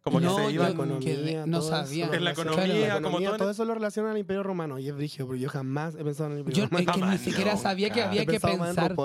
Como 0.00 0.18
que 0.18 0.24
No, 0.24 0.34
se 0.36 0.42
yo 0.44 0.50
iban 0.50 0.72
economía, 0.72 0.98
quedé- 1.14 1.46
no 1.46 1.58
todo 1.60 1.68
sabía. 1.68 2.06
En 2.06 2.24
la 2.24 2.30
economía, 2.30 2.64
la 2.64 2.94
como 2.94 3.08
economía, 3.08 3.26
todo 3.28 3.34
en- 3.34 3.38
todo 3.38 3.50
eso 3.50 3.64
lo 3.66 3.74
relaciona 3.74 4.12
al 4.12 4.18
Imperio 4.18 4.42
Romano 4.44 4.78
y 4.78 4.88
es 4.88 4.94
brígido, 4.96 5.26
porque 5.26 5.40
yo 5.40 5.50
jamás 5.50 5.94
he 5.94 6.02
pensado 6.04 6.28
en 6.30 6.32
el 6.32 6.38
Imperio 6.40 6.56
Yo 6.64 6.68
Romano. 6.70 6.90
es 6.90 6.96
que 6.96 7.04
ni 7.06 7.18
siquiera 7.18 7.56
sabía 7.58 7.90
que 7.90 8.02
había 8.02 8.22
que 8.24 8.32
pensado 8.32 8.56
más 8.56 8.70
en 8.70 8.74
pensar. 8.76 8.96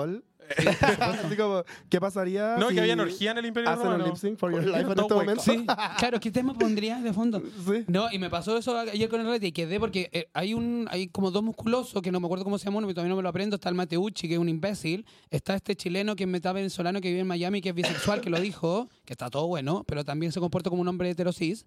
RuPaul. 0.58 1.00
Así 1.24 1.36
como, 1.36 1.64
¿qué 1.88 2.00
pasaría 2.00 2.56
No, 2.58 2.68
si 2.68 2.74
que 2.74 2.80
había 2.80 2.92
energía 2.94 3.30
en 3.32 3.38
el 3.38 3.46
Imperio 3.46 3.70
hacen 3.70 3.86
un 3.86 3.92
Romano. 3.92 4.06
lip 4.06 4.16
sync 4.16 4.38
for 4.38 4.52
your 4.52 4.64
life 4.66 4.80
en 4.80 4.86
No, 4.94 5.02
este 5.02 5.14
momento? 5.14 5.42
Sí, 5.42 5.66
claro, 5.98 6.20
¿qué 6.20 6.30
tema 6.30 6.54
pondría 6.54 7.00
de 7.00 7.12
fondo? 7.12 7.40
Sí. 7.66 7.84
No, 7.86 8.10
y 8.12 8.18
me 8.18 8.30
pasó 8.30 8.56
eso 8.56 8.76
ayer 8.78 9.08
con 9.08 9.20
el 9.20 9.26
reality 9.26 9.46
y 9.48 9.52
quedé 9.52 9.78
porque 9.80 10.08
eh, 10.12 10.28
hay 10.34 10.54
un 10.54 10.86
hay 10.90 11.08
como 11.08 11.30
dos 11.30 11.42
musculosos 11.42 12.00
que 12.02 12.10
no 12.12 12.20
me 12.20 12.26
acuerdo 12.26 12.44
cómo 12.44 12.58
se 12.58 12.64
llama 12.66 12.78
uno, 12.78 12.86
pero 12.86 12.94
todavía 12.96 13.10
no 13.10 13.16
me 13.16 13.22
lo 13.22 13.28
aprendo. 13.28 13.56
Está 13.56 13.68
el 13.68 13.74
Mateucci, 13.74 14.28
que 14.28 14.34
es 14.34 14.40
un 14.40 14.48
imbécil. 14.48 15.04
Está 15.30 15.54
este 15.54 15.74
chileno 15.76 16.16
que 16.16 16.24
es 16.24 16.28
metá 16.28 16.52
venezolano 16.52 17.00
que 17.00 17.08
vive 17.08 17.20
en 17.20 17.26
Miami, 17.26 17.60
que 17.60 17.70
es 17.70 17.74
bisexual, 17.74 18.20
que 18.20 18.30
lo 18.30 18.40
dijo, 18.40 18.88
que 19.04 19.12
está 19.12 19.30
todo 19.30 19.46
bueno, 19.46 19.84
pero 19.86 20.04
también 20.04 20.32
se 20.32 20.40
comporta 20.40 20.70
como 20.70 20.82
un 20.82 20.88
hombre 20.88 21.10
heterosis. 21.10 21.64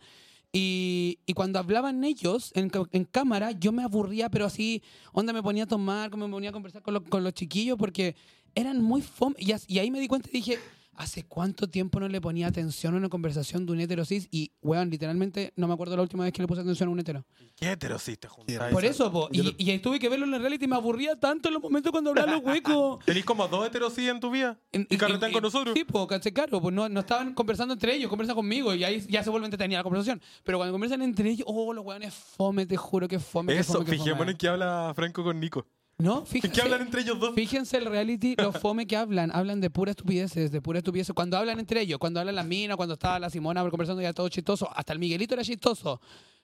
Y, 0.51 1.19
y 1.25 1.33
cuando 1.33 1.59
hablaban 1.59 2.03
ellos 2.05 2.51
en, 2.55 2.69
ca- 2.69 2.85
en 2.93 3.03
cámara, 3.03 3.51
yo 3.51 3.71
me 3.73 3.83
aburría, 3.83 4.29
pero 4.29 4.45
así, 4.45 4.81
onda 5.11 5.33
me 5.33 5.43
ponía 5.43 5.63
a 5.63 5.67
tomar, 5.67 6.09
como 6.09 6.27
me 6.27 6.33
ponía 6.33 6.49
a 6.51 6.53
conversar 6.53 6.81
con, 6.81 6.93
los- 6.93 7.03
con 7.03 7.23
los 7.23 7.33
chiquillos, 7.33 7.77
porque 7.77 8.15
eran 8.55 8.81
muy 8.81 9.01
fome. 9.01 9.35
Y, 9.39 9.53
y 9.67 9.79
ahí 9.79 9.91
me 9.91 9.99
di 9.99 10.07
cuenta 10.07 10.29
y 10.29 10.37
dije, 10.37 10.59
¿hace 10.97 11.23
cuánto 11.25 11.67
tiempo 11.69 11.99
no 11.99 12.07
le 12.07 12.21
ponía 12.21 12.47
atención 12.47 12.93
a 12.93 12.97
una 12.97 13.09
conversación 13.09 13.65
de 13.65 13.73
un 13.73 13.81
heterosis? 13.81 14.29
Y, 14.31 14.53
weón, 14.61 14.89
literalmente 14.89 15.51
no 15.57 15.67
me 15.67 15.73
acuerdo 15.73 15.95
la 15.97 16.01
última 16.01 16.23
vez 16.23 16.31
que 16.31 16.41
le 16.41 16.47
puse 16.47 16.61
atención 16.61 16.87
a 16.87 16.91
un 16.93 16.99
hetero. 16.99 17.25
¿Qué 17.57 17.71
heterosis 17.71 18.17
te 18.17 18.27
juntáis? 18.29 18.71
Por 18.73 18.85
eso, 18.85 19.11
po. 19.11 19.27
Y, 19.31 19.55
y 19.57 19.79
tuve 19.79 19.99
que 19.99 20.07
verlo 20.07 20.25
en 20.25 20.33
el 20.33 20.39
reality 20.39 20.65
y 20.65 20.67
me 20.69 20.75
aburría 20.77 21.19
tanto 21.19 21.49
en 21.49 21.53
los 21.55 21.63
momentos 21.63 21.91
cuando 21.91 22.11
hablaban 22.11 22.35
los 22.35 22.43
huecos. 22.45 22.99
¿Tenéis 23.05 23.25
como 23.25 23.45
dos 23.49 23.67
heterosis 23.67 24.07
en 24.07 24.19
tu 24.21 24.31
vida? 24.31 24.57
En- 24.71 24.87
¿Y 24.89 24.95
carretean 24.97 25.31
con 25.33 25.43
nosotros? 25.43 25.73
Sí, 25.75 25.83
pues, 25.83 26.05
caché, 26.07 26.31
claro, 26.31 26.61
pues 26.61 26.73
no, 26.73 26.87
no 26.87 26.99
estaban 27.01 27.33
conversando 27.33 27.73
entre 27.73 27.93
ellos, 27.95 28.09
conversan 28.09 28.35
conmigo 28.35 28.73
y 28.73 28.83
ahí 28.85 29.05
ya 29.09 29.21
se 29.23 29.29
vuelve 29.29 29.47
entretenida 29.47 29.79
la 29.79 29.83
conversación. 29.83 30.21
Pero 30.45 30.57
cuando 30.59 30.71
conversan 30.73 31.01
entre 31.01 31.29
ellos, 31.29 31.45
oh, 31.49 31.73
los 31.73 31.83
weones 31.85 32.13
fome, 32.13 32.65
te 32.65 32.77
juro 32.77 33.07
que 33.09 33.19
fome. 33.19 33.53
que 33.53 33.59
Eso, 33.59 33.73
fome, 33.73 33.85
que 33.85 33.91
fijémonos 33.91 34.17
fome. 34.19 34.31
en 34.31 34.37
que 34.37 34.47
habla 34.47 34.93
Franco 34.95 35.23
con 35.25 35.39
Nico. 35.41 35.65
No, 35.97 36.19
¿En 36.19 36.25
fíjense. 36.25 36.53
qué 36.55 36.61
hablan 36.61 36.81
entre 36.81 37.01
ellos 37.01 37.19
dos? 37.19 37.33
Fíjense 37.35 37.77
el 37.77 37.85
reality, 37.85 38.35
los 38.37 38.57
fome 38.57 38.85
que 38.85 38.97
hablan, 38.97 39.31
hablan 39.33 39.61
de 39.61 39.69
pura 39.69 39.91
estupideces, 39.91 40.51
de 40.51 40.61
pura 40.61 40.79
estupidez. 40.79 41.09
Cuando 41.15 41.37
hablan 41.37 41.57
entre 41.59 41.79
ellos, 41.81 41.99
cuando 41.99 42.19
hablan 42.19 42.35
la 42.35 42.43
mina, 42.43 42.75
cuando 42.75 42.95
estaba 42.95 43.17
la 43.19 43.29
Simona 43.29 43.61
conversando 43.69 44.01
ya 44.01 44.11
todo 44.11 44.27
chistoso, 44.27 44.69
hasta 44.75 44.91
el 44.91 44.99
Miguelito 44.99 45.35
era 45.35 45.43
chistoso. 45.43 46.01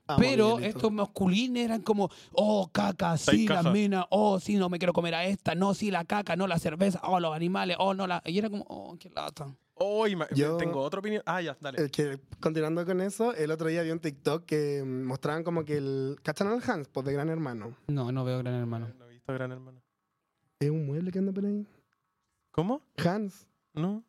Amo 0.07 0.19
Pero 0.19 0.55
Miguelito. 0.55 0.77
estos 0.77 0.91
masculines 0.93 1.65
eran 1.65 1.81
como, 1.81 2.09
oh, 2.31 2.69
caca, 2.71 3.17
sí, 3.17 3.25
Seis 3.31 3.49
la 3.49 3.55
cajas. 3.57 3.73
mina, 3.73 4.07
oh, 4.09 4.39
sí, 4.39 4.55
no 4.55 4.69
me 4.69 4.79
quiero 4.79 4.93
comer 4.93 5.15
a 5.15 5.25
esta, 5.25 5.53
no, 5.53 5.73
sí, 5.73 5.91
la 5.91 6.05
caca, 6.05 6.35
no, 6.37 6.47
la 6.47 6.57
cerveza, 6.57 7.01
oh, 7.03 7.19
los 7.19 7.35
animales, 7.35 7.75
oh, 7.79 7.93
no, 7.93 8.07
la... 8.07 8.21
Y 8.25 8.37
era 8.37 8.49
como, 8.49 8.65
oh, 8.69 8.95
qué 8.97 9.09
lata. 9.09 9.53
Hoy 9.75 10.15
Yo- 10.35 10.57
tengo 10.57 10.79
otra 10.81 10.99
opinión. 11.01 11.23
Ah, 11.25 11.41
ya, 11.41 11.57
dale. 11.59 11.81
El 11.81 11.91
que, 11.91 12.19
continuando 12.39 12.85
con 12.85 13.01
eso, 13.01 13.33
el 13.33 13.51
otro 13.51 13.67
día 13.67 13.81
vi 13.83 13.91
un 13.91 13.99
TikTok 13.99 14.45
que 14.45 14.81
mm, 14.85 15.03
mostraban 15.07 15.43
como 15.43 15.65
que 15.65 15.77
el... 15.77 16.17
¿Cachan 16.23 16.47
al 16.47 16.61
Hans? 16.67 16.87
Pues 16.87 17.05
de 17.05 17.13
Gran 17.13 17.29
Hermano. 17.29 17.75
No, 17.87 18.11
no 18.11 18.23
veo 18.23 18.37
Gran 18.39 18.53
Hermano. 18.55 18.87
Visto 19.31 19.33
Gran 19.33 19.51
Hermano. 19.51 19.81
Es 20.59 20.69
un 20.69 20.85
mueble 20.85 21.11
que 21.11 21.19
anda 21.19 21.31
por 21.31 21.45
ahí. 21.45 21.65
¿Cómo? 22.51 22.81
Hans. 23.03 23.47
No. 23.73 24.03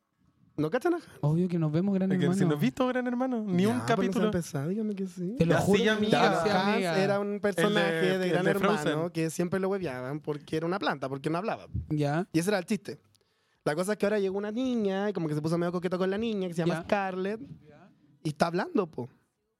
¿No 0.56 0.68
cachan 0.70 0.92
a 0.92 0.96
Hans? 0.96 1.06
Obvio 1.22 1.48
que 1.48 1.58
nos 1.58 1.72
vemos 1.72 1.94
Gran 1.94 2.12
Es 2.12 2.18
que 2.18 2.24
Hermano. 2.24 2.38
si 2.38 2.44
no 2.44 2.54
he 2.54 2.58
visto 2.58 2.86
Gran 2.86 3.06
Hermano, 3.06 3.42
ni 3.46 3.62
Ya, 3.62 3.68
un 3.70 3.80
capítulo. 3.80 4.26
empezado, 4.26 4.68
dígame 4.68 4.94
que 4.94 5.06
sí. 5.06 5.34
Te 5.38 5.46
lo 5.46 5.54
Ya, 5.54 5.60
juro. 5.60 5.78
sí, 5.78 5.88
amiga. 5.88 6.10
Ya, 6.10 6.42
Sí, 6.44 6.48
Hans 6.50 6.68
amiga. 6.74 6.98
era 7.02 7.20
un 7.20 7.40
personaje 7.40 7.92
de- 7.94 8.18
de, 8.18 8.28
Gran 8.28 8.44
de 8.44 8.50
Hermano 8.50 8.78
Frozen. 8.78 9.10
que 9.10 9.30
siempre 9.30 9.58
lo 9.60 9.68
hueveaban 9.70 10.20
porque 10.20 10.56
era 10.58 10.66
una 10.66 10.78
planta, 10.78 11.08
porque 11.08 11.30
no 11.30 11.38
hablaba. 11.38 11.66
Ya. 11.88 12.28
Y 12.32 12.38
ese 12.40 12.50
era 12.50 12.58
el 12.58 12.66
chiste. 12.66 13.00
La 13.64 13.74
cosa 13.74 13.92
es 13.92 13.98
que 13.98 14.04
ahora 14.06 14.18
llegó 14.18 14.36
una 14.36 14.50
niña 14.50 15.08
y 15.08 15.12
como 15.12 15.28
que 15.28 15.34
se 15.34 15.40
puso 15.40 15.56
medio 15.56 15.72
coqueto 15.72 15.96
con 15.96 16.10
la 16.10 16.18
niña 16.18 16.48
que 16.48 16.54
se 16.54 16.62
llama 16.62 16.74
Ya. 16.74 16.82
Scarlett 16.82 17.40
y 18.24 18.28
está 18.28 18.48
hablando, 18.48 18.86
po. 18.88 19.08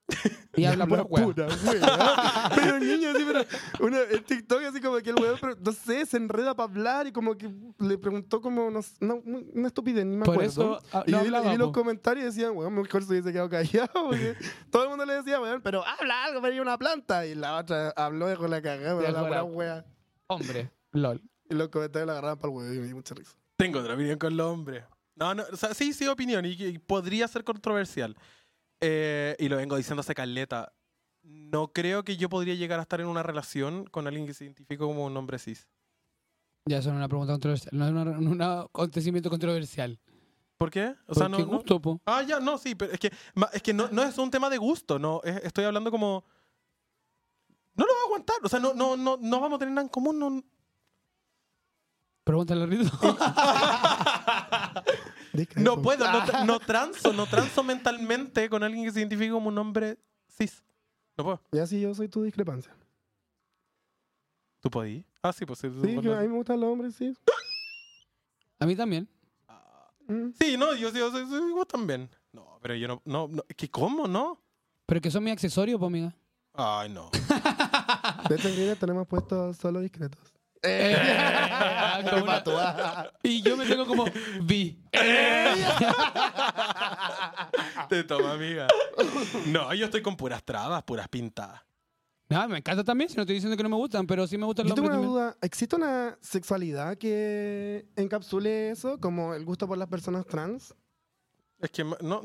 Y 0.54 0.66
habla 0.66 0.86
pura 0.86 1.02
hueá. 1.04 1.26
Pero 2.54 2.76
el 2.76 2.86
niño 2.86 3.10
así, 3.10 3.24
pero 3.26 3.42
una, 3.80 4.00
el 4.00 4.22
TikTok 4.22 4.62
así 4.64 4.82
como 4.82 4.98
que 4.98 5.08
el 5.08 5.16
weón, 5.18 5.38
pero, 5.40 5.56
no 5.58 5.72
sé, 5.72 6.04
se 6.04 6.18
enreda 6.18 6.54
para 6.54 6.70
hablar 6.70 7.06
y 7.06 7.12
como 7.12 7.34
que 7.38 7.50
le 7.78 7.96
preguntó 7.96 8.42
como, 8.42 8.70
no, 8.70 8.80
no, 9.00 9.14
una 9.24 9.68
estupidez, 9.68 10.04
ni 10.04 10.16
me 10.16 10.24
Por 10.26 10.34
acuerdo. 10.34 10.78
eso 10.78 10.82
ah, 10.92 11.04
Y 11.06 11.10
no 11.12 11.18
vi, 11.20 11.24
y 11.24 11.26
hablaba, 11.28 11.50
vi 11.52 11.56
los 11.56 11.72
comentarios 11.72 12.22
y 12.22 12.26
decían, 12.26 12.54
weón, 12.54 12.74
mejor 12.74 13.02
se 13.02 13.12
hubiese 13.12 13.32
quedado 13.32 13.48
callado. 13.48 13.88
Porque 13.94 14.36
todo 14.70 14.82
el 14.84 14.88
mundo 14.90 15.06
le 15.06 15.14
decía, 15.14 15.40
weón, 15.40 15.62
pero 15.62 15.82
habla 15.86 16.24
algo, 16.24 16.42
pero 16.42 16.52
hay 16.52 16.60
una 16.60 16.76
planta. 16.76 17.24
Y 17.26 17.34
la 17.34 17.56
otra 17.56 17.88
habló, 17.96 18.26
dejó 18.26 18.46
la 18.46 18.60
cagada, 18.60 18.98
pero 19.00 19.10
la 19.10 19.22
la- 19.22 19.26
pura 19.28 19.44
wea. 19.44 19.84
Hombre. 20.26 20.70
LOL. 20.92 21.22
Y 21.48 21.54
los 21.54 21.68
comentarios 21.70 22.06
la 22.06 22.12
agarraban 22.12 22.38
para 22.38 22.50
el 22.52 22.58
huevo 22.58 22.74
y 22.74 22.78
me 22.78 22.86
dio 22.86 22.96
mucha 22.96 23.14
risa. 23.14 23.32
Tengo 23.56 23.78
otra 23.78 23.94
opinión 23.94 24.18
con 24.18 24.36
los 24.36 24.46
hombres. 24.46 24.84
No, 25.14 25.34
no, 25.34 25.44
o 25.50 25.56
sea, 25.56 25.72
sí, 25.74 25.92
sí, 25.92 26.06
opinión, 26.08 26.44
y, 26.44 26.50
y 26.52 26.78
podría 26.78 27.26
ser 27.28 27.44
controversial. 27.44 28.16
Eh, 28.82 29.36
y 29.38 29.48
lo 29.48 29.56
vengo 29.56 29.76
diciendo 29.76 30.00
hace 30.00 30.14
caleta. 30.14 30.72
No 31.22 31.68
creo 31.72 32.02
que 32.04 32.16
yo 32.16 32.28
podría 32.28 32.54
llegar 32.54 32.78
a 32.80 32.82
estar 32.82 33.00
en 33.00 33.06
una 33.06 33.22
relación 33.22 33.84
con 33.86 34.06
alguien 34.08 34.26
que 34.26 34.34
se 34.34 34.44
identifique 34.44 34.78
como 34.78 35.04
un 35.06 35.16
hombre 35.16 35.38
cis. 35.38 35.68
Ya, 36.66 36.78
eso 36.78 36.88
no 36.90 36.96
es 36.96 36.98
una 36.98 37.08
pregunta 37.08 37.32
controversial. 37.32 37.70
No 37.72 37.86
es 37.86 37.92
una- 37.92 38.18
un 38.18 38.42
acontecimiento 38.42 39.30
controversial. 39.30 39.98
¿Por 40.58 40.70
qué? 40.70 40.94
O 41.06 41.14
sea, 41.14 41.28
¿Por 41.28 41.30
no, 41.30 41.38
no- 41.38 41.46
gusto, 41.46 41.80
po? 41.80 42.00
Ah, 42.06 42.22
ya, 42.22 42.38
no, 42.40 42.58
sí, 42.58 42.74
pero 42.74 42.92
es 42.92 42.98
que, 43.00 43.12
es 43.52 43.62
que 43.62 43.72
no, 43.72 43.88
no 43.90 44.02
es 44.02 44.16
un 44.18 44.30
tema 44.30 44.48
de 44.50 44.58
gusto, 44.58 44.98
no, 44.98 45.20
es- 45.24 45.42
estoy 45.44 45.64
hablando 45.64 45.90
como... 45.90 46.24
No 47.74 47.84
lo 47.86 47.92
voy 47.92 48.02
a 48.02 48.06
aguantar, 48.06 48.36
o 48.44 48.48
sea, 48.48 48.60
no, 48.60 48.74
no, 48.74 48.96
no, 48.96 49.16
no 49.20 49.40
vamos 49.40 49.56
a 49.56 49.58
tener 49.60 49.72
nada 49.74 49.82
en 49.82 49.88
común, 49.88 50.18
no... 50.18 50.44
Pregúntale 52.24 52.62
a 52.62 52.66
Rito. 52.66 52.90
No 55.56 55.80
puedo, 55.80 56.10
no, 56.10 56.20
tra- 56.20 56.44
no 56.44 56.60
transo, 56.60 57.12
no 57.12 57.26
transo 57.30 57.62
mentalmente 57.62 58.48
con 58.50 58.62
alguien 58.62 58.84
que 58.84 58.92
se 58.92 59.00
identifique 59.00 59.30
como 59.30 59.48
un 59.48 59.58
hombre 59.58 59.98
cis. 60.28 60.62
No 61.16 61.24
puedo. 61.24 61.40
Ya 61.52 61.66
sí, 61.66 61.80
yo 61.80 61.94
soy 61.94 62.08
tu 62.08 62.22
discrepancia. 62.22 62.74
¿Tú 64.60 64.70
podís? 64.70 65.04
Ah, 65.22 65.32
sí, 65.32 65.44
pues 65.44 65.58
sí. 65.58 65.68
Sí, 65.82 65.98
que 66.00 66.12
a 66.12 66.20
mí 66.20 66.28
me 66.28 66.34
gustan 66.36 66.60
los 66.60 66.70
hombres, 66.70 66.94
sí. 66.94 67.16
a 68.58 68.66
mí 68.66 68.76
también. 68.76 69.08
Mm. 70.08 70.30
Sí, 70.38 70.56
no, 70.56 70.74
yo, 70.74 70.90
yo, 70.90 71.10
soy 71.10 71.26
soy 71.26 71.52
vos 71.52 71.66
también. 71.66 72.08
No, 72.32 72.58
pero 72.60 72.74
yo 72.74 72.88
no, 72.88 73.02
no, 73.04 73.28
no, 73.28 73.42
es 73.48 73.56
que 73.56 73.70
¿cómo, 73.70 74.06
no? 74.06 74.40
Pero 74.86 75.00
que 75.00 75.10
son 75.10 75.24
mis 75.24 75.32
accesorios, 75.32 75.78
po, 75.78 75.86
amiga. 75.86 76.14
Ay, 76.54 76.90
no. 76.90 77.10
De 78.28 78.36
hecho, 78.36 78.48
en 78.48 78.76
tenemos 78.76 79.06
puestos 79.06 79.56
solo 79.56 79.80
discretos. 79.80 80.31
Como 80.62 82.22
una- 82.24 83.10
Y 83.22 83.42
yo 83.42 83.56
me 83.56 83.66
tengo 83.66 83.86
como 83.86 84.04
vi. 84.42 84.78
Te 87.88 88.04
toma, 88.04 88.32
amiga. 88.32 88.68
No, 89.46 89.72
yo 89.74 89.86
estoy 89.86 90.02
con 90.02 90.16
puras 90.16 90.42
trabas, 90.44 90.82
puras 90.84 91.08
pintadas. 91.08 91.60
No, 92.28 92.48
me 92.48 92.58
encanta 92.58 92.82
también, 92.82 93.10
si 93.10 93.16
no 93.16 93.22
estoy 93.22 93.34
diciendo 93.34 93.56
que 93.56 93.62
no 93.62 93.68
me 93.68 93.76
gustan, 93.76 94.06
pero 94.06 94.26
sí 94.26 94.38
me 94.38 94.46
gustan 94.46 94.64
Yo 94.64 94.70
los 94.70 94.74
tengo 94.76 94.88
hombres 94.88 95.00
una 95.06 95.08
también. 95.18 95.32
duda. 95.32 95.38
¿Existe 95.42 95.76
una 95.76 96.16
sexualidad 96.22 96.96
que 96.96 97.84
encapsule 97.96 98.70
eso, 98.70 98.98
como 99.00 99.34
el 99.34 99.44
gusto 99.44 99.66
por 99.68 99.76
las 99.76 99.88
personas 99.88 100.24
trans? 100.26 100.74
Es 101.60 101.70
que 101.70 101.84
no, 101.84 102.22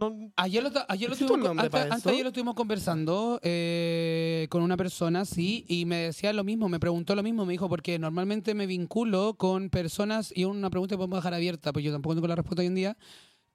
no, 0.00 0.30
Ayer 0.36 0.62
lo, 0.62 0.70
ayer 0.88 1.08
lo 1.08 1.14
¿Existe 1.14 1.32
un 1.32 1.40
estuvimos, 1.40 1.48
nombre 1.48 1.64
antes, 1.66 1.70
para 1.70 1.84
antes 1.84 1.98
eso? 1.98 2.08
de 2.08 2.14
ayer 2.14 2.24
lo 2.24 2.28
estuvimos 2.28 2.54
conversando 2.54 3.40
eh, 3.42 4.46
con 4.50 4.62
una 4.62 4.76
persona, 4.76 5.24
sí, 5.24 5.64
y 5.68 5.84
me 5.86 5.96
decía 5.96 6.32
lo 6.32 6.44
mismo, 6.44 6.68
me 6.68 6.78
preguntó 6.80 7.14
lo 7.14 7.22
mismo, 7.22 7.44
me 7.44 7.52
dijo, 7.52 7.68
porque 7.68 7.98
normalmente 7.98 8.54
me 8.54 8.66
vinculo 8.66 9.34
con 9.36 9.70
personas, 9.70 10.32
y 10.34 10.44
una 10.44 10.70
pregunta 10.70 10.94
que 10.94 10.98
podemos 10.98 11.18
dejar 11.18 11.34
abierta, 11.34 11.72
pues 11.72 11.84
yo 11.84 11.92
tampoco 11.92 12.14
tengo 12.14 12.28
la 12.28 12.36
respuesta 12.36 12.60
hoy 12.62 12.66
en 12.68 12.74
día, 12.74 12.96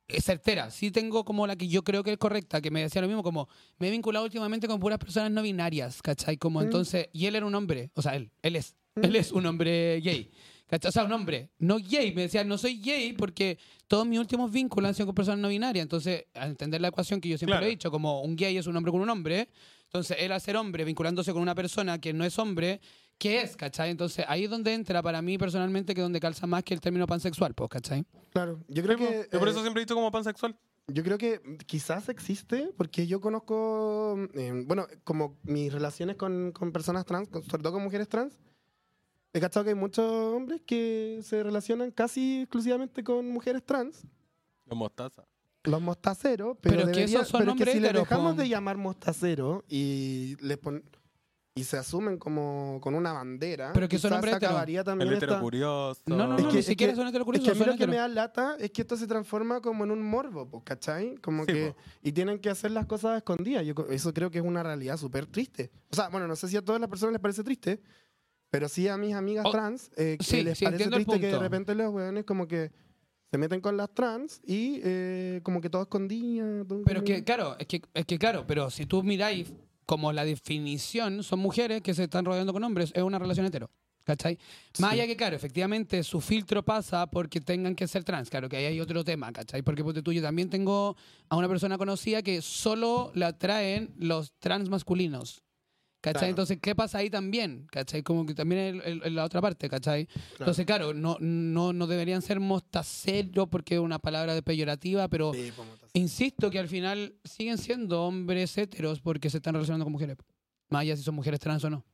es 0.07 0.25
certera, 0.25 0.69
sí 0.69 0.91
tengo 0.91 1.23
como 1.23 1.47
la 1.47 1.55
que 1.55 1.67
yo 1.69 1.83
creo 1.83 2.03
que 2.03 2.11
es 2.11 2.17
correcta, 2.17 2.61
que 2.61 2.69
me 2.71 2.81
decía 2.81 3.01
lo 3.01 3.07
mismo, 3.07 3.23
como 3.23 3.47
me 3.79 3.87
he 3.87 3.91
vinculado 3.91 4.25
últimamente 4.25 4.67
con 4.67 4.79
puras 4.79 4.99
personas 4.99 5.31
no 5.31 5.41
binarias, 5.41 6.01
¿cachai? 6.01 6.37
Como 6.37 6.59
Mm. 6.59 6.63
entonces, 6.63 7.07
y 7.13 7.25
él 7.25 7.35
era 7.35 7.45
un 7.45 7.55
hombre, 7.55 7.89
o 7.95 8.01
sea, 8.01 8.15
él, 8.15 8.29
él 8.41 8.55
es, 8.57 8.75
Mm. 8.95 9.05
él 9.05 9.15
es 9.15 9.31
un 9.31 9.45
hombre 9.47 10.01
gay. 10.01 10.29
O 10.87 10.91
sea, 10.91 11.03
un 11.03 11.11
hombre, 11.11 11.49
no 11.59 11.77
gay. 11.77 12.13
Me 12.13 12.23
decía, 12.23 12.43
no 12.43 12.57
soy 12.57 12.79
gay 12.79 13.13
porque 13.13 13.57
todos 13.87 14.05
mis 14.07 14.19
últimos 14.19 14.51
vínculos 14.51 14.89
han 14.89 14.95
sido 14.95 15.07
con 15.07 15.15
personas 15.15 15.39
no 15.39 15.49
binarias. 15.49 15.83
Entonces, 15.83 16.25
al 16.33 16.49
entender 16.51 16.81
la 16.81 16.87
ecuación 16.89 17.21
que 17.21 17.29
yo 17.29 17.37
siempre 17.37 17.53
Claro. 17.53 17.65
lo 17.65 17.67
he 17.67 17.71
dicho, 17.71 17.91
como 17.91 18.21
un 18.21 18.35
gay 18.35 18.57
es 18.57 18.67
un 18.67 18.75
hombre 18.75 18.91
con 18.91 19.01
un 19.01 19.09
hombre, 19.09 19.49
entonces 19.83 20.17
él 20.19 20.31
al 20.31 20.41
ser 20.41 20.57
hombre 20.57 20.83
vinculándose 20.83 21.31
con 21.33 21.41
una 21.41 21.53
persona 21.55 21.99
que 21.99 22.13
no 22.13 22.25
es 22.25 22.39
hombre, 22.39 22.81
¿qué 23.19 23.41
es? 23.41 23.55
¿Cachai? 23.55 23.91
Entonces, 23.91 24.25
ahí 24.27 24.45
es 24.45 24.49
donde 24.49 24.73
entra 24.73 25.01
para 25.03 25.21
mí 25.21 25.37
personalmente 25.37 25.93
que 25.93 26.01
es 26.01 26.05
donde 26.05 26.19
calza 26.19 26.47
más 26.47 26.63
que 26.63 26.73
el 26.73 26.81
término 26.81 27.05
pansexual, 27.05 27.53
pues, 27.53 27.69
¿cachai? 27.69 28.03
Claro, 28.31 28.59
yo 28.67 28.81
creo 28.83 28.97
Sí, 28.97 29.03
que... 29.05 29.27
yo 29.31 29.39
por 29.39 29.47
eh, 29.47 29.51
eso 29.51 29.61
siempre 29.61 29.81
he 29.81 29.85
dicho 29.85 29.95
como 29.95 30.11
pansexual. 30.11 30.57
Yo 30.87 31.01
creo 31.03 31.17
que 31.17 31.39
quizás 31.65 32.09
existe, 32.09 32.71
porque 32.75 33.07
yo 33.07 33.21
conozco, 33.21 34.17
eh, 34.33 34.63
bueno, 34.65 34.85
como 35.05 35.37
mis 35.43 35.71
relaciones 35.71 36.17
con, 36.17 36.51
con 36.51 36.71
personas 36.73 37.05
trans, 37.05 37.29
sobre 37.29 37.63
todo 37.63 37.73
con 37.73 37.83
mujeres 37.83 38.09
trans, 38.09 38.37
he 39.33 39.39
cachado 39.39 39.63
que 39.63 39.69
hay 39.71 39.75
muchos 39.75 40.05
hombres 40.05 40.61
que 40.65 41.19
se 41.23 41.41
relacionan 41.43 41.91
casi 41.91 42.41
exclusivamente 42.41 43.03
con 43.03 43.27
mujeres 43.29 43.63
trans, 43.65 44.03
Los 44.65 44.77
mostaza. 44.77 45.23
los 45.63 45.81
mostaceros, 45.81 46.57
pero, 46.61 46.75
Pero 46.75 46.79
es 46.81 46.85
que 46.93 46.99
debería- 47.01 47.17
esos 47.19 47.27
son 47.29 47.39
pero 47.41 47.51
es 47.53 47.57
que 47.57 47.71
si 47.71 47.79
les 47.79 47.93
dejamos 47.93 48.37
de 48.37 48.47
llamar 48.49 48.77
mostaceros 48.77 49.63
y 49.67 50.35
les 50.41 50.57
pon- 50.57 50.83
y 51.55 51.65
se 51.65 51.77
asumen 51.77 52.17
como 52.17 52.79
con 52.81 52.95
una 52.95 53.13
bandera, 53.13 53.73
Pero 53.73 53.87
que 53.87 53.99
son 53.99 54.11
hombres 54.13 54.33
acabaría 54.33 54.83
también 54.83 55.07
El 55.09 55.13
esta- 55.13 55.25
hetero 55.27 55.39
curioso. 55.41 56.01
No, 56.07 56.17
no, 56.17 56.27
no, 56.29 56.37
Es 56.37 56.45
que- 56.47 56.53
ni 56.53 56.59
es 56.59 56.65
siquiera 56.65 56.93
que- 56.93 56.97
son 56.97 57.05
Es 57.05 57.11
heterocuriosos, 57.11 57.45
que 57.45 57.51
a 57.51 57.65
mí 57.65 57.71
lo 57.71 57.77
que 57.77 57.85
me 57.87 57.97
da 57.97 58.07
lata 58.07 58.55
es 58.59 58.71
que 58.71 58.81
esto 58.81 58.97
se 58.97 59.05
transforma 59.05 59.61
como 59.61 59.83
en 59.83 59.91
un 59.91 60.01
morbo, 60.01 60.63
¿cachai? 60.63 61.13
Como 61.17 61.45
Sí, 61.45 61.53
que... 61.53 61.67
po. 61.71 61.77
Y 62.01 62.11
tienen 62.11 62.39
que 62.39 62.49
hacer 62.49 62.71
las 62.71 62.87
cosas 62.87 63.17
escondidas. 63.17 63.63
Yo 63.67 63.75
eso 63.91 64.11
creo 64.15 64.31
que 64.31 64.39
es 64.39 64.43
una 64.43 64.63
realidad 64.63 64.97
súper 64.97 65.27
triste. 65.27 65.69
O 65.91 65.95
sea, 65.95 66.09
bueno, 66.09 66.27
no 66.27 66.35
sé 66.35 66.47
si 66.47 66.57
a 66.57 66.61
todas 66.63 66.81
las 66.81 66.89
personas 66.89 67.13
les 67.13 67.21
parece 67.21 67.43
triste, 67.43 67.79
pero 68.53 68.69
sí 68.69 68.87
a 68.87 68.97
mis 68.97 69.15
amigas 69.15 69.45
Oh, 69.47 69.51
trans 69.51 69.89
eh, 69.97 70.15
que 70.19 70.23
sí, 70.23 70.43
les 70.43 70.59
sí, 70.59 70.65
parece 70.65 70.87
triste 70.87 71.19
que 71.19 71.25
de 71.25 71.39
repente 71.39 71.73
los 71.73 71.91
weones 71.91 72.23
como 72.23 72.47
que 72.47 72.69
se 73.31 73.39
meten 73.39 73.61
con 73.61 73.75
las 73.77 73.91
trans 73.95 74.41
y 74.45 74.79
eh, 74.83 75.39
como 75.41 75.59
que 75.59 75.71
todo 75.71 75.81
escondía. 75.81 76.63
todo 76.67 76.83
Pero 76.85 76.99
es 76.99 77.03
que, 77.03 77.23
claro, 77.23 77.55
es 77.57 77.65
que, 77.65 77.81
es 77.95 78.05
que 78.05 78.19
claro, 78.19 78.45
pero 78.45 78.69
si 78.69 78.85
tú 78.85 79.01
miráis 79.01 79.51
como 79.87 80.13
la 80.13 80.23
definición, 80.23 81.23
son 81.23 81.39
mujeres 81.39 81.81
que 81.81 81.95
se 81.95 82.03
están 82.03 82.25
rodeando 82.25 82.53
con 82.53 82.63
hombres, 82.63 82.91
es 82.93 83.01
una 83.01 83.17
relación 83.17 83.47
hetero. 83.47 83.71
¿Cachai? 84.03 84.37
Más 84.79 84.91
Sí. 84.91 84.99
allá 84.99 85.07
que, 85.07 85.15
claro, 85.17 85.35
efectivamente 85.35 86.03
su 86.03 86.21
filtro 86.21 86.61
pasa 86.63 87.07
porque 87.09 87.41
tengan 87.41 87.73
que 87.73 87.87
ser 87.87 88.03
trans, 88.03 88.29
claro, 88.29 88.49
que 88.49 88.57
ahí 88.57 88.65
hay 88.65 88.79
otro 88.79 89.03
tema, 89.03 89.31
¿cachai? 89.31 89.63
Porque 89.63 89.83
ponte 89.83 90.03
tú, 90.03 90.11
yo 90.13 90.21
también 90.21 90.51
tengo 90.51 90.95
a 91.27 91.37
una 91.37 91.47
persona 91.47 91.79
conocida 91.79 92.21
que 92.21 92.43
solo 92.43 93.11
la 93.15 93.29
atraen 93.29 93.95
los 93.97 94.31
trans 94.37 94.69
masculinos. 94.69 95.41
¿Cachai? 96.03 96.19
Claro. 96.19 96.29
Entonces, 96.31 96.57
¿qué 96.61 96.75
pasa 96.75 96.97
ahí 96.97 97.09
también? 97.09 97.65
¿Cachai? 97.71 98.03
Como 98.03 98.25
que 98.25 98.33
también 98.35 98.81
en 98.83 99.15
la 99.15 99.23
otra 99.23 99.39
parte, 99.39 99.69
¿cachai? 99.69 100.05
Claro. 100.05 100.21
Entonces, 100.39 100.65
claro, 100.65 100.93
no, 100.93 101.15
no, 101.21 101.71
no 101.71 101.87
deberían 101.87 102.21
ser 102.21 102.41
mostaceros 102.41 103.47
porque 103.47 103.75
es 103.75 103.79
una 103.79 103.99
palabra 103.99 104.35
de 104.35 104.41
peyorativa, 104.43 105.07
pero 105.07 105.31
Sí, 105.33 105.51
te- 105.91 105.99
Insisto 105.99 106.51
que 106.51 106.59
al 106.59 106.67
final 106.67 107.15
siguen 107.23 107.57
siendo 107.57 108.03
hombres 108.03 108.57
heteros 108.57 108.99
porque 108.99 109.29
se 109.29 109.37
están 109.37 109.53
relacionando 109.53 109.85
con 109.85 109.93
mujeres. 109.93 110.17
Más 110.69 110.81
allá 110.81 110.97
si 110.97 111.03
son 111.03 111.15
mujeres 111.15 111.39
trans 111.39 111.63
o 111.63 111.69
no. 111.69 111.85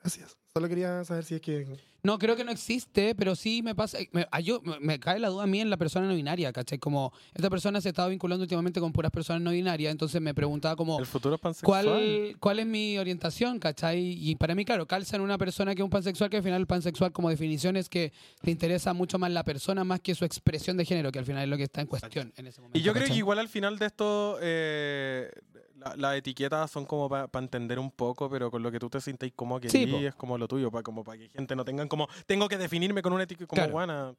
Gracias. 0.00 0.36
Solo 0.52 0.68
quería 0.68 1.04
saber 1.04 1.24
si 1.24 1.34
es 1.36 1.40
que... 1.40 1.66
No, 2.02 2.16
creo 2.18 2.36
que 2.36 2.44
no 2.44 2.52
existe, 2.52 3.14
pero 3.16 3.34
sí 3.34 3.60
me 3.62 3.74
pasa. 3.74 3.98
Me, 4.12 4.26
ah, 4.30 4.38
yo- 4.40 4.60
me- 4.62 4.78
me 4.78 5.00
cae 5.00 5.18
la 5.18 5.28
duda 5.28 5.42
a 5.42 5.46
mí 5.48 5.60
en 5.60 5.68
la 5.68 5.76
persona 5.76 6.06
no 6.06 6.14
binaria, 6.14 6.52
¿cachai? 6.52 6.78
Como 6.78 7.12
esta 7.34 7.50
persona 7.50 7.80
se 7.80 7.88
estaba 7.88 8.08
vinculando 8.08 8.44
últimamente 8.44 8.78
con 8.80 8.92
puras 8.92 9.10
personas 9.10 9.42
no 9.42 9.50
binarias, 9.50 9.90
entonces 9.90 10.20
me 10.20 10.32
preguntaba 10.32 10.76
como. 10.76 10.98
El 11.00 11.06
futuro 11.06 11.34
es 11.34 11.40
pansexual. 11.40 11.84
¿Cuál, 11.86 12.36
¿Cuál 12.38 12.58
es 12.60 12.66
mi 12.66 12.96
orientación, 12.98 13.58
cachai? 13.58 13.98
Y 14.12 14.36
para 14.36 14.54
mí, 14.54 14.64
claro, 14.64 14.86
calza 14.86 15.16
en 15.16 15.22
una 15.22 15.38
persona 15.38 15.74
que 15.74 15.82
es 15.82 15.84
un 15.84 15.90
pansexual, 15.90 16.30
que 16.30 16.36
al 16.38 16.42
final 16.44 16.60
el 16.60 16.66
pansexual 16.68 17.10
como 17.12 17.30
definición 17.30 17.76
es 17.76 17.88
que 17.88 18.12
te 18.40 18.52
interesa 18.52 18.92
mucho 18.94 19.18
más 19.18 19.32
la 19.32 19.42
persona 19.42 19.82
más 19.82 20.00
que 20.00 20.14
su 20.14 20.24
expresión 20.24 20.76
de 20.76 20.84
género, 20.84 21.10
que 21.10 21.18
al 21.18 21.24
final 21.26 21.42
es 21.42 21.48
lo 21.48 21.56
que 21.56 21.64
está 21.64 21.80
en 21.80 21.88
cuestión 21.88 22.32
en 22.36 22.46
ese 22.46 22.60
momento. 22.60 22.78
Y 22.78 22.82
yo 22.82 22.94
creo 22.94 23.08
que 23.08 23.14
igual 23.14 23.40
al 23.40 23.48
final 23.48 23.76
de 23.76 23.86
esto, 23.86 24.38
eh, 24.40 25.30
la- 25.78 25.94
las 25.96 26.16
etiquetas 26.16 26.70
son 26.70 26.84
como 26.84 27.08
para 27.08 27.28
entender 27.38 27.78
un 27.78 27.90
poco, 27.90 28.28
pero 28.28 28.50
con 28.50 28.62
lo 28.62 28.70
que 28.70 28.78
tú 28.78 28.88
te 28.90 29.00
sientas 29.00 29.30
como 29.34 29.58
que 29.60 29.68
Sí, 29.70 29.84
es 30.04 30.14
como 30.14 30.36
lo 30.38 30.46
tuyo, 30.48 30.70
para 30.70 30.82
como 30.82 31.04
para 31.04 31.18
que 31.18 31.28
gente 31.30 31.54
no 31.56 31.64
tengan 31.64 31.88
como, 31.88 32.08
tengo 32.26 32.48
que 32.48 32.58
definirme 32.58 33.02
con 33.02 33.12
una 33.12 33.22
etiqueta 33.24 33.46
como 33.46 33.58
Claro. 33.60 33.72
guana. 33.72 34.14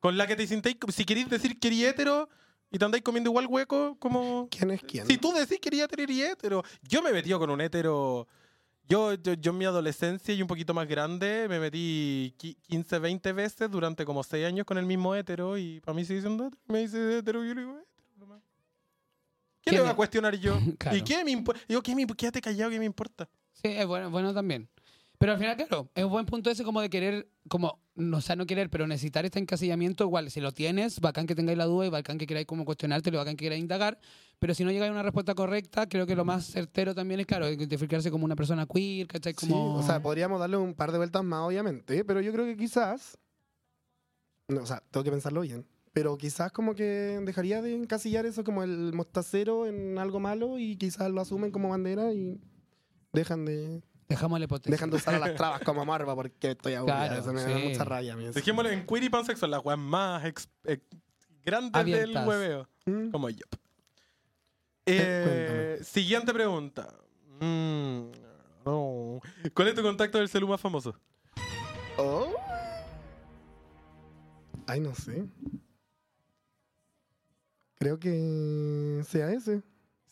Con 0.00 0.16
la 0.16 0.26
que 0.26 0.34
te 0.36 0.46
sintáis, 0.46 0.76
si 0.92 1.04
queréis 1.04 1.28
decir 1.28 1.58
que 1.60 1.68
hétero 1.88 2.28
y 2.70 2.78
te 2.78 2.84
andáis 2.84 3.04
comiendo 3.04 3.30
igual 3.30 3.46
hueco, 3.46 3.96
como... 3.98 4.48
¿Quién 4.50 4.70
es 4.72 4.82
quién? 4.82 5.06
Si 5.06 5.16
tú 5.18 5.32
decís 5.32 5.58
que 5.60 5.68
eres 5.68 5.82
hétero, 5.82 6.02
eres 6.02 6.18
hétero. 6.32 6.62
Yo 6.82 7.02
me 7.02 7.10
he 7.10 7.12
metido 7.12 7.38
con 7.38 7.50
un 7.50 7.60
hétero... 7.60 8.26
Yo, 8.88 9.14
yo, 9.14 9.34
yo 9.34 9.52
en 9.52 9.58
mi 9.58 9.64
adolescencia 9.64 10.34
y 10.34 10.42
un 10.42 10.48
poquito 10.48 10.74
más 10.74 10.88
grande 10.88 11.46
me 11.48 11.60
metí 11.60 12.34
qui- 12.36 12.56
15, 12.62 12.98
20 12.98 13.32
veces 13.32 13.70
durante 13.70 14.04
como 14.04 14.24
6 14.24 14.44
años 14.44 14.66
con 14.66 14.76
el 14.76 14.84
mismo 14.86 15.14
hétero 15.14 15.56
y 15.56 15.80
para 15.80 15.94
mí 15.94 16.04
sigue 16.04 16.20
siendo 16.20 16.46
hétero. 16.48 16.60
Me 16.66 16.80
dice 16.80 17.18
hétero 17.18 17.44
y 17.44 17.48
yo 17.48 17.54
le 17.54 17.60
digo 17.60 17.72
nomás. 17.74 17.86
¿Qué 19.62 19.70
¿Quién 19.70 19.76
le 19.76 19.82
voy 19.82 19.90
a 19.90 19.96
cuestionar 19.96 20.36
yo? 20.36 20.58
Claro. 20.78 20.96
¿Y 20.96 21.02
qué 21.02 21.24
me 21.24 21.30
importa? 21.30 21.62
Digo, 21.68 21.82
¿qué 21.82 21.94
me, 21.94 22.06
quédate 22.06 22.40
callado, 22.40 22.70
¿qué 22.70 22.78
me 22.78 22.84
importa? 22.84 23.28
Sí, 23.52 23.68
es 23.68 23.86
bueno, 23.86 24.10
bueno 24.10 24.34
también. 24.34 24.68
Pero 25.22 25.34
al 25.34 25.38
final, 25.38 25.56
claro, 25.56 25.88
es 25.94 26.02
un 26.02 26.10
buen 26.10 26.26
punto 26.26 26.50
ese 26.50 26.64
como 26.64 26.80
de 26.80 26.90
querer, 26.90 27.28
como, 27.48 27.78
no, 27.94 28.16
o 28.16 28.20
sea, 28.20 28.34
no 28.34 28.44
querer, 28.44 28.68
pero 28.70 28.88
necesitar 28.88 29.24
este 29.24 29.38
encasillamiento, 29.38 30.02
igual, 30.02 30.32
si 30.32 30.40
lo 30.40 30.50
tienes, 30.50 30.98
bacán 30.98 31.28
que 31.28 31.36
tengáis 31.36 31.56
la 31.56 31.66
duda 31.66 31.86
y 31.86 31.90
bacán 31.90 32.18
que 32.18 32.26
queráis 32.26 32.44
como 32.44 32.64
cuestionártelo, 32.64 33.18
bacán 33.18 33.36
que 33.36 33.44
queráis 33.44 33.62
indagar, 33.62 34.00
pero 34.40 34.52
si 34.52 34.64
no 34.64 34.72
llegáis 34.72 34.90
a 34.90 34.94
una 34.94 35.04
respuesta 35.04 35.36
correcta, 35.36 35.88
creo 35.88 36.08
que 36.08 36.16
lo 36.16 36.24
más 36.24 36.46
certero 36.46 36.92
también 36.92 37.20
es, 37.20 37.26
claro, 37.26 37.48
identificarse 37.48 38.10
como 38.10 38.24
una 38.24 38.34
persona 38.34 38.66
queer, 38.66 39.06
¿cachai? 39.06 39.34
Sí, 39.38 39.46
Como... 39.46 39.76
o 39.76 39.82
sea, 39.84 40.02
podríamos 40.02 40.40
darle 40.40 40.56
un 40.56 40.74
par 40.74 40.90
de 40.90 40.98
vueltas 40.98 41.22
más, 41.22 41.46
obviamente, 41.46 42.04
pero 42.04 42.20
yo 42.20 42.32
creo 42.32 42.44
que 42.44 42.56
quizás. 42.56 43.16
No, 44.48 44.62
o 44.62 44.66
sea, 44.66 44.82
tengo 44.90 45.04
que 45.04 45.12
pensarlo 45.12 45.42
bien. 45.42 45.64
Pero 45.92 46.16
quizás 46.16 46.50
como 46.52 46.74
que 46.74 47.20
dejaría 47.22 47.60
de 47.60 47.74
encasillar 47.74 48.24
eso 48.24 48.44
como 48.44 48.62
el 48.62 48.92
mostacero 48.94 49.66
en 49.66 49.98
algo 49.98 50.20
malo 50.20 50.58
y 50.58 50.76
quizás 50.76 51.10
lo 51.10 51.20
asumen 51.20 51.50
como 51.50 51.68
bandera 51.68 52.12
y 52.12 52.40
dejan 53.12 53.44
de. 53.44 53.82
Dejamos 54.08 54.38
la 54.38 54.44
hipoteca. 54.44 54.70
Dejan 54.70 54.90
de 54.90 54.96
usar 54.96 55.14
a 55.14 55.18
las 55.18 55.34
trabas 55.34 55.60
como 55.62 55.84
morbo 55.86 56.14
porque 56.14 56.52
estoy 56.52 56.74
aburrida. 56.74 57.08
Claro, 57.08 57.20
Eso 57.20 57.32
me 57.32 57.42
da 57.42 57.58
mucha 57.58 57.84
rabia 57.84 58.12
a 58.14 58.16
mí. 58.16 58.24
eso. 58.24 58.32
Dejémosle 58.34 58.72
en 58.72 58.86
queer 58.86 59.04
y 59.04 59.08
pansexual, 59.10 59.50
las 59.50 59.64
weas 59.64 59.78
más 59.78 60.24
ex- 60.24 60.48
ex- 60.64 60.82
grandes 61.44 61.84
del 61.84 62.16
hueveo. 62.26 62.68
Mm. 62.86 63.10
Como 63.10 63.28
yo. 63.30 63.44
Eh, 64.86 65.76
Eh, 65.80 65.84
siguiente 65.84 66.32
pregunta. 66.32 66.88
Mm, 67.40 68.10
no. 68.64 69.20
¿Cuál 69.54 69.68
es 69.68 69.74
tu 69.74 69.82
contacto 69.82 70.18
del 70.18 70.28
celu 70.28 70.48
más 70.48 70.60
famoso? 70.60 70.94
Oh. 71.98 72.34
Ay, 74.66 74.80
no 74.80 74.94
sé. 74.94 75.26
Creo 77.82 77.98
que 77.98 79.02
sea 79.08 79.32
ese. 79.32 79.62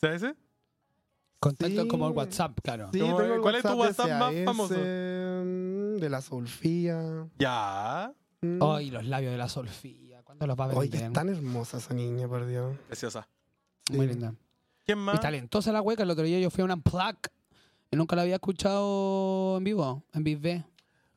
¿Sabes 0.01 0.23
ese? 0.23 0.35
Contacto 1.39 1.83
Sí. 1.83 1.89
como 1.89 2.09
el 2.09 2.13
WhatsApp, 2.15 2.59
claro. 2.63 2.91
Sí, 2.93 2.99
¿Cómo- 3.01 3.17
tengo 3.17 3.35
el 3.35 3.41
cuál 3.41 3.55
es 3.55 3.63
tu 3.63 3.69
de 3.69 3.75
WhatsApp 3.75 4.11
más 4.19 4.35
famoso? 4.45 4.75
mm, 4.75 5.97
De 6.01 6.09
la 6.11 6.21
Solfía. 6.21 7.29
Ya. 7.39 8.13
Mm. 8.43 8.63
Ay, 8.63 8.91
los 8.91 9.05
labios 9.05 9.33
de 9.33 9.39
la 9.39 9.49
Solfía. 9.49 10.23
¿Cuándo 10.23 10.47
los 10.47 10.59
va 10.59 10.65
a 10.65 10.69
vender? 10.69 10.89
Oye, 10.89 11.07
es 11.07 11.13
tan 11.13 11.29
hermosa 11.29 11.79
esa 11.79 11.95
niña, 11.95 12.27
por 12.29 12.47
Dios. 12.47 12.77
Preciosa. 12.89 13.29
Muy 13.93 14.07
linda. 14.07 14.35
¿Quién 14.85 14.99
Y 14.99 15.03
más? 15.03 15.21
talentosa 15.21 15.73
la 15.73 15.81
hueca. 15.83 16.03
El 16.03 16.11
otro 16.11 16.25
día 16.25 16.39
yo 16.41 16.51
fui 16.51 16.63
a 16.63 16.65
una 16.65 16.77
plug 16.77 17.17
y 17.91 17.97
nunca 17.97 18.17
la 18.17 18.23
había 18.23 18.35
escuchado 18.37 19.57
en 19.59 19.65
vivo, 19.65 20.03
en 20.13 20.25
Vive. 20.25 20.65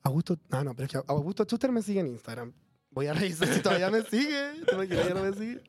Augusto, 0.04 0.38
ah, 0.52 0.64
no, 0.64 0.74
pero 0.76 0.86
es 0.86 0.92
que 0.92 1.00
Augusto 1.08 1.44
Schuster 1.46 1.72
me 1.72 1.82
sigue 1.82 2.02
en 2.02 2.08
Instagram. 2.08 2.54
Voy 2.94 3.08
a 3.08 3.14
revisar 3.14 3.48
si 3.48 3.62
todavía 3.62 3.90
me 3.90 4.02
sigue. 4.04 4.64
¿Te 4.68 4.76
imaginas 4.76 5.08
ya 5.08 5.14
no 5.14 5.24
me 5.24 5.34
sigue? 5.34 5.64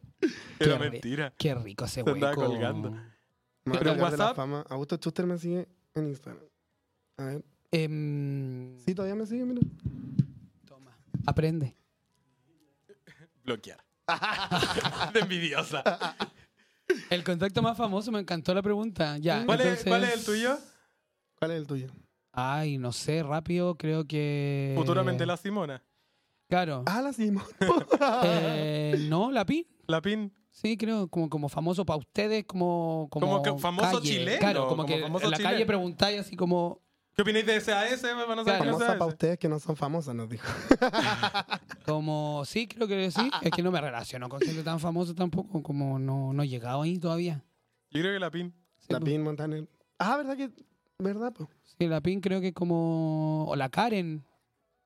Era 0.58 0.78
Qué 0.78 0.90
mentira. 0.90 1.32
Qué 1.38 1.54
rico 1.54 1.84
ese 1.84 2.02
Se 2.04 2.10
andaba 2.10 2.30
hueco. 2.32 2.46
colgando. 2.46 2.90
Me 2.90 3.00
voy 3.66 3.78
¿Pero 3.78 3.90
en 3.92 3.96
la 3.98 4.02
WhatsApp? 4.04 4.36
fama. 4.36 4.64
Augusto 4.68 4.96
Schuster 4.96 5.26
me 5.26 5.38
sigue 5.38 5.66
en 5.94 6.08
Instagram. 6.08 6.44
A 7.16 7.24
ver. 7.24 7.44
Em, 7.70 8.78
Sí, 8.78 8.94
todavía 8.94 9.14
me 9.14 9.26
sigue, 9.26 9.44
mira. 9.44 9.60
Toma. 10.66 10.96
Aprende. 11.26 11.74
Bloquear. 13.44 13.82
de 15.14 15.20
envidiosa. 15.20 15.82
El 17.10 17.24
contacto 17.24 17.62
más 17.62 17.76
famoso, 17.76 18.12
me 18.12 18.20
encantó 18.20 18.52
la 18.54 18.62
pregunta. 18.62 19.16
Ya, 19.18 19.44
¿Cuál, 19.46 19.60
es, 19.60 19.66
entonces- 19.66 19.88
cuál 19.88 20.04
es 20.04 20.14
el 20.14 20.24
tuyo? 20.24 20.58
¿Cuál 21.38 21.50
es 21.52 21.56
el 21.58 21.66
tuyo? 21.66 21.88
Ay, 22.32 22.78
no 22.78 22.92
sé, 22.92 23.22
rápido, 23.22 23.76
creo 23.76 24.06
que. 24.06 24.74
Futuramente 24.76 25.24
la 25.24 25.36
Simona. 25.36 25.82
Claro. 26.48 26.82
Ah, 26.86 27.00
la 27.02 27.12
Simón. 27.12 27.44
Eh, 28.24 29.06
no, 29.08 29.30
la 29.30 29.44
PIN. 29.44 29.66
La 29.86 30.00
PIN. 30.00 30.32
Sí, 30.50 30.76
creo, 30.76 31.08
como, 31.08 31.28
como 31.28 31.48
famoso 31.48 31.84
para 31.84 31.98
ustedes, 31.98 32.44
como. 32.44 33.08
Como, 33.10 33.26
Como 33.26 33.42
que 33.42 33.52
famoso 33.60 33.98
calle. 33.98 34.08
chileno, 34.08 34.38
Claro, 34.38 34.68
como, 34.68 34.84
como 34.84 34.86
que 34.86 35.00
famoso 35.02 35.24
en 35.24 35.30
la 35.32 35.38
calle 35.38 35.66
preguntáis 35.66 36.20
así 36.20 36.36
como. 36.36 36.80
¿Qué 37.16 37.22
opináis 37.22 37.46
de 37.46 37.60
SAS? 37.60 38.02
Van 38.02 38.38
a 38.38 38.44
saber 38.44 38.44
Claro. 38.44 38.64
Famosa 38.64 38.86
para 38.98 39.06
ustedes 39.06 39.38
que 39.38 39.48
no 39.48 39.58
son 39.60 39.76
famosas, 39.76 40.14
nos 40.16 40.28
dijo. 40.28 40.46
Como, 41.86 42.42
sí, 42.44 42.66
creo 42.66 42.88
que 42.88 43.10
sí. 43.10 43.30
Es 43.42 43.50
que 43.52 43.62
no 43.62 43.70
me 43.70 43.80
relaciono 43.80 44.28
con 44.28 44.40
gente 44.40 44.62
tan 44.62 44.80
famosa 44.80 45.14
tampoco, 45.14 45.62
como 45.62 45.98
no, 45.98 46.32
no 46.32 46.42
he 46.42 46.48
llegado 46.48 46.82
ahí 46.82 46.98
todavía. 46.98 47.44
Yo 47.90 48.00
creo 48.00 48.14
que 48.14 48.18
la 48.20 48.30
PIN. 48.30 48.52
Sí, 48.78 48.86
La. 48.92 49.00
Pin 49.00 49.22
Montaner. 49.22 49.68
Ah, 49.98 50.16
¿verdad 50.16 50.36
que? 50.36 50.50
¿Verdad, 50.98 51.32
po? 51.32 51.48
Sí, 51.78 51.86
la 51.86 52.00
PIN 52.00 52.20
creo 52.20 52.40
que 52.40 52.48
es 52.48 52.54
como. 52.54 53.46
O 53.48 53.54
la 53.56 53.68
Karen. 53.68 54.24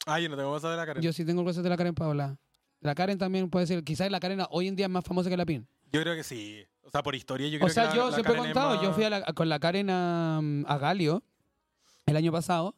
Ah, 0.08 0.18
yo 0.20 0.28
no 0.28 0.36
tengo 0.36 0.50
cosa 0.50 0.70
de 0.70 0.76
la 0.76 0.86
cara. 0.86 1.00
Yo 1.00 1.12
sí 1.12 1.24
tengo 1.24 1.42
WhatsApp 1.42 1.62
de 1.64 1.68
la 1.70 1.76
Karen 1.76 1.94
Paola. 1.94 2.38
La 2.80 2.94
Karen 2.94 3.18
también 3.18 3.50
puede 3.50 3.66
ser. 3.66 3.82
Quizás 3.84 4.10
la 4.10 4.20
Karen 4.20 4.40
hoy 4.50 4.68
en 4.68 4.76
día 4.76 4.86
es 4.86 4.90
más 4.92 5.04
famosa 5.04 5.28
que 5.28 5.36
la 5.36 5.44
PIN. 5.46 5.66
Yo 5.92 6.00
creo 6.02 6.14
que 6.14 6.22
sí. 6.24 6.64
O 6.82 6.90
sea, 6.90 7.02
por 7.02 7.14
historia, 7.14 7.48
yo 7.48 7.58
creo 7.58 7.66
O 7.66 7.70
sea, 7.70 7.84
que 7.84 7.88
la- 7.90 7.94
yo 7.96 8.08
la 8.10 8.14
siempre 8.14 8.32
he 8.32 8.36
Karen 8.36 8.50
es 8.50 8.54
contado, 8.54 8.82
yo 8.82 8.92
fui 8.92 9.04
a 9.04 9.10
la- 9.10 9.22
con 9.34 9.48
la 9.48 9.58
Karen 9.58 9.90
a, 9.90 10.38
a 10.66 10.78
Galio 10.78 11.22
el 12.06 12.16
año 12.16 12.32
pasado. 12.32 12.74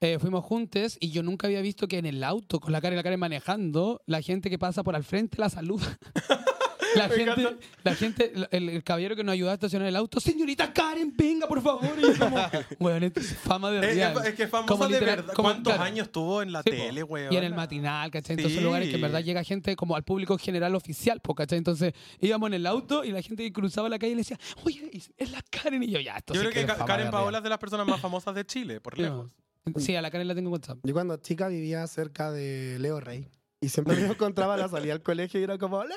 eh, 0.00 0.18
fuimos 0.18 0.44
juntos 0.44 0.98
y 1.00 1.10
yo 1.12 1.22
nunca 1.22 1.46
había 1.46 1.62
visto 1.62 1.88
que 1.88 1.96
en 1.96 2.04
el 2.04 2.22
auto, 2.24 2.60
con 2.60 2.72
la 2.72 2.80
Karen 2.82 2.94
y 2.94 2.98
la 2.98 3.02
Karen 3.02 3.18
manejando, 3.20 4.02
la 4.06 4.20
gente 4.20 4.50
que 4.50 4.58
pasa 4.58 4.82
por 4.82 4.94
al 4.96 5.04
frente 5.04 5.38
la 5.38 5.48
saluda. 5.48 5.98
La 6.96 7.08
Me 7.08 7.14
gente, 7.14 7.40
encanta. 7.42 7.66
la 7.82 7.94
gente, 7.94 8.32
el, 8.50 8.68
el 8.68 8.82
caballero 8.84 9.16
que 9.16 9.24
nos 9.24 9.32
ayudó 9.32 9.50
a 9.50 9.54
estacionar 9.54 9.88
el 9.88 9.96
auto, 9.96 10.20
señorita 10.20 10.72
Karen, 10.72 11.12
venga, 11.16 11.46
por 11.46 11.62
favor. 11.62 11.90
Y 11.98 12.18
como, 12.18 12.36
bueno, 12.78 13.06
esto 13.06 13.20
es 13.20 13.36
fama 13.36 13.70
de 13.70 13.78
Es, 13.78 13.94
real. 13.96 14.16
es- 14.18 14.24
es 14.28 14.34
que 14.34 14.42
es 14.44 14.50
famosa 14.50 14.68
Como 14.68 14.84
de 14.86 14.92
literal- 14.94 15.16
verdad. 15.16 15.34
como- 15.34 15.48
¿Cuántos 15.48 15.72
claro. 15.72 15.84
años 15.84 16.10
tuvo 16.12 16.42
en 16.42 16.52
la 16.52 16.62
Sí, 16.62 16.70
tele, 16.70 17.02
weón? 17.02 17.32
Y 17.32 17.36
en 17.36 17.44
el 17.44 17.54
matinal, 17.54 18.10
¿cachai? 18.10 18.36
Entonces, 18.36 18.58
Sí. 18.58 18.64
lugares 18.64 18.88
que 18.88 18.94
en 18.96 19.00
verdad 19.00 19.22
llega 19.22 19.42
gente 19.44 19.76
como 19.76 19.96
al 19.96 20.04
público 20.04 20.36
general 20.38 20.74
oficial, 20.74 21.20
¿cachai? 21.36 21.58
Entonces, 21.58 21.92
íbamos 22.20 22.46
en 22.48 22.54
el 22.54 22.66
auto 22.66 23.04
y 23.04 23.10
la 23.12 23.22
gente 23.22 23.42
que 23.42 23.52
cruzaba 23.52 23.88
la 23.88 23.98
calle 23.98 24.12
le 24.12 24.18
decía, 24.18 24.38
oye, 24.64 24.90
es 25.16 25.30
la 25.30 25.42
Karen. 25.50 25.82
Y 25.82 25.90
yo, 25.90 26.00
ya, 26.00 26.16
esto 26.16 26.34
Yo 26.34 26.40
sí 26.40 26.46
creo 26.46 26.52
que 26.52 26.60
es 26.60 26.66
Ka- 26.66 26.74
fama 26.74 26.86
Karen 26.86 27.10
Paola 27.10 27.38
es 27.38 27.44
de 27.44 27.50
las 27.50 27.58
personas 27.58 27.86
más 27.86 28.00
famosas 28.00 28.34
de 28.34 28.44
Chile, 28.44 28.80
por 28.80 28.98
lejos. 28.98 29.30
Sí, 29.78 29.96
a 29.96 30.02
la 30.02 30.10
Karen 30.10 30.28
la 30.28 30.34
tengo 30.34 30.48
en 30.48 30.52
WhatsApp. 30.52 30.78
Yo 30.82 30.92
cuando 30.92 31.16
chica 31.16 31.48
vivía 31.48 31.86
cerca 31.86 32.30
de 32.30 32.76
Leo 32.80 33.00
Rey. 33.00 33.28
Y 33.60 33.70
siempre 33.70 33.96
me 33.96 34.06
encontraba 34.12 34.54
a 34.54 34.56
la 34.58 34.68
salida 34.68 34.92
al 34.92 35.02
colegio 35.02 35.40
y 35.40 35.42
era 35.44 35.56
como, 35.56 35.82
Leo, 35.84 35.96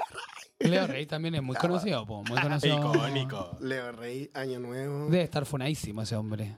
Leo 0.60 0.88
Rey 0.88 1.06
también 1.06 1.36
es 1.36 1.44
muy 1.44 1.56
conocido, 1.56 2.06
po, 2.06 2.24
muy 2.24 2.40
conocido. 2.42 2.78
Icónico. 2.78 3.58
Leo 3.62 3.92
Rey, 3.92 4.30
Año 4.34 4.60
Nuevo. 4.60 5.06
Debe 5.06 5.24
estar 5.24 5.46
funadísimo 5.46 6.02
ese 6.02 6.16
hombre. 6.16 6.56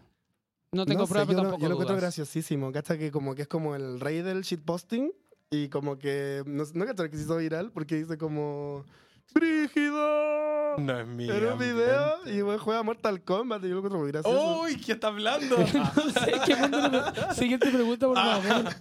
No 0.72 0.86
tengo 0.86 1.02
No 1.02 1.08
sé, 1.08 1.12
pruebas, 1.14 1.28
pero 1.28 1.38
yo, 1.40 1.44
lo, 1.44 1.50
tampoco 1.50 1.62
yo 1.64 1.70
lo 1.70 1.74
encuentro 1.76 1.98
graciosísimo. 1.98 2.72
¿Cacha? 2.72 2.98
Que 2.98 3.12
como 3.12 3.36
que 3.36 3.42
es 3.44 3.48
como 3.48 3.76
el 3.76 4.00
rey 4.00 4.22
del 4.22 4.42
shitposting. 4.44 5.12
Y 5.52 5.70
como 5.70 5.98
que. 5.98 6.44
No, 6.46 6.64
no 6.74 6.86
que 6.86 7.18
se 7.18 7.24
hizo 7.24 7.38
viral 7.38 7.72
porque 7.72 7.96
dice 7.96 8.18
como. 8.18 8.86
¡Brígido! 9.34 10.78
No 10.78 11.00
es 11.00 11.08
mío. 11.08 11.34
En 11.34 11.46
un 11.46 11.60
video 11.60 12.18
y 12.28 12.58
juega 12.60 12.84
Mortal 12.84 13.24
Kombat 13.24 13.64
y 13.64 13.68
yo 13.68 13.74
lo 13.74 13.78
encuentro 13.78 14.00
muy 14.00 14.12
gracioso. 14.12 14.62
¡Uy! 14.62 14.80
¿Qué 14.80 14.94
está 14.94 15.08
hablando? 15.08 15.58
No 15.96 16.12
sé, 16.12 16.34
¿qué 16.46 17.34
Siguiente 17.36 17.70
pregunta, 17.70 18.08
por 18.08 18.18
Ah. 18.18 18.40
favor. 18.42 18.74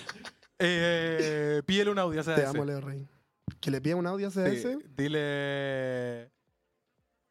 eh, 0.58 1.62
pídele 1.66 1.90
un 1.90 1.98
audio 1.98 2.22
Te 2.22 2.44
amo, 2.44 2.64
Leo 2.64 2.80
Rey. 2.80 3.06
Que 3.64 3.70
le 3.70 3.80
pida 3.80 3.96
un 3.96 4.06
audio 4.06 4.28
a 4.28 4.30
Sí, 4.30 4.40
CS. 4.40 4.76
Dile. 4.94 6.30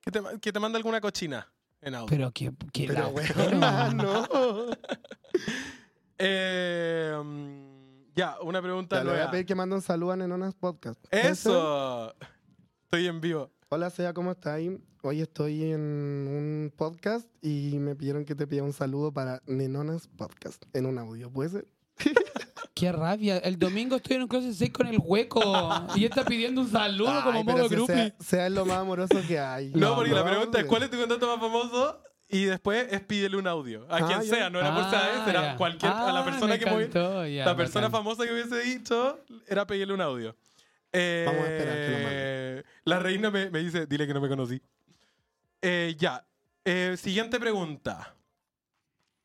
Que 0.02 0.10
te, 0.12 0.20
que 0.42 0.52
te 0.52 0.60
mande 0.60 0.78
alguna 0.78 1.00
cochina 1.00 1.48
en 1.80 1.94
audio. 1.94 2.08
Pero 2.10 2.32
que, 2.32 2.52
que 2.74 2.88
Pero, 2.88 3.02
la- 3.04 3.08
güey, 3.10 3.28
no. 3.96 4.26
Eh, 6.18 7.14
ya, 8.16 8.38
una 8.42 8.62
pregunta 8.64 8.96
le 8.98 9.04
voy 9.04 9.12
a 9.12 9.16
nueva. 9.18 9.32
pedir 9.32 9.46
que 9.46 9.54
mande 9.54 9.76
un 9.76 9.82
saludo 9.84 10.14
a 10.14 10.16
Nenonas 10.16 10.56
Podcast. 10.56 11.00
¡Eso! 11.12 12.16
Estoy 12.86 13.06
en 13.08 13.22
vivo. 13.22 13.52
Hola, 13.70 13.92
Sea, 13.92 14.14
¿cómo 14.16 14.32
estás? 14.32 14.60
Hoy 15.04 15.22
estoy 15.22 15.72
en 15.72 15.82
un 15.82 16.74
podcast 16.76 17.28
y 17.44 17.78
me 17.80 17.96
pidieron 17.96 18.26
que 18.26 18.34
te 18.34 18.48
pida 18.48 18.64
un 18.64 18.74
saludo 18.74 19.12
para 19.12 19.44
Nenonas 19.46 20.08
Podcast 20.08 20.64
en 20.74 20.88
un 20.88 20.98
audio. 20.98 21.30
¿Puede 21.32 21.50
ser? 21.50 21.68
Qué 22.74 22.92
rabia. 22.92 23.38
El 23.38 23.60
domingo 23.60 23.98
estoy 23.98 24.16
en 24.16 24.24
un 24.24 24.28
closet 24.28 24.54
6 24.54 24.72
con 24.72 24.88
el 24.88 24.98
hueco. 25.00 25.42
Y 25.96 26.06
está 26.06 26.26
pidiendo 26.26 26.62
un 26.62 26.72
saludo 26.72 27.12
Ay, 27.12 27.22
como 27.24 27.44
modo 27.44 27.70
si 27.70 27.76
groupie. 27.76 28.14
sea, 28.20 28.50
lo 28.50 28.66
más 28.66 28.78
amoroso 28.80 29.16
que 29.28 29.40
hay. 29.40 29.72
No, 29.76 29.96
porque 29.96 30.12
la 30.12 30.26
pregunta 30.26 30.60
es: 30.60 30.66
¿cuál 30.66 30.84
es 30.84 30.90
tu 30.90 30.98
contacto 30.98 31.28
más 31.28 31.40
famoso? 31.40 32.02
Y 32.30 32.46
después 32.46 32.88
es 32.92 33.02
pídele 33.02 33.38
un 33.38 33.46
audio. 33.46 33.86
A 33.92 33.98
Ah, 33.98 34.08
quien 34.08 34.22
ya. 34.22 34.36
sea, 34.36 34.50
no 34.50 34.60
era 34.60 34.74
por 34.74 34.90
ser, 34.90 35.00
era 35.30 35.42
ya. 35.52 35.56
cualquier. 35.56 35.92
a 35.92 36.12
la 36.12 36.22
Ah, 36.22 36.26
persona 36.26 36.58
que 36.58 36.66
movi- 36.66 36.80
encantó, 36.86 37.28
ya, 37.28 37.46
La 37.46 37.56
persona 37.56 37.90
famosa 37.92 38.26
que 38.26 38.34
hubiese 38.34 38.60
dicho 38.62 39.20
era 39.48 39.68
pedirle 39.68 39.94
un 39.94 40.02
audio. 40.02 40.36
Eh, 40.92 41.24
Vamos 41.28 41.44
a 41.44 41.52
esperar 41.52 41.76
que 41.76 41.88
lo 41.92 41.98
mande. 42.04 42.66
La 42.86 43.00
reina 43.00 43.30
me, 43.30 43.50
me 43.52 43.60
dice, 43.60 43.86
dile 43.86 44.08
que 44.08 44.14
no 44.16 44.22
me 44.22 44.30
conocí. 44.30 44.60
Eh, 45.62 45.96
ya. 46.00 46.26
Eh, 46.66 46.96
siguiente 46.98 47.40
pregunta. 47.40 48.16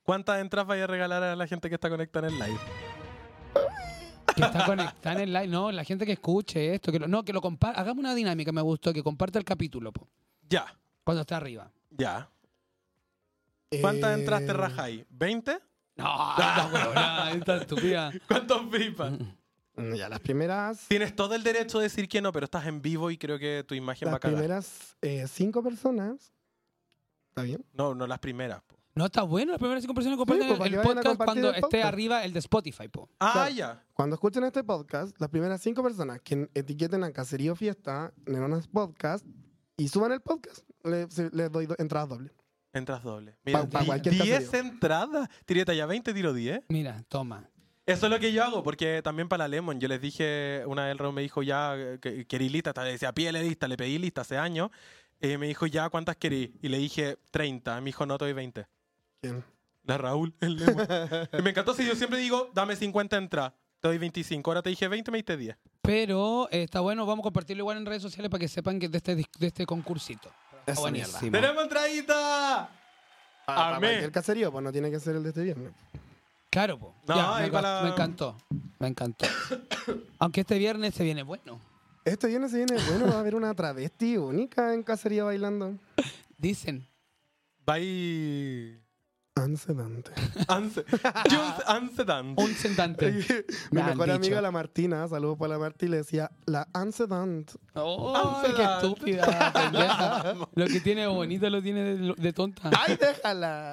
¿Cuántas 0.02 0.40
entradas 0.40 0.66
vaya 0.68 0.84
a 0.84 0.86
regalar 0.86 1.22
a 1.22 1.34
la 1.36 1.46
gente 1.46 1.68
que 1.70 1.76
está 1.76 1.88
conectada 1.88 2.28
en 2.28 2.34
el 2.34 2.40
live? 2.40 2.58
Que 4.38 4.46
está 4.46 4.64
conectada 4.66 5.16
en 5.16 5.20
el 5.22 5.32
live. 5.32 5.48
No, 5.48 5.70
la 5.72 5.84
gente 5.84 6.06
que 6.06 6.12
escuche 6.12 6.74
esto. 6.74 6.90
Que 6.92 6.98
lo, 6.98 7.08
no, 7.08 7.24
que 7.24 7.32
lo 7.32 7.40
comparta. 7.40 7.80
Hagamos 7.80 7.98
una 8.00 8.14
dinámica, 8.14 8.52
me 8.52 8.62
gustó. 8.62 8.92
Que 8.92 9.02
comparta 9.02 9.38
el 9.38 9.44
capítulo, 9.44 9.92
po, 9.92 10.08
Ya, 10.48 10.66
cuando 11.04 11.22
esté 11.22 11.34
arriba. 11.34 11.70
ya. 11.90 12.28
¿Cuántas 13.82 14.10
Eh, 14.16 14.20
entradas 14.20 14.46
te 14.46 14.52
rajáis? 14.54 15.04
¿20? 15.10 15.60
No, 15.96 16.30
esta 16.38 16.70
huevona, 16.72 17.32
esta 17.32 17.56
estúpida. 17.58 18.10
¿Cuántos 18.28 18.62
flipas? 18.70 19.12
mm, 19.76 19.94
Ya, 19.94 20.08
las 20.08 20.20
primeras. 20.20 20.86
Tienes 20.88 21.14
todo 21.14 21.34
el 21.34 21.42
derecho 21.42 21.78
de 21.78 21.84
decir 21.84 22.08
que 22.08 22.22
no, 22.22 22.32
pero 22.32 22.44
estás 22.44 22.66
en 22.66 22.80
vivo 22.80 23.10
y 23.10 23.18
creo 23.18 23.38
que 23.38 23.64
tu 23.68 23.74
imagen 23.74 24.08
va 24.08 24.12
Las 24.12 24.16
a 24.16 24.20
cagar. 24.20 24.36
primeras 24.38 24.96
eh, 25.02 25.26
cinco 25.28 25.62
personas. 25.62 26.32
¿Está 27.28 27.42
bien? 27.42 27.62
No, 27.74 27.94
no 27.94 28.06
las 28.06 28.18
primeras. 28.20 28.62
po. 28.62 28.77
No, 28.98 29.06
está 29.06 29.22
bueno. 29.22 29.52
Las 29.52 29.58
primeras 29.60 29.82
cinco 29.82 29.94
personas 29.94 30.18
comparten 30.18 30.46
pues, 30.48 30.58
para 30.58 30.66
el 30.66 30.72
que 30.72 30.76
vayan 30.78 30.90
a 30.90 31.02
podcast 31.02 31.16
compartir 31.18 31.26
cuando 31.42 31.48
el 31.50 31.54
esté 31.54 31.60
podcast. 31.62 31.84
arriba 31.86 32.24
el 32.24 32.32
de 32.32 32.38
Spotify, 32.40 32.88
po. 32.88 33.08
Ah, 33.20 33.30
Claro. 33.32 33.54
ya. 33.54 33.84
Cuando 33.94 34.14
escuchen 34.14 34.42
este 34.44 34.64
podcast, 34.64 35.16
las 35.20 35.30
primeras 35.30 35.60
cinco 35.62 35.82
personas 35.84 36.20
que 36.20 36.48
etiqueten 36.54 37.04
a 37.04 37.12
Caserío 37.12 37.54
Fiesta, 37.54 38.12
Nenonas 38.26 38.66
Podcast, 38.66 39.24
y 39.76 39.86
suban 39.88 40.10
el 40.10 40.20
podcast, 40.20 40.62
le- 40.82 41.08
se- 41.10 41.30
les 41.30 41.50
doy 41.52 41.66
do- 41.66 41.76
entradas 41.78 42.08
dobles. 42.08 42.32
Entras 42.72 43.02
doble. 43.04 43.36
Mira, 43.44 43.60
Pa- 43.62 43.68
pa 43.68 43.80
di- 43.80 43.86
cualquier 43.86 44.14
10 44.14 44.44
caserío. 44.46 44.72
entradas. 44.72 45.28
Tireta 45.46 45.72
ya 45.74 45.86
20, 45.86 46.12
tiro 46.12 46.32
10. 46.34 46.62
Mira, 46.68 47.02
toma. 47.08 47.48
Eso 47.86 48.06
es 48.06 48.10
lo 48.12 48.18
que 48.18 48.32
yo 48.32 48.42
hago, 48.44 48.62
porque 48.62 49.00
también 49.02 49.28
para 49.28 49.44
la 49.44 49.48
Lemon, 49.48 49.80
yo 49.80 49.88
les 49.88 50.00
dije, 50.00 50.62
una 50.66 50.82
vez 50.84 50.92
el 50.92 50.98
Raúl 50.98 51.14
me 51.14 51.22
dijo 51.22 51.42
ya, 51.42 51.74
eh, 51.76 51.98
que 52.02 52.26
querí 52.26 52.48
lista, 52.50 52.70
hasta 52.70 52.84
le 52.84 52.90
decía, 52.90 53.12
pídele 53.14 53.42
lista, 53.42 53.68
le 53.68 53.76
pedí 53.76 53.96
lista 53.98 54.20
hace 54.22 54.36
años. 54.36 54.70
Eh, 55.20 55.38
me 55.38 55.46
dijo, 55.46 55.66
ya, 55.66 55.88
¿cuántas 55.88 56.16
querí? 56.16 56.58
Y 56.62 56.68
le 56.68 56.78
dije, 56.78 57.16
30. 57.30 57.80
Me 57.80 57.86
dijo, 57.86 58.04
no, 58.04 58.18
te 58.18 58.24
doy 58.26 58.34
20. 58.34 58.66
¿Quién? 59.20 59.44
La 59.84 59.96
Raúl, 59.98 60.34
el 60.40 60.56
Lemo. 60.58 60.82
Y 61.38 61.42
me 61.42 61.50
encantó 61.50 61.74
si 61.74 61.86
yo 61.86 61.94
siempre 61.94 62.18
digo, 62.18 62.50
dame 62.54 62.76
50 62.76 63.16
entradas. 63.16 63.52
Te 63.80 63.88
doy 63.88 63.98
25. 63.98 64.50
Ahora 64.50 64.62
te 64.62 64.70
dije 64.70 64.88
20, 64.88 65.10
me 65.10 65.18
diste 65.18 65.36
10. 65.36 65.56
Pero 65.82 66.48
eh, 66.50 66.64
está 66.64 66.80
bueno, 66.80 67.06
vamos 67.06 67.22
a 67.22 67.24
compartirlo 67.24 67.62
igual 67.62 67.78
en 67.78 67.86
redes 67.86 68.02
sociales 68.02 68.30
para 68.30 68.40
que 68.40 68.48
sepan 68.48 68.78
que 68.78 68.88
de 68.88 68.96
este, 68.98 69.14
de 69.16 69.26
este 69.46 69.64
concursito. 69.66 70.30
Eso, 70.66 70.80
buenísimo. 70.82 71.18
mierda. 71.22 71.40
¡Tenemos 71.40 71.62
entradita! 71.64 72.70
Para, 73.46 73.58
para 73.58 73.76
Amé. 73.76 73.86
cualquier 73.88 74.12
caserío, 74.12 74.52
pues 74.52 74.62
no 74.64 74.72
tiene 74.72 74.90
que 74.90 75.00
ser 75.00 75.16
el 75.16 75.22
de 75.22 75.28
este 75.30 75.42
viernes. 75.42 75.72
Claro, 76.50 76.78
po. 76.78 76.94
No, 77.06 77.14
Ya, 77.16 77.36
ahí 77.36 77.44
me, 77.46 77.52
para- 77.52 77.82
me 77.82 77.88
encantó. 77.90 78.36
Me 78.78 78.88
encantó. 78.88 79.26
Aunque 80.18 80.40
este 80.42 80.58
viernes 80.58 80.94
se 80.94 81.04
viene 81.04 81.22
bueno. 81.22 81.60
Este 82.04 82.26
viernes 82.26 82.50
se 82.50 82.58
viene, 82.58 82.74
bueno, 82.90 83.06
va 83.06 83.14
a 83.16 83.20
haber 83.20 83.34
una 83.34 83.54
travesti 83.54 84.16
única 84.16 84.74
en 84.74 84.82
cacería 84.82 85.24
bailando. 85.24 85.74
Dicen. 86.38 86.86
Bye. 87.64 88.78
Ansedante. 89.38 90.10
Anse. 90.48 90.84
Jules 91.30 91.62
Ansedant. 91.66 92.38
Un 92.38 92.54
sentante. 92.54 93.10
Mi 93.70 93.82
mejor 93.82 94.06
dicho. 94.06 94.12
amiga, 94.16 94.40
la 94.40 94.50
Martina, 94.50 95.06
saludos 95.08 95.38
para 95.38 95.54
la 95.54 95.58
Martina, 95.58 95.90
le 95.92 95.96
decía 95.98 96.30
la 96.46 96.66
Ansedant. 96.72 97.50
¡Oh, 97.74 98.42
qué 98.56 98.62
estúpida! 98.62 99.52
pendeja. 99.52 100.34
Lo 100.54 100.66
que 100.66 100.80
tiene 100.80 101.06
bonito 101.06 101.48
lo 101.50 101.62
tiene 101.62 101.82
de, 101.84 102.14
de 102.16 102.32
tonta. 102.32 102.70
¡Ay, 102.76 102.96
déjala! 103.00 103.72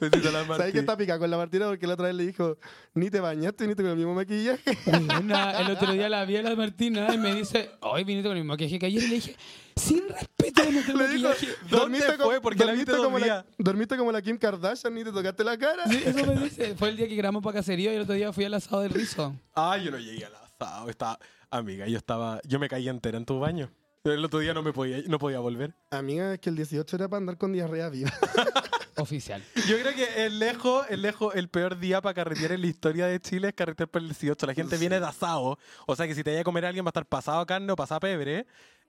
Besito 0.00 0.28
a 0.28 0.32
la 0.32 0.46
¿Sabes 0.46 0.72
que 0.72 0.78
está 0.80 0.96
picada 0.96 1.18
con 1.18 1.30
la 1.30 1.36
Martina? 1.36 1.66
Porque 1.68 1.86
la 1.86 1.94
otra 1.94 2.06
vez 2.06 2.14
le 2.16 2.26
dijo, 2.26 2.58
ni 2.94 3.10
te 3.10 3.20
bañaste 3.20 3.66
ni 3.66 3.74
te 3.74 3.82
con 3.82 3.92
el 3.92 3.96
mismo 3.96 4.14
maquillaje. 4.14 4.76
Una- 5.20 5.60
el 5.60 5.70
otro 5.70 5.92
día 5.92 6.08
la 6.08 6.24
vi 6.24 6.36
a 6.36 6.42
la 6.42 6.56
Martina 6.56 7.14
y 7.14 7.18
me 7.18 7.34
dice, 7.34 7.70
hoy 7.80 8.04
viniste 8.04 8.28
con 8.28 8.36
el 8.36 8.42
mismo 8.42 8.54
maquillaje 8.54 8.78
que 8.78 8.86
ayer. 8.86 9.02
Y 9.02 9.08
le 9.08 9.14
dije, 9.16 9.36
sin 9.76 10.00
respeto 10.08 10.31
dijo, 10.50 10.96
maquillaje. 10.96 11.48
¿Dónde 11.70 12.00
fue? 12.18 12.40
Porque 12.40 12.64
la 12.64 12.72
viste 12.72 12.96
como 12.96 13.18
la, 13.18 13.46
dormiste 13.58 13.96
como 13.96 14.12
la 14.12 14.22
Kim 14.22 14.38
Kardashian 14.38 14.94
ni 14.94 15.04
te 15.04 15.12
tocaste 15.12 15.44
la 15.44 15.56
cara. 15.56 15.86
Sí, 15.86 16.02
eso 16.04 16.26
me 16.26 16.36
dice. 16.36 16.74
Fue 16.76 16.88
el 16.88 16.96
día 16.96 17.08
que 17.08 17.16
grabamos 17.16 17.42
para 17.42 17.58
cacerío 17.58 17.92
y 17.92 17.96
el 17.96 18.02
otro 18.02 18.14
día 18.14 18.32
fui 18.32 18.44
al 18.44 18.54
asado 18.54 18.82
del 18.82 18.92
rizo. 18.92 19.34
Ah, 19.54 19.78
yo 19.78 19.90
no 19.90 19.98
llegué 19.98 20.24
al 20.24 20.34
asado. 20.34 20.88
Estaba... 20.88 21.18
Amiga, 21.50 21.86
yo 21.86 21.98
estaba... 21.98 22.40
Yo 22.44 22.58
me 22.58 22.68
caí 22.68 22.88
entera 22.88 23.18
en 23.18 23.26
tu 23.26 23.38
baño. 23.38 23.70
El 24.04 24.24
otro 24.24 24.40
día 24.40 24.52
no 24.52 24.62
me 24.62 24.72
podía, 24.72 25.00
no 25.06 25.18
podía 25.20 25.38
volver. 25.38 25.74
Amiga, 25.90 26.34
es 26.34 26.40
que 26.40 26.50
el 26.50 26.56
18 26.56 26.96
era 26.96 27.08
para 27.08 27.18
andar 27.18 27.38
con 27.38 27.52
diarrea 27.52 27.88
viva. 27.88 28.10
Oficial. 28.96 29.42
Yo 29.68 29.78
creo 29.78 29.94
que 29.94 30.26
el 30.26 30.40
lejos, 30.40 30.86
el 30.90 31.02
lejos, 31.02 31.34
el 31.36 31.48
peor 31.48 31.78
día 31.78 32.00
para 32.00 32.12
carretear 32.12 32.52
en 32.52 32.62
la 32.62 32.66
historia 32.66 33.06
de 33.06 33.20
Chile 33.20 33.48
es 33.48 33.54
carretear 33.54 33.88
por 33.88 34.02
el 34.02 34.08
18. 34.08 34.44
La 34.44 34.54
gente 34.54 34.76
viene 34.76 34.98
de 34.98 35.06
asado. 35.06 35.56
O 35.86 35.96
sea 35.96 36.08
que 36.08 36.14
si 36.16 36.24
te 36.24 36.30
vaya 36.30 36.40
a 36.40 36.44
comer 36.44 36.64
a 36.64 36.68
alguien 36.68 36.84
va 36.84 36.88
a 36.88 36.90
estar 36.90 37.06
pasado 37.06 37.40
a 37.40 37.46
carne 37.46 37.72
o 37.72 37.76
pasado 37.76 37.98
a 37.98 38.00
pebre. 38.00 38.44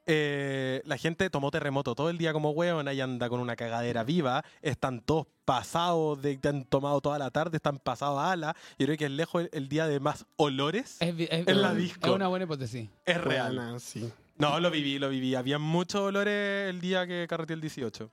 Eh, 0.06 0.82
la 0.86 0.98
gente 0.98 1.30
tomó 1.30 1.50
terremoto 1.50 1.96
todo 1.96 2.10
el 2.10 2.18
día 2.18 2.34
como 2.34 2.52
hueón, 2.52 2.88
ahí 2.90 3.00
anda 3.00 3.30
con 3.30 3.40
una 3.40 3.56
cagadera 3.56 4.04
viva, 4.04 4.44
están 4.62 5.00
todos 5.02 5.28
pasados, 5.46 6.22
de, 6.22 6.38
te 6.38 6.50
han 6.50 6.66
tomado 6.66 7.00
toda 7.00 7.18
la 7.18 7.32
tarde, 7.32 7.58
están 7.58 7.80
pasados 7.80 8.20
a 8.20 8.32
ala. 8.34 8.56
Yo 8.78 8.86
creo 8.86 8.98
que 8.98 9.06
es 9.06 9.12
lejos 9.12 9.44
el, 9.44 9.50
el 9.54 9.70
día 9.70 9.88
de 9.88 10.00
más 10.02 10.26
olores. 10.36 10.98
Es, 11.00 11.16
es- 11.18 11.48
En 11.48 11.62
la 11.62 11.72
es 11.72 11.78
disco. 11.78 12.14
una 12.14 12.28
buena 12.28 12.44
hipótesis. 12.46 12.90
Es 13.06 13.22
real. 13.22 13.56
Buena, 13.56 13.80
sí. 13.80 14.12
No, 14.38 14.60
lo 14.60 14.72
viví, 14.72 15.00
lo 15.00 15.10
viví. 15.10 15.36
Había 15.36 15.58
muchos 15.60 16.02
olores 16.02 16.70
el 16.70 16.82
día 16.82 17.08
que 17.08 17.26
carreteé 17.30 17.54
el 17.54 17.62
18. 17.62 18.12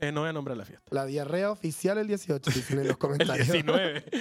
Eh, 0.00 0.12
no 0.12 0.20
voy 0.20 0.30
a 0.30 0.32
nombrar 0.32 0.56
la 0.56 0.64
fiesta. 0.64 0.86
La 0.94 1.04
diarrea 1.06 1.50
oficial 1.50 1.98
el 1.98 2.06
18, 2.06 2.50
dicen 2.50 2.78
en 2.80 2.84
los 2.88 2.92
El 2.94 2.98
comentarios. 2.98 3.48
19. 3.50 4.04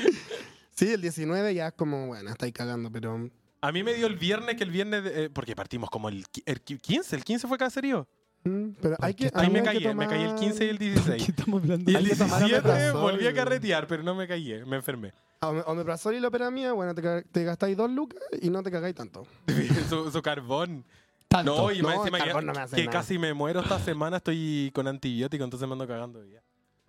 Sí, 0.71 0.93
el 0.93 1.01
19 1.01 1.53
ya 1.53 1.67
es 1.67 1.73
como, 1.73 2.07
bueno, 2.07 2.29
estáis 2.29 2.53
cagando, 2.53 2.89
pero... 2.89 3.29
A 3.61 3.71
mí 3.71 3.83
me 3.83 3.93
dio 3.93 4.07
el 4.07 4.15
viernes, 4.15 4.55
que 4.55 4.63
el 4.63 4.71
viernes, 4.71 5.03
de- 5.03 5.25
eh, 5.25 5.29
porque 5.29 5.55
partimos 5.55 5.89
como 5.89 6.09
el, 6.09 6.25
el 6.45 6.63
qui- 6.63 6.79
15, 6.79 7.15
el 7.15 7.23
15 7.23 7.47
fue 7.47 7.57
caserío. 7.57 8.07
mm, 8.45 8.69
Pero 8.81 8.95
hay 8.99 9.13
que... 9.13 9.29
Ahí 9.33 9.49
me 9.49 9.61
caí, 9.63 9.79
me 9.93 10.07
caí 10.07 10.23
el 10.23 10.29
tomar- 10.29 10.39
15 10.39 10.65
y 10.65 10.69
el 10.69 10.77
16. 10.79 11.29
estamos 11.29 11.61
hablando? 11.61 11.91
Y 11.91 11.95
el 11.95 12.03
Hay 12.03 12.09
que 12.09 12.15
tomar 12.15 12.39
17 12.39 12.69
omeprazol. 12.69 13.01
volví 13.01 13.27
a 13.27 13.33
carretear, 13.33 13.87
pero 13.87 14.03
no 14.03 14.15
me 14.15 14.27
caí, 14.27 14.63
me 14.65 14.77
enfermé. 14.77 15.13
Ome- 15.41 15.63
Omeprazol 15.67 16.15
y 16.15 16.19
la 16.19 16.27
operamida, 16.29 16.73
bueno, 16.73 16.93
te, 16.95 17.23
te 17.23 17.43
gastáis 17.43 17.75
dos 17.77 17.89
lucas 17.91 18.21
y 18.41 18.49
no 18.49 18.63
te 18.63 18.71
cagáis 18.71 18.95
tanto. 18.95 19.25
su, 19.89 20.09
su 20.11 20.21
carbón. 20.21 20.85
Tanto. 21.27 21.55
No, 21.55 21.71
y 21.71 21.81
más 21.83 21.95
No, 21.97 22.05
el 22.07 22.13
encima 22.13 22.25
que, 22.39 22.45
no 22.45 22.53
me 22.53 22.59
hace 22.61 22.75
que 22.75 22.87
casi 22.87 23.19
me 23.19 23.33
muero 23.33 23.59
esta 23.59 23.77
semana, 23.79 24.17
estoy 24.17 24.71
con 24.73 24.87
antibiótico, 24.87 25.43
entonces 25.43 25.67
me 25.67 25.73
ando 25.73 25.87
cagando 25.87 26.25
ya. 26.25 26.41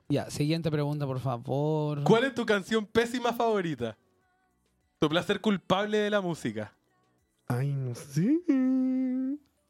Ya, 0.09 0.31
siguiente 0.31 0.71
pregunta, 0.71 1.05
por 1.07 1.21
favor. 1.21 2.03
¿Cuál 2.05 2.25
es 2.25 2.35
tu 2.35 2.45
canción 2.47 2.87
pésima 2.87 3.33
favorita? 3.33 3.97
Tu 5.01 5.09
placer 5.09 5.41
culpable 5.41 5.97
de 5.97 6.11
la 6.11 6.21
música. 6.21 6.75
Ay, 7.49 7.73
no 7.73 7.95
sé. 7.95 8.39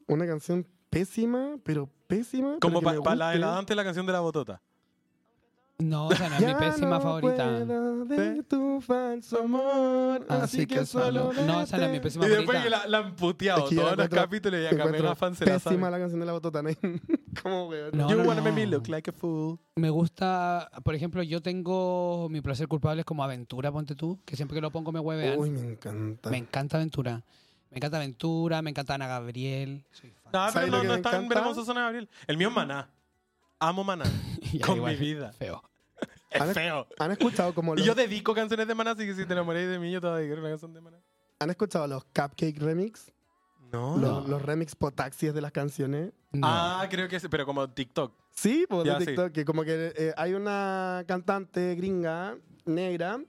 Una 0.08 0.26
canción 0.26 0.66
pésima, 0.90 1.56
pero 1.62 1.88
pésima. 2.08 2.58
Como 2.60 2.82
para 2.82 3.00
me 3.00 3.16
la 3.16 3.30
de 3.30 3.38
la. 3.38 3.46
Dante, 3.50 3.76
la 3.76 3.84
canción 3.84 4.06
de 4.06 4.12
la 4.12 4.18
botota. 4.18 4.60
No, 5.80 6.10
esa 6.12 6.28
no 6.28 6.36
es 6.36 6.46
mi 6.46 6.54
pésima 6.54 6.90
no 6.90 7.00
favorita. 7.00 7.44
puedo 7.66 8.04
de 8.04 8.42
tu 8.44 8.80
falso 8.80 9.42
amor, 9.42 10.26
Así 10.28 10.66
que 10.66 10.84
solo. 10.84 11.32
No, 11.46 11.62
esa 11.62 11.78
no 11.78 11.84
es 11.84 11.90
mi 11.92 12.00
pésima 12.00 12.26
Y 12.26 12.28
después 12.30 12.58
favorita. 12.58 12.64
que 12.64 12.70
la, 12.70 12.98
la 13.00 13.06
han 13.06 13.16
puteado 13.16 13.64
Es 13.64 13.70
que 13.70 13.76
todos 13.76 13.96
los 13.96 14.08
capítulos 14.08 14.60
y 14.60 14.66
acá 14.66 14.76
Encuentro 14.76 15.02
mega 15.02 15.14
fan 15.14 15.34
se 15.34 15.46
la 15.46 15.52
pésima 15.54 15.72
sabe. 15.86 15.90
la 15.90 15.98
canción 15.98 16.20
de 16.20 16.26
la 16.26 16.32
botota. 16.32 16.62
¿no? 16.62 16.70
¿Cómo, 17.42 17.68
weón? 17.68 17.90
No, 17.94 18.10
you 18.10 18.16
no, 18.16 18.24
wanna 18.24 18.42
make 18.42 18.54
me 18.54 18.66
no. 18.66 18.72
look 18.72 18.88
like 18.88 19.08
a 19.10 19.12
fool. 19.12 19.58
Me 19.76 19.88
gusta, 19.90 20.70
por 20.84 20.94
ejemplo, 20.94 21.22
yo 21.22 21.40
tengo 21.40 22.28
mi 22.30 22.40
placer 22.40 22.68
culpable 22.68 23.00
es 23.00 23.06
como 23.06 23.24
Aventura, 23.24 23.72
ponte 23.72 23.94
tú, 23.94 24.20
que 24.26 24.36
siempre 24.36 24.56
que 24.56 24.60
lo 24.60 24.70
pongo 24.70 24.92
me 24.92 25.00
huevean. 25.00 25.38
Uy, 25.38 25.50
me 25.50 25.60
encanta. 25.72 26.28
Me 26.30 26.36
encanta 26.36 26.76
Aventura. 26.76 27.24
Me 27.70 27.76
encanta 27.78 27.98
Aventura, 27.98 28.60
me 28.62 28.70
encanta 28.70 28.94
Ana 28.94 29.06
Gabriel. 29.06 29.84
Soy 29.92 30.10
fan. 30.10 30.32
No, 30.32 30.40
pero 30.40 30.50
¿Sabes 30.52 30.70
no, 30.70 30.82
no 30.84 30.94
es 30.94 31.02
tan 31.02 31.14
encanta? 31.14 31.34
vergonzoso 31.36 31.70
Ana 31.70 31.82
Gabriel. 31.82 32.08
El 32.26 32.36
mío 32.36 32.48
es 32.48 32.54
Maná. 32.54 32.90
Amo 33.60 33.84
Maná. 33.84 34.04
Con 34.64 34.76
igual, 34.76 34.92
mi 34.94 34.98
vida. 34.98 35.32
Feo. 35.32 35.62
Es 36.30 36.40
Ana- 36.40 36.54
feo. 36.54 36.86
¿Han 36.98 37.10
escuchado 37.10 37.52
como 37.54 37.74
Y 37.74 37.78
los, 37.78 37.86
yo 37.86 37.94
dedico 37.94 38.34
canciones 38.34 38.66
de 38.68 38.74
Maná, 38.74 38.92
así 38.92 39.04
que 39.04 39.14
si 39.14 39.26
te 39.26 39.32
enamoréis 39.32 39.68
de 39.68 39.78
mí, 39.80 39.90
yo 39.90 40.00
te 40.00 40.06
voy 40.06 40.16
a 40.16 40.18
dedicar 40.20 40.38
una 40.38 40.48
canción 40.50 40.72
de 40.72 40.80
Maná. 40.80 40.98
¿Han 41.40 41.50
escuchado 41.50 41.86
los 41.88 42.04
Cupcake 42.04 42.58
Remix? 42.58 43.12
No. 43.72 43.96
Los, 43.98 44.28
los 44.28 44.42
remix 44.42 44.74
potaxis 44.74 45.32
de 45.34 45.40
las 45.40 45.52
canciones. 45.52 46.12
No. 46.32 46.46
Ah, 46.46 46.86
creo 46.90 47.08
que 47.08 47.18
sí, 47.20 47.28
pero 47.28 47.44
como 47.46 47.68
TikTok. 47.68 48.12
Sí, 48.30 48.64
pues 48.68 48.84
Ya, 48.84 48.94
de 48.94 49.00
sí. 49.00 49.06
TikTok, 49.06 49.32
que 49.32 49.44
como 49.44 49.62
que 49.64 49.92
eh, 49.96 50.12
hay 50.16 50.34
una 50.34 51.04
cantante 51.06 51.74
gringa, 51.74 52.36
negra, 52.66 53.20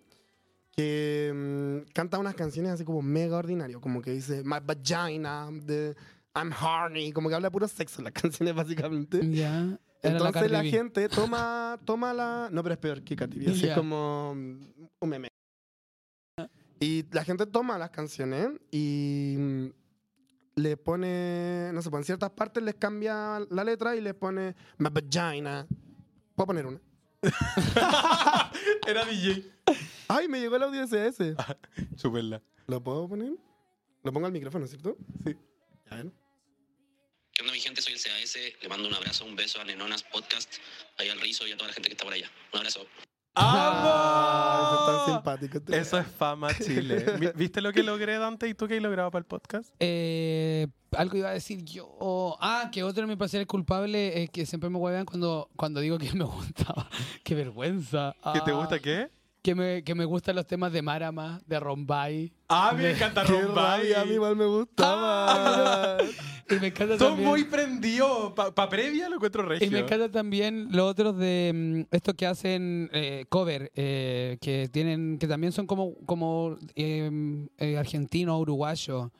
que 0.75 1.31
mm, 1.33 1.91
canta 1.93 2.17
unas 2.19 2.35
canciones 2.35 2.71
así 2.71 2.83
como 2.85 3.01
mega 3.01 3.37
ordinario, 3.37 3.81
como 3.81 4.01
que 4.01 4.11
dice 4.11 4.43
My 4.43 4.57
vagina, 4.63 5.49
the, 5.65 5.95
I'm 6.35 6.51
horny, 6.53 7.11
como 7.11 7.29
que 7.29 7.35
habla 7.35 7.49
puro 7.51 7.67
sexo 7.67 7.99
en 7.99 8.05
las 8.05 8.13
canciones 8.13 8.55
básicamente. 8.55 9.19
Ya. 9.31 9.77
Era 10.01 10.17
Entonces 10.17 10.51
la, 10.51 10.63
gente 10.63 11.07
toma, 11.09 11.79
toma 11.85 12.13
la... 12.13 12.49
No, 12.51 12.63
pero 12.63 12.73
es 12.73 12.79
peor 12.79 13.03
que 13.03 13.15
Cardi 13.15 13.39
B, 13.39 13.51
así 13.51 13.61
Ya. 13.61 13.73
es 13.73 13.77
como 13.77 14.31
un 14.31 15.09
meme. 15.09 15.27
Y 16.79 17.05
la 17.11 17.23
gente 17.23 17.45
toma 17.45 17.77
las 17.77 17.91
canciones 17.91 18.49
y 18.71 19.35
mm, 19.37 19.65
le 20.55 20.77
pone, 20.77 21.69
no 21.73 21.81
sé, 21.83 21.91
pues 21.91 22.01
en 22.01 22.05
ciertas 22.05 22.31
partes 22.31 22.63
les 22.63 22.73
cambia 22.75 23.39
la 23.51 23.63
letra 23.63 23.95
y 23.95 24.01
les 24.01 24.15
pone 24.15 24.55
My 24.79 24.89
vagina. 24.89 25.67
Puedo 26.35 26.47
poner 26.47 26.65
una. 26.65 26.81
Era 28.87 29.05
DJ. 29.05 29.51
Ay, 30.07 30.27
me 30.27 30.39
llegó 30.39 30.55
el 30.55 30.63
audio 30.63 30.81
ese. 30.81 31.35
Chúpenla. 31.95 32.41
¿Lo 32.65 32.81
puedo 32.83 33.07
poner? 33.07 33.33
Lo 34.03 34.11
pongo 34.11 34.25
al 34.25 34.31
micrófono, 34.33 34.65
¿cierto? 34.65 34.97
Sí. 35.23 35.37
A 35.91 35.97
ver. 35.97 36.11
¿Qué 37.41 37.45
onda 37.47 37.53
mi 37.53 37.59
gente? 37.59 37.81
Soy 37.81 37.93
el 37.93 37.99
CAS. 37.99 38.37
Le 38.61 38.69
mando 38.69 38.87
un 38.87 38.93
abrazo, 38.93 39.25
un 39.25 39.35
beso 39.35 39.59
a 39.59 39.63
Nenonas 39.63 40.03
Podcast, 40.03 40.53
ahí 40.99 41.09
al 41.09 41.19
Rizo 41.19 41.47
y 41.47 41.51
a 41.51 41.57
toda 41.57 41.69
la 41.69 41.73
gente 41.73 41.89
que 41.89 41.93
está 41.93 42.03
por 42.05 42.13
allá. 42.13 42.29
Un 42.53 42.59
abrazo. 42.59 42.85
Ah, 43.33 44.85
eso 44.91 45.05
simpático. 45.15 45.59
Eso 45.73 45.97
es 45.97 46.05
fama 46.05 46.49
Chile. 46.63 47.03
Vi- 47.19 47.31
¿Viste 47.33 47.61
lo 47.61 47.73
que 47.73 47.81
logré, 47.81 48.19
Dante? 48.19 48.47
¿Y 48.47 48.53
tú 48.53 48.67
qué 48.67 48.79
lograba 48.79 49.09
para 49.09 49.21
el 49.21 49.25
podcast? 49.25 49.73
Eh, 49.79 50.67
algo 50.91 51.17
iba 51.17 51.29
a 51.29 51.33
decir 51.33 51.63
yo. 51.65 52.37
Ah, 52.41 52.69
que 52.71 52.83
otro 52.83 53.01
de 53.01 53.07
mis 53.07 53.17
placeres 53.17 53.47
culpables 53.47 54.15
es 54.17 54.29
que 54.29 54.45
siempre 54.45 54.69
me 54.69 54.77
huevean 54.77 55.05
cuando, 55.07 55.49
cuando 55.55 55.79
digo 55.79 55.97
que 55.97 56.13
me 56.13 56.25
gustaba. 56.25 56.87
Qué 57.23 57.33
vergüenza. 57.33 58.13
¿Qué 58.33 58.41
te 58.41 58.51
Ah, 58.51 58.53
gusta 58.53 58.77
qué? 58.79 59.09
Que 59.41 59.55
me, 59.55 59.83
que 59.83 59.95
me 59.95 60.05
gustan 60.05 60.35
los 60.35 60.45
temas 60.45 60.71
de 60.71 60.83
Marama, 60.83 61.41
de 61.47 61.59
Rombay. 61.59 62.31
Ah, 62.47 62.73
me 62.77 62.91
encanta 62.91 63.23
Rombay. 63.25 63.91
a 63.93 64.05
mí 64.05 64.13
igual 64.13 64.35
me 64.35 64.45
gustaba. 64.45 65.97
Y 66.49 66.55
me 66.55 66.67
encanta 66.67 66.97
Son 66.97 67.11
también. 67.11 67.29
muy 67.29 67.43
prendidos. 67.45 68.33
Para 68.33 68.67
previa 68.67 69.07
lo 69.07 69.15
encuentro 69.15 69.41
regio. 69.43 69.65
Y 69.65 69.69
me 69.69 69.79
encanta 69.79 70.11
también 70.11 70.67
los 70.71 70.91
otros 70.91 71.17
de 71.17 71.85
mm, 71.89 71.95
estos 71.95 72.13
que 72.15 72.27
hacen 72.27 72.89
eh, 72.91 73.23
cover, 73.29 73.71
eh, 73.73 74.37
que 74.41 74.67
tienen, 74.69 75.17
que 75.17 75.27
también 75.27 75.53
son 75.53 75.65
como, 75.65 75.95
como 76.05 76.57
eh, 76.75 77.47
eh, 77.57 77.77
argentinos, 77.77 78.37
uruguayos. 78.41 79.11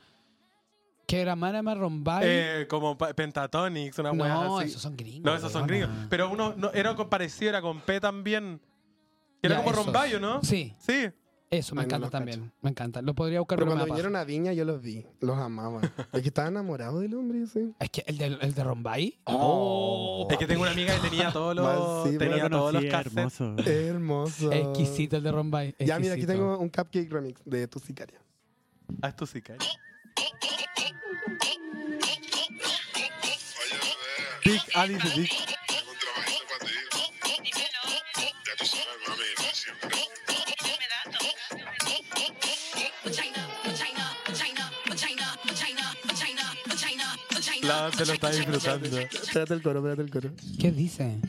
Que 1.07 1.21
era 1.21 1.37
Marama 1.37 1.73
Rombay. 1.73 2.23
Eh, 2.25 2.67
como 2.69 2.97
pa- 2.97 3.13
Pentatonix, 3.13 3.97
una 3.99 4.11
no, 4.11 4.57
así. 4.59 4.67
esos 4.67 4.81
son 4.81 4.97
gringos. 4.97 5.23
No, 5.23 5.33
esos 5.33 5.53
son 5.53 5.65
gringos. 5.67 5.89
Pero 6.09 6.29
uno 6.29 6.53
no, 6.57 6.69
era 6.73 6.93
parecido, 6.97 7.49
era 7.49 7.61
con 7.61 7.79
P 7.79 8.01
también. 8.01 8.59
Que 9.41 9.47
Era 9.47 9.57
Ya, 9.57 9.63
como 9.63 9.71
esos. 9.71 9.85
Rombayo, 9.85 10.19
¿no? 10.19 10.43
Sí. 10.43 10.75
Sí. 10.77 11.09
Eso, 11.49 11.75
me 11.75 11.81
Ay, 11.81 11.85
encanta 11.85 12.09
también. 12.09 12.53
Me 12.61 12.69
encanta. 12.69 13.01
Lo 13.01 13.13
podría 13.13 13.39
buscar 13.39 13.57
Pero 13.57 13.67
cuando 13.71 13.85
vinieron 13.85 14.15
a 14.15 14.23
Viña 14.23 14.53
yo 14.53 14.63
los 14.63 14.81
vi, 14.81 15.05
los 15.19 15.37
amaba. 15.37 15.81
Es 16.13 16.21
que 16.21 16.29
estaba 16.29 16.47
enamorado 16.47 17.01
del 17.01 17.13
hombre 17.13 17.41
ese. 17.43 17.73
Es 17.77 17.89
que 17.89 18.05
el 18.07 18.17
de, 18.17 18.25
el 18.27 18.53
de 18.53 18.63
Rombay. 18.63 19.19
Oh. 19.25 20.25
Es 20.29 20.37
que 20.37 20.47
tengo 20.47 20.61
una 20.61 20.71
amiga 20.71 20.95
que 20.95 21.09
tenía 21.09 21.29
todos 21.33 21.53
los, 21.53 22.09
sí, 22.09 22.17
tenía 22.17 22.49
todos 22.49 22.73
los 22.73 22.83
hermoso. 22.85 23.55
Hermoso. 23.65 24.51
Exquisito 24.53 25.17
el 25.17 25.23
de 25.23 25.31
Rombay. 25.33 25.75
Ya, 25.79 25.99
mira, 25.99 26.13
aquí 26.13 26.25
tengo 26.25 26.57
un 26.57 26.69
cupcake 26.69 27.11
remix 27.11 27.41
de 27.43 27.67
Tu 27.67 27.79
Sicaria. 27.79 28.21
Ah, 29.01 29.09
esto 29.09 29.25
sí, 29.25 29.41
cari. 29.41 29.65
Dick, 34.43 34.61
ah, 34.75 34.87
La 47.71 47.89
te 47.89 48.05
lo 48.05 48.13
está 48.13 48.29
disfrutando. 48.31 48.99
Espérate 48.99 49.53
el 49.53 49.61
coro, 49.61 49.79
espérate 49.79 50.01
el 50.01 50.11
coro. 50.11 50.29
¿Qué 50.59 50.71
dice? 50.71 51.19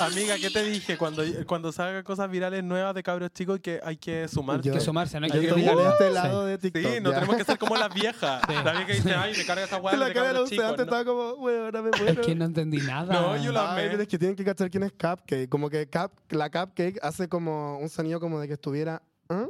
Amiga, 0.00 0.36
¿qué 0.40 0.50
te 0.50 0.62
dije? 0.64 0.96
Cuando, 0.96 1.22
cuando 1.46 1.72
salgan 1.72 2.02
cosas 2.04 2.30
virales 2.30 2.62
nuevas 2.62 2.94
de 2.94 3.02
cabros 3.02 3.30
chicos 3.32 3.58
que 3.60 3.80
hay 3.82 3.96
que 3.96 4.28
sumar. 4.28 4.60
Yo- 4.60 4.72
Que 4.72 4.80
sumarse, 4.80 5.18
no 5.18 5.26
hay 5.26 5.32
Yo 5.32 5.40
que 5.40 5.48
criticar. 5.48 5.78
este 5.92 6.08
Sí. 6.08 6.14
lado 6.14 6.44
de 6.44 6.58
TikTok. 6.58 6.82
Sí, 6.82 7.00
no 7.00 7.10
ya. 7.10 7.14
tenemos 7.16 7.36
que 7.36 7.44
ser 7.44 7.58
como 7.58 7.76
las 7.76 7.92
viejas. 7.92 8.42
Sí. 8.46 8.54
La 8.64 8.72
vieja 8.72 8.86
que 8.86 8.92
dice, 8.94 9.14
ay, 9.14 9.32
me 9.36 9.44
carga 9.44 9.64
esa 9.64 9.76
weá 9.78 9.96
La 9.96 10.06
de 10.06 10.14
cara 10.14 10.32
de 10.32 10.44
chicos. 10.44 10.64
antes 10.64 10.78
¿no? 10.78 10.82
estaba 10.84 11.04
como, 11.04 11.36
bueno, 11.36 11.64
ahora 11.64 11.82
me 11.82 11.90
Es 11.90 12.00
muero. 12.00 12.22
que 12.22 12.34
no 12.34 12.44
entendí 12.44 12.78
nada. 12.78 13.12
No, 13.12 13.36
yo 13.42 13.52
la- 13.52 13.72
amé. 13.72 13.86
es 14.02 14.08
que 14.08 14.18
tienen 14.18 14.36
que 14.36 14.44
cachar 14.44 14.70
quién 14.70 14.84
es 14.84 14.92
Cupcake. 14.92 15.48
Como 15.48 15.68
que 15.68 15.88
Cup, 15.88 16.12
la 16.30 16.50
Cupcake 16.50 16.98
hace 17.02 17.28
como 17.28 17.78
un 17.78 17.88
sonido 17.88 18.20
como 18.20 18.38
de 18.40 18.46
que 18.48 18.54
estuviera. 18.54 19.02
¿ah? 19.28 19.46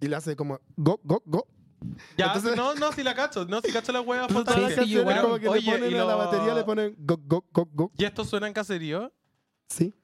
Y 0.00 0.08
le 0.08 0.16
hace 0.16 0.34
como 0.36 0.58
go, 0.76 1.00
go, 1.04 1.22
go. 1.26 1.46
Ya, 2.16 2.26
Entonces- 2.26 2.56
no, 2.56 2.74
no, 2.76 2.92
si 2.92 3.02
la 3.02 3.14
cacho. 3.14 3.44
No, 3.44 3.60
si 3.60 3.72
cacho 3.72 3.90
las 3.92 4.06
weas 4.06 4.28
Entonces 4.28 4.54
todas 4.54 4.70
las 4.70 4.78
canciones 4.78 5.20
como 5.20 5.38
que 5.38 5.48
Oye, 5.48 5.62
le 5.72 5.72
ponen 5.78 5.90
y 5.90 5.94
a 5.94 6.04
la 6.04 6.12
lo- 6.12 6.18
batería, 6.18 6.54
le 6.54 6.64
ponen 6.64 6.94
go, 6.98 7.18
go, 7.24 7.44
go, 7.52 7.68
go. 7.72 7.92
¿Y 7.98 8.04
esto 8.04 8.24
suena 8.24 8.46
en 8.46 8.52
caserío? 8.52 9.12
Sí. 9.72 9.94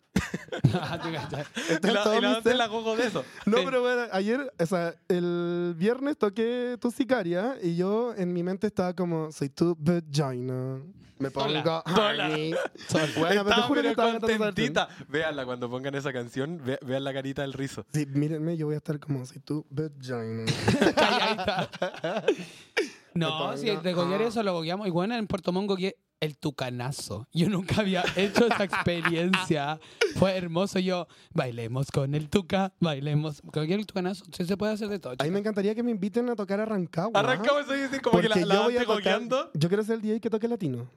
Ah, 0.74 0.98
tú 1.00 1.12
cachai. 1.12 1.44
Está 1.70 1.86
¿Y 1.86 1.90
en 1.90 2.22
la, 2.22 2.40
y 2.44 2.48
la 2.48 2.54
la 2.54 2.66
gogo 2.66 2.96
de 2.96 3.06
eso? 3.06 3.24
No, 3.46 3.58
Sí. 3.58 3.62
pero 3.64 3.82
bueno, 3.82 4.02
ayer, 4.12 4.52
o 4.58 4.66
sea, 4.66 4.94
el 5.08 5.74
viernes 5.76 6.18
toqué 6.18 6.76
tu 6.80 6.90
sicaria 6.90 7.56
y 7.62 7.76
yo 7.76 8.14
en 8.16 8.32
mi 8.32 8.42
mente 8.42 8.66
estaba 8.66 8.94
como, 8.94 9.30
soy 9.30 9.48
tu 9.50 9.76
vagina. 9.78 10.80
Me 11.18 11.30
pongo. 11.32 11.48
Bueno, 11.48 13.44
pero 13.44 13.44
te 13.44 13.62
juro 13.62 13.82
que 13.82 13.88
estaba 13.90 14.20
contentita. 14.20 14.88
Véanla 15.08 15.44
cuando 15.44 15.68
pongan 15.68 15.94
esa 15.96 16.12
canción. 16.12 16.60
ve- 16.64 16.78
vean 16.82 17.02
la 17.04 17.12
carita 17.12 17.42
del 17.42 17.52
rizo. 17.52 17.84
Sí, 17.92 18.06
mírenme, 18.06 18.56
yo 18.56 18.66
voy 18.66 18.74
a 18.76 18.78
estar 18.78 18.98
como, 19.00 19.26
soy 19.26 19.40
tu 19.40 19.66
vagina. 19.70 20.44
No, 23.14 23.56
si 23.56 23.66
de 23.66 23.92
goguear 23.94 24.22
ah. 24.22 24.26
eso 24.28 24.42
lo 24.44 24.52
gogueamos. 24.52 24.86
Y 24.86 24.90
bueno, 24.90 25.16
en 25.16 25.26
Puerto 25.26 25.50
Montt 25.50 25.68
gogué 25.68 25.96
el 26.20 26.36
tucanazo. 26.36 27.26
Yo 27.32 27.48
nunca 27.48 27.80
había 27.80 28.04
hecho 28.16 28.46
esa 28.46 28.64
experiencia. 28.64 29.78
Fue 30.16 30.36
hermoso. 30.36 30.78
Yo, 30.78 31.06
bailemos 31.32 31.90
con 31.90 32.14
el 32.14 32.28
tuca, 32.28 32.72
bailemos. 32.80 33.40
Gogué 33.42 33.74
el 33.74 33.86
tucanazo. 33.86 34.24
Sí, 34.36 34.44
se 34.44 34.56
puede 34.56 34.72
hacer 34.72 34.88
de 34.88 34.98
todo. 34.98 35.14
A 35.18 35.24
mí 35.24 35.30
me 35.30 35.38
encantaría 35.38 35.74
que 35.74 35.82
me 35.82 35.90
inviten 35.90 36.28
a 36.28 36.36
tocar 36.36 36.60
a 36.60 36.64
Rancagua. 36.64 37.18
Arrancamos 37.18 37.62
eso 37.62 37.72
decir 37.72 38.00
como 38.00 38.12
Porque 38.12 38.28
que 38.28 38.40
la, 38.40 38.46
la 38.46 38.54
yo 38.54 38.62
voy 38.64 38.72
a 38.74 38.78
Dante 38.78 38.86
tocar, 38.94 39.02
gogueando. 39.20 39.50
yo 39.54 39.68
quiero 39.68 39.84
ser 39.84 39.96
el 39.96 40.02
DJ 40.02 40.20
que 40.20 40.30
toque 40.30 40.48
latino. 40.48 40.90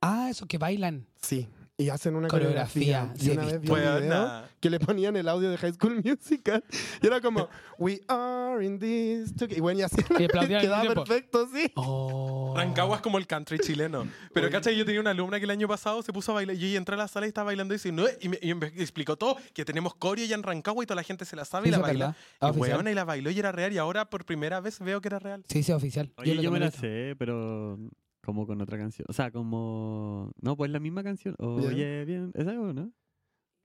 Ah, 0.00 0.28
eso 0.30 0.46
que 0.46 0.58
bailan. 0.58 1.06
Sí. 1.20 1.48
Y 1.78 1.90
hacen 1.90 2.16
una 2.16 2.28
Coreografía, 2.28 3.00
coreografía. 3.00 3.22
sí, 3.22 3.28
y 3.28 3.32
una 3.32 3.44
vez 3.44 3.60
vi 3.60 3.68
un 3.68 3.74
Pues, 3.74 4.00
video 4.02 4.42
que 4.60 4.70
le 4.70 4.80
ponían 4.80 5.14
el 5.16 5.28
audio 5.28 5.50
de 5.50 5.58
High 5.58 5.74
School 5.74 6.02
Musical. 6.02 6.64
Y 7.02 7.06
era 7.06 7.20
como, 7.20 7.50
we 7.76 8.00
are 8.08 8.64
in 8.64 8.78
this 8.78 9.34
together. 9.36 9.58
Y 9.58 9.60
bueno, 9.60 9.80
y 9.80 9.82
así 9.82 9.96
Y 10.18 10.26
quedaba 10.26 10.94
perfecto, 10.94 11.46
sí. 11.52 11.70
Oh. 11.74 12.54
Rancagua 12.56 12.96
es 12.96 13.02
como 13.02 13.18
el 13.18 13.26
country 13.26 13.58
chileno. 13.58 14.08
Pero. 14.32 14.48
¿cachai? 14.48 14.74
Yo 14.74 14.86
tenía 14.86 15.02
una 15.02 15.10
alumna 15.10 15.38
que 15.38 15.44
el 15.44 15.50
año 15.50 15.68
pasado 15.68 16.00
se 16.00 16.14
puso 16.14 16.32
a 16.32 16.36
bailar. 16.36 16.56
Y 16.56 16.72
yo 16.72 16.78
entré 16.78 16.94
a 16.94 16.98
la 16.98 17.08
sala 17.08 17.26
y 17.26 17.28
estaba 17.28 17.46
bailando 17.46 17.74
y, 17.74 17.76
dice, 17.76 17.92
no, 17.92 18.04
y 18.22 18.28
me, 18.30 18.38
y 18.40 18.54
me 18.54 18.68
explicó 18.68 19.16
todo: 19.16 19.36
que 19.52 19.66
tenemos 19.66 19.94
coreo 19.94 20.24
ya 20.24 20.34
en 20.34 20.44
Rancagua 20.44 20.82
y 20.82 20.86
toda 20.86 20.96
la 20.96 21.02
gente 21.02 21.26
se 21.26 21.36
la 21.36 21.44
sabe 21.44 21.68
y 21.68 21.72
la 21.72 21.78
baila. 21.78 22.16
Ah, 22.40 22.46
Y 22.46 22.50
oficial. 22.52 22.76
weona, 22.76 22.90
y 22.90 22.94
la 22.94 23.04
bailó 23.04 23.30
y 23.30 23.38
era 23.38 23.52
real. 23.52 23.74
Y 23.74 23.76
ahora 23.78 24.08
por 24.08 24.24
primera 24.24 24.60
vez 24.60 24.78
veo 24.80 25.02
que 25.02 25.08
era 25.08 25.18
real. 25.18 25.44
Sí, 25.46 25.62
sí, 25.62 25.72
oficial. 25.72 26.10
Oye, 26.16 26.34
lo 26.36 26.40
yo 26.40 26.50
me 26.50 26.58
la 26.58 26.70
sé, 26.70 27.14
pero 27.18 27.78
como 28.26 28.46
con 28.46 28.60
otra 28.60 28.76
canción. 28.76 29.06
O 29.08 29.12
sea, 29.14 29.30
como... 29.30 30.32
No, 30.42 30.56
pues 30.56 30.70
la 30.70 30.80
misma 30.80 31.02
canción. 31.02 31.34
Oye, 31.38 32.04
bien. 32.04 32.32
¿Esa 32.34 32.52
es 32.52 32.58
no? 32.58 32.92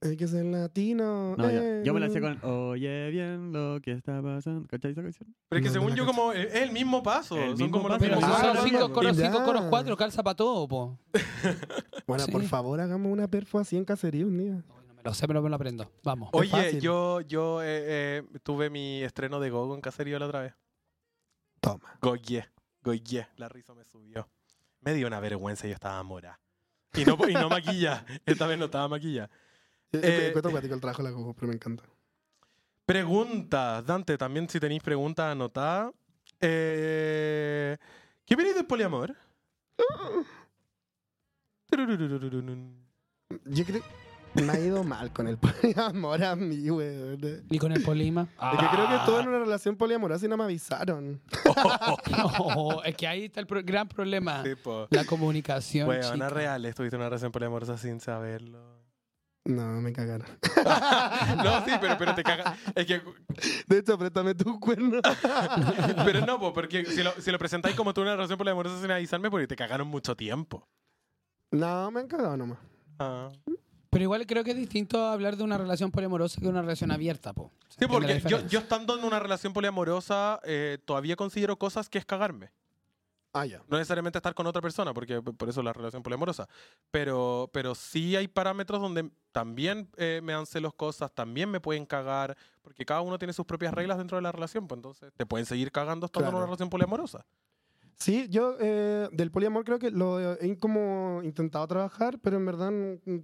Hay 0.00 0.16
que 0.16 0.26
ser 0.26 0.44
latino. 0.44 1.36
No, 1.36 1.50
ya. 1.50 1.62
eh. 1.62 1.82
Yo 1.84 1.94
me 1.94 2.00
la 2.00 2.08
sé 2.10 2.20
con 2.20 2.36
Oye, 2.44 3.10
bien 3.10 3.52
lo 3.52 3.80
que 3.80 3.92
está 3.92 4.20
pasando. 4.22 4.66
¿Cachai 4.66 4.90
esa 4.92 5.02
canción? 5.02 5.32
Pero 5.48 5.58
es 5.58 5.62
que 5.62 5.68
No, 5.68 5.72
según 5.74 5.90
no 5.90 5.96
yo, 5.96 6.06
como 6.06 6.32
es 6.32 6.52
el 6.54 6.72
mismo 6.72 7.02
paso. 7.02 7.36
El 7.36 7.50
Son 7.50 7.58
mismo 7.58 7.70
como 7.78 7.88
los 7.88 7.98
paso. 7.98 8.10
Mismos 8.10 8.24
si 8.24 8.30
Ah, 8.46 8.54
son 8.54 8.68
cinco 8.68 8.92
coros, 8.92 9.16
cinco 9.16 9.44
coros, 9.44 9.64
cuatro, 9.68 9.96
calza 9.96 10.22
para 10.22 10.34
todo, 10.36 10.66
po. 10.66 10.98
Bueno, 12.06 12.26
por 12.32 12.42
favor, 12.44 12.80
hagamos 12.80 13.12
una 13.12 13.28
perfo 13.28 13.58
así 13.60 13.76
en 13.76 13.84
cacería 13.84 14.26
un 14.26 14.36
día. 14.36 14.54
No 14.88 14.94
me 14.94 15.02
lo 15.04 15.14
sé, 15.14 15.26
pero 15.28 15.40
me 15.40 15.48
lo 15.48 15.54
aprendo. 15.54 15.90
Vamos. 16.02 16.30
Oye, 16.32 16.80
yo, 16.80 17.20
yo 17.20 17.62
eh, 17.62 17.66
eh, 18.18 18.22
tuve 18.42 18.70
mi 18.70 19.02
estreno 19.04 19.38
de 19.38 19.50
Gogo 19.50 19.74
en 19.76 19.80
caserío 19.80 20.18
la 20.18 20.26
otra 20.26 20.40
vez. 20.40 20.54
Toma. 21.60 21.96
Goye, 22.02 22.44
goye, 22.82 23.28
la 23.36 23.48
risa 23.48 23.72
me 23.72 23.84
subió. 23.84 24.28
Me 24.82 24.94
dio 24.94 25.06
una 25.06 25.20
vergüenza 25.20 25.66
y 25.66 25.70
yo 25.70 25.74
estaba 25.74 26.02
mora. 26.02 26.38
Y 26.94 27.04
no, 27.04 27.16
y 27.28 27.32
no 27.32 27.48
maquilla. 27.48 28.04
Esta 28.26 28.46
vez 28.46 28.58
no 28.58 28.66
estaba 28.66 28.88
maquilla. 28.88 29.30
Eh, 29.92 30.00
Eh, 30.02 30.28
eh, 30.28 30.32
cuático 30.32 30.74
el 30.74 30.80
trabajo 30.80 31.02
de 31.02 31.10
la 31.10 31.34
pero 31.34 31.48
me 31.48 31.54
encanta. 31.54 31.84
Preguntas. 32.84 33.86
Dante, 33.86 34.18
también 34.18 34.48
si 34.48 34.58
tenéis 34.60 34.82
preguntas, 34.82 35.32
anotá. 35.32 35.92
Eh, 36.40 37.76
¿Qué 38.24 38.36
venís 38.36 38.54
del 38.54 38.66
poliamor? 38.66 39.14
Yo 43.44 43.64
creo 43.64 43.82
me 44.34 44.50
ha 44.52 44.58
ido 44.58 44.82
mal 44.84 45.12
con 45.12 45.28
el 45.28 45.36
poliamor 45.38 46.22
a 46.24 46.34
mí. 46.36 46.56
Es 47.22 47.42
¿Y 47.50 47.58
con 47.58 47.72
el 47.72 47.82
polima? 47.82 48.26
que 48.60 48.66
creo 48.68 48.88
que 48.88 48.94
estuve 48.96 49.20
en 49.20 49.28
una 49.28 49.38
relación 49.40 49.76
poliamorosa 49.76 50.26
y 50.26 50.28
no 50.28 50.36
me 50.36 50.44
avisaron. 50.44 51.20
No, 52.10 52.82
es 52.82 52.96
que 52.96 53.06
ahí 53.06 53.24
está 53.24 53.40
el 53.40 53.46
pro- 53.46 53.62
gran 53.64 53.88
problema. 53.88 54.42
Sí, 54.44 54.54
po. 54.56 54.86
La 54.90 55.04
comunicación. 55.04 55.90
Chica. 56.00 56.14
una 56.14 56.28
real, 56.28 56.64
estuviste 56.64 56.96
en 56.96 57.00
una 57.02 57.08
relación 57.08 57.32
poliamorosa 57.32 57.76
sin 57.78 58.00
saberlo. 58.00 58.58
No, 59.44 59.80
me 59.80 59.92
cagaron. 59.92 60.26
no, 61.44 61.64
sí, 61.64 61.72
pero, 61.80 61.96
pero 61.98 62.14
te 62.14 62.22
cagas. 62.22 62.56
Es 62.76 62.86
que, 62.86 63.02
De 63.66 63.78
hecho, 63.78 63.98
préstame 63.98 64.34
tu 64.36 64.60
cuerno. 64.60 65.00
pero 66.04 66.24
no, 66.24 66.38
po, 66.38 66.52
porque 66.52 66.84
si 66.84 67.02
lo, 67.02 67.10
si 67.20 67.30
lo 67.32 67.38
presentáis 67.38 67.74
como 67.74 67.92
tú 67.92 68.02
en 68.02 68.06
una 68.08 68.16
relación 68.16 68.38
poliamorosa 68.38 68.80
sin 68.80 68.90
avisarme, 68.90 69.30
porque 69.30 69.46
te 69.48 69.56
cagaron 69.56 69.88
mucho 69.88 70.14
tiempo. 70.16 70.68
No, 71.50 71.90
me 71.90 72.00
han 72.00 72.06
cagado 72.06 72.36
nomás. 72.36 72.58
Ah. 73.00 73.30
Pero 73.92 74.04
igual 74.04 74.26
creo 74.26 74.42
que 74.42 74.52
es 74.52 74.56
distinto 74.56 75.06
hablar 75.06 75.36
de 75.36 75.44
una 75.44 75.58
relación 75.58 75.90
poliamorosa 75.90 76.40
que 76.40 76.48
una 76.48 76.62
relación 76.62 76.90
abierta, 76.90 77.34
po. 77.34 77.50
¿Se 77.68 77.80
Sí, 77.80 77.86
porque 77.86 78.22
yo, 78.26 78.40
yo 78.46 78.60
estando 78.60 78.98
en 78.98 79.04
una 79.04 79.18
relación 79.20 79.52
poliamorosa, 79.52 80.40
eh, 80.44 80.78
todavía 80.86 81.14
considero 81.14 81.58
cosas 81.58 81.90
que 81.90 81.98
es 81.98 82.06
cagarme. 82.06 82.50
Ah, 83.34 83.44
ya. 83.44 83.62
No 83.68 83.76
necesariamente 83.76 84.18
estar 84.18 84.34
con 84.34 84.46
otra 84.46 84.62
persona, 84.62 84.94
porque 84.94 85.20
por 85.20 85.46
eso 85.46 85.62
la 85.62 85.74
relación 85.74 86.02
poliamorosa. 86.02 86.48
Pero, 86.90 87.50
pero 87.52 87.74
sí 87.74 88.16
hay 88.16 88.28
parámetros 88.28 88.80
donde 88.80 89.10
también 89.30 89.90
eh, 89.98 90.20
me 90.22 90.32
dan 90.32 90.46
celos 90.46 90.72
cosas, 90.72 91.12
también 91.12 91.50
me 91.50 91.60
pueden 91.60 91.84
cagar, 91.84 92.34
porque 92.62 92.86
cada 92.86 93.02
uno 93.02 93.18
tiene 93.18 93.34
sus 93.34 93.44
propias 93.44 93.74
reglas 93.74 93.98
dentro 93.98 94.16
de 94.16 94.22
la 94.22 94.32
relación, 94.32 94.66
pues 94.68 94.78
entonces 94.78 95.12
te 95.14 95.26
pueden 95.26 95.44
seguir 95.44 95.70
cagando 95.70 96.06
estando 96.06 96.28
en 96.28 96.30
Claro. 96.30 96.38
una 96.38 96.46
relación 96.46 96.70
poliamorosa. 96.70 97.26
Sí, 97.96 98.26
yo 98.30 98.56
eh, 98.60 99.08
del 99.12 99.30
poliamor 99.30 99.64
creo 99.64 99.78
que 99.78 99.90
lo 99.90 100.18
he 100.40 100.56
como 100.58 101.20
intentado 101.22 101.66
trabajar, 101.68 102.18
pero 102.20 102.36
en 102.36 102.46
verdad 102.46 102.70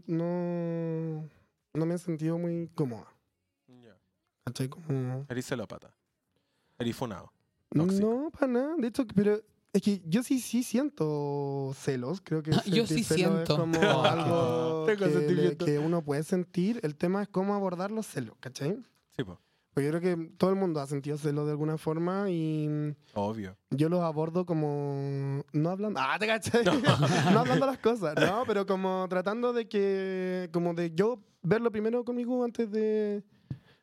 no, 0.07 1.29
no, 1.75 1.87
me 1.87 1.95
he 1.95 1.99
sentido 1.99 2.39
muy 2.39 2.69
cómoda. 2.75 3.07
¿Cachai? 4.45 4.69
Como... 4.69 5.27
Eres 5.29 5.47
celópata. 5.47 5.93
Eres 6.79 6.97
funado. 6.97 7.31
Tóxico. 7.69 8.09
No, 8.09 8.31
para 8.31 8.47
nada. 8.47 8.77
De 8.79 8.89
hecho, 8.89 9.07
pero 9.15 9.43
es 9.75 9.83
que 9.83 10.01
yo 10.07 10.23
sí, 10.23 10.41
sí 10.41 10.63
siento 10.63 11.73
celos. 11.75 12.23
Creo 12.23 12.43
que 12.43 12.53
Yo 12.53 12.87
sentir 12.87 13.05
sí 13.05 13.05
siento. 13.05 13.43
Es 13.43 13.49
como 13.61 14.03
algo 14.05 14.85
Tengo 14.87 14.99
que, 15.05 15.07
le- 15.07 15.13
sentimiento. 15.13 15.67
que 15.67 15.79
uno 15.79 16.03
puede 16.03 16.23
sentir. 16.23 16.81
El 16.83 16.97
tema 16.97 17.21
es 17.23 17.29
cómo 17.29 17.55
abordar 17.55 17.91
los 17.91 18.07
celos, 18.07 18.37
¿cachai? 18.41 18.79
Sí, 19.17 19.23
pues. 19.25 19.39
Pues 19.79 19.93
yo 19.93 19.97
creo 19.97 20.17
que 20.17 20.31
todo 20.37 20.51
el 20.51 20.57
mundo 20.57 20.81
ha 20.81 20.89
sentido 20.89 21.17
celos 21.17 21.45
de 21.47 21.53
alguna 21.53 21.79
forma 21.79 22.29
y 22.31 22.97
Obvio. 23.15 23.57
yo 23.71 23.89
los 23.89 24.01
abordo 24.01 24.45
como 24.45 25.45
no 25.53 25.71
hablando, 25.71 26.01
ah, 26.03 26.17
te 26.19 26.27
cachai, 26.27 26.65
no 27.33 27.39
hablando 27.39 27.65
las 27.65 27.79
cosas, 27.79 28.17
no, 28.19 28.43
pero 28.45 28.67
como 28.67 29.07
tratando 29.09 29.53
de 29.53 29.69
que, 29.69 30.51
como 30.53 30.75
de 30.75 30.91
yo 30.97 31.23
verlo 31.43 31.71
primero 31.71 32.05
conmigo 32.05 32.43
antes 32.43 32.69
de, 32.73 33.23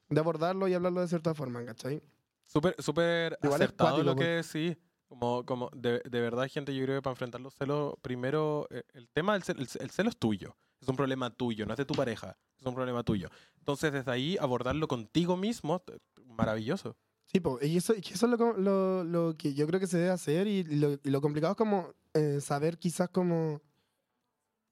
de 0.10 0.20
abordarlo 0.20 0.68
y 0.68 0.74
hablarlo 0.74 1.00
de 1.00 1.08
cierta 1.08 1.34
forma, 1.34 1.64
¿cachai? 1.64 2.02
Súper, 2.46 2.76
súper 2.80 3.40
acertado 3.42 3.92
cuático, 3.92 4.04
lo 4.04 4.16
que 4.18 4.44
sí. 4.44 4.76
Como, 5.08 5.46
como 5.46 5.70
de, 5.74 6.02
de 6.04 6.20
verdad, 6.20 6.46
gente, 6.52 6.76
yo 6.76 6.84
creo 6.84 6.98
que 6.98 7.04
para 7.04 7.14
enfrentar 7.14 7.40
los 7.40 7.54
celos, 7.54 7.94
primero, 8.02 8.68
eh, 8.70 8.84
el 8.96 9.08
tema 9.08 9.32
del 9.32 9.44
cel- 9.44 9.60
el, 9.60 9.82
el 9.82 9.92
celo 9.92 10.10
es 10.10 10.18
tuyo. 10.18 10.58
Es 10.82 10.90
un 10.90 10.98
problema 10.98 11.30
tuyo, 11.30 11.66
no 11.66 11.72
es 11.72 11.78
de 11.78 11.86
tu 11.86 11.94
pareja. 11.94 12.38
Es 12.66 12.70
un 12.70 12.76
problema 12.76 13.04
tuyo. 13.04 13.30
Entonces, 13.60 13.94
desde 13.94 14.12
ahí, 14.12 14.38
abordarlo 14.40 14.88
contigo 14.88 15.38
mismo, 15.38 15.84
maravilloso. 16.26 16.96
Sí, 17.28 17.40
po, 17.40 17.60
y 17.62 17.78
eso, 17.78 17.94
y 17.96 18.00
eso 18.00 18.26
es 18.26 18.32
lo, 18.32 18.38
co- 18.38 18.54
lo, 18.54 19.04
lo 19.04 19.36
que 19.38 19.54
yo 19.54 19.68
creo 19.68 19.80
que 19.80 19.88
se 19.88 19.98
debe 19.98 20.10
hacer 20.12 20.48
y 20.48 20.64
lo, 20.64 20.94
y 20.94 21.10
lo 21.10 21.22
complicado 21.22 21.52
es 21.52 21.58
como 21.58 21.94
eh, 22.14 22.40
saber 22.42 22.78
quizás 22.78 23.10
como 23.10 23.62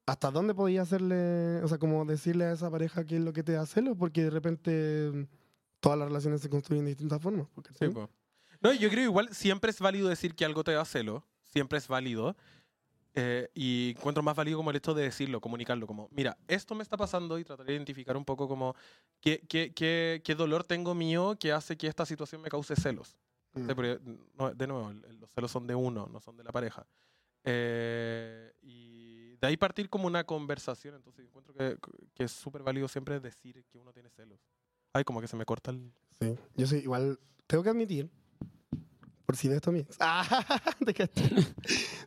hasta 0.06 0.32
dónde 0.32 0.54
podía 0.54 0.82
hacerle, 0.82 1.62
o 1.64 1.68
sea, 1.68 1.78
como 1.78 2.04
decirle 2.06 2.46
a 2.46 2.54
esa 2.54 2.70
pareja 2.70 3.06
qué 3.06 3.16
es 3.18 3.22
lo 3.22 3.32
que 3.32 3.44
te 3.44 3.54
da 3.54 3.66
celos, 3.66 3.96
porque 3.98 4.24
de 4.24 4.30
repente 4.30 5.12
mm, 5.14 5.24
todas 5.80 5.98
las 5.98 6.08
relaciones 6.08 6.42
se 6.42 6.50
construyen 6.50 6.86
de 6.86 6.92
distintas 6.92 7.22
formas. 7.22 7.48
porque, 7.54 7.72
Sí, 7.74 7.88
po. 7.90 8.10
No, 8.62 8.74
yo 8.74 8.90
creo 8.90 9.04
igual 9.04 9.30
siempre 9.34 9.72
es 9.72 9.80
válido 9.80 10.10
decir 10.10 10.36
que 10.36 10.46
algo 10.46 10.64
te 10.64 10.72
da 10.74 10.84
celo. 10.86 11.26
Siempre 11.44 11.78
es 11.78 11.88
válido. 11.88 12.36
Eh, 13.16 13.50
y 13.54 13.94
encuentro 13.98 14.24
más 14.24 14.36
válido 14.36 14.58
como 14.58 14.72
el 14.72 14.76
hecho 14.76 14.94
de 14.94 15.04
decirlo, 15.04 15.40
comunicarlo. 15.40 15.86
Como, 15.86 16.10
mira, 16.12 16.38
esto 16.48 16.76
me 16.76 16.84
está 16.84 16.98
pasando 16.98 17.38
y 17.38 17.44
tratar 17.44 17.66
de 17.66 17.74
identificar 17.74 18.18
un 18.18 18.26
poco 18.26 18.48
como 18.48 18.76
qué, 19.20 19.42
qué, 19.48 19.74
qué, 19.74 20.22
qué 20.24 20.36
dolor 20.36 20.64
tengo 20.64 20.96
mío 20.96 21.36
que 21.40 21.52
hace 21.52 21.78
que 21.78 21.88
esta 21.88 22.06
situación 22.06 22.42
me 22.42 22.50
cause 22.50 22.76
celos. 22.76 23.16
Mm. 23.54 23.68
Sí, 23.68 23.76
de 24.56 24.68
nuevo, 24.68 24.94
los 25.20 25.32
celos 25.32 25.52
son 25.52 25.68
de 25.68 25.76
uno, 25.76 26.08
no 26.12 26.20
son 26.20 26.36
de 26.38 26.44
la 26.44 26.52
pareja. 26.52 26.88
Eh, 27.44 28.52
y 28.62 29.36
de 29.36 29.48
ahí 29.48 29.58
partir 29.58 29.90
como 29.90 30.08
una 30.08 30.24
conversación. 30.24 30.96
Entonces 30.96 31.26
encuentro 31.26 31.54
que, 31.54 31.78
que 32.16 32.24
es 32.24 32.32
súper 32.32 32.64
válido 32.64 32.88
siempre 32.88 33.20
decir 33.20 33.64
que 33.70 33.78
uno 33.78 33.94
tiene 33.94 34.10
celos. 34.10 34.40
Ay, 34.92 35.04
como 35.04 35.22
que 35.22 35.28
se 35.28 35.36
me 35.36 35.46
corta 35.46 35.72
el... 35.72 35.92
Sí, 36.20 36.36
yo 36.56 36.68
soy 36.68 36.80
igual, 36.80 37.20
tengo 37.48 37.64
que 37.64 37.70
admitir, 37.70 38.10
por 39.26 39.36
si 39.38 39.48
ves 39.48 39.58
esto 39.58 39.70
a 39.70 39.74
mí, 39.74 39.86
ah, 40.00 40.46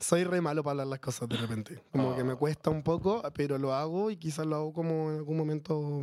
soy 0.00 0.24
re 0.24 0.40
malo 0.40 0.62
para 0.62 0.72
hablar 0.72 0.86
las 0.88 1.00
cosas 1.00 1.28
de 1.28 1.36
repente. 1.36 1.82
Como 1.92 2.14
que 2.16 2.24
me 2.24 2.32
Oh. 2.34 2.38
cuesta 2.38 2.70
un 2.70 2.82
poco, 2.82 3.22
pero 3.34 3.58
lo 3.58 3.72
hago 3.74 4.10
y 4.10 4.16
quizás 4.16 4.46
lo 4.46 4.56
hago 4.56 4.72
como 4.72 5.10
en 5.10 5.16
algún 5.16 5.36
momento 5.36 6.02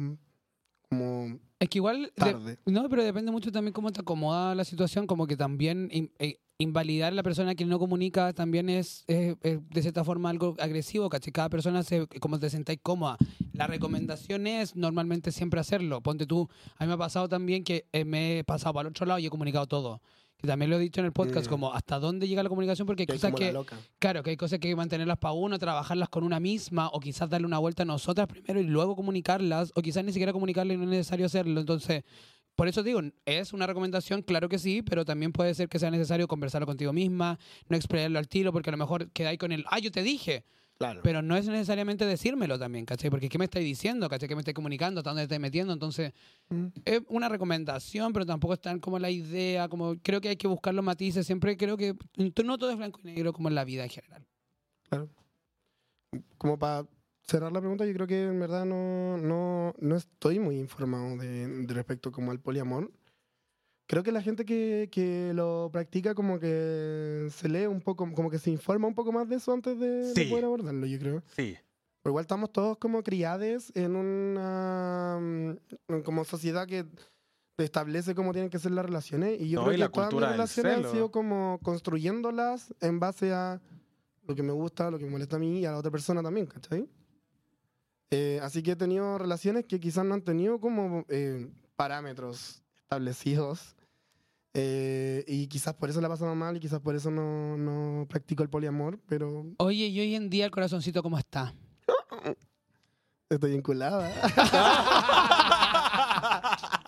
como 0.89 1.39
Es 1.59 1.69
que 1.69 1.77
igual... 1.79 2.03
de- 2.03 2.11
tarde. 2.15 2.59
no, 2.65 2.87
pero 2.89 3.03
depende 3.03 3.31
mucho 3.31 3.51
también 3.51 3.73
cómo 3.73 3.91
te 3.91 4.01
acomoda 4.01 4.53
la 4.55 4.63
situación, 4.65 5.07
como 5.07 5.27
que 5.27 5.37
también 5.37 5.89
in- 5.91 6.11
eh, 6.19 6.39
invalidar 6.59 7.11
a 7.11 7.15
la 7.15 7.23
persona 7.23 7.55
que 7.55 7.65
no 7.65 7.79
comunica 7.79 8.31
también 8.33 8.69
es, 8.69 9.03
es- 9.07 9.35
es 9.41 9.59
de 9.69 9.81
cierta 9.81 10.03
forma 10.03 10.29
algo 10.29 10.55
agresivo, 10.59 11.09
¿cachai? 11.09 11.33
Cada 11.33 11.49
persona 11.49 11.83
se, 11.83 12.07
como 12.19 12.39
te 12.39 12.49
sentáis 12.49 12.79
cómoda. 12.83 13.17
La 13.53 13.65
recomendación 13.67 14.45
es 14.47 14.75
normalmente 14.75 15.31
siempre 15.31 15.59
hacerlo. 15.59 16.01
Ponte 16.01 16.25
tú, 16.27 16.47
a 16.77 16.83
mí 16.83 16.87
me 16.87 16.93
ha 16.93 16.97
pasado 16.97 17.27
también 17.27 17.63
que 17.63 17.87
eh, 17.91 18.05
me 18.05 18.39
he 18.39 18.43
pasado 18.43 18.73
para 18.73 18.87
el 18.87 18.91
otro 18.91 19.05
lado 19.05 19.19
y 19.19 19.25
he 19.25 19.29
comunicado 19.29 19.67
todo. 19.67 20.01
También 20.45 20.69
lo 20.69 20.75
he 20.75 20.79
dicho 20.79 20.99
en 20.99 21.05
el 21.05 21.13
podcast, 21.13 21.47
Mm. 21.47 21.49
como 21.49 21.73
hasta 21.73 21.99
dónde 21.99 22.27
llega 22.27 22.43
la 22.43 22.49
comunicación, 22.49 22.85
porque 22.85 23.03
hay 23.03 23.07
Que 23.07 23.13
cosas 23.13 23.33
que. 23.33 23.53
Claro, 23.97 24.23
que 24.23 24.31
hay 24.31 24.37
cosas 24.37 24.59
que 24.59 24.67
hay 24.67 24.73
que 24.73 24.75
mantenerlas 24.77 25.17
para 25.17 25.31
uno, 25.33 25.57
trabajarlas 25.57 26.09
con 26.09 26.23
una 26.25 26.39
misma, 26.41 26.89
o 26.89 26.99
quizás 26.99 27.29
darle 27.29 27.47
una 27.47 27.59
vuelta 27.59 27.83
a 27.83 27.85
nosotras 27.85 28.27
primero 28.27 28.59
y 28.59 28.65
luego 28.65 28.95
comunicarlas, 28.95 29.71
o 29.75 29.81
quizás 29.81 30.03
ni 30.03 30.11
siquiera 30.11 30.33
comunicarlas 30.33 30.75
y 30.75 30.77
no 30.77 30.83
es 30.83 30.89
necesario 30.89 31.25
hacerlo. 31.27 31.61
Entonces, 31.61 32.03
por 32.57 32.67
eso 32.67 32.83
digo, 32.83 32.99
es 33.25 33.53
una 33.53 33.67
recomendación, 33.67 34.21
claro 34.21 34.49
que 34.49 34.59
sí, 34.59 34.81
pero 34.81 35.05
también 35.05 35.31
puede 35.31 35.53
ser 35.55 35.69
que 35.69 35.79
sea 35.79 35.89
necesario 35.89 36.27
conversarlo 36.27 36.65
contigo 36.67 36.91
misma, 36.91 37.39
no 37.69 37.77
expresarlo 37.77 38.19
al 38.19 38.27
tiro, 38.27 38.51
porque 38.51 38.69
a 38.69 38.73
lo 38.73 38.77
mejor 38.77 39.09
quedáis 39.11 39.39
con 39.39 39.53
el, 39.53 39.63
ah, 39.69 39.79
yo 39.79 39.91
te 39.91 40.03
dije, 40.03 40.43
Claro. 40.83 41.01
pero 41.03 41.21
no 41.21 41.35
es 41.35 41.47
necesariamente 41.47 42.05
decírmelo 42.05 42.57
también, 42.59 42.85
¿cachai? 42.85 43.09
Porque 43.09 43.29
¿qué 43.29 43.37
me 43.37 43.45
estáis 43.45 43.65
diciendo? 43.65 44.09
¿cachai? 44.09 44.27
¿Qué 44.29 44.35
me 44.35 44.41
estáis 44.41 44.55
comunicando? 44.55 44.99
¿Hasta 44.99 45.09
dónde 45.11 45.23
estáis 45.23 45.41
metiendo? 45.41 45.73
Entonces, 45.73 46.13
Mm. 46.49 46.67
es 46.85 47.01
una 47.07 47.29
recomendación, 47.29 48.11
pero 48.13 48.25
tampoco 48.25 48.53
es 48.53 48.61
tan 48.61 48.79
como 48.79 48.99
la 48.99 49.09
idea, 49.09 49.67
como 49.69 49.95
creo 50.01 50.19
que 50.21 50.29
hay 50.29 50.35
que 50.35 50.47
buscar 50.47 50.73
los 50.73 50.83
matices, 50.83 51.25
siempre 51.25 51.55
creo 51.57 51.77
que 51.77 51.95
no 52.43 52.57
todo 52.57 52.69
es 52.71 52.77
blanco 52.77 52.99
y 53.01 53.05
negro 53.07 53.31
como 53.33 53.47
en 53.49 53.55
la 53.55 53.63
vida 53.63 53.83
en 53.83 53.89
general. 53.89 54.25
como 56.37 56.59
para 56.59 56.85
cerrar 57.21 57.51
la 57.51 57.59
pregunta, 57.61 57.85
yo 57.85 57.93
creo 57.93 58.07
que 58.07 58.23
en 58.25 58.39
verdad 58.39 58.65
no, 58.65 59.17
no, 59.17 59.73
no 59.79 59.95
estoy 59.95 60.39
muy 60.39 60.59
informado 60.59 61.15
de, 61.17 61.47
de 61.65 61.73
respecto 61.73 62.11
como 62.11 62.31
al 62.31 62.39
poliamor. 62.39 62.91
Creo 63.85 64.01
que 64.03 64.11
la 64.11 64.21
gente 64.21 64.45
que, 64.45 64.87
que 64.91 65.31
lo 65.33 65.69
practica 65.71 66.15
como 66.15 66.39
que 66.39 67.27
se 67.31 67.49
lee 67.49 67.65
un 67.65 67.81
poco, 67.81 68.09
como 68.13 68.29
que 68.29 68.39
se 68.39 68.49
informa 68.49 68.87
un 68.87 68.95
poco 68.95 69.11
más 69.11 69.27
de 69.27 69.35
eso 69.35 69.51
antes 69.53 69.77
de, 69.79 69.87
de 69.87 70.13
Sí. 70.15 70.25
poder 70.29 70.45
abordarlo, 70.45 70.85
yo 70.85 70.97
creo. 70.99 71.23
Sí. 71.35 71.57
Pero 72.01 72.11
igual 72.11 72.23
estamos 72.23 72.51
todos 72.51 72.77
como 72.77 73.03
criades 73.03 73.71
en 73.75 73.95
una 73.95 75.19
mm, 75.89 75.99
como 76.03 76.23
sociedad 76.25 76.65
que 76.67 76.85
establece 77.57 78.15
cómo 78.15 78.31
tienen 78.33 78.49
que 78.49 78.57
ser 78.59 78.71
las 78.71 78.85
relaciones 78.85 79.39
y 79.39 79.49
yo 79.49 79.59
No, 79.61 79.67
creo 79.67 79.77
y 79.77 79.81
que 79.81 79.89
todas 79.89 80.11
mis 80.13 80.21
relaciones 80.21 80.73
han 80.85 80.91
sido 80.91 81.11
como 81.11 81.59
construyéndolas 81.61 82.73
en 82.81 82.99
base 82.99 83.31
a 83.31 83.61
lo 84.27 84.33
que 84.35 84.43
me 84.43 84.53
gusta, 84.53 84.89
lo 84.89 84.97
que 84.97 85.05
me 85.05 85.11
molesta 85.11 85.35
a 85.35 85.39
mí 85.39 85.59
y 85.59 85.65
a 85.65 85.71
la 85.71 85.77
otra 85.77 85.91
persona 85.91 86.23
también, 86.23 86.45
¿cachai? 86.47 86.89
Eh, 88.11 88.39
así 88.41 88.63
que 88.63 88.71
he 88.71 88.75
tenido 88.75 89.17
relaciones 89.17 89.65
que 89.65 89.79
quizás 89.79 90.05
no 90.05 90.13
han 90.13 90.21
tenido 90.21 90.59
como 90.59 91.05
eh, 91.09 91.49
parámetros 91.75 92.62
establecidos 92.93 93.75
eh, 94.53 95.23
y 95.27 95.47
quizás 95.47 95.73
por 95.73 95.89
eso 95.89 95.99
la 95.99 96.09
pasamos 96.09 96.35
mal 96.35 96.55
y 96.55 96.59
quizás 96.59 96.79
por 96.79 96.95
eso 96.95 97.09
no, 97.09 97.57
no 97.57 98.05
practico 98.07 98.43
el 98.43 98.49
poliamor, 98.49 98.99
pero 99.07 99.45
Oye, 99.57 99.87
y 99.87 99.99
hoy 99.99 100.15
en 100.15 100.29
día 100.29 100.45
el 100.45 100.51
corazoncito, 100.51 101.01
¿cómo 101.01 101.17
está? 101.17 101.55
estoy 103.29 103.51
vinculada. 103.51 104.11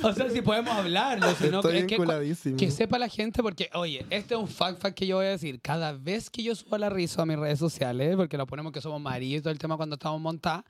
O 0.00 0.12
sea, 0.12 0.30
si 0.30 0.42
podemos 0.42 0.72
hablarlo, 0.72 1.34
si 1.34 1.50
no, 1.50 1.58
estoy 1.58 1.78
es 1.78 1.86
que, 1.86 2.56
que 2.56 2.70
sepa 2.70 2.98
la 2.98 3.08
gente, 3.08 3.42
porque, 3.42 3.68
oye, 3.74 4.06
este 4.10 4.34
es 4.34 4.40
un 4.40 4.46
fact 4.46 4.80
fact 4.80 4.96
que 4.96 5.06
yo 5.06 5.16
voy 5.16 5.26
a 5.26 5.30
decir. 5.30 5.60
Cada 5.60 5.92
vez 5.92 6.30
que 6.30 6.42
yo 6.42 6.54
subo 6.54 6.78
la 6.78 6.88
risa 6.88 7.22
a 7.22 7.26
mis 7.26 7.36
redes 7.36 7.58
sociales, 7.58 8.14
porque 8.14 8.36
lo 8.36 8.46
ponemos 8.46 8.72
que 8.72 8.80
somos 8.80 9.00
maridos 9.00 9.40
y 9.40 9.42
todo 9.42 9.52
el 9.52 9.58
tema 9.58 9.76
cuando 9.76 9.94
estamos 9.94 10.20
montados, 10.20 10.64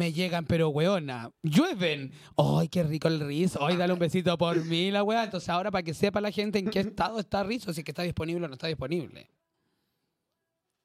me 0.00 0.14
llegan, 0.14 0.46
pero 0.46 0.70
weona, 0.70 1.30
llueven. 1.42 2.10
¡Ay, 2.38 2.68
qué 2.68 2.82
rico 2.82 3.06
el 3.06 3.20
rizo! 3.20 3.62
¡Ay, 3.62 3.76
dale 3.76 3.92
un 3.92 3.98
besito 3.98 4.36
por 4.38 4.56
mí, 4.64 4.90
la 4.90 5.02
wea! 5.02 5.24
Entonces, 5.24 5.50
ahora 5.50 5.70
para 5.70 5.82
que 5.82 5.92
sepa 5.92 6.22
la 6.22 6.30
gente 6.30 6.58
en 6.58 6.70
qué 6.70 6.80
estado 6.80 7.20
está 7.20 7.42
rizo, 7.42 7.70
si 7.74 7.82
es 7.82 7.84
que 7.84 7.90
está 7.90 8.02
disponible 8.02 8.46
o 8.46 8.48
no 8.48 8.54
está 8.54 8.66
disponible. 8.66 9.30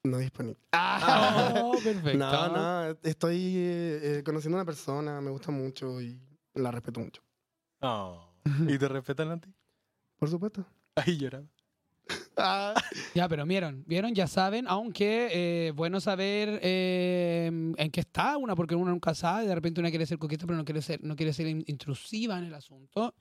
No 0.04 0.18
disponible. 0.18 0.60
Oh, 0.74 1.78
perfecto. 1.82 2.18
No, 2.18 2.50
no, 2.50 2.98
estoy 3.04 3.38
eh, 3.56 4.00
eh, 4.04 4.24
conociendo 4.26 4.58
a 4.58 4.62
una 4.62 4.66
persona, 4.66 5.22
me 5.22 5.32
gusta 5.32 5.50
mucho 5.50 6.02
y 6.02 6.20
la 6.54 6.72
respeto 6.72 7.00
mucho. 7.00 7.24
Oh. 7.80 8.22
¿Y 8.68 8.78
te 8.78 8.88
respetan 8.90 9.32
a 9.32 9.40
ti? 9.40 9.50
Por 10.18 10.30
supuesto. 10.30 10.66
Ahí 10.96 11.18
lloraba. 11.18 11.48
Ah, 12.38 12.74
Ya, 13.14 13.28
pero 13.30 13.46
vieron, 13.46 13.84
vieron, 13.88 14.14
ya 14.14 14.28
saben, 14.28 14.66
aunque 14.68 15.30
eh, 15.32 15.72
bueno 15.72 16.00
saber 16.02 16.60
eh, 16.62 17.48
en 17.78 17.92
qué 17.92 18.00
está 18.02 18.38
una, 18.38 18.56
porque 18.56 18.76
uno 18.76 18.92
nunca 18.92 19.14
sabe, 19.14 19.48
de 19.48 19.56
repente 19.56 19.80
una 19.80 19.90
quiere 19.90 20.06
ser 20.06 20.18
coqueta, 20.18 20.46
pero 20.46 20.58
no 20.58 20.66
quiere 20.66 20.82
ser, 20.82 21.04
no 21.04 21.16
quiere 21.16 21.32
ser 21.34 21.48
in- 21.48 21.64
intrusiva 21.68 22.38
en 22.38 22.46
el 22.46 22.54
asunto. 22.54 23.14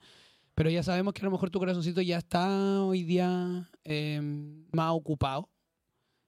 Pero 0.53 0.69
ya 0.69 0.83
sabemos 0.83 1.13
que 1.13 1.21
a 1.21 1.25
lo 1.25 1.31
mejor 1.31 1.49
tu 1.49 1.59
corazoncito 1.59 2.01
ya 2.01 2.17
está 2.17 2.81
hoy 2.83 3.03
día 3.03 3.69
eh, 3.83 4.21
más 4.71 4.91
ocupado. 4.91 5.49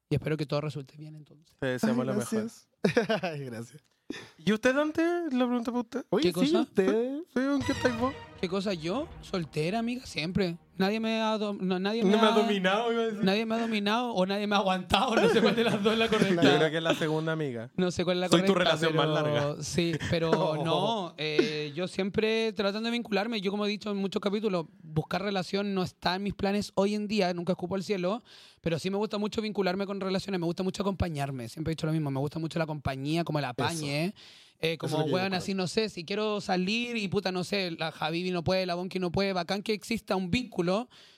Y 0.10 0.16
espero 0.16 0.36
que 0.38 0.46
todo 0.46 0.62
resulte 0.62 0.96
bien 0.98 1.16
entonces. 1.16 1.56
Te 1.60 1.68
deseamos 1.68 2.06
lo 2.06 2.14
mejor. 2.14 2.40
gracias. 2.40 2.68
Ay, 3.24 3.46
gracias. 3.46 3.82
¿Y 4.38 4.54
usted, 4.54 4.74
Dante? 4.76 5.02
La 5.32 5.46
pregunta 5.46 5.72
para 5.72 5.82
usted. 5.82 6.06
Oye, 6.10 6.24
¿Qué 6.24 6.40
sí, 6.46 6.52
cosa? 6.52 6.62
usted. 6.62 7.20
¿Sí? 7.34 7.40
¿En 7.40 7.60
qué 7.62 7.72
estáis 7.74 8.00
vos? 8.00 8.14
¿Qué 8.40 8.48
cosa 8.48 8.74
yo? 8.74 9.08
Soltera, 9.22 9.80
amiga, 9.80 10.06
siempre. 10.06 10.58
Nadie 10.78 11.00
me 11.00 11.22
ha, 11.22 11.38
no, 11.38 11.80
nadie 11.80 12.04
No 12.04 12.10
me 12.12 12.18
me 12.18 12.22
ha 12.22 12.34
ha- 12.34 12.38
dominado, 12.38 12.92
iba 12.94 13.02
a 13.02 13.06
decir. 13.06 13.24
Nadie 13.24 13.46
me 13.46 13.56
ha 13.56 13.60
dominado 13.60 14.14
o 14.14 14.26
nadie 14.26 14.46
me 14.48 14.56
ha 14.56 14.60
aguantado. 14.60 15.16
No 15.16 15.30
sé 15.30 15.42
cuál 15.42 15.56
de 15.56 15.64
las 15.64 15.82
dos 15.84 15.94
es 15.94 16.00
la 16.00 16.08
correcta. 16.10 16.42
Yo 16.44 16.58
creo 16.58 16.70
que 16.72 16.78
es 16.78 16.84
la 16.84 16.96
segunda 16.96 17.32
amiga. 17.32 17.70
No 17.76 17.92
sé 17.92 18.04
cuál 18.06 18.18
es 18.18 18.22
la 18.22 18.28
Soy 18.30 18.42
tu 18.42 18.54
correcta, 18.54 18.76
relación 18.76 18.96
más 18.96 19.08
pero- 19.24 19.34
larga. 19.36 19.64
Sí, 19.64 19.94
pero 20.10 20.32
no. 20.64 21.14
eh, 21.18 21.72
yo 21.76 21.88
siempre 21.88 22.54
tratando 22.54 22.88
de 22.88 22.92
vincularme. 22.92 23.42
Yo, 23.42 23.52
como 23.52 23.66
he 23.66 23.70
dicho 23.70 23.90
en 23.92 23.98
muchos 23.98 24.22
capítulos, 24.22 24.66
buscar 24.84 25.22
relación 25.24 25.74
no 25.74 25.84
está 25.84 26.16
en 26.16 26.24
mis 26.24 26.34
planes 26.34 26.72
hoy 26.76 26.96
en 26.96 27.08
día. 27.08 27.34
Nunca 27.34 27.54
escupo 27.54 27.76
al 27.76 27.84
cielo. 27.84 28.24
Pero 28.62 28.80
sí 28.80 28.90
me 28.90 28.98
gusta 28.98 29.18
mucho 29.18 29.42
vincularme 29.42 29.86
con 29.86 30.00
relaciones. 30.00 30.40
Me 30.40 30.46
gusta 30.46 30.62
mucho 30.64 30.84
acompañarme. 30.84 31.48
Siempre 31.50 31.72
he 31.72 31.76
dicho 31.76 31.88
lo 31.88 31.94
mismo. 31.94 32.12
Me 32.12 32.20
gusta 32.20 32.38
mucho 32.40 32.60
la 32.60 32.66
compañía, 32.66 33.24
como 33.24 33.40
el 33.40 33.46
apañe. 33.46 34.14
Eh, 34.60 34.76
como, 34.80 35.04
weón, 35.04 35.36
así, 35.36 35.54
no 35.54 35.68
sé, 35.68 35.88
si 35.88 36.04
quiero 36.04 36.42
salir 36.42 36.98
y 36.98 37.08
puta, 37.08 37.32
no 37.32 37.44
sé, 37.44 37.70
la 37.78 37.92
Javivi 37.92 38.32
no 38.32 38.44
puede, 38.44 38.66
la 38.66 38.74
Bonki 38.74 38.98
no 38.98 39.12
puede, 39.12 39.32
bacán 39.32 39.62
que 39.62 39.72
exista 39.72 40.16
un 40.16 40.32
vínculo, 40.32 40.67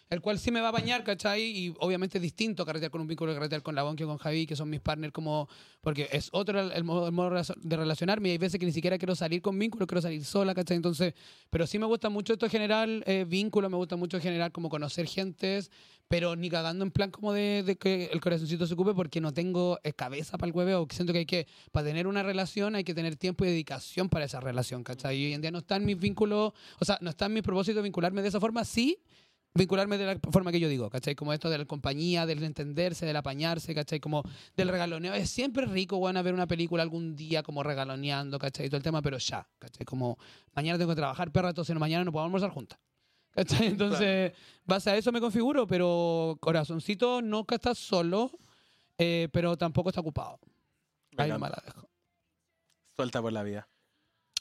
el 0.10 0.22
cual 0.22 0.40
sí 0.40 0.52
me 0.52 0.60
va 0.60 0.70
a 0.70 0.72
bañar, 0.72 1.04
¿cachai? 1.04 1.44
Y 1.44 1.74
obviamente 1.80 2.18
es 2.18 2.22
distinto 2.22 2.66
carretear 2.66 2.90
con 2.90 3.02
un 3.02 3.08
vínculo 3.08 3.32
que 3.32 3.36
carretear 3.36 3.62
con 3.62 3.76
la 3.76 3.84
Bonki 3.84 4.04
o 4.04 4.08
con 4.08 4.18
Javi, 4.18 4.48
que 4.48 4.56
son 4.56 4.70
mis 4.70 4.80
partners, 4.80 5.14
como, 5.14 5.48
porque 5.82 6.10
es 6.12 6.30
otro 6.32 6.60
el, 6.60 6.72
el 6.72 6.84
modo, 6.84 7.06
el 7.08 7.12
modo 7.12 7.30
de 7.58 7.78
relacionarme 7.78 8.30
y 8.30 8.32
hay 8.32 8.38
veces 8.40 8.60
que 8.60 8.66
ni 8.66 8.72
siquiera 8.72 8.98
quiero 8.98 9.16
salir 9.16 9.42
con 9.42 9.58
vínculo, 9.60 9.86
quiero 9.86 10.02
salir 10.02 10.26
sola, 10.26 10.56
¿cachai? 10.56 10.78
Entonces, 10.78 11.14
pero 11.50 11.68
sí 11.68 11.78
me 11.78 11.86
gusta 11.86 12.10
mucho 12.10 12.34
esto 12.34 12.50
generar 12.50 12.90
eh, 13.06 13.26
vínculo, 13.28 13.70
me 13.70 13.78
gusta 13.78 13.96
mucho 13.98 14.20
generar 14.20 14.52
como 14.52 14.70
conocer 14.70 15.06
gentes, 15.06 15.70
pero 16.08 16.36
ni 16.36 16.50
cagando 16.50 16.84
en 16.84 16.90
plan 16.90 17.12
como 17.12 17.32
de, 17.32 17.62
de 17.62 17.78
que 17.78 18.10
el 18.12 18.20
corazoncito 18.20 18.66
se 18.66 18.74
ocupe 18.74 18.96
porque 18.96 19.22
no 19.22 19.32
tengo 19.32 19.80
eh, 19.84 19.94
cabeza 19.94 20.40
para 20.40 20.50
el 20.50 20.56
hueveo. 20.56 20.88
Siento 20.90 21.14
que 21.14 21.20
hay 21.20 21.26
que, 21.28 21.46
para 21.72 21.86
tener 21.86 22.08
una 22.08 22.24
relación 22.24 22.74
hay 22.74 22.84
que 22.84 22.96
tener 22.96 23.16
tiempo 23.16 23.46
y 23.46 23.50
dedicación 23.50 24.10
para 24.10 24.26
esa 24.26 24.40
relación, 24.40 24.84
¿cachai? 24.84 25.18
Y 25.18 25.26
hoy 25.28 25.34
en 25.34 25.42
día 25.42 25.52
no 25.52 25.60
está 25.60 25.76
en 25.76 25.86
mis 25.86 26.00
vínculos, 26.00 26.54
o 26.80 26.86
sea, 26.86 26.98
no 27.02 27.12
está 27.12 27.28
en 27.28 27.34
mi 27.34 27.44
propósito 27.44 27.84
vincularme 27.84 28.24
de 28.24 28.30
esa 28.30 28.40
forma, 28.40 28.66
sí, 28.66 28.98
vincularme 29.54 29.98
de 29.98 30.06
la 30.06 30.20
forma 30.32 30.52
que 30.52 30.60
yo 30.60 30.70
digo, 30.70 30.90
¿cachai? 30.90 31.16
Como 31.16 31.34
esto 31.34 31.50
de 31.50 31.58
la 31.58 31.66
compañía, 31.66 32.26
del 32.26 32.44
entenderse, 32.44 33.06
del 33.06 33.16
apañarse, 33.16 33.74
¿cachai? 33.74 34.00
Como 34.00 34.24
del 34.56 34.70
regaloneo. 34.70 35.14
Es 35.14 35.30
siempre 35.30 35.66
rico, 35.66 35.98
bueno, 35.98 36.22
ver 36.24 36.34
una 36.34 36.48
película 36.48 36.84
algún 36.84 37.16
día 37.16 37.44
como 37.44 37.64
regaloneando, 37.64 38.40
¿cachai? 38.40 38.68
Todo 38.70 38.78
el 38.78 38.84
tema, 38.84 39.02
pero 39.02 39.18
ya, 39.18 39.48
¿cachai? 39.60 39.86
Como 39.86 40.18
mañana 40.54 40.78
tengo 40.78 40.92
que 40.92 40.98
trabajar, 40.98 41.32
perra, 41.32 41.50
entonces 41.50 41.76
mañana 41.78 42.04
no 42.04 42.12
podemos 42.12 42.28
almorzar 42.28 42.52
juntas. 42.52 42.80
¿Cachai? 43.32 43.68
Entonces, 43.68 44.34
base 44.66 44.90
a 44.90 44.98
eso 44.98 45.12
me 45.12 45.22
configuro, 45.22 45.68
pero 45.68 46.36
corazoncito 46.40 47.22
nunca 47.22 47.56
está 47.56 47.76
solo, 47.76 48.32
eh, 48.98 49.30
pero 49.32 49.56
tampoco 49.56 49.90
está 49.90 50.02
ocupado. 50.02 50.40
Me 51.16 51.24
Ahí 51.24 51.32
me 51.32 51.40
la 51.40 51.62
dejo. 51.64 51.88
Suelta 52.96 53.22
por 53.22 53.32
la 53.32 53.44
vida. 53.44 53.70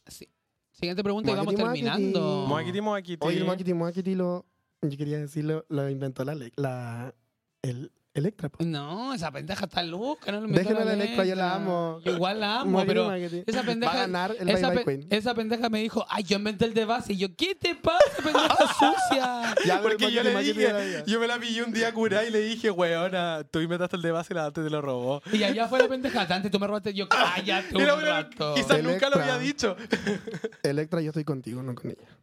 Sí. 0.07 0.27
Siguiente 0.73 1.03
pregunta 1.03 1.33
y 1.33 1.35
vamos 1.35 1.55
terminando. 1.55 2.47
Moakiti, 2.49 2.81
moakiti. 2.81 3.27
Oye, 3.27 3.45
Moakiti 3.45 3.75
Moakiti 3.75 4.15
lo. 4.15 4.47
Yo 4.83 4.97
quería 4.97 5.19
decirlo, 5.19 5.65
lo 5.69 5.89
inventó 5.89 6.25
la. 6.25 6.35
Le- 6.35 6.53
la 6.57 7.15
el 7.63 7.91
Electra. 8.15 8.49
po. 8.49 8.65
No, 8.65 9.15
esa 9.15 9.31
pendeja 9.31 9.67
está 9.67 9.81
loca, 9.85 10.33
no 10.33 10.41
lo 10.41 10.49
Déjenme 10.49 10.85
la 10.85 10.95
Electra, 10.95 11.25
yo 11.25 11.37
la 11.37 11.55
amo. 11.55 12.01
Yo 12.05 12.13
igual 12.13 12.41
la 12.41 12.61
amo, 12.61 12.71
Moakiti, 12.73 12.89
pero 12.89 13.15
esa 13.47 13.59
Va 13.59 13.63
a 13.63 13.67
pendeja. 13.67 13.95
ganar 13.97 14.35
el 14.41 14.49
esa, 14.49 14.69
Bye 14.71 14.77
Bye 14.77 14.85
pe- 14.85 14.99
Queen. 14.99 15.07
esa 15.11 15.35
pendeja 15.35 15.69
me 15.69 15.81
dijo, 15.83 16.05
ay, 16.09 16.25
yo 16.25 16.37
inventé 16.37 16.65
el 16.65 16.75
de 16.75 16.85
base. 16.85 17.13
Y 17.13 17.17
yo, 17.19 17.29
¿qué 17.37 17.55
te 17.55 17.77
pasa, 17.77 18.01
pendeja 18.17 18.57
sucia? 18.79 19.55
Ya, 19.65 19.81
Porque 19.83 20.11
yo 20.11 20.23
le 20.25 20.37
dije, 20.43 21.05
yo 21.07 21.21
me 21.21 21.29
la 21.29 21.39
pillé 21.39 21.63
un 21.63 21.73
día 21.73 21.93
curada 21.95 22.25
y 22.25 22.31
le 22.33 22.41
dije, 22.41 22.71
weona, 22.73 23.45
tú 23.49 23.61
inventaste 23.61 23.95
el 23.97 24.03
de 24.03 24.11
base 24.11 24.33
y 24.33 24.37
la 24.37 24.47
antes 24.47 24.65
te 24.65 24.71
lo 24.71 24.81
robó. 24.81 25.23
Y 25.33 25.45
allá 25.45 25.69
fue 25.69 25.79
la 25.79 25.87
pendeja. 25.89 26.23
Antes 26.23 26.51
tú 26.51 26.59
me 26.59 26.67
robaste, 26.67 26.93
yo, 26.95 27.09
cállate 27.09 27.77
un 27.77 27.85
rato. 28.03 28.55
quizás 28.57 28.83
nunca 28.83 29.11
lo 29.11 29.21
había 29.21 29.39
dicho. 29.39 29.77
Electra, 30.65 31.01
yo 31.03 31.11
estoy 31.11 31.25
contigo, 31.25 31.63
no 31.63 31.75
con 31.77 31.91
ella. 31.93 32.18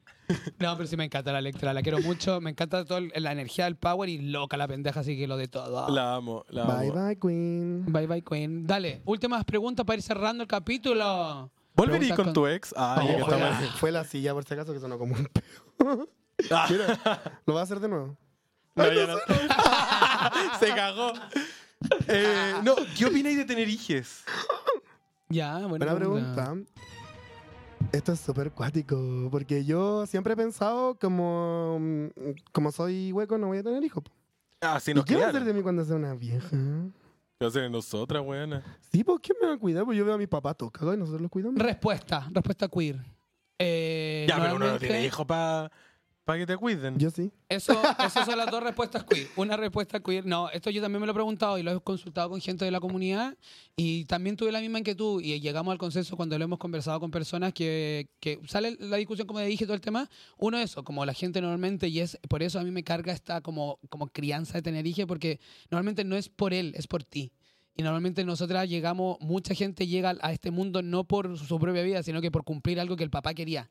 No, 0.60 0.76
pero 0.76 0.88
sí 0.88 0.98
me 0.98 1.06
encanta 1.06 1.32
la 1.32 1.40
Electra, 1.40 1.74
la 1.74 1.82
quiero 1.82 2.00
mucho. 2.00 2.42
Me 2.42 2.50
encanta 2.52 2.84
toda 2.86 3.02
la 3.02 3.32
energía 3.32 3.66
del 3.66 3.76
power 3.76 4.10
y 4.10 4.18
loca 4.20 4.58
la 4.58 4.68
pendeja, 4.68 5.02
así 5.02 5.18
que 5.18 5.28
lo 5.28 5.38
de 5.38 5.48
todo. 5.48 5.90
La 5.90 6.16
amo, 6.16 6.44
la 6.50 6.64
Bye 6.66 6.90
amo. 6.90 7.06
bye, 7.08 7.20
Queen. 7.20 7.86
Bye 7.88 8.08
bye, 8.08 8.22
Queen. 8.24 8.66
Dale, 8.68 9.02
últimas 9.06 9.44
preguntas 9.46 9.86
para 9.86 9.98
ir 9.98 10.02
cerrando 10.04 10.42
el 10.44 10.48
capítulo. 10.48 11.52
¿Volverí 11.76 12.08
Preguntas 12.08 12.26
con 12.26 12.34
tu 12.34 12.48
ex? 12.48 12.74
Ay, 12.78 13.08
Oh, 13.12 13.18
que 13.18 13.24
fue, 13.24 13.34
está 13.36 13.38
la, 13.38 13.52
mal. 13.52 13.70
fue 13.78 13.92
la 13.92 14.04
silla, 14.06 14.34
por 14.34 14.46
si 14.46 14.54
acaso, 14.54 14.74
que 14.74 14.80
sonó 14.80 14.98
como 14.98 15.14
un 15.16 15.26
peo. 15.26 16.10
Ah. 16.52 16.68
Mira, 16.70 17.22
lo 17.46 17.54
va 17.54 17.60
a 17.62 17.64
hacer 17.64 17.80
de 17.80 17.88
nuevo. 17.90 18.18
No, 18.76 18.92
ya 18.92 19.08
no. 19.08 19.18
Se 20.60 20.68
cagó. 20.74 21.14
Eh, 22.08 22.54
no, 22.64 22.76
¿qué 22.98 23.06
opináis 23.06 23.38
de 23.38 23.46
tener 23.46 23.70
hijes? 23.70 24.24
Ya, 25.30 25.54
buena, 25.60 25.86
Buena 25.86 25.96
pregunta. 25.96 26.54
Esto 27.92 28.12
es 28.12 28.20
súper 28.20 28.52
cuático, 28.52 29.30
porque 29.32 29.64
yo 29.64 30.06
siempre 30.06 30.34
he 30.34 30.36
pensado 30.36 30.96
como, 31.00 31.78
mm, 31.80 32.08
como 32.52 32.72
soy 32.72 33.12
hueco 33.12 33.38
no 33.38 33.48
voy 33.48 33.60
a 33.60 33.64
tener 33.64 33.84
hijos. 33.84 34.04
Ah, 34.62 34.80
sí 34.80 34.92
¿Y 34.96 35.04
qué 35.04 35.16
va 35.16 35.26
a 35.26 35.30
hacer 35.30 35.44
de 35.46 35.54
mí 35.54 35.62
cuando 35.62 35.84
sea 35.86 35.96
una 35.96 36.14
vieja? 36.14 36.50
¿Qué 36.50 36.58
va 37.42 37.46
a 37.46 37.48
hacer 37.48 37.64
de 37.64 37.70
nosotras, 37.70 38.22
weona? 38.26 38.64
Sí, 38.92 39.04
pues 39.04 39.20
¿quién 39.22 39.38
me 39.42 39.48
va 39.48 39.54
a 39.54 39.58
cuidar? 39.58 39.86
Pues 39.86 39.98
yo 39.98 40.04
veo 40.06 40.16
a 40.16 40.18
mi 40.18 40.28
papá 40.28 40.54
todos 40.54 40.72
cagados 40.72 40.96
y 40.96 41.00
nosotros 41.00 41.22
los 41.22 41.32
cuidamos. 41.32 41.62
Respuesta, 41.62 42.28
respuesta 42.32 42.68
queer. 42.68 43.00
Eh, 43.60 44.26
Ya, 44.28 44.36
pero 44.36 44.46
uno 44.48 44.54
no 44.54 44.60
normalmente- 44.60 44.88
tiene 44.88 45.06
hijos 45.06 45.26
para 45.26 45.72
que 46.34 46.46
te 46.48 46.58
cuiden. 46.58 46.98
Yo 46.98 47.12
sí. 47.12 47.32
Eso, 47.48 47.74
esas 48.06 48.26
son 48.26 48.38
las 48.38 48.50
dos 48.50 48.64
respuestas 48.64 49.04
queer. 49.04 49.28
Una 49.36 49.56
respuesta 49.56 50.00
queer. 50.00 50.26
No, 50.26 50.50
esto 50.50 50.72
yo 50.72 50.82
también 50.82 51.00
me 51.00 51.06
lo 51.06 51.12
he 51.12 51.14
preguntado 51.14 51.58
y 51.60 51.64
lo 51.64 51.72
he 51.72 51.80
consultado 51.82 52.30
con 52.30 52.42
gente 52.42 52.66
de 52.66 52.72
la 52.72 52.80
comunidad 52.80 53.38
y 53.76 54.06
también 54.06 54.36
tuve 54.36 54.52
la 54.52 54.60
misma 54.60 54.80
inquietud 54.80 55.22
y 55.22 55.40
llegamos 55.40 55.72
al 55.72 55.78
consenso 55.78 56.18
cuando 56.18 56.38
lo 56.38 56.46
hemos 56.46 56.58
conversado 56.58 57.00
con 57.00 57.12
personas 57.12 57.54
que, 57.54 58.10
que 58.20 58.40
sale 58.48 58.76
la 58.80 58.98
discusión, 58.98 59.28
como 59.28 59.40
dije, 59.40 59.66
todo 59.66 59.76
el 59.76 59.82
tema. 59.82 60.10
Uno, 60.38 60.58
eso, 60.58 60.84
como 60.84 61.06
la 61.06 61.14
gente 61.14 61.42
normalmente, 61.42 61.88
y 61.88 62.00
es 62.00 62.18
por 62.28 62.42
eso 62.42 62.60
a 62.60 62.64
mí 62.64 62.72
me 62.72 62.84
carga 62.84 63.14
esta 63.14 63.42
como, 63.42 63.80
como 63.90 64.08
crianza 64.08 64.54
de 64.54 64.64
tener 64.64 64.88
hijos, 64.88 65.06
porque 65.06 65.40
normalmente 65.70 66.04
no 66.04 66.16
es 66.16 66.30
por 66.30 66.54
él, 66.54 66.74
es 66.76 66.88
por 66.88 67.04
ti. 67.04 67.32
Y 67.78 67.84
normalmente 67.84 68.24
nosotras 68.24 68.70
llegamos, 68.70 69.18
mucha 69.20 69.54
gente 69.54 69.86
llega 69.86 70.16
a 70.22 70.32
este 70.32 70.50
mundo 70.50 70.82
no 70.82 71.04
por 71.04 71.38
su 71.38 71.60
propia 71.60 71.84
vida, 71.84 72.04
sino 72.04 72.22
que 72.22 72.32
por 72.32 72.46
cumplir 72.46 72.80
algo 72.80 72.96
que 72.96 73.04
el 73.04 73.10
papá 73.10 73.34
quería. 73.34 73.70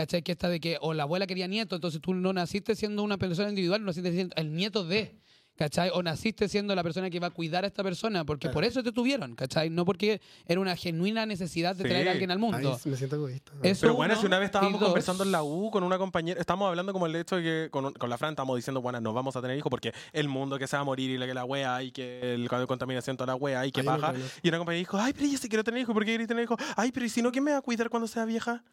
¿Cachai? 0.00 0.22
Que 0.22 0.32
esta 0.32 0.48
de 0.48 0.60
que 0.60 0.78
o 0.80 0.94
la 0.94 1.02
abuela 1.02 1.26
quería 1.26 1.46
nieto, 1.46 1.74
entonces 1.76 2.00
tú 2.00 2.14
no 2.14 2.32
naciste 2.32 2.74
siendo 2.74 3.02
una 3.02 3.18
persona 3.18 3.50
individual, 3.50 3.80
no 3.82 3.88
naciste 3.88 4.12
siendo 4.12 4.34
el 4.36 4.54
nieto 4.54 4.84
de. 4.84 5.14
¿Cachai? 5.56 5.90
O 5.92 6.02
naciste 6.02 6.48
siendo 6.48 6.74
la 6.74 6.82
persona 6.82 7.10
que 7.10 7.20
va 7.20 7.26
a 7.26 7.30
cuidar 7.30 7.64
a 7.64 7.66
esta 7.66 7.82
persona, 7.82 8.24
porque 8.24 8.48
por 8.48 8.64
eso 8.64 8.82
te 8.82 8.92
tuvieron, 8.92 9.34
¿cachai? 9.34 9.68
No 9.68 9.84
porque 9.84 10.22
era 10.46 10.58
una 10.58 10.74
genuina 10.74 11.26
necesidad 11.26 11.76
de 11.76 11.82
Sí. 11.82 11.88
traer 11.90 12.08
a 12.08 12.12
alguien 12.12 12.30
al 12.30 12.38
Ay, 12.38 12.40
mundo. 12.40 12.80
me 12.86 12.96
siento 12.96 13.16
egoísta. 13.16 13.52
Eso 13.62 13.82
Pero 13.82 13.94
bueno, 13.94 14.14
uno, 14.14 14.20
si 14.22 14.26
una 14.26 14.38
vez 14.38 14.46
estábamos 14.46 14.80
conversando 14.80 15.22
en 15.22 15.32
la 15.32 15.42
U 15.42 15.70
con 15.70 15.82
una 15.84 15.98
compañera, 15.98 16.40
estamos 16.40 16.66
hablando 16.66 16.94
como 16.94 17.04
el 17.04 17.14
hecho 17.14 17.36
de 17.36 17.42
que 17.42 17.68
con, 17.70 17.92
con 17.92 18.08
la 18.08 18.16
Fran 18.16 18.30
estamos 18.30 18.56
diciendo, 18.56 18.80
bueno, 18.80 19.02
no 19.02 19.12
vamos 19.12 19.36
a 19.36 19.42
tener 19.42 19.58
hijos 19.58 19.68
porque 19.68 19.92
el 20.14 20.28
mundo 20.28 20.58
que 20.58 20.66
se 20.66 20.76
va 20.76 20.80
a 20.80 20.84
morir 20.84 21.10
y 21.10 21.18
la 21.18 21.26
que 21.26 21.34
la 21.34 21.44
wea 21.44 21.82
y 21.82 21.90
que 21.92 22.32
el 22.36 22.48
de 22.48 22.66
contaminación 22.66 23.18
toda 23.18 23.26
la 23.26 23.34
wea 23.34 23.66
y 23.66 23.70
que 23.70 23.80
Ay, 23.80 23.86
yo 23.86 23.92
no 23.92 23.98
baja. 24.00 24.14
Y 24.42 24.48
una 24.48 24.56
compañera 24.56 24.78
dijo, 24.78 24.96
ay, 24.98 25.12
pero 25.12 25.26
yo 25.26 25.36
sí 25.36 25.50
quiero 25.50 25.62
tener 25.62 25.82
hijos, 25.82 25.92
¿por 25.92 26.06
qué 26.06 26.12
querés 26.12 26.26
tener 26.28 26.44
hijos? 26.44 26.56
Ay, 26.74 26.90
pero 26.90 27.04
¿y 27.04 27.10
si 27.10 27.20
no, 27.20 27.30
quién 27.30 27.44
me 27.44 27.52
va 27.52 27.58
a 27.58 27.62
cuidar 27.62 27.90
cuando 27.90 28.08
sea 28.08 28.24
vieja? 28.24 28.64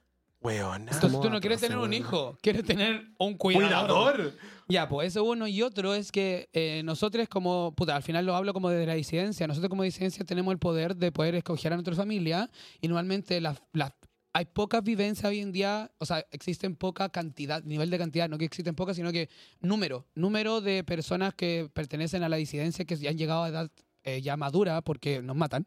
Weona. 0.42 0.92
Entonces 0.92 1.20
tú 1.20 1.30
no 1.30 1.40
quieres 1.40 1.60
tener 1.62 1.78
un 1.78 1.84
weón. 1.90 1.94
hijo, 1.94 2.38
quieres 2.42 2.64
tener 2.64 3.08
un 3.18 3.36
cuidador. 3.38 3.68
¡Cuidador! 4.16 4.38
Ya, 4.70 4.88
pues 4.88 5.10
eso 5.10 5.24
uno 5.24 5.48
y 5.48 5.62
otro 5.62 5.94
es 5.96 6.12
que 6.12 6.50
eh, 6.54 6.82
nosotros 6.84 7.28
como, 7.28 7.74
puta, 7.76 7.96
al 7.96 8.04
final 8.04 8.26
lo 8.26 8.36
hablo 8.36 8.54
como 8.54 8.70
desde 8.70 8.86
la 8.86 8.94
disidencia, 8.94 9.48
nosotros 9.48 9.70
como 9.70 9.84
disidencia 9.84 10.24
tenemos 10.26 10.52
el 10.52 10.60
poder 10.60 10.96
de 10.96 11.12
poder 11.12 11.36
escoger 11.36 11.74
a 11.74 11.76
nuestra 11.76 11.96
familia 11.96 12.50
y 12.82 12.88
normalmente 12.88 13.40
las 13.42 13.62
las- 13.74 13.94
hay 14.34 14.46
pocas 14.46 14.84
vivencias 14.84 15.26
hoy 15.28 15.40
en 15.40 15.52
día, 15.52 15.90
o 15.98 16.06
sea, 16.06 16.24
existen 16.30 16.76
poca 16.76 17.10
cantidad, 17.10 17.64
nivel 17.64 17.90
de 17.90 17.98
cantidad, 17.98 18.30
no 18.30 18.38
que 18.38 18.46
existen 18.46 18.76
pocas, 18.76 18.96
sino 18.96 19.12
que 19.12 19.30
número, 19.62 20.06
número 20.14 20.62
de 20.62 20.84
personas 20.84 21.34
que 21.34 21.72
pertenecen 21.74 22.22
a 22.22 22.30
la 22.30 22.36
disidencia 22.38 22.86
que 22.86 22.96
ya 22.98 23.10
han 23.10 23.18
llegado 23.18 23.44
a 23.44 23.50
edad 23.50 23.72
eh, 24.04 24.22
ya 24.22 24.38
madura 24.38 24.82
porque 24.82 25.24
nos 25.24 25.36
matan, 25.36 25.66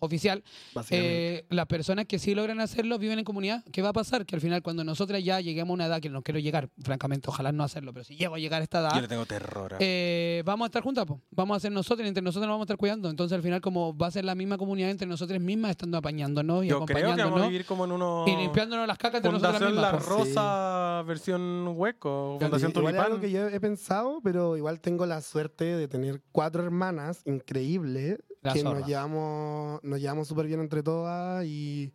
oficial, 0.00 0.42
eh, 0.90 1.44
las 1.50 1.66
personas 1.66 2.06
que 2.06 2.18
sí 2.18 2.34
logran 2.34 2.60
hacerlo 2.60 2.98
viven 2.98 3.18
en 3.18 3.24
comunidad. 3.24 3.64
¿Qué 3.72 3.82
va 3.82 3.90
a 3.90 3.92
pasar? 3.92 4.24
Que 4.26 4.34
al 4.36 4.40
final, 4.40 4.62
cuando 4.62 4.84
nosotras 4.84 5.22
ya 5.22 5.40
lleguemos 5.40 5.70
a 5.70 5.74
una 5.74 5.86
edad 5.86 6.00
que 6.00 6.08
no 6.08 6.22
quiero 6.22 6.40
llegar, 6.40 6.68
francamente, 6.82 7.28
ojalá 7.28 7.52
no 7.52 7.64
hacerlo, 7.64 7.92
pero 7.92 8.04
si 8.04 8.16
llego 8.16 8.34
a 8.34 8.38
llegar 8.38 8.60
a 8.60 8.64
esta 8.64 8.80
edad, 8.80 8.94
Yo 8.94 9.00
le 9.00 9.08
tengo 9.08 9.26
terror. 9.26 9.76
eh, 9.80 10.42
vamos 10.44 10.64
a 10.64 10.68
estar 10.68 10.82
juntas, 10.82 11.04
po. 11.06 11.20
vamos 11.30 11.56
a 11.56 11.60
ser 11.60 11.72
nosotros, 11.72 12.04
y 12.04 12.08
entre 12.08 12.22
nosotros 12.22 12.46
nos 12.46 12.54
vamos 12.54 12.64
a 12.64 12.66
estar 12.66 12.76
cuidando. 12.76 13.10
Entonces, 13.10 13.34
al 13.36 13.42
final, 13.42 13.60
como 13.60 13.96
va 13.96 14.06
a 14.08 14.10
ser 14.10 14.24
la 14.24 14.34
misma 14.34 14.56
comunidad 14.58 14.90
entre 14.90 15.06
nosotras 15.06 15.40
mismas, 15.40 15.72
estando 15.72 15.98
apañándonos 15.98 16.64
y 16.64 16.68
Yo 16.68 16.84
creo 16.84 16.86
que 16.86 16.92
vamos 16.94 17.08
a 17.08 17.12
acompañándonos 17.22 17.48
vivir 17.50 17.66
como 17.66 17.84
en 17.84 17.92
uno... 17.92 18.24
y 18.26 18.36
limpiándonos 18.36 18.86
las 18.86 18.98
cacas 18.98 19.18
entre 19.18 19.32
nosotras 19.32 19.60
La 19.60 19.68
mismas. 19.70 20.04
po. 20.04 20.08
Rosa 20.10 21.02
versión 21.06 21.72
hueco, 21.76 22.38
Fundación 22.40 22.70
igual 22.74 22.94
es 22.94 23.00
algo 23.00 23.16
Tulipán. 23.16 23.20
que 23.20 23.30
yo 23.30 23.48
he 23.48 23.60
pensado, 23.60 24.20
pero 24.22 24.56
igual 24.56 24.80
tengo 24.80 25.06
la 25.06 25.20
suerte 25.20 25.64
de 25.64 25.88
tener 25.88 26.22
cuatro 26.32 26.62
hermanas 26.62 27.22
increíbles 27.26 28.18
La 28.42 28.52
que 28.52 28.60
zorra. 28.60 28.78
nos 28.80 28.88
llevamos, 28.88 29.80
nos 29.82 30.00
llevamos 30.00 30.28
súper 30.28 30.46
bien 30.46 30.60
entre 30.60 30.82
todas 30.82 31.44
y, 31.44 31.92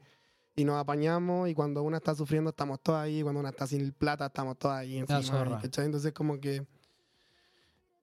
y 0.55 0.65
nos 0.65 0.75
apañamos 0.79 1.49
y 1.49 1.53
cuando 1.53 1.81
una 1.83 1.97
está 1.97 2.13
sufriendo 2.15 2.49
estamos 2.49 2.79
todas 2.81 3.03
ahí, 3.03 3.21
cuando 3.23 3.39
una 3.39 3.49
está 3.49 3.65
sin 3.67 3.91
plata 3.93 4.25
estamos 4.27 4.57
todas 4.57 4.79
ahí 4.79 4.93
La 4.95 4.99
encima. 5.17 5.21
zorra. 5.23 5.59
¿cachai? 5.61 5.85
Entonces 5.85 6.11
como 6.13 6.39
que 6.39 6.65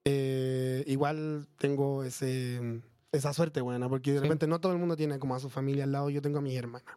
eh, 0.04 0.82
igual 0.86 1.46
tengo 1.58 2.02
ese, 2.04 2.82
esa 3.12 3.32
suerte 3.32 3.60
buena, 3.60 3.88
porque 3.88 4.12
de 4.12 4.18
Sí. 4.18 4.22
repente 4.22 4.46
no 4.46 4.60
todo 4.60 4.72
el 4.72 4.78
mundo 4.78 4.96
tiene 4.96 5.18
como 5.18 5.34
a 5.34 5.40
su 5.40 5.50
familia 5.50 5.84
al 5.84 5.92
lado, 5.92 6.10
yo 6.10 6.22
tengo 6.22 6.38
a 6.38 6.42
mis 6.42 6.56
hermanas. 6.56 6.94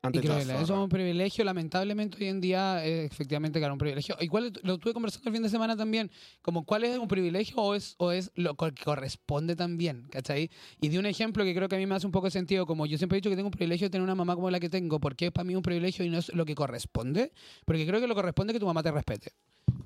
Ante 0.00 0.20
eso 0.20 0.60
es 0.60 0.70
un 0.70 0.88
privilegio, 0.88 1.42
lamentablemente 1.44 2.18
hoy 2.20 2.28
en 2.28 2.40
día 2.40 2.86
eh, 2.86 3.04
efectivamente 3.04 3.58
claro, 3.58 3.74
un 3.74 3.78
privilegio. 3.78 4.16
Igual 4.20 4.52
lo 4.62 4.74
estuve 4.74 4.92
conversando 4.92 5.28
el 5.28 5.34
fin 5.34 5.42
de 5.42 5.48
semana 5.48 5.76
también, 5.76 6.10
como 6.40 6.64
cuál 6.64 6.84
es 6.84 6.96
un 6.98 7.08
privilegio 7.08 7.56
o 7.56 7.74
es, 7.74 7.96
o 7.98 8.12
es 8.12 8.30
lo 8.36 8.54
que 8.54 8.72
corresponde 8.72 9.56
también, 9.56 10.06
¿cachai? 10.08 10.50
Y 10.80 10.88
di 10.88 10.98
un 10.98 11.06
ejemplo 11.06 11.42
que 11.42 11.52
creo 11.52 11.68
que 11.68 11.74
a 11.74 11.78
mí 11.78 11.86
me 11.86 11.96
hace 11.96 12.06
un 12.06 12.12
poco 12.12 12.30
sentido, 12.30 12.64
como 12.64 12.86
yo 12.86 12.96
siempre 12.96 13.18
he 13.18 13.20
dicho 13.20 13.30
que 13.30 13.34
tengo 13.34 13.48
un 13.48 13.52
privilegio 13.52 13.86
de 13.86 13.90
tener 13.90 14.04
una 14.04 14.14
mamá 14.14 14.36
como 14.36 14.50
la 14.50 14.60
que 14.60 14.68
tengo, 14.68 15.00
porque 15.00 15.26
es 15.26 15.32
para 15.32 15.44
mí 15.44 15.56
un 15.56 15.62
privilegio 15.62 16.04
y 16.04 16.10
no 16.10 16.18
es 16.18 16.32
lo 16.32 16.44
que 16.44 16.54
corresponde, 16.54 17.32
porque 17.64 17.84
creo 17.84 18.00
que 18.00 18.06
lo 18.06 18.14
corresponde 18.14 18.52
es 18.52 18.54
que 18.54 18.60
tu 18.60 18.66
mamá 18.66 18.84
te 18.84 18.92
respete. 18.92 19.32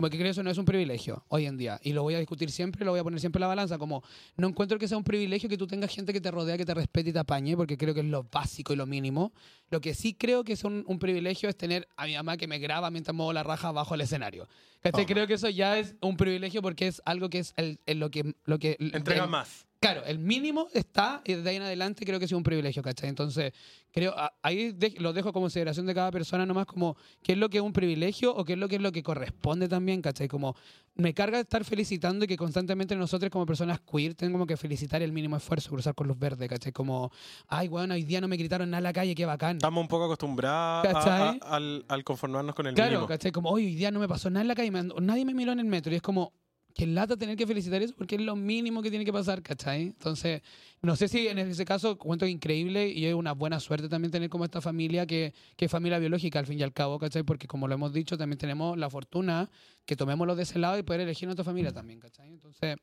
Como 0.02 0.10
que 0.10 0.16
creo 0.16 0.26
que 0.26 0.30
eso 0.32 0.42
no 0.42 0.50
es 0.50 0.58
un 0.58 0.64
privilegio 0.64 1.24
hoy 1.28 1.46
en 1.46 1.56
día. 1.56 1.78
Y 1.80 1.92
lo 1.92 2.02
voy 2.02 2.16
a 2.16 2.18
discutir 2.18 2.50
siempre, 2.50 2.84
lo 2.84 2.90
voy 2.90 2.98
a 2.98 3.04
poner 3.04 3.20
siempre 3.20 3.38
en 3.38 3.42
la 3.42 3.46
balanza. 3.46 3.78
Como 3.78 4.02
no 4.36 4.48
encuentro 4.48 4.76
que 4.76 4.88
sea 4.88 4.98
un 4.98 5.04
privilegio 5.04 5.48
que 5.48 5.56
tú 5.56 5.68
tengas 5.68 5.94
gente 5.94 6.12
que 6.12 6.20
te 6.20 6.28
rodea, 6.32 6.56
que 6.58 6.64
te 6.64 6.74
respete 6.74 7.10
y 7.10 7.12
te 7.12 7.20
apañe, 7.20 7.56
porque 7.56 7.78
creo 7.78 7.94
que 7.94 8.00
es 8.00 8.06
lo 8.06 8.24
básico 8.24 8.72
y 8.72 8.76
lo 8.76 8.84
mínimo. 8.84 9.32
Lo 9.70 9.80
que 9.80 9.94
sí 9.94 10.14
creo 10.14 10.42
que 10.42 10.54
es 10.54 10.64
un, 10.64 10.82
un 10.88 10.98
privilegio 10.98 11.48
es 11.48 11.56
tener 11.56 11.86
a 11.96 12.06
mi 12.06 12.16
mamá 12.16 12.36
que 12.36 12.48
me 12.48 12.58
graba 12.58 12.90
mientras 12.90 13.14
muevo 13.14 13.32
la 13.32 13.44
raja 13.44 13.70
bajo 13.70 13.94
el 13.94 14.00
escenario. 14.00 14.48
Oh. 14.92 15.06
Creo 15.06 15.28
que 15.28 15.34
eso 15.34 15.48
ya 15.48 15.78
es 15.78 15.94
un 16.00 16.16
privilegio 16.16 16.62
porque 16.62 16.88
es 16.88 17.00
algo 17.04 17.30
que 17.30 17.38
es 17.38 17.54
el, 17.56 17.78
el 17.86 18.00
lo 18.00 18.10
que... 18.10 18.34
Lo 18.44 18.58
que 18.58 18.76
Entrega 18.80 19.22
el- 19.22 19.30
más. 19.30 19.68
Claro, 19.82 20.04
el 20.04 20.20
mínimo 20.20 20.68
está 20.74 21.22
y 21.24 21.34
desde 21.34 21.50
ahí 21.50 21.56
en 21.56 21.62
adelante 21.62 22.04
creo 22.06 22.20
que 22.20 22.26
es 22.26 22.32
un 22.32 22.44
privilegio, 22.44 22.84
¿cachai? 22.84 23.09
Entonces, 23.09 23.52
creo, 23.90 24.14
ahí 24.40 24.70
de- 24.70 24.94
lo 24.98 25.12
dejo 25.12 25.32
como 25.32 25.42
consideración 25.42 25.86
de 25.86 25.92
cada 25.94 26.12
persona 26.12 26.46
nomás 26.46 26.66
como 26.66 26.96
qué 27.20 27.32
es 27.32 27.38
lo 27.38 27.48
que 27.50 27.59
es 27.59 27.64
un 27.64 27.72
privilegio 27.72 28.32
o 28.32 28.44
qué 28.44 28.52
es 28.52 28.59
lo 28.60 28.68
que 28.68 28.76
es 28.76 28.80
lo 28.80 28.92
que 28.92 29.02
corresponde 29.02 29.66
también, 29.68 30.00
¿cachai? 30.00 30.28
Como 30.28 30.54
me 30.94 31.12
carga 31.14 31.40
estar 31.40 31.64
felicitando 31.64 32.24
y 32.24 32.28
que 32.28 32.36
constantemente 32.36 32.94
nosotros 32.94 33.28
como 33.32 33.44
personas 33.44 33.80
queer 33.80 34.14
tenemos 34.14 34.46
que 34.46 34.56
felicitar 34.56 35.02
el 35.02 35.10
mínimo 35.10 35.36
esfuerzo, 35.36 35.70
cruzar 35.70 35.96
con 35.96 36.06
luz 36.06 36.16
verde, 36.16 36.48
¿cachai? 36.48 36.70
Como, 36.70 37.10
ay, 37.48 37.66
bueno, 37.66 37.94
hoy 37.94 38.04
día 38.04 38.20
no 38.20 38.28
me 38.28 38.36
gritaron 38.36 38.70
nada 38.70 38.78
en 38.78 38.84
la 38.84 38.92
calle, 38.92 39.16
qué 39.16 39.26
bacán. 39.26 39.56
Estamos 39.56 39.82
un 39.82 39.88
poco 39.88 40.04
acostumbrados 40.04 40.86
a- 40.86 40.90
a- 40.90 40.92
¿Cachai? 40.92 41.40
al, 41.42 41.84
al 41.88 42.04
conformarnos 42.04 42.54
con 42.54 42.68
el 42.68 42.74
Claro, 42.74 42.90
mínimo. 42.92 43.09
¿cachai? 43.09 43.32
Como, 43.32 43.50
hoy, 43.50 43.64
hoy 43.66 43.74
día 43.74 43.90
no 43.90 43.98
me 43.98 44.06
pasó 44.06 44.30
nada 44.30 44.42
en 44.42 44.48
la 44.48 44.54
calle, 44.54 44.70
me 44.70 44.84
nadie 45.00 45.24
me 45.24 45.34
miró 45.34 45.50
en 45.50 45.59
el 45.59 45.66
metro. 45.66 45.92
Y 45.92 45.96
es 45.96 46.02
como, 46.02 46.32
que 46.74 46.86
lata 46.86 47.16
tener 47.16 47.36
que 47.36 47.47
felicitar 47.47 47.82
eso 47.82 47.94
porque 47.97 48.15
es 48.16 48.20
lo 48.23 48.35
mínimo 48.36 48.82
que 48.82 48.90
tiene 48.90 49.05
que 49.05 49.12
pasar, 49.12 49.43
¿cachai? 49.43 49.82
Entonces, 49.82 50.43
no 50.81 50.97
sé 50.97 51.09
si 51.09 51.28
en 51.28 51.39
ese 51.39 51.65
caso 51.65 51.99
cuento 51.99 52.24
que 52.27 52.31
increíble 52.31 52.89
y 52.89 53.07
es 53.07 53.15
una 53.15 53.32
buena 53.32 53.61
suerte 53.61 53.89
también 53.89 54.11
tener 54.11 54.28
como 54.31 54.44
esta 54.44 54.61
familia 54.61 55.07
que, 55.07 55.35
que 55.57 55.66
es 55.66 55.70
familia 55.70 55.99
biológica 55.99 56.39
al 56.39 56.47
fin 56.47 56.59
y 56.59 56.62
al 56.62 56.73
cabo, 56.73 56.99
¿cachai? 56.99 57.23
Porque 57.23 57.47
como 57.47 57.69
lo 57.69 57.74
hemos 57.74 57.93
dicho, 57.93 58.16
también 58.16 58.39
tenemos 58.39 58.77
la 58.78 58.89
fortuna 58.90 59.51
que 59.85 59.97
tomémoslo 59.97 60.35
de 60.36 60.43
ese 60.44 60.59
lado 60.59 60.78
y 60.78 60.82
poder 60.82 61.03
elegir 61.03 61.27
nuestra 61.27 61.44
familia 61.44 61.73
también, 61.73 62.01
¿cachai? 62.01 62.28
Entonces, 62.31 62.77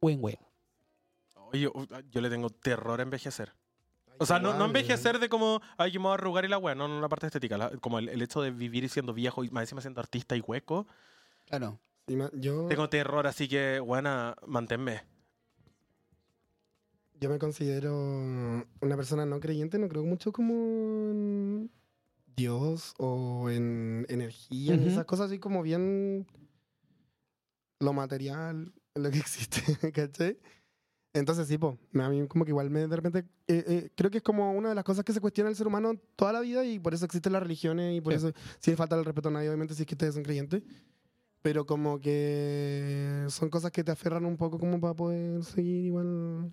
win-win. 0.00 0.36
Oye, 1.52 1.62
yo, 1.62 1.72
yo 2.10 2.20
le 2.20 2.30
tengo 2.30 2.50
terror 2.50 3.00
a 3.00 3.02
envejecer. 3.02 3.52
O 4.18 4.26
sea, 4.26 4.38
no, 4.38 4.52
no 4.58 4.66
envejecer 4.66 5.18
de 5.18 5.28
como, 5.30 5.62
ay, 5.78 5.90
yo 5.92 5.98
me 6.00 6.04
voy 6.04 6.10
a 6.10 6.14
arrugar 6.14 6.44
y 6.44 6.48
la 6.48 6.58
weá, 6.58 6.74
no, 6.74 6.86
no 6.88 7.00
la 7.00 7.08
parte 7.08 7.26
estética, 7.26 7.56
la- 7.56 7.70
como 7.78 7.98
el, 7.98 8.08
el 8.10 8.20
hecho 8.20 8.42
de 8.42 8.50
vivir 8.50 8.86
siendo 8.90 9.14
viejo 9.14 9.44
y 9.44 9.50
más 9.50 9.62
encima 9.62 9.80
siendo 9.80 9.98
artista 10.00 10.36
y 10.36 10.40
hueco. 10.40 10.86
Claro. 11.46 11.78
Yo, 12.34 12.66
Tengo 12.66 12.88
terror, 12.88 13.26
así 13.28 13.48
que, 13.48 13.78
buena, 13.78 14.34
manténme. 14.46 15.02
yo 17.20 17.28
me 17.30 17.38
considero 17.38 17.94
una 18.80 18.96
persona 18.96 19.26
no 19.26 19.38
creyente, 19.40 19.78
no 19.78 19.88
creo 19.88 20.02
mucho 20.04 20.32
como 20.32 20.54
en 20.54 21.70
Dios 22.34 22.94
o 22.98 23.48
en 23.50 24.06
energía, 24.08 24.74
ni 24.74 24.80
Ujú. 24.84 24.88
esas 24.90 25.04
cosas 25.04 25.26
así 25.26 25.38
como 25.38 25.62
bien 25.62 26.26
lo 27.78 27.92
material, 27.92 28.72
lo 28.94 29.10
que 29.10 29.18
existe, 29.20 29.92
¿cachai? 29.92 30.38
Entonces 31.12 31.46
sí, 31.48 31.58
po, 31.58 31.78
a 31.94 32.08
mí 32.08 32.26
como 32.26 32.44
que 32.44 32.50
igual 32.52 32.70
me 32.70 32.86
de 32.86 32.96
repente, 32.96 33.18
eh, 33.48 33.64
eh, 33.66 33.90
creo 33.96 34.10
que 34.10 34.18
es 34.18 34.24
como 34.24 34.52
una 34.52 34.70
de 34.70 34.74
las 34.74 34.84
cosas 34.84 35.04
que 35.04 35.12
se 35.12 35.20
cuestiona 35.20 35.50
el 35.50 35.56
ser 35.56 35.66
humano 35.66 35.94
toda 36.16 36.32
la 36.32 36.40
vida 36.40 36.64
y 36.64 36.78
por 36.78 36.94
eso 36.94 37.04
existen 37.04 37.32
las 37.32 37.42
religiones 37.42 37.96
y 37.96 38.00
por 38.00 38.12
Sí. 38.14 38.18
eso 38.18 38.32
sin 38.60 38.76
falta 38.76 38.96
el 38.96 39.04
respeto 39.04 39.28
a 39.28 39.32
nadie, 39.32 39.48
obviamente, 39.48 39.74
si 39.74 39.82
es 39.82 39.86
que 39.86 39.94
ustedes 39.94 40.14
son 40.14 40.22
creyentes. 40.24 40.62
Pero 41.42 41.64
como 41.66 42.00
que 42.00 43.24
son 43.28 43.48
cosas 43.48 43.70
que 43.70 43.82
te 43.82 43.92
aferran 43.92 44.24
un 44.26 44.36
poco 44.36 44.58
como 44.58 44.80
para 44.80 44.94
poder 44.94 45.42
seguir 45.44 45.86
igual. 45.86 46.50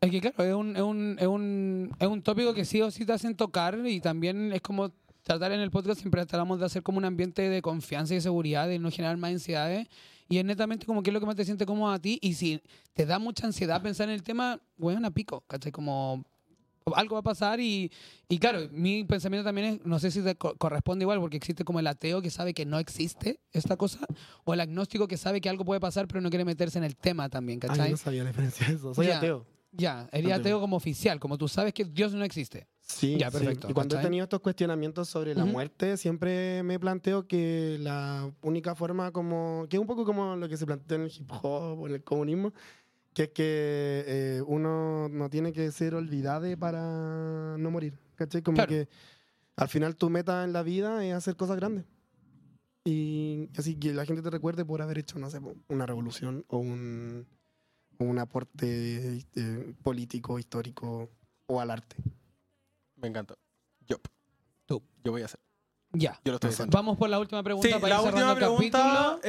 Es 0.00 0.10
que 0.10 0.20
claro, 0.20 0.42
es 0.42 0.54
un, 0.54 0.76
es, 0.76 0.82
un, 0.82 1.16
es, 1.20 1.26
un, 1.26 1.90
es 1.98 2.08
un 2.08 2.22
tópico 2.22 2.52
que 2.52 2.64
sí 2.64 2.82
o 2.82 2.90
sí 2.90 3.06
te 3.06 3.12
hacen 3.12 3.36
tocar 3.36 3.78
y 3.86 4.00
también 4.00 4.52
es 4.52 4.60
como 4.60 4.90
tratar 5.22 5.52
en 5.52 5.60
el 5.60 5.70
podcast 5.70 6.00
siempre 6.00 6.26
tratamos 6.26 6.58
de 6.58 6.66
hacer 6.66 6.82
como 6.82 6.98
un 6.98 7.04
ambiente 7.04 7.48
de 7.48 7.62
confianza 7.62 8.12
y 8.12 8.16
de 8.16 8.22
seguridad, 8.22 8.66
de 8.66 8.80
no 8.80 8.90
generar 8.90 9.16
más 9.16 9.30
ansiedades 9.30 9.86
y 10.28 10.38
es 10.38 10.44
netamente 10.44 10.86
como 10.86 11.02
qué 11.02 11.10
es 11.10 11.14
lo 11.14 11.20
que 11.20 11.26
más 11.26 11.36
te 11.36 11.44
siente 11.44 11.66
cómodo 11.66 11.92
a 11.92 11.98
ti 11.98 12.18
y 12.22 12.34
si 12.34 12.60
te 12.94 13.06
da 13.06 13.18
mucha 13.18 13.46
ansiedad 13.46 13.82
pensar 13.82 14.08
en 14.08 14.14
el 14.14 14.22
tema, 14.22 14.60
bueno, 14.78 15.06
a 15.06 15.10
pico, 15.10 15.44
¿cachai? 15.46 15.70
Como 15.70 16.24
algo 16.94 17.14
va 17.14 17.20
a 17.20 17.22
pasar 17.22 17.60
y, 17.60 17.90
y 18.28 18.38
claro, 18.38 18.60
mi 18.72 19.04
pensamiento 19.04 19.44
también 19.44 19.66
es, 19.66 19.86
no 19.86 19.98
sé 19.98 20.10
si 20.10 20.22
te 20.22 20.34
co- 20.36 20.56
corresponde 20.56 21.04
igual, 21.04 21.20
porque 21.20 21.36
existe 21.36 21.64
como 21.64 21.80
el 21.80 21.86
ateo 21.86 22.20
que 22.22 22.30
sabe 22.30 22.54
que 22.54 22.64
no 22.66 22.78
existe 22.78 23.40
esta 23.52 23.76
cosa, 23.76 24.00
o 24.44 24.54
el 24.54 24.60
agnóstico 24.60 25.06
que 25.08 25.16
sabe 25.16 25.40
que 25.40 25.48
algo 25.48 25.64
puede 25.64 25.80
pasar 25.80 26.06
pero 26.08 26.20
no 26.20 26.30
quiere 26.30 26.44
meterse 26.44 26.78
en 26.78 26.84
el 26.84 26.96
tema 26.96 27.28
también, 27.28 27.58
Ay, 27.62 27.68
¿cachai? 27.68 27.86
yo 27.86 27.92
no 27.92 27.96
sabía 27.98 28.22
la 28.24 28.30
diferencia 28.30 28.66
de 28.66 28.74
eso. 28.74 28.94
Soy 28.94 29.06
Ya. 29.06 29.18
ateo. 29.18 29.46
Ya, 29.74 30.06
el 30.12 30.30
ateo 30.30 30.60
como 30.60 30.76
oficial, 30.76 31.18
como 31.18 31.38
tú 31.38 31.48
sabes 31.48 31.72
que 31.72 31.86
Dios 31.86 32.12
no 32.12 32.24
existe. 32.24 32.66
Sí, 32.82 33.16
Ya, 33.18 33.30
sí. 33.30 33.38
perfecto, 33.38 33.68
Y 33.70 33.72
cuando 33.72 33.98
he 33.98 34.02
tenido 34.02 34.24
estos 34.24 34.40
cuestionamientos 34.40 35.08
sobre 35.08 35.34
la 35.34 35.46
muerte, 35.46 35.96
siempre 35.96 36.62
me 36.62 36.78
planteo 36.78 37.26
que 37.26 37.78
la 37.80 38.30
única 38.42 38.74
forma 38.74 39.12
como... 39.12 39.64
Que 39.70 39.76
es 39.76 39.80
un 39.80 39.86
poco 39.86 40.04
como 40.04 40.36
lo 40.36 40.46
que 40.46 40.58
se 40.58 40.66
plantea 40.66 40.96
en 40.98 41.04
el 41.04 41.10
hip 41.10 41.30
hop 41.42 41.80
o 41.80 41.86
en 41.88 41.94
el 41.94 42.04
comunismo, 42.04 42.52
que 43.14 43.24
es 43.24 43.28
que 43.30 44.04
eh, 44.06 44.42
uno 44.46 45.08
no 45.08 45.28
tiene 45.30 45.52
que 45.52 45.70
ser 45.70 45.94
olvidado 45.94 46.46
para 46.58 47.56
no 47.58 47.70
morir. 47.70 47.98
¿Cachai? 48.14 48.42
Como 48.42 48.56
Claro. 48.56 48.68
que 48.70 48.88
al 49.56 49.68
final 49.68 49.96
tu 49.96 50.08
meta 50.10 50.44
en 50.44 50.52
la 50.52 50.62
vida 50.62 51.04
es 51.04 51.14
hacer 51.14 51.36
cosas 51.36 51.56
grandes. 51.56 51.84
Y 52.84 53.48
así 53.56 53.76
que 53.76 53.92
la 53.92 54.04
gente 54.04 54.22
te 54.22 54.30
recuerde 54.30 54.64
por 54.64 54.82
haber 54.82 54.98
hecho, 54.98 55.18
no 55.18 55.30
sé, 55.30 55.40
una 55.68 55.86
revolución 55.86 56.44
o 56.48 56.58
un, 56.58 57.26
un 57.98 58.18
aporte 58.18 59.18
eh, 59.36 59.74
político, 59.82 60.38
histórico 60.38 61.10
o 61.46 61.60
al 61.60 61.70
arte. 61.70 61.96
Me 62.96 63.08
encanta. 63.08 63.34
Yo. 63.86 63.98
Tú. 64.66 64.82
Yo 65.04 65.12
voy 65.12 65.22
a 65.22 65.26
hacer. 65.26 65.40
Ya. 65.92 66.18
Yo 66.24 66.32
lo 66.32 66.36
estoy 66.36 66.50
haciendo. 66.50 66.74
Vamos 66.76 66.96
por 66.96 67.08
la 67.10 67.18
última 67.18 67.42
pregunta 67.42 67.68
Sí, 67.68 67.74
para 67.74 67.96
la 67.96 68.00
ir 68.02 68.06
última 68.08 68.34
pregunta, 68.34 68.78
capítulo. 68.78 69.20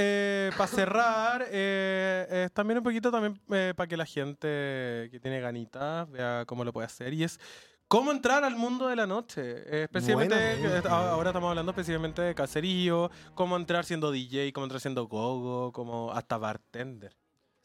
para 0.58 0.68
cerrar, 0.68 1.46
eh, 1.52 2.44
es 2.46 2.52
también 2.54 2.78
un 2.78 2.84
poquito 2.84 3.12
también 3.12 3.40
eh, 3.52 3.74
para 3.76 3.88
que 3.88 3.98
la 3.98 4.06
gente 4.06 5.10
que 5.12 5.20
tiene 5.22 5.40
ganitas 5.42 6.10
vea 6.10 6.44
cómo 6.48 6.64
lo 6.64 6.72
puede 6.72 6.86
hacer 6.86 7.14
y 7.14 7.24
es 7.24 7.40
cómo 7.88 8.12
entrar 8.12 8.44
al 8.44 8.56
mundo 8.56 8.88
de 8.88 8.96
la 8.96 9.06
noche. 9.06 9.42
Eh, 9.44 9.84
especialmente, 9.84 10.36
eh, 10.38 10.82
ahora 10.90 11.30
estamos 11.32 11.50
hablando 11.50 11.72
específicamente 11.72 12.22
de 12.22 12.34
caserío, 12.34 13.12
cómo 13.36 13.56
entrar 13.58 13.84
siendo 13.86 14.12
DJ, 14.12 14.52
cómo 14.54 14.66
entrar 14.66 14.80
siendo 14.82 15.06
gogo, 15.08 15.72
como 15.74 16.12
hasta 16.12 16.38
bartender. 16.38 17.16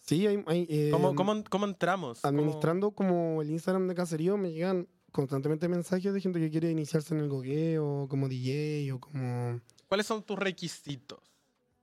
Sí, 0.00 0.26
hay, 0.26 0.42
hay, 0.46 0.66
eh, 0.70 0.88
¿Cómo, 0.90 1.14
cómo, 1.14 1.44
cómo 1.50 1.66
entramos? 1.66 2.20
¿Cómo- 2.20 2.38
administrando 2.40 2.90
como 2.92 3.42
el 3.42 3.50
Instagram 3.50 3.86
de 3.88 3.94
Caserío 3.94 4.36
me 4.38 4.50
llegan 4.52 4.88
constantemente 5.22 5.66
mensajes 5.66 6.14
de 6.14 6.20
gente 6.20 6.38
que 6.38 6.48
quiere 6.48 6.70
iniciarse 6.70 7.12
en 7.12 7.18
el 7.20 7.28
gogueo, 7.28 8.06
como 8.08 8.28
DJ 8.28 8.92
o 8.92 9.00
como... 9.00 9.60
¿Cuáles 9.88 10.06
son 10.06 10.22
tus 10.22 10.38
requisitos? 10.38 11.18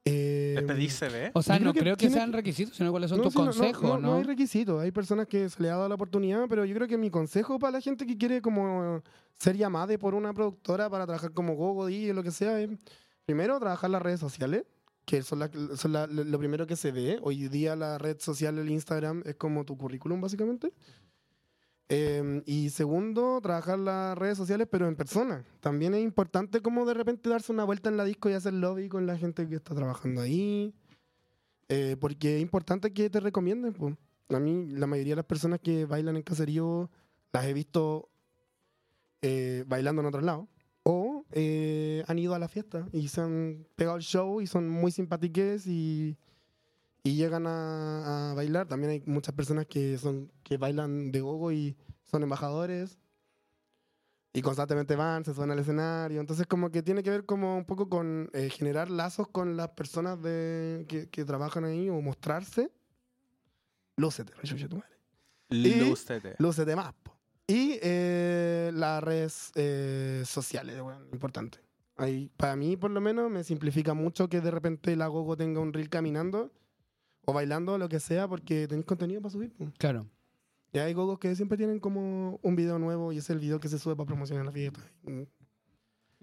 eh, 0.06 0.54
¿Les 0.56 0.64
pedís 0.64 0.94
CV? 0.98 1.32
O 1.34 1.44
sea, 1.44 1.56
yo 1.56 1.60
creo 1.60 1.68
no 1.68 1.74
que 1.74 1.80
creo 1.82 1.96
que 1.98 2.00
tiene 2.08 2.16
sean 2.16 2.32
requisitos, 2.32 2.78
sino 2.78 2.92
cuáles 2.92 3.10
son 3.10 3.18
no, 3.18 3.24
tus 3.26 3.34
sí, 3.34 3.40
no, 3.40 3.46
consejos, 3.48 3.82
¿no? 3.84 4.00
no, 4.00 4.08
no 4.12 4.16
hay 4.16 4.24
requisitos, 4.24 4.82
hay 4.82 4.92
personas 4.92 5.28
que 5.28 5.50
se 5.50 5.62
le 5.62 5.70
ha 5.70 5.76
dado 5.76 5.90
la 5.90 5.96
oportunidad, 5.96 6.46
pero 6.48 6.64
yo 6.64 6.74
creo 6.76 6.88
que 6.88 6.98
mi 6.98 7.10
consejo 7.10 7.60
para 7.60 7.72
la 7.72 7.82
gente 7.82 8.06
que 8.06 8.16
quiere 8.18 8.42
como 8.42 9.02
ser 9.38 9.58
llamada 9.58 9.98
por 9.98 10.16
una 10.16 10.34
productora 10.34 10.90
para 10.90 11.06
trabajar 11.06 11.34
como 11.34 11.56
gogo, 11.56 11.88
DJ 11.88 12.12
o 12.12 12.14
lo 12.14 12.24
que 12.24 12.32
sea, 12.32 12.58
es 12.62 12.70
primero 13.26 13.60
trabajar 13.60 13.90
las 13.90 14.02
redes 14.02 14.22
sociales, 14.22 14.64
que 15.04 15.24
son, 15.24 15.40
la- 15.40 15.52
son 15.76 15.92
la- 15.92 16.08
lo 16.08 16.24
lo 16.24 16.40
primero 16.40 16.66
que 16.66 16.78
se 16.78 16.92
ve. 16.94 17.20
Hoy 17.22 17.50
día 17.50 17.76
la 17.76 17.98
red 17.98 18.18
social, 18.20 18.58
el 18.60 18.70
Instagram, 18.70 19.24
es 19.26 19.36
como 19.36 19.66
tu 19.66 19.76
currículum 19.78 20.22
básicamente. 20.22 20.72
Eh, 21.90 22.42
y 22.46 22.70
segundo, 22.72 23.40
trabajar 23.42 23.78
las 23.78 24.18
redes 24.18 24.38
sociales, 24.38 24.68
pero 24.70 24.88
en 24.88 24.96
persona. 24.96 25.46
También 25.60 25.94
es 25.94 26.04
importante 26.04 26.62
como 26.62 26.86
de 26.86 26.94
repente 26.94 27.30
darse 27.30 27.52
una 27.52 27.64
vuelta 27.64 27.90
en 27.90 27.98
la 27.98 28.06
disco 28.06 28.30
y 28.30 28.34
hacer 28.34 28.54
lobby 28.54 28.90
con 28.90 29.06
la 29.06 29.18
gente 29.18 29.48
que 29.48 29.56
está 29.56 29.76
trabajando 29.76 30.22
ahí. 30.22 30.74
Eh, 31.70 31.96
porque 32.00 32.38
es 32.38 32.42
importante 32.42 32.94
que 32.94 33.10
te 33.10 33.20
recomienden. 33.20 33.74
po. 33.74 33.96
A 34.30 34.40
mí, 34.40 34.68
la 34.70 34.88
mayoría 34.88 35.14
de 35.14 35.18
las 35.18 35.26
personas 35.26 35.60
que 35.60 35.86
bailan 35.86 36.16
en 36.16 36.24
caserío 36.24 36.90
las 37.32 37.46
he 37.46 37.54
visto 37.54 38.10
eh, 39.22 39.64
bailando 39.68 40.02
en 40.02 40.08
otros 40.08 40.24
lados. 40.24 40.48
O 40.84 41.26
eh, 41.32 42.04
han 42.08 42.20
ido 42.20 42.36
a 42.36 42.40
la 42.40 42.48
fiesta 42.48 42.88
y 42.92 43.08
se 43.08 43.22
han 43.22 43.68
pegado 43.76 43.98
el 43.98 44.04
show 44.04 44.40
y 44.40 44.48
son 44.48 44.70
muy 44.70 44.92
simpáticas 44.92 45.66
y, 45.66 46.16
y 47.06 47.14
llegan 47.16 47.46
a, 47.46 48.32
a 48.32 48.34
bailar. 48.34 48.68
También 48.68 48.92
hay 48.92 49.04
muchas 49.06 49.36
personas 49.36 49.68
que, 49.68 49.96
son, 50.00 50.32
que 50.44 50.58
bailan 50.58 51.12
de 51.12 51.22
gogo 51.22 51.52
y 51.52 51.78
son 52.04 52.24
embajadores. 52.24 52.98
Y 54.34 54.42
constantemente 54.42 54.96
van, 54.96 55.24
se 55.24 55.34
suben 55.36 55.52
al 55.52 55.60
escenario. 55.60 56.20
Entonces, 56.20 56.48
como 56.48 56.72
que 56.72 56.82
tiene 56.82 57.04
que 57.04 57.12
ver 57.12 57.24
como 57.24 57.58
un 57.58 57.64
poco 57.64 57.88
con 57.90 58.30
eh, 58.34 58.50
generar 58.50 58.90
lazos 58.90 59.28
con 59.28 59.56
las 59.56 59.70
personas 59.70 60.20
de, 60.22 60.86
que, 60.90 61.08
que 61.08 61.24
trabajan 61.24 61.64
ahí 61.64 61.90
o 61.90 62.02
mostrarse. 62.02 62.72
Lúcete, 63.98 64.34
tu 64.68 64.76
madre. 64.76 64.98
Lúcete. 65.50 66.36
Lúcete 66.40 66.76
más. 66.76 66.92
po. 67.04 67.16
Y 67.46 67.78
eh, 67.84 68.72
las 68.74 69.04
redes 69.04 69.52
eh, 69.54 70.24
sociales, 70.26 70.82
bueno, 70.82 71.06
importante. 71.14 71.60
Ahí, 71.98 72.32
para 72.36 72.56
mí, 72.56 72.76
por 72.76 72.90
lo 72.90 73.00
menos, 73.00 73.30
me 73.30 73.44
simplifica 73.44 73.94
mucho 73.94 74.28
que 74.28 74.42
de 74.42 74.50
repente 74.50 74.96
la 74.96 75.06
gogo 75.06 75.38
tenga 75.38 75.60
un 75.60 75.72
reel 75.72 75.90
caminando 75.90 76.52
o 77.26 77.34
bailando, 77.34 77.78
lo 77.78 77.90
que 77.90 78.00
sea, 78.00 78.28
porque 78.28 78.68
tenéis 78.68 78.86
contenido 78.86 79.22
para 79.22 79.32
subir. 79.32 79.54
Claro. 79.78 80.08
Y 80.74 80.80
hay 80.80 80.94
gogos 80.94 81.20
que 81.20 81.36
siempre 81.36 81.58
tienen 81.58 81.80
como 81.80 82.40
un 82.42 82.56
video 82.56 82.80
nuevo 82.80 83.14
y 83.14 83.18
es 83.18 83.30
el 83.30 83.40
video 83.40 83.60
que 83.60 83.70
se 83.70 83.80
sube 83.80 83.96
para 83.96 84.08
promocionar 84.08 84.46
la 84.46 84.52
fiesta. 84.52 84.82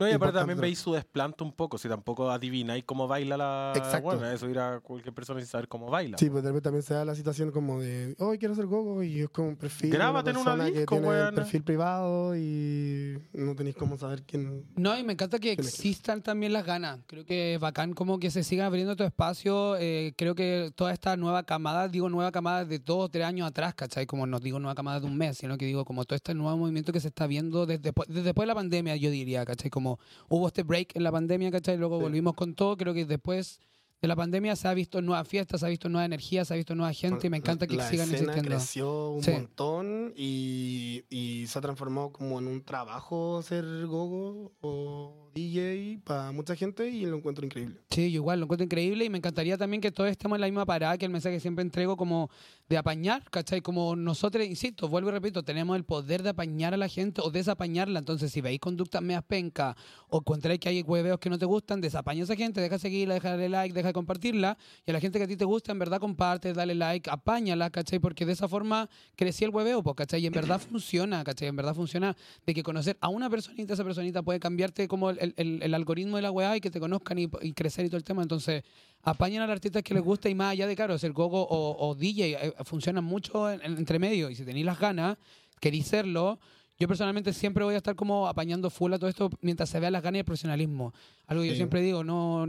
No, 0.03 0.09
y 0.09 0.13
aparte 0.13 0.39
también 0.39 0.61
veis 0.61 0.79
su 0.79 0.93
desplante 0.93 1.45
un 1.45 1.53
poco, 1.53 1.79
si 1.79 1.89
tampoco 1.89 2.31
adivináis 2.31 2.85
cómo 2.85 3.07
baila 3.09 3.37
la... 3.37 3.73
Exacto. 3.77 4.03
Bueno, 4.03 4.27
eso 4.31 4.49
ir 4.49 4.59
a 4.59 4.81
cualquier 4.81 5.15
persona 5.15 5.41
sin 5.41 5.49
saber 5.49 5.69
cómo 5.69 5.89
baila. 5.91 6.19
Sí, 6.19 6.29
pues 6.31 6.43
de 6.43 6.49
repente 6.51 6.65
también 6.65 6.83
se 6.83 6.95
da 6.95 7.05
la 7.05 7.15
situación 7.15 7.51
como 7.51 7.81
de, 7.81 8.15
oh, 8.19 8.35
quiero 8.39 8.55
ser 8.55 8.67
gogo, 8.67 9.03
y 9.03 9.21
es 9.21 9.29
como 9.29 9.49
un 9.49 9.57
perfil. 9.57 9.91
Grábate 9.91 10.31
en 10.31 10.37
una 10.37 10.45
persona 10.53 10.71
que 10.73 10.79
disco, 10.81 10.97
tiene 11.01 11.33
perfil 11.33 11.63
privado 11.63 12.37
y 12.37 13.19
no 13.33 13.55
tenéis 13.55 13.77
cómo 13.77 13.97
saber 13.97 14.23
quién. 14.25 14.65
No, 14.77 14.99
y 14.99 15.05
me 15.05 15.13
encanta 15.13 15.39
que 15.39 15.53
existan 15.53 16.23
también 16.23 16.53
las 16.53 16.65
ganas. 16.65 17.01
Creo 17.07 17.25
que 17.25 17.55
es 17.55 17.61
bacán 17.61 17.93
como 17.95 18.19
que 18.19 18.31
se 18.31 18.43
siga 18.43 18.67
abriendo 18.67 18.97
tu 18.97 19.05
espacio. 19.05 19.77
Eh, 19.79 20.13
creo 20.17 20.35
que 20.35 20.73
toda 20.75 20.93
esta 20.93 21.17
nueva 21.17 21.43
camada, 21.45 21.89
digo 21.89 22.09
nueva 22.09 22.33
camada 22.33 22.65
de 22.65 22.79
dos 22.79 23.05
o 23.05 23.09
tres 23.09 23.25
años 23.25 23.47
atrás, 23.49 23.75
¿cachai? 23.75 24.07
Como 24.07 24.27
no 24.27 24.41
digo 24.41 24.59
nueva 24.59 24.75
camada 24.75 25.01
de 25.01 25.07
un 25.07 25.17
mes, 25.17 25.39
sino 25.39 25.57
que 25.59 25.67
digo 25.67 25.85
como 25.85 26.05
todo 26.05 26.17
este 26.17 26.35
nuevo 26.35 26.57
movimiento 26.57 26.93
que 26.93 27.01
se 27.01 27.09
está 27.09 27.27
viendo 27.27 27.67
desde, 27.67 27.83
después- 27.93 28.09
desde 28.09 28.23
después 28.33 28.45
de 28.45 28.49
la 28.49 28.55
pandemia, 28.55 28.97
yo 28.97 29.11
diría, 29.11 29.45
¿cachai? 29.45 29.71
Como 29.71 29.92
hubo 30.29 30.47
este 30.47 30.63
break 30.63 30.97
en 30.97 31.03
la 31.05 31.13
pandemia, 31.13 31.51
¿cachai? 31.51 31.77
Luego 31.77 31.99
Sí. 31.99 32.03
volvimos 32.03 32.35
con 32.35 32.55
todo. 32.55 32.77
Creo 32.77 32.95
que 32.95 33.05
después 33.05 33.61
de 34.01 34.09
la 34.09 34.17
pandemia 34.17 34.57
se 34.57 34.67
ha 34.67 34.75
visto 34.75 35.01
nuevas 35.01 35.29
fiestas, 35.29 35.61
se 35.61 35.67
ha 35.67 35.69
visto 35.69 35.89
nueva 35.89 36.05
energía, 36.05 36.45
se 36.45 36.53
ha 36.55 36.57
visto 36.57 36.75
nueva 36.75 36.93
gente 36.93 37.29
y 37.29 37.31
me 37.31 37.37
encanta 37.37 37.69
que 37.69 37.77
la 37.77 37.89
sigan 37.89 38.11
escena 38.13 38.33
existiendo. 38.33 38.57
creció 38.57 39.11
un 39.11 39.23
Sí. 39.23 39.31
montón 39.31 40.13
y, 40.17 41.05
y 41.09 41.47
se 41.47 41.57
ha 41.59 41.63
transformado 41.63 42.11
como 42.11 42.41
en 42.41 42.49
un 42.49 42.65
trabajo 42.65 43.41
ser 43.43 43.65
gogo 43.87 44.51
o 44.61 45.31
DJ 45.35 46.01
para 46.05 46.33
mucha 46.33 46.57
gente 46.57 46.89
y 46.89 47.07
lo 47.07 47.17
encuentro 47.17 47.47
increíble. 47.47 47.81
Sí, 47.93 48.07
igual 48.07 48.41
lo 48.41 48.45
encuentro 48.47 48.65
increíble 48.65 49.05
y 49.05 49.11
me 49.11 49.19
encantaría 49.19 49.59
también 49.59 49.83
que 49.83 49.91
todos 49.93 50.09
estemos 50.09 50.37
en 50.37 50.41
la 50.41 50.47
misma 50.47 50.65
parada, 50.65 50.97
que 50.97 51.05
el 51.05 51.11
mensaje 51.13 51.37
que 51.37 51.41
siempre 51.41 51.63
entrego 51.63 51.95
como 51.95 52.31
de 52.67 52.79
apañar, 52.79 53.23
¿cachai? 53.31 53.61
Como 53.61 53.95
nosotros, 53.97 54.47
insisto, 54.47 54.89
vuelvo 54.89 55.11
y 55.11 55.13
repito, 55.13 55.43
tenemos 55.43 55.77
el 55.77 55.85
poder 55.85 56.23
de 56.23 56.31
apañar 56.31 56.73
a 56.73 56.79
la 56.79 56.89
gente 56.89 57.21
o 57.23 57.31
desapañarla. 57.31 57.99
Entonces, 57.99 58.33
si 58.33 58.41
veis 58.41 58.61
conductas 58.61 59.03
medias 59.03 59.23
penca 59.25 59.77
o 60.09 60.19
encontráis 60.21 60.59
que 60.59 60.71
hay 60.71 60.81
hueveos 60.81 61.19
que 61.19 61.29
no 61.29 61.39
te 61.39 61.45
gustan, 61.45 61.83
desapaña 61.83 62.23
a 62.23 62.25
esa 62.25 62.35
gente, 62.35 62.63
deja 62.63 62.79
seguirla, 62.79 63.13
deja 63.13 63.29
darle 63.31 63.51
like, 63.51 63.75
deja 63.75 63.89
de 63.89 63.93
compartirla. 63.93 64.57
Y 64.87 64.91
a 64.91 64.95
la 64.95 65.01
gente 65.01 65.19
que 65.19 65.25
a 65.25 65.29
ti 65.29 65.37
te 65.37 65.45
gusta, 65.45 65.73
en 65.73 65.79
verdad 65.79 66.01
comparte, 66.01 66.55
dale 66.55 66.75
like, 66.75 67.11
apáñala, 67.11 67.69
¿cachai? 67.69 67.99
Porque 67.99 68.25
de 68.25 68.33
esa 68.33 68.49
forma 68.49 68.89
crecía 69.17 69.47
el 69.49 69.55
hueveo, 69.55 69.83
pues, 69.83 69.97
¿cachai? 69.97 70.23
Y 70.23 70.27
en 70.27 70.33
verdad 70.33 70.59
funciona, 70.61 71.23
¿cachai? 71.25 71.49
En 71.49 71.57
verdad 71.57 71.75
funciona 71.75 72.17
de 72.47 72.55
que 72.55 72.63
conocer 72.63 72.97
a 73.03 73.09
una 73.09 73.29
personita, 73.29 73.75
esa 73.75 73.85
personita 73.85 74.23
puede 74.23 74.41
cambiarte 74.41 74.89
como 74.89 75.11
el- 75.11 75.35
el 75.37 75.75
algoritmo 75.75 76.17
de 76.17 76.23
la 76.23 76.31
weá 76.31 76.57
y 76.57 76.61
que 76.63 76.71
te 76.71 76.81
conozcan 76.81 77.19
y, 77.19 77.29
y 77.43 77.53
crecer 77.53 77.82
y 77.87 77.89
todo 77.89 77.99
el 77.99 78.05
tema. 78.05 78.23
Entonces, 78.23 78.63
apañan 79.03 79.43
a 79.43 79.47
los 79.47 79.53
artistas 79.55 79.83
que 79.83 79.95
les 79.95 80.03
gusta 80.03 80.29
y 80.29 80.35
más 80.35 80.53
allá 80.53 80.67
de, 80.67 80.77
claro, 80.77 80.97
ser 80.99 81.13
gogo 81.13 81.43
o, 81.43 81.89
o 81.89 81.95
DJ, 81.95 82.33
eh, 82.49 82.55
funcionan 82.65 83.05
mucho 83.05 83.51
en, 83.51 83.61
en- 83.65 83.79
entre 83.79 83.99
medio. 83.99 84.31
Y 84.31 84.35
si 84.37 84.45
tenéis 84.45 84.67
las 84.67 84.79
ganas, 84.79 85.17
queréis 85.61 85.87
serlo. 85.87 86.39
Yo 86.79 86.89
personalmente 86.89 87.33
siempre 87.33 87.63
voy 87.65 87.75
a 87.75 87.79
estar 87.79 87.95
como 87.95 88.27
apañando 88.27 88.69
full 88.71 88.93
a 88.93 88.99
todo 88.99 89.09
esto 89.09 89.31
mientras 89.41 89.69
se 89.69 89.79
vea 89.79 89.91
las 89.91 90.03
ganas 90.03 90.17
y 90.17 90.21
el 90.21 90.25
profesionalismo. 90.25 90.93
Algo 91.27 91.43
que 91.43 91.49
yo 91.49 91.53
Sí. 91.55 91.59
siempre 91.59 91.81
digo, 91.81 92.03
no, 92.03 92.47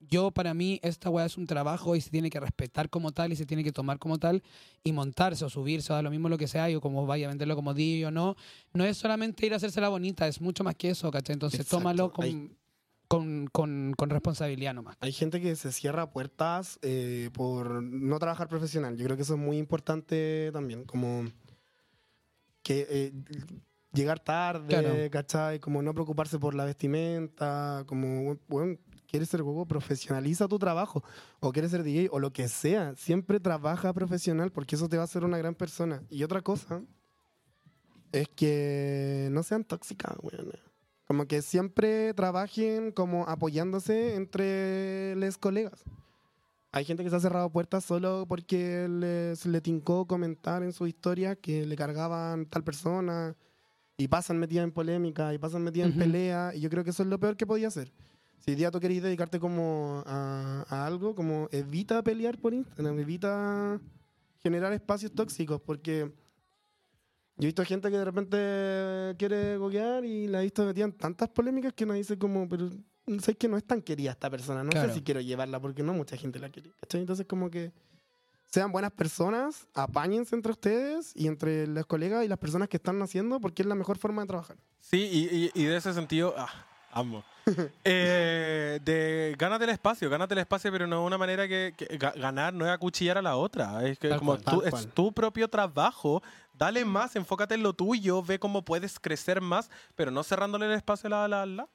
yo 0.00 0.30
para 0.30 0.52
mí 0.54 0.78
esta 0.82 1.08
weá 1.10 1.24
es 1.24 1.36
un 1.38 1.46
trabajo 1.46 1.96
y 1.96 2.00
se 2.00 2.10
tiene 2.10 2.28
que 2.28 2.38
respetar 2.38 2.90
como 2.90 3.10
tal 3.12 3.32
y 3.32 3.36
se 3.36 3.46
tiene 3.46 3.64
que 3.64 3.72
tomar 3.72 3.98
como 3.98 4.18
tal 4.18 4.42
y 4.84 4.92
montarse 4.92 5.44
o 5.46 5.50
subirse 5.50 5.92
o 5.92 5.96
da 5.96 6.02
lo 6.02 6.10
mismo 6.10 6.28
lo 6.28 6.36
que 6.38 6.46
sea 6.46 6.70
y 6.70 6.74
o 6.74 6.80
como 6.80 7.06
vaya 7.06 7.26
a 7.26 7.30
venderlo 7.30 7.56
como 7.56 7.72
DJ 7.72 8.06
o 8.08 8.10
no. 8.10 8.36
No 8.74 8.84
es 8.84 8.98
solamente 8.98 9.46
ir 9.46 9.54
a 9.54 9.56
hacerse 9.56 9.80
la 9.80 9.88
bonita, 9.88 10.28
es 10.28 10.40
mucho 10.42 10.62
más 10.62 10.74
que 10.76 10.90
eso, 10.90 11.10
¿cachai? 11.10 11.32
Entonces 11.32 11.60
Exacto. 11.60 11.78
tómalo 11.78 12.12
con, 12.12 12.24
Hay- 12.26 12.50
con, 13.18 13.46
con, 13.48 13.94
con 13.96 14.10
responsabilidad 14.10 14.74
nomás. 14.74 14.96
Hay 15.00 15.12
gente 15.12 15.40
que 15.40 15.56
se 15.56 15.72
cierra 15.72 16.10
puertas 16.10 16.78
eh, 16.82 17.30
por 17.32 17.82
no 17.82 18.18
trabajar 18.18 18.48
profesional. 18.48 18.96
Yo 18.96 19.04
creo 19.04 19.16
que 19.16 19.22
eso 19.22 19.34
es 19.34 19.40
muy 19.40 19.58
importante 19.58 20.50
también. 20.52 20.84
Como 20.84 21.24
que 22.62 22.86
eh, 22.88 23.12
llegar 23.92 24.20
tarde, 24.20 24.68
Claro. 24.68 24.94
¿cachai? 25.10 25.60
Como 25.60 25.82
no 25.82 25.92
preocuparse 25.94 26.38
por 26.38 26.54
la 26.54 26.64
vestimenta. 26.64 27.84
Como, 27.86 28.38
bueno, 28.48 28.78
quieres 29.06 29.28
ser 29.28 29.42
gogo, 29.42 29.66
profesionaliza 29.66 30.48
tu 30.48 30.58
trabajo. 30.58 31.04
O 31.40 31.52
quieres 31.52 31.70
ser 31.70 31.82
DJ 31.82 32.08
o 32.10 32.18
lo 32.18 32.32
que 32.32 32.48
sea. 32.48 32.94
Siempre 32.96 33.40
trabaja 33.40 33.92
profesional 33.92 34.50
porque 34.50 34.76
eso 34.76 34.88
te 34.88 34.96
va 34.96 35.02
a 35.02 35.04
hacer 35.04 35.24
una 35.24 35.38
gran 35.38 35.54
persona. 35.54 36.02
Y 36.10 36.22
otra 36.22 36.42
cosa 36.42 36.82
es 38.12 38.28
que 38.28 39.28
no 39.30 39.42
sean 39.42 39.64
tóxicas, 39.64 40.16
weón. 40.22 40.52
Como 41.06 41.26
que 41.26 41.42
siempre 41.42 42.14
trabajen 42.14 42.90
como 42.92 43.24
apoyándose 43.28 44.14
entre 44.14 45.14
los 45.16 45.36
colegas. 45.38 45.84
Hay 46.72 46.84
gente 46.84 47.04
que 47.04 47.10
se 47.10 47.16
ha 47.16 47.20
cerrado 47.20 47.50
puertas 47.50 47.84
solo 47.84 48.24
porque 48.28 48.88
les, 48.88 49.46
le 49.46 49.60
tincó 49.60 50.06
comentar 50.06 50.62
en 50.62 50.72
su 50.72 50.86
historia 50.86 51.36
que 51.36 51.66
le 51.66 51.76
cargaban 51.76 52.46
tal 52.46 52.64
persona 52.64 53.36
y 53.96 54.08
pasan 54.08 54.38
metidas 54.38 54.64
en 54.64 54.72
polémica 54.72 55.32
y 55.32 55.38
pasan 55.38 55.62
metidas 55.62 55.90
Ujú. 55.90 56.00
en 56.00 56.04
pelea 56.12 56.52
y 56.54 56.60
yo 56.60 56.70
creo 56.70 56.82
que 56.82 56.90
eso 56.90 57.04
es 57.04 57.08
lo 57.08 57.20
peor 57.20 57.36
que 57.36 57.46
podía 57.46 57.68
hacer. 57.68 57.92
Si 58.40 58.54
día 58.54 58.70
tú 58.70 58.80
querés 58.80 59.02
dedicarte 59.02 59.38
como 59.38 60.02
a, 60.04 60.64
a 60.68 60.86
algo, 60.86 61.14
como 61.14 61.48
evita 61.52 62.02
pelear 62.02 62.38
por 62.38 62.52
Instagram, 62.52 62.98
evita 62.98 63.80
generar 64.42 64.72
espacios 64.72 65.12
tóxicos 65.12 65.60
porque 65.60 66.12
yo 67.36 67.42
he 67.42 67.46
visto 67.46 67.64
gente 67.64 67.90
que 67.90 67.98
de 67.98 68.04
repente 68.04 69.16
quiere 69.18 69.56
goguear 69.56 70.04
y 70.04 70.26
la 70.28 70.40
he 70.40 70.44
visto 70.44 70.64
metida 70.64 70.84
en 70.84 70.92
tantas 70.92 71.28
polémicas 71.28 71.72
que 71.72 71.84
uno 71.84 71.94
dice 71.94 72.16
como, 72.18 72.48
pero 72.48 72.70
sé 73.20 73.34
que 73.36 73.48
no 73.48 73.56
es 73.56 73.64
tan 73.64 73.82
querida 73.82 74.12
esta 74.12 74.30
persona, 74.30 74.62
no 74.62 74.70
Claro. 74.70 74.88
sé 74.88 74.94
si 74.94 75.02
quiero 75.02 75.20
llevarla 75.20 75.60
porque 75.60 75.82
no 75.82 75.92
mucha 75.92 76.16
gente 76.16 76.38
la 76.38 76.48
quiere. 76.50 76.70
¿cachai? 76.80 77.00
Entonces 77.00 77.26
como 77.26 77.50
que 77.50 77.72
sean 78.46 78.70
buenas 78.70 78.92
personas, 78.92 79.66
apáñense 79.74 80.36
entre 80.36 80.52
ustedes 80.52 81.12
y 81.16 81.26
entre 81.26 81.66
los 81.66 81.86
colegas 81.86 82.24
y 82.24 82.28
las 82.28 82.38
personas 82.38 82.68
que 82.68 82.76
están 82.76 83.02
haciendo 83.02 83.40
porque 83.40 83.62
es 83.62 83.68
la 83.68 83.74
mejor 83.74 83.98
forma 83.98 84.22
de 84.22 84.28
trabajar. 84.28 84.56
Sí, 84.80 84.98
y, 85.10 85.36
y- 85.36 85.62
y 85.62 85.64
de 85.64 85.76
ese 85.76 85.92
sentido, 85.92 86.34
ah, 86.38 86.48
amo. 86.94 87.22
Eh, 87.84 88.80
de 88.82 89.34
gánate 89.38 89.64
el 89.64 89.70
espacio, 89.70 90.08
gánate 90.08 90.32
el 90.32 90.38
espacio, 90.40 90.72
pero 90.72 90.86
no 90.86 91.00
de 91.00 91.06
una 91.06 91.18
manera 91.18 91.46
que, 91.46 91.74
que 91.76 91.86
ga- 91.98 92.18
ganar 92.18 92.54
no 92.54 92.64
es 92.64 92.70
acuchillar 92.72 93.18
a 93.18 93.22
la 93.22 93.36
otra. 93.36 93.86
Es 93.86 93.98
que 93.98 94.08
Tal 94.08 94.18
como 94.18 94.38
cual, 94.38 94.44
tú, 94.44 94.62
es 94.62 94.86
tu 94.94 95.12
propio 95.12 95.48
trabajo, 95.48 96.22
dale 96.58 96.84
más, 96.86 97.14
enfócate 97.16 97.54
en 97.54 97.62
lo 97.62 97.74
tuyo, 97.74 98.22
ve 98.22 98.38
cómo 98.38 98.64
puedes 98.64 98.98
crecer 98.98 99.42
más, 99.42 99.70
pero 99.94 100.10
no 100.10 100.22
cerrándole 100.24 100.64
el 100.66 100.72
espacio 100.72 101.08
a 101.08 101.10
la- 101.10 101.28
la- 101.28 101.42
al. 101.42 101.68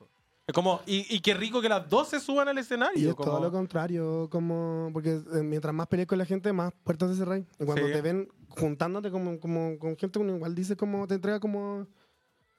Es 0.48 0.54
como, 0.56 0.82
y, 0.88 1.06
y 1.16 1.20
qué 1.20 1.36
rico 1.36 1.62
que 1.62 1.70
las 1.70 1.88
dos 1.88 2.08
se 2.10 2.20
suban 2.20 2.48
al 2.48 2.58
escenario. 2.58 3.00
Y 3.00 3.10
es 3.10 3.14
como- 3.14 3.30
todo 3.30 3.40
lo 3.40 3.52
contrario, 3.52 4.28
como 4.32 4.90
porque 4.92 5.12
eh, 5.12 5.44
mientras 5.44 5.72
más 5.76 5.86
peleas 5.86 6.08
con 6.08 6.18
la 6.18 6.26
gente, 6.26 6.52
más 6.52 6.74
puertas 6.84 7.12
se 7.12 7.18
cerran. 7.18 7.46
Y 7.60 7.66
cuando 7.66 7.86
Sí. 7.86 7.94
te 7.94 8.02
ven 8.02 8.28
juntándote 8.50 9.12
como, 9.12 9.40
como 9.40 9.78
con 9.78 9.96
gente, 9.96 10.18
uno 10.18 10.36
igual 10.36 10.56
dice 10.56 10.76
como 10.76 11.06
te 11.06 11.14
entrega 11.14 11.40
como 11.40 11.86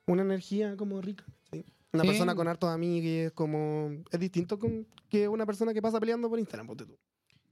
una 0.07 0.23
energía 0.23 0.77
como 0.77 1.01
rica. 1.01 1.25
Una 1.93 2.03
Sí. 2.05 2.09
persona 2.11 2.35
con 2.35 2.47
hartos 2.47 2.71
amigos, 2.71 3.33
como 3.35 3.91
es 4.11 4.21
distinto 4.21 4.59
con, 4.59 4.87
que 5.09 5.27
una 5.29 5.45
persona 5.45 5.75
que 5.75 5.83
pasa 5.83 5.99
peleando 5.99 6.29
por 6.29 6.39
Instagram, 6.39 6.67
ponte 6.69 6.85
tú. 6.87 6.97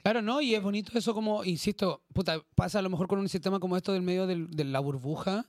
Claro, 0.03 0.23
¿no? 0.23 0.41
Y 0.41 0.55
es 0.55 0.63
bonito 0.63 0.97
eso 0.97 1.13
como, 1.13 1.45
insisto, 1.45 2.03
puta, 2.13 2.41
pasa 2.55 2.79
a 2.79 2.83
lo 2.83 2.89
mejor 2.89 3.09
con 3.09 3.19
un 3.19 3.29
sistema 3.29 3.59
como 3.59 3.77
esto 3.77 3.93
del 3.93 4.03
medio 4.03 4.27
del- 4.29 4.49
de 4.51 4.65
la 4.65 4.79
burbuja. 4.79 5.45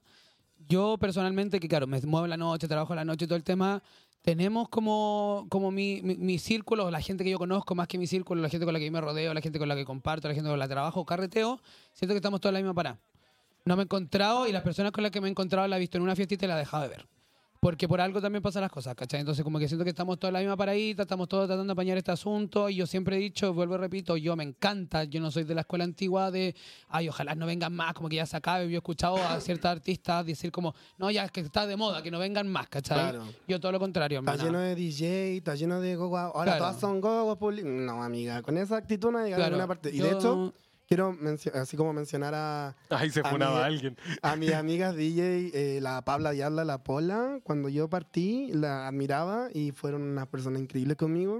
Yo 0.67 0.97
personalmente, 0.97 1.59
que 1.59 1.67
claro, 1.67 1.85
me 1.87 2.01
muevo 2.01 2.25
la 2.27 2.35
noche, 2.35 2.67
trabajo 2.67 2.93
en 2.93 2.97
la 2.97 3.05
noche 3.05 3.27
todo 3.27 3.35
el 3.37 3.43
tema, 3.43 3.81
tenemos 4.23 4.67
como, 4.69 5.45
como 5.49 5.71
mi, 5.71 6.01
mi, 6.01 6.15
mi 6.17 6.39
círculo, 6.39 6.89
la 6.91 6.99
gente 6.99 7.23
que 7.23 7.29
yo 7.29 7.37
conozco 7.37 7.75
más 7.75 7.87
que 7.87 7.97
mi 7.97 8.07
círculo, 8.07 8.41
la 8.41 8.49
gente 8.49 8.65
con 8.65 8.73
la 8.73 8.79
que 8.79 8.85
yo 8.87 8.91
me 8.91 8.99
rodeo, 8.99 9.33
la 9.33 9.39
gente 9.41 9.59
con 9.59 9.69
la 9.69 9.75
que 9.75 9.85
comparto, 9.85 10.27
la 10.27 10.33
gente 10.33 10.49
con 10.49 10.59
la 10.59 10.65
que 10.67 10.73
trabajo, 10.73 11.05
carreteo, 11.05 11.61
siento 11.93 12.13
que 12.13 12.17
estamos 12.17 12.41
todos 12.41 12.49
en 12.51 12.55
la 12.55 12.59
misma 12.59 12.73
parada. 12.73 12.99
No 13.65 13.75
me 13.77 13.83
he 13.83 13.85
encontrado 13.85 14.47
y 14.47 14.51
las 14.51 14.63
personas 14.63 14.91
con 14.91 15.03
las 15.03 15.11
que 15.11 15.21
me 15.21 15.27
he 15.27 15.31
encontrado 15.31 15.67
la 15.67 15.77
he 15.77 15.79
visto 15.79 15.97
en 15.97 16.03
una 16.03 16.15
fiestita 16.15 16.45
y 16.45 16.47
la 16.49 16.55
he 16.55 16.59
dejado 16.59 16.83
de 16.83 16.89
ver. 16.89 17.05
Porque 17.61 17.89
por 17.89 17.99
algo 17.99 18.21
también 18.21 18.41
pasan 18.41 18.61
las 18.61 18.71
cosas, 18.71 18.95
¿cachai? 18.95 19.19
Entonces 19.19 19.43
como 19.43 19.59
que 19.59 19.67
siento 19.67 19.83
que 19.83 19.89
estamos 19.89 20.17
todos 20.17 20.29
en 20.29 20.33
la 20.35 20.39
misma 20.39 20.55
paradita, 20.55 21.01
estamos 21.01 21.27
todos 21.27 21.45
tratando 21.47 21.65
de 21.65 21.73
apañar 21.73 21.97
este 21.97 22.09
asunto 22.11 22.69
y 22.69 22.75
yo 22.75 22.87
siempre 22.87 23.17
he 23.17 23.19
dicho, 23.19 23.53
vuelvo 23.53 23.75
y 23.75 23.79
repito, 23.79 24.15
yo 24.15 24.37
me 24.37 24.45
encanta, 24.45 25.03
yo 25.03 25.19
no 25.19 25.29
soy 25.29 25.43
de 25.43 25.55
la 25.55 25.61
escuela 25.61 25.83
antigua 25.83 26.31
de, 26.31 26.55
ay, 26.87 27.09
ojalá 27.09 27.35
no 27.35 27.45
vengan 27.45 27.73
más, 27.75 27.93
como 27.95 28.07
que 28.07 28.15
ya 28.15 28.25
se 28.25 28.37
acabe. 28.37 28.65
Yo 28.69 28.75
he 28.75 28.77
escuchado 28.77 29.17
a 29.17 29.41
ciertos 29.41 29.69
artistas 29.69 30.25
decir 30.25 30.53
como, 30.53 30.73
no, 30.97 31.11
ya 31.11 31.25
es 31.25 31.31
que 31.31 31.41
está 31.41 31.67
de 31.67 31.75
moda, 31.75 32.01
que 32.01 32.11
no 32.11 32.19
vengan 32.19 32.47
más, 32.47 32.69
¿cachai? 32.69 32.97
Claro. 32.97 33.25
Yo 33.45 33.59
todo 33.59 33.73
lo 33.73 33.79
contrario, 33.79 34.19
Está 34.19 34.37
lleno 34.37 34.59
de 34.59 34.75
DJ, 34.75 35.37
está 35.37 35.55
lleno 35.55 35.81
de 35.81 35.97
gogo. 35.97 36.17
Ahora 36.17 36.43
Claro. 36.53 36.59
todas 36.59 36.79
son 36.79 37.01
gogo. 37.01 37.51
No, 37.51 38.01
amiga, 38.01 38.41
con 38.41 38.57
esa 38.57 38.77
actitud 38.77 39.11
no 39.11 39.17
llegar 39.21 39.33
a 39.33 39.35
Claro, 39.35 39.49
ninguna 39.57 39.67
parte. 39.67 39.89
Y 39.93 39.97
yo- 39.97 40.05
de 40.05 40.11
hecho, 40.13 40.53
quiero 40.89 41.15
así 41.53 41.77
como 41.77 41.93
mencionar 41.93 42.33
a, 42.33 42.75
Ahí 42.89 43.11
se 43.11 43.19
A 43.19 43.25
funaba 43.29 43.59
mí- 43.59 43.63
alguien. 43.65 43.95
A 44.23 44.35
mis 44.35 44.51
amigas 44.53 44.95
DJ, 44.95 45.51
eh, 45.53 45.79
la 45.81 46.01
Pabla 46.03 46.31
Diabla, 46.31 46.65
la 46.65 46.79
Pola, 46.83 47.39
cuando 47.43 47.69
yo 47.69 47.87
partí, 47.89 48.49
la 48.53 48.87
admiraba 48.87 49.49
y 49.53 49.71
fueron 49.71 50.01
unas 50.01 50.25
personas 50.27 50.61
increíbles 50.63 50.97
conmigo. 50.97 51.39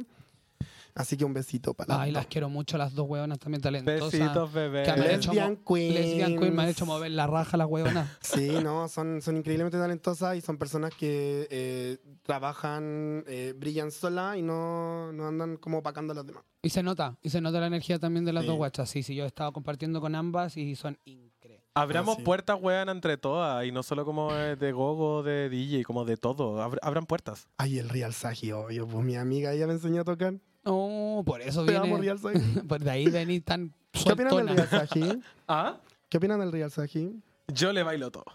Así 0.99 1.15
que 1.15 1.23
un 1.23 1.33
besito 1.33 1.73
para 1.73 1.93
las 1.93 1.99
Ay, 2.03 2.09
dos. 2.11 2.15
las 2.15 2.25
quiero 2.27 2.49
mucho, 2.49 2.77
las 2.77 2.93
dos 2.93 3.07
hueonas 3.07 3.39
también 3.39 3.61
talentosas. 3.61 4.11
Besitos, 4.11 4.51
bebé. 4.51 4.83
Que 4.83 4.91
me 4.97 5.05
han 5.05 5.11
hecho 5.15 5.31
Lesbian 5.31 5.57
mo- 5.65 5.77
Lesbian 5.77 6.29
Queen 6.31 6.39
me 6.41 6.47
han 6.47 6.55
Queens. 6.57 6.71
hecho 6.71 6.85
mover 6.85 7.11
la 7.11 7.25
raja 7.25 7.55
las 7.55 7.67
hueonas. 7.67 8.09
Sí, 8.21 8.49
no, 8.61 8.87
son, 8.89 9.21
son 9.21 9.37
increíblemente 9.37 9.77
talentosas 9.77 10.35
y 10.35 10.41
son 10.41 10.57
personas 10.57 10.93
que 10.93 11.47
eh, 11.49 11.97
trabajan, 12.23 13.23
eh, 13.27 13.53
brillan 13.57 13.91
sola 13.91 14.35
y 14.37 14.41
no, 14.41 15.11
no 15.13 15.27
andan 15.27 15.55
como 15.57 15.77
opacando 15.79 16.11
a 16.11 16.15
los 16.15 16.25
demás. 16.25 16.43
Y 16.61 16.69
se 16.71 16.83
nota, 16.83 17.17
y 17.21 17.29
se 17.29 17.39
nota 17.39 17.61
la 17.61 17.67
energía 17.67 17.97
también 17.99 18.25
de 18.25 18.33
las 18.33 18.43
Sí. 18.43 18.47
dos 18.47 18.57
guachas. 18.57 18.89
Sí, 18.89 19.01
sí, 19.03 19.15
yo 19.15 19.23
he 19.23 19.27
estado 19.27 19.53
compartiendo 19.53 20.01
con 20.01 20.15
ambas 20.15 20.57
y 20.57 20.75
son 20.75 20.97
increíbles. 21.05 21.63
Abramos 21.75 22.15
Ah, 22.15 22.19
sí. 22.19 22.25
puertas, 22.25 22.57
weón, 22.61 22.89
entre 22.89 23.15
todas. 23.17 23.65
Y 23.65 23.71
no 23.71 23.83
solo 23.83 24.03
como 24.03 24.33
eh, 24.35 24.57
de 24.57 24.71
gogo, 24.73 25.23
de 25.23 25.47
DJ, 25.49 25.85
como 25.85 26.03
de 26.03 26.17
todo. 26.17 26.57
Abr- 26.61 26.79
abran 26.81 27.05
puertas. 27.05 27.47
Ay, 27.57 27.77
el 27.79 27.87
Real 27.87 28.13
Saji, 28.13 28.51
obvio. 28.51 28.85
Pues 28.85 29.05
mi 29.05 29.15
amiga, 29.15 29.53
ella 29.53 29.65
me 29.67 29.73
enseñó 29.73 30.01
a 30.01 30.03
tocar. 30.03 30.33
No, 30.63 31.23
por 31.25 31.41
eso 31.41 31.65
Te 31.65 31.75
amo, 31.75 31.85
viene. 31.97 32.01
Real 32.01 32.19
Saji. 32.19 32.39
Por 32.67 32.79
de 32.83 32.91
ahí 32.91 33.05
venís 33.09 33.43
tan 33.43 33.73
¿Qué 33.91 34.11
opinan 34.11 34.35
del 34.35 34.45
sueltona. 34.47 34.65
Real 34.65 34.87
Saji? 34.87 35.21
¿Ah? 35.47 35.77
¿Qué 36.09 36.17
opinan 36.17 36.39
del 36.39 36.51
Real 36.51 36.71
Saji? 36.71 37.11
Yo 37.47 37.73
le 37.73 37.83
bailo 37.83 38.11
todo. 38.11 38.25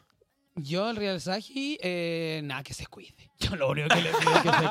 Yo, 0.57 0.89
el 0.89 0.97
Real 0.97 1.21
Saji, 1.21 1.79
eh, 1.83 2.41
nada, 2.45 2.63
que 2.63 2.75
se 2.75 2.87
cuide. 2.87 3.15
Yo 3.41 3.57
lo 3.57 3.71
único 3.71 3.89
que 3.89 4.03
le 4.03 4.11
pido 4.11 4.35
es 4.35 4.43
que 4.43 4.49
se 4.51 4.69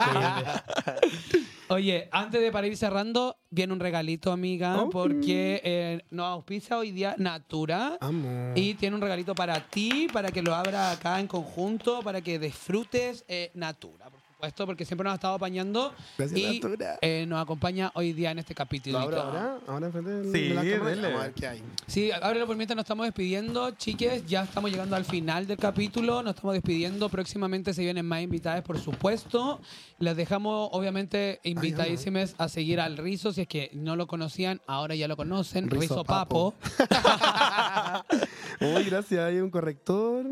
cuide. 1.32 1.44
Oye, 1.70 2.08
antes 2.12 2.40
de 2.42 2.52
para 2.52 2.68
ir 2.68 2.78
cerrando, 2.78 3.38
viene 3.50 3.74
un 3.74 3.80
regalito, 3.80 4.32
amiga, 4.32 4.82
Oh. 4.82 4.90
porque 4.90 5.62
eh, 5.64 6.02
nos 6.10 6.26
auspicia 6.28 6.78
hoy 6.78 6.92
día 6.92 7.16
Natura. 7.18 7.98
Amo. 8.02 8.52
Y 8.56 8.76
tiene 8.76 8.96
un 8.96 9.02
regalito 9.02 9.34
para 9.36 9.60
ti, 9.68 10.08
para 10.12 10.32
que 10.32 10.42
lo 10.42 10.54
abra 10.56 10.92
acá 10.92 11.20
en 11.20 11.28
conjunto, 11.28 12.02
para 12.02 12.22
que 12.22 12.40
disfrutes 12.40 13.26
eh, 13.28 13.52
Natura, 13.54 14.10
por 14.10 14.20
supuesto, 14.44 14.66
porque 14.66 14.84
siempre 14.86 15.06
nos 15.06 15.14
ha 15.14 15.16
estado 15.16 15.36
apañando 15.36 15.94
Gracias, 16.18 16.38
y 16.40 16.60
Natura. 16.60 16.98
eh, 17.02 17.26
nos 17.28 17.42
acompaña 17.42 17.92
hoy 17.96 18.12
día 18.12 18.32
en 18.32 18.40
este 18.40 18.54
capítulo. 18.54 19.00
¿Lo 19.00 19.06
abro 19.06 19.22
ahora? 19.22 19.58
¿Ahora 19.68 19.86
enfrente 19.88 20.12
de, 20.12 20.32
Sí, 20.34 20.50
de 20.50 20.54
la 20.56 20.62
cámara? 20.64 20.90
dele. 20.90 21.02
Vamos 21.08 21.20
a 21.22 21.24
ver 21.24 21.34
qué 21.34 21.48
hay. 21.48 21.64
Sí, 21.88 22.12
ábrelo 22.12 22.46
por 22.46 22.58
mientras 22.58 22.76
nos 22.76 22.84
estamos 22.84 23.06
despidiendo, 23.06 23.72
chiques. 23.72 24.26
Ya 24.26 24.44
estamos 24.44 24.70
llegando 24.70 24.96
al 24.98 25.06
final 25.06 25.48
del 25.48 25.58
capítulo. 25.58 26.22
Nos 26.24 26.36
estamos 26.36 26.54
despidiendo. 26.56 27.08
Próximamente 27.08 27.74
se 27.74 27.84
vienen 27.84 28.06
más 28.06 28.22
invitadas, 28.22 28.64
por 28.64 28.78
supuesto. 28.80 29.62
Les 30.00 30.18
dejamos, 30.18 30.70
obviamente, 30.74 31.40
invitadísimas 31.44 32.36
a 32.38 32.50
seguir 32.50 32.82
al 32.82 32.98
Rizo. 32.98 33.32
Si 33.32 33.42
es 33.42 33.48
que 33.48 33.70
no 33.74 33.96
lo 33.96 34.08
conocían, 34.08 34.60
ahora 34.68 34.96
ya 34.96 35.08
lo 35.08 35.16
conocen. 35.16 35.70
Rizo 35.70 35.82
Rizo, 35.82 36.04
Papo. 36.04 36.54
Papo. 36.90 38.06
Uy, 38.60 38.84
gracias. 38.84 39.22
Hay 39.22 39.40
un 39.40 39.50
corrector. 39.50 40.26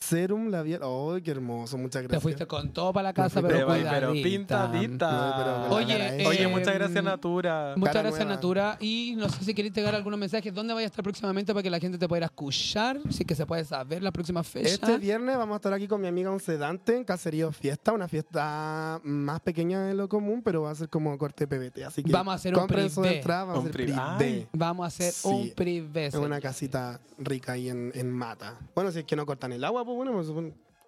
Serum 0.00 0.48
labial. 0.50 0.82
Uy, 0.84 1.22
qué 1.22 1.30
hermoso. 1.32 1.76
Muchas 1.78 2.02
Te 2.02 2.08
gracias. 2.08 2.22
fuiste 2.22 2.46
con 2.46 2.72
todo 2.72 2.92
para 2.92 3.08
la 3.08 3.12
casa, 3.12 3.40
pero 3.42 3.54
pero 3.54 3.66
cuidadita. 3.66 4.22
pintadita. 4.22 5.10
No, 5.10 5.34
pero 5.36 5.52
con 5.54 5.70
la 5.70 5.94
Oye, 5.94 6.16
hecha. 6.20 6.28
Oye, 6.28 6.42
eh, 6.42 6.48
muchas 6.48 6.74
gracias, 6.74 7.02
Natura. 7.04 7.74
Muchas 7.76 7.92
Cara 7.94 8.02
gracias, 8.08 8.24
nueva. 8.26 8.34
Natura. 8.36 8.76
Y 8.80 9.14
no 9.16 9.28
sé 9.28 9.44
si 9.44 9.54
queréis 9.54 9.74
llegar 9.74 9.94
algunos 9.94 10.18
mensajes. 10.18 10.52
¿Dónde 10.54 10.74
vaya 10.74 10.86
a 10.86 10.90
estar 10.90 11.02
próximamente 11.02 11.52
para 11.52 11.62
que 11.62 11.70
la 11.70 11.78
gente 11.80 11.98
te 11.98 12.06
pueda 12.08 12.26
escuchar? 12.26 13.00
Sí 13.10 13.24
que 13.24 13.34
se 13.34 13.46
puede 13.46 13.64
saber 13.64 14.02
la 14.02 14.12
próxima 14.12 14.42
fecha. 14.42 14.68
Este 14.68 14.98
viernes 14.98 15.36
vamos 15.36 15.54
a 15.54 15.56
estar 15.56 15.72
aquí 15.72 15.88
con 15.88 16.00
mi 16.00 16.08
amiga 16.08 16.30
Once 16.30 16.56
Dante 16.56 16.96
en 16.96 17.04
Caserío 17.04 17.50
Fiesta, 17.52 17.92
una 17.92 18.08
fiesta 18.08 19.00
más 19.02 19.40
pequeña 19.40 19.82
de 19.84 19.94
lo 19.94 20.08
común, 20.08 20.42
pero 20.42 20.62
va 20.62 20.70
a 20.70 20.74
ser 20.74 20.88
como 20.88 21.16
corte 21.18 21.46
PBT. 21.46 21.84
Así 21.84 22.02
que 22.02 22.12
Vamos 22.12 22.32
a 22.32 22.34
hacer 22.36 22.56
un 22.56 22.66
privé. 22.66 23.16
entrada, 23.16 23.44
vamos 23.44 23.60
Un 23.60 23.66
a 23.66 23.70
hacer 23.70 23.72
privé. 23.72 23.98
privé. 24.18 24.48
Vamos 24.52 24.84
a 24.84 24.86
hacer 24.88 25.12
Sí. 25.12 25.28
un 25.28 25.50
privé. 25.54 26.06
En 26.06 26.18
una 26.20 26.40
casita 26.40 27.00
rica 27.18 27.52
ahí 27.52 27.68
en, 27.68 27.90
en 27.94 28.10
Mata. 28.10 28.58
Bueno, 28.74 28.90
si 28.90 29.00
es 29.00 29.04
que 29.04 29.16
no 29.16 29.24
cortan 29.26 29.52
el 29.52 29.64
agua, 29.64 29.84
pues 29.86 29.96
bueno, 29.96 30.12
pues 30.12 30.28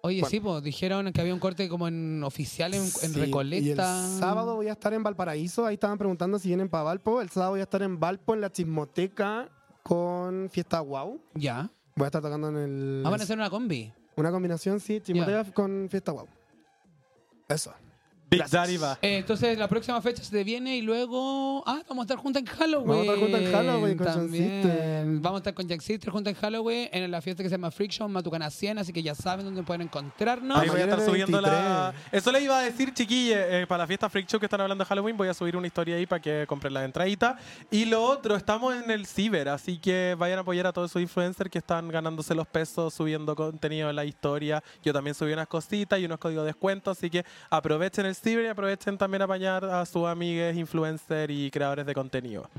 Oye, 0.01 0.21
Bueno. 0.21 0.29
sí, 0.29 0.39
pues 0.39 0.63
dijeron 0.63 1.11
que 1.11 1.19
había 1.19 1.33
un 1.33 1.39
corte 1.39 1.67
como 1.67 1.87
en 1.87 2.23
oficial, 2.23 2.73
en, 2.73 3.13
Recoleta. 3.13 3.65
Y 3.65 3.69
el 3.71 3.77
sábado 3.77 4.55
voy 4.55 4.67
a 4.67 4.73
estar 4.73 4.93
en 4.93 5.03
Valparaíso. 5.03 5.65
Ahí 5.65 5.73
estaban 5.73 5.97
preguntando 5.97 6.39
si 6.39 6.47
vienen 6.47 6.69
para 6.69 6.83
Valpo. 6.83 7.21
El 7.21 7.29
sábado 7.29 7.51
voy 7.51 7.59
a 7.59 7.63
estar 7.63 7.81
en 7.81 7.99
Valpo 7.99 8.33
en 8.33 8.41
la 8.41 8.51
chismoteca 8.51 9.49
con 9.83 10.49
Fiesta 10.51 10.79
Wow. 10.79 11.19
Ya. 11.33 11.69
Voy 11.95 12.05
a 12.05 12.07
estar 12.07 12.21
tocando 12.21 12.49
en 12.49 12.57
el. 12.57 13.03
Ah, 13.05 13.09
van 13.09 13.19
a 13.19 13.23
hacer 13.23 13.37
una 13.37 13.49
combi. 13.49 13.91
Una 14.15 14.31
combinación, 14.31 14.79
sí, 14.79 15.01
chismoteca 15.01 15.43
con 15.51 15.87
Fiesta 15.89 16.13
Wow. 16.13 16.27
Eso. 17.49 17.73
Big. 18.29 18.45
Daddy 18.49 18.77
va. 18.77 18.97
Eh, 19.01 19.17
entonces, 19.17 19.57
la 19.57 19.67
próxima 19.67 20.01
fecha 20.01 20.23
se 20.23 20.31
te 20.31 20.43
viene 20.43 20.77
y 20.77 20.81
luego. 20.81 21.63
Ah, 21.65 21.81
vamos 21.87 22.03
a 22.03 22.05
estar 22.05 22.17
juntas 22.17 22.43
en 22.43 22.47
Halloween. 22.47 22.87
Vamos 22.87 23.01
a 23.01 23.13
estar 23.13 23.19
juntas 23.19 23.41
en 23.41 23.51
Halloween 23.51 23.97
con 23.97 24.07
John 24.07 24.15
También. 24.15 24.63
Sister. 24.63 25.05
Vamos 25.05 25.33
a 25.33 25.37
estar 25.39 25.53
con 25.53 25.67
Jack 25.67 25.81
Sister 25.81 26.09
juntas 26.11 26.33
en 26.33 26.39
Halloween 26.39 26.89
en 26.91 27.11
la 27.11 27.21
fiesta 27.21 27.43
que 27.43 27.49
se 27.49 27.55
llama 27.55 27.71
Freak 27.71 27.91
Show 27.91 28.07
en 28.07 28.13
Matucana 28.13 28.49
100. 28.49 28.79
Así 28.79 28.93
que 28.93 29.01
ya 29.01 29.15
saben 29.15 29.45
dónde 29.45 29.63
pueden 29.63 29.81
encontrarnos. 29.81 30.57
Ahí 30.57 30.69
voy 30.69 30.81
a 30.81 30.83
estar 30.83 31.01
subiendo 31.01 31.41
la. 31.41 31.93
23. 31.93 32.21
Eso 32.21 32.31
le 32.31 32.41
iba 32.41 32.59
a 32.59 32.61
decir, 32.61 32.93
chiquille, 32.93 33.61
eh, 33.61 33.67
para 33.67 33.83
la 33.83 33.87
fiesta 33.87 34.09
Freak 34.09 34.27
Show 34.27 34.39
que 34.39 34.45
están 34.45 34.61
hablando 34.61 34.83
de 34.83 34.87
Halloween, 34.87 35.17
voy 35.17 35.27
a 35.27 35.33
subir 35.33 35.55
una 35.55 35.67
historia 35.67 35.95
ahí 35.95 36.05
para 36.05 36.21
que 36.21 36.45
compren 36.47 36.73
la 36.73 36.85
entradita. 36.85 37.37
Y 37.71 37.85
lo 37.85 38.03
otro, 38.03 38.35
estamos 38.35 38.75
en 38.75 38.91
el 38.91 39.05
Ciber, 39.05 39.49
así 39.49 39.77
que 39.77 40.15
vayan 40.17 40.39
a 40.39 40.41
apoyar 40.41 40.67
a 40.67 40.73
todos 40.73 40.91
esos 40.91 41.01
influencers 41.01 41.49
que 41.49 41.59
están 41.59 41.87
ganándose 41.89 42.35
los 42.35 42.47
pesos, 42.47 42.93
subiendo 42.93 43.35
contenido 43.35 43.89
en 43.89 43.95
la 43.95 44.05
historia. 44.05 44.63
Yo 44.83 44.93
también 44.93 45.15
subí 45.15 45.33
unas 45.33 45.47
cositas 45.47 45.99
y 45.99 46.05
unos 46.05 46.19
códigos 46.19 46.43
de 46.43 46.47
descuento, 46.47 46.91
así 46.91 47.09
que 47.09 47.25
aprovechen 47.49 48.05
el 48.05 48.15
Ciber 48.19 48.45
y 48.45 48.47
aprovechen 48.47 48.97
también 48.97 49.21
a 49.21 49.25
apañar 49.25 49.65
a 49.65 49.85
sus 49.85 50.05
amigues, 50.05 50.55
influencers 50.57 51.31
y 51.33 51.49
creadores 51.51 51.85
de 51.85 51.93
contenido. 51.93 52.49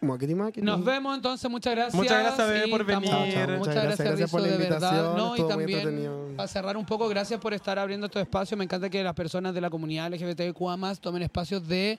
Moquiti, 0.00 0.34
moquiti. 0.34 0.62
Nos 0.62 0.84
vemos 0.84 1.16
entonces, 1.16 1.50
muchas 1.50 1.74
gracias. 1.74 1.94
Muchas 1.94 2.22
gracias, 2.22 2.48
bebé, 2.48 2.68
y 2.68 2.70
por 2.70 2.84
venir. 2.84 3.10
Chao, 3.10 3.18
chao, 3.18 3.26
Muchas 3.26 3.58
muchas 3.58 3.74
gracias, 3.74 3.84
gracias, 3.84 4.08
gracias 4.08 4.30
por 4.30 4.40
la 4.40 4.48
de 4.48 4.56
verdad. 4.56 5.16
No, 5.16 5.36
y 5.36 5.48
también, 5.48 6.34
para 6.36 6.48
cerrar 6.48 6.76
un 6.76 6.86
poco, 6.86 7.08
gracias 7.08 7.40
por 7.40 7.52
estar 7.52 7.78
abriendo 7.78 8.06
estos 8.06 8.22
espacios. 8.22 8.56
Me 8.56 8.64
encanta 8.64 8.88
que 8.88 9.02
las 9.02 9.14
personas 9.14 9.54
de 9.54 9.60
la 9.60 9.70
comunidad 9.70 10.12
LGBTQ 10.12 11.00
tomen 11.00 11.22
espacios 11.22 11.66
de 11.66 11.98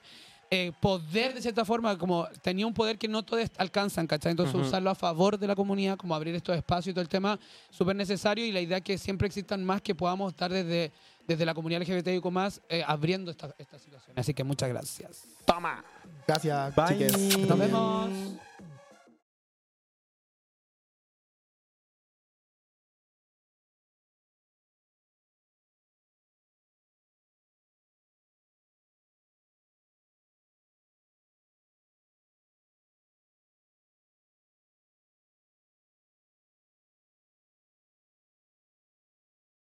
eh, 0.52 0.72
poder, 0.80 1.34
de 1.34 1.42
cierta 1.42 1.64
forma, 1.64 1.96
como 1.96 2.26
tenía 2.42 2.66
un 2.66 2.74
poder 2.74 2.98
que 2.98 3.06
no 3.06 3.22
todos 3.22 3.48
alcanzan, 3.56 4.08
¿cachai? 4.08 4.32
Entonces, 4.32 4.54
Ujú. 4.54 4.64
usarlo 4.64 4.90
a 4.90 4.96
favor 4.96 5.38
de 5.38 5.46
la 5.46 5.54
comunidad, 5.54 5.96
como 5.96 6.12
abrir 6.12 6.34
estos 6.34 6.56
espacios 6.56 6.90
y 6.90 6.94
todo 6.94 7.02
el 7.02 7.08
tema, 7.08 7.38
súper 7.70 7.94
necesario. 7.94 8.44
Y 8.44 8.50
la 8.50 8.60
idea 8.60 8.78
es 8.78 8.82
que 8.82 8.98
siempre 8.98 9.28
existan 9.28 9.62
más 9.62 9.80
que 9.80 9.94
podamos 9.94 10.32
estar 10.32 10.50
desde, 10.50 10.90
desde 11.30 11.46
la 11.46 11.54
comunidad 11.54 11.82
LGBTQ 11.82 12.26
eh, 12.68 12.82
abriendo 12.84 13.30
esta, 13.30 13.54
esta 13.56 13.78
situación. 13.78 14.18
Así 14.18 14.34
que 14.34 14.42
muchas 14.42 14.68
gracias. 14.68 15.22
Toma. 15.44 15.84
Gracias, 16.26 16.74
Bye. 16.74 16.86
chiques. 16.88 17.38
Nos 17.38 17.58
vemos. 17.58 18.10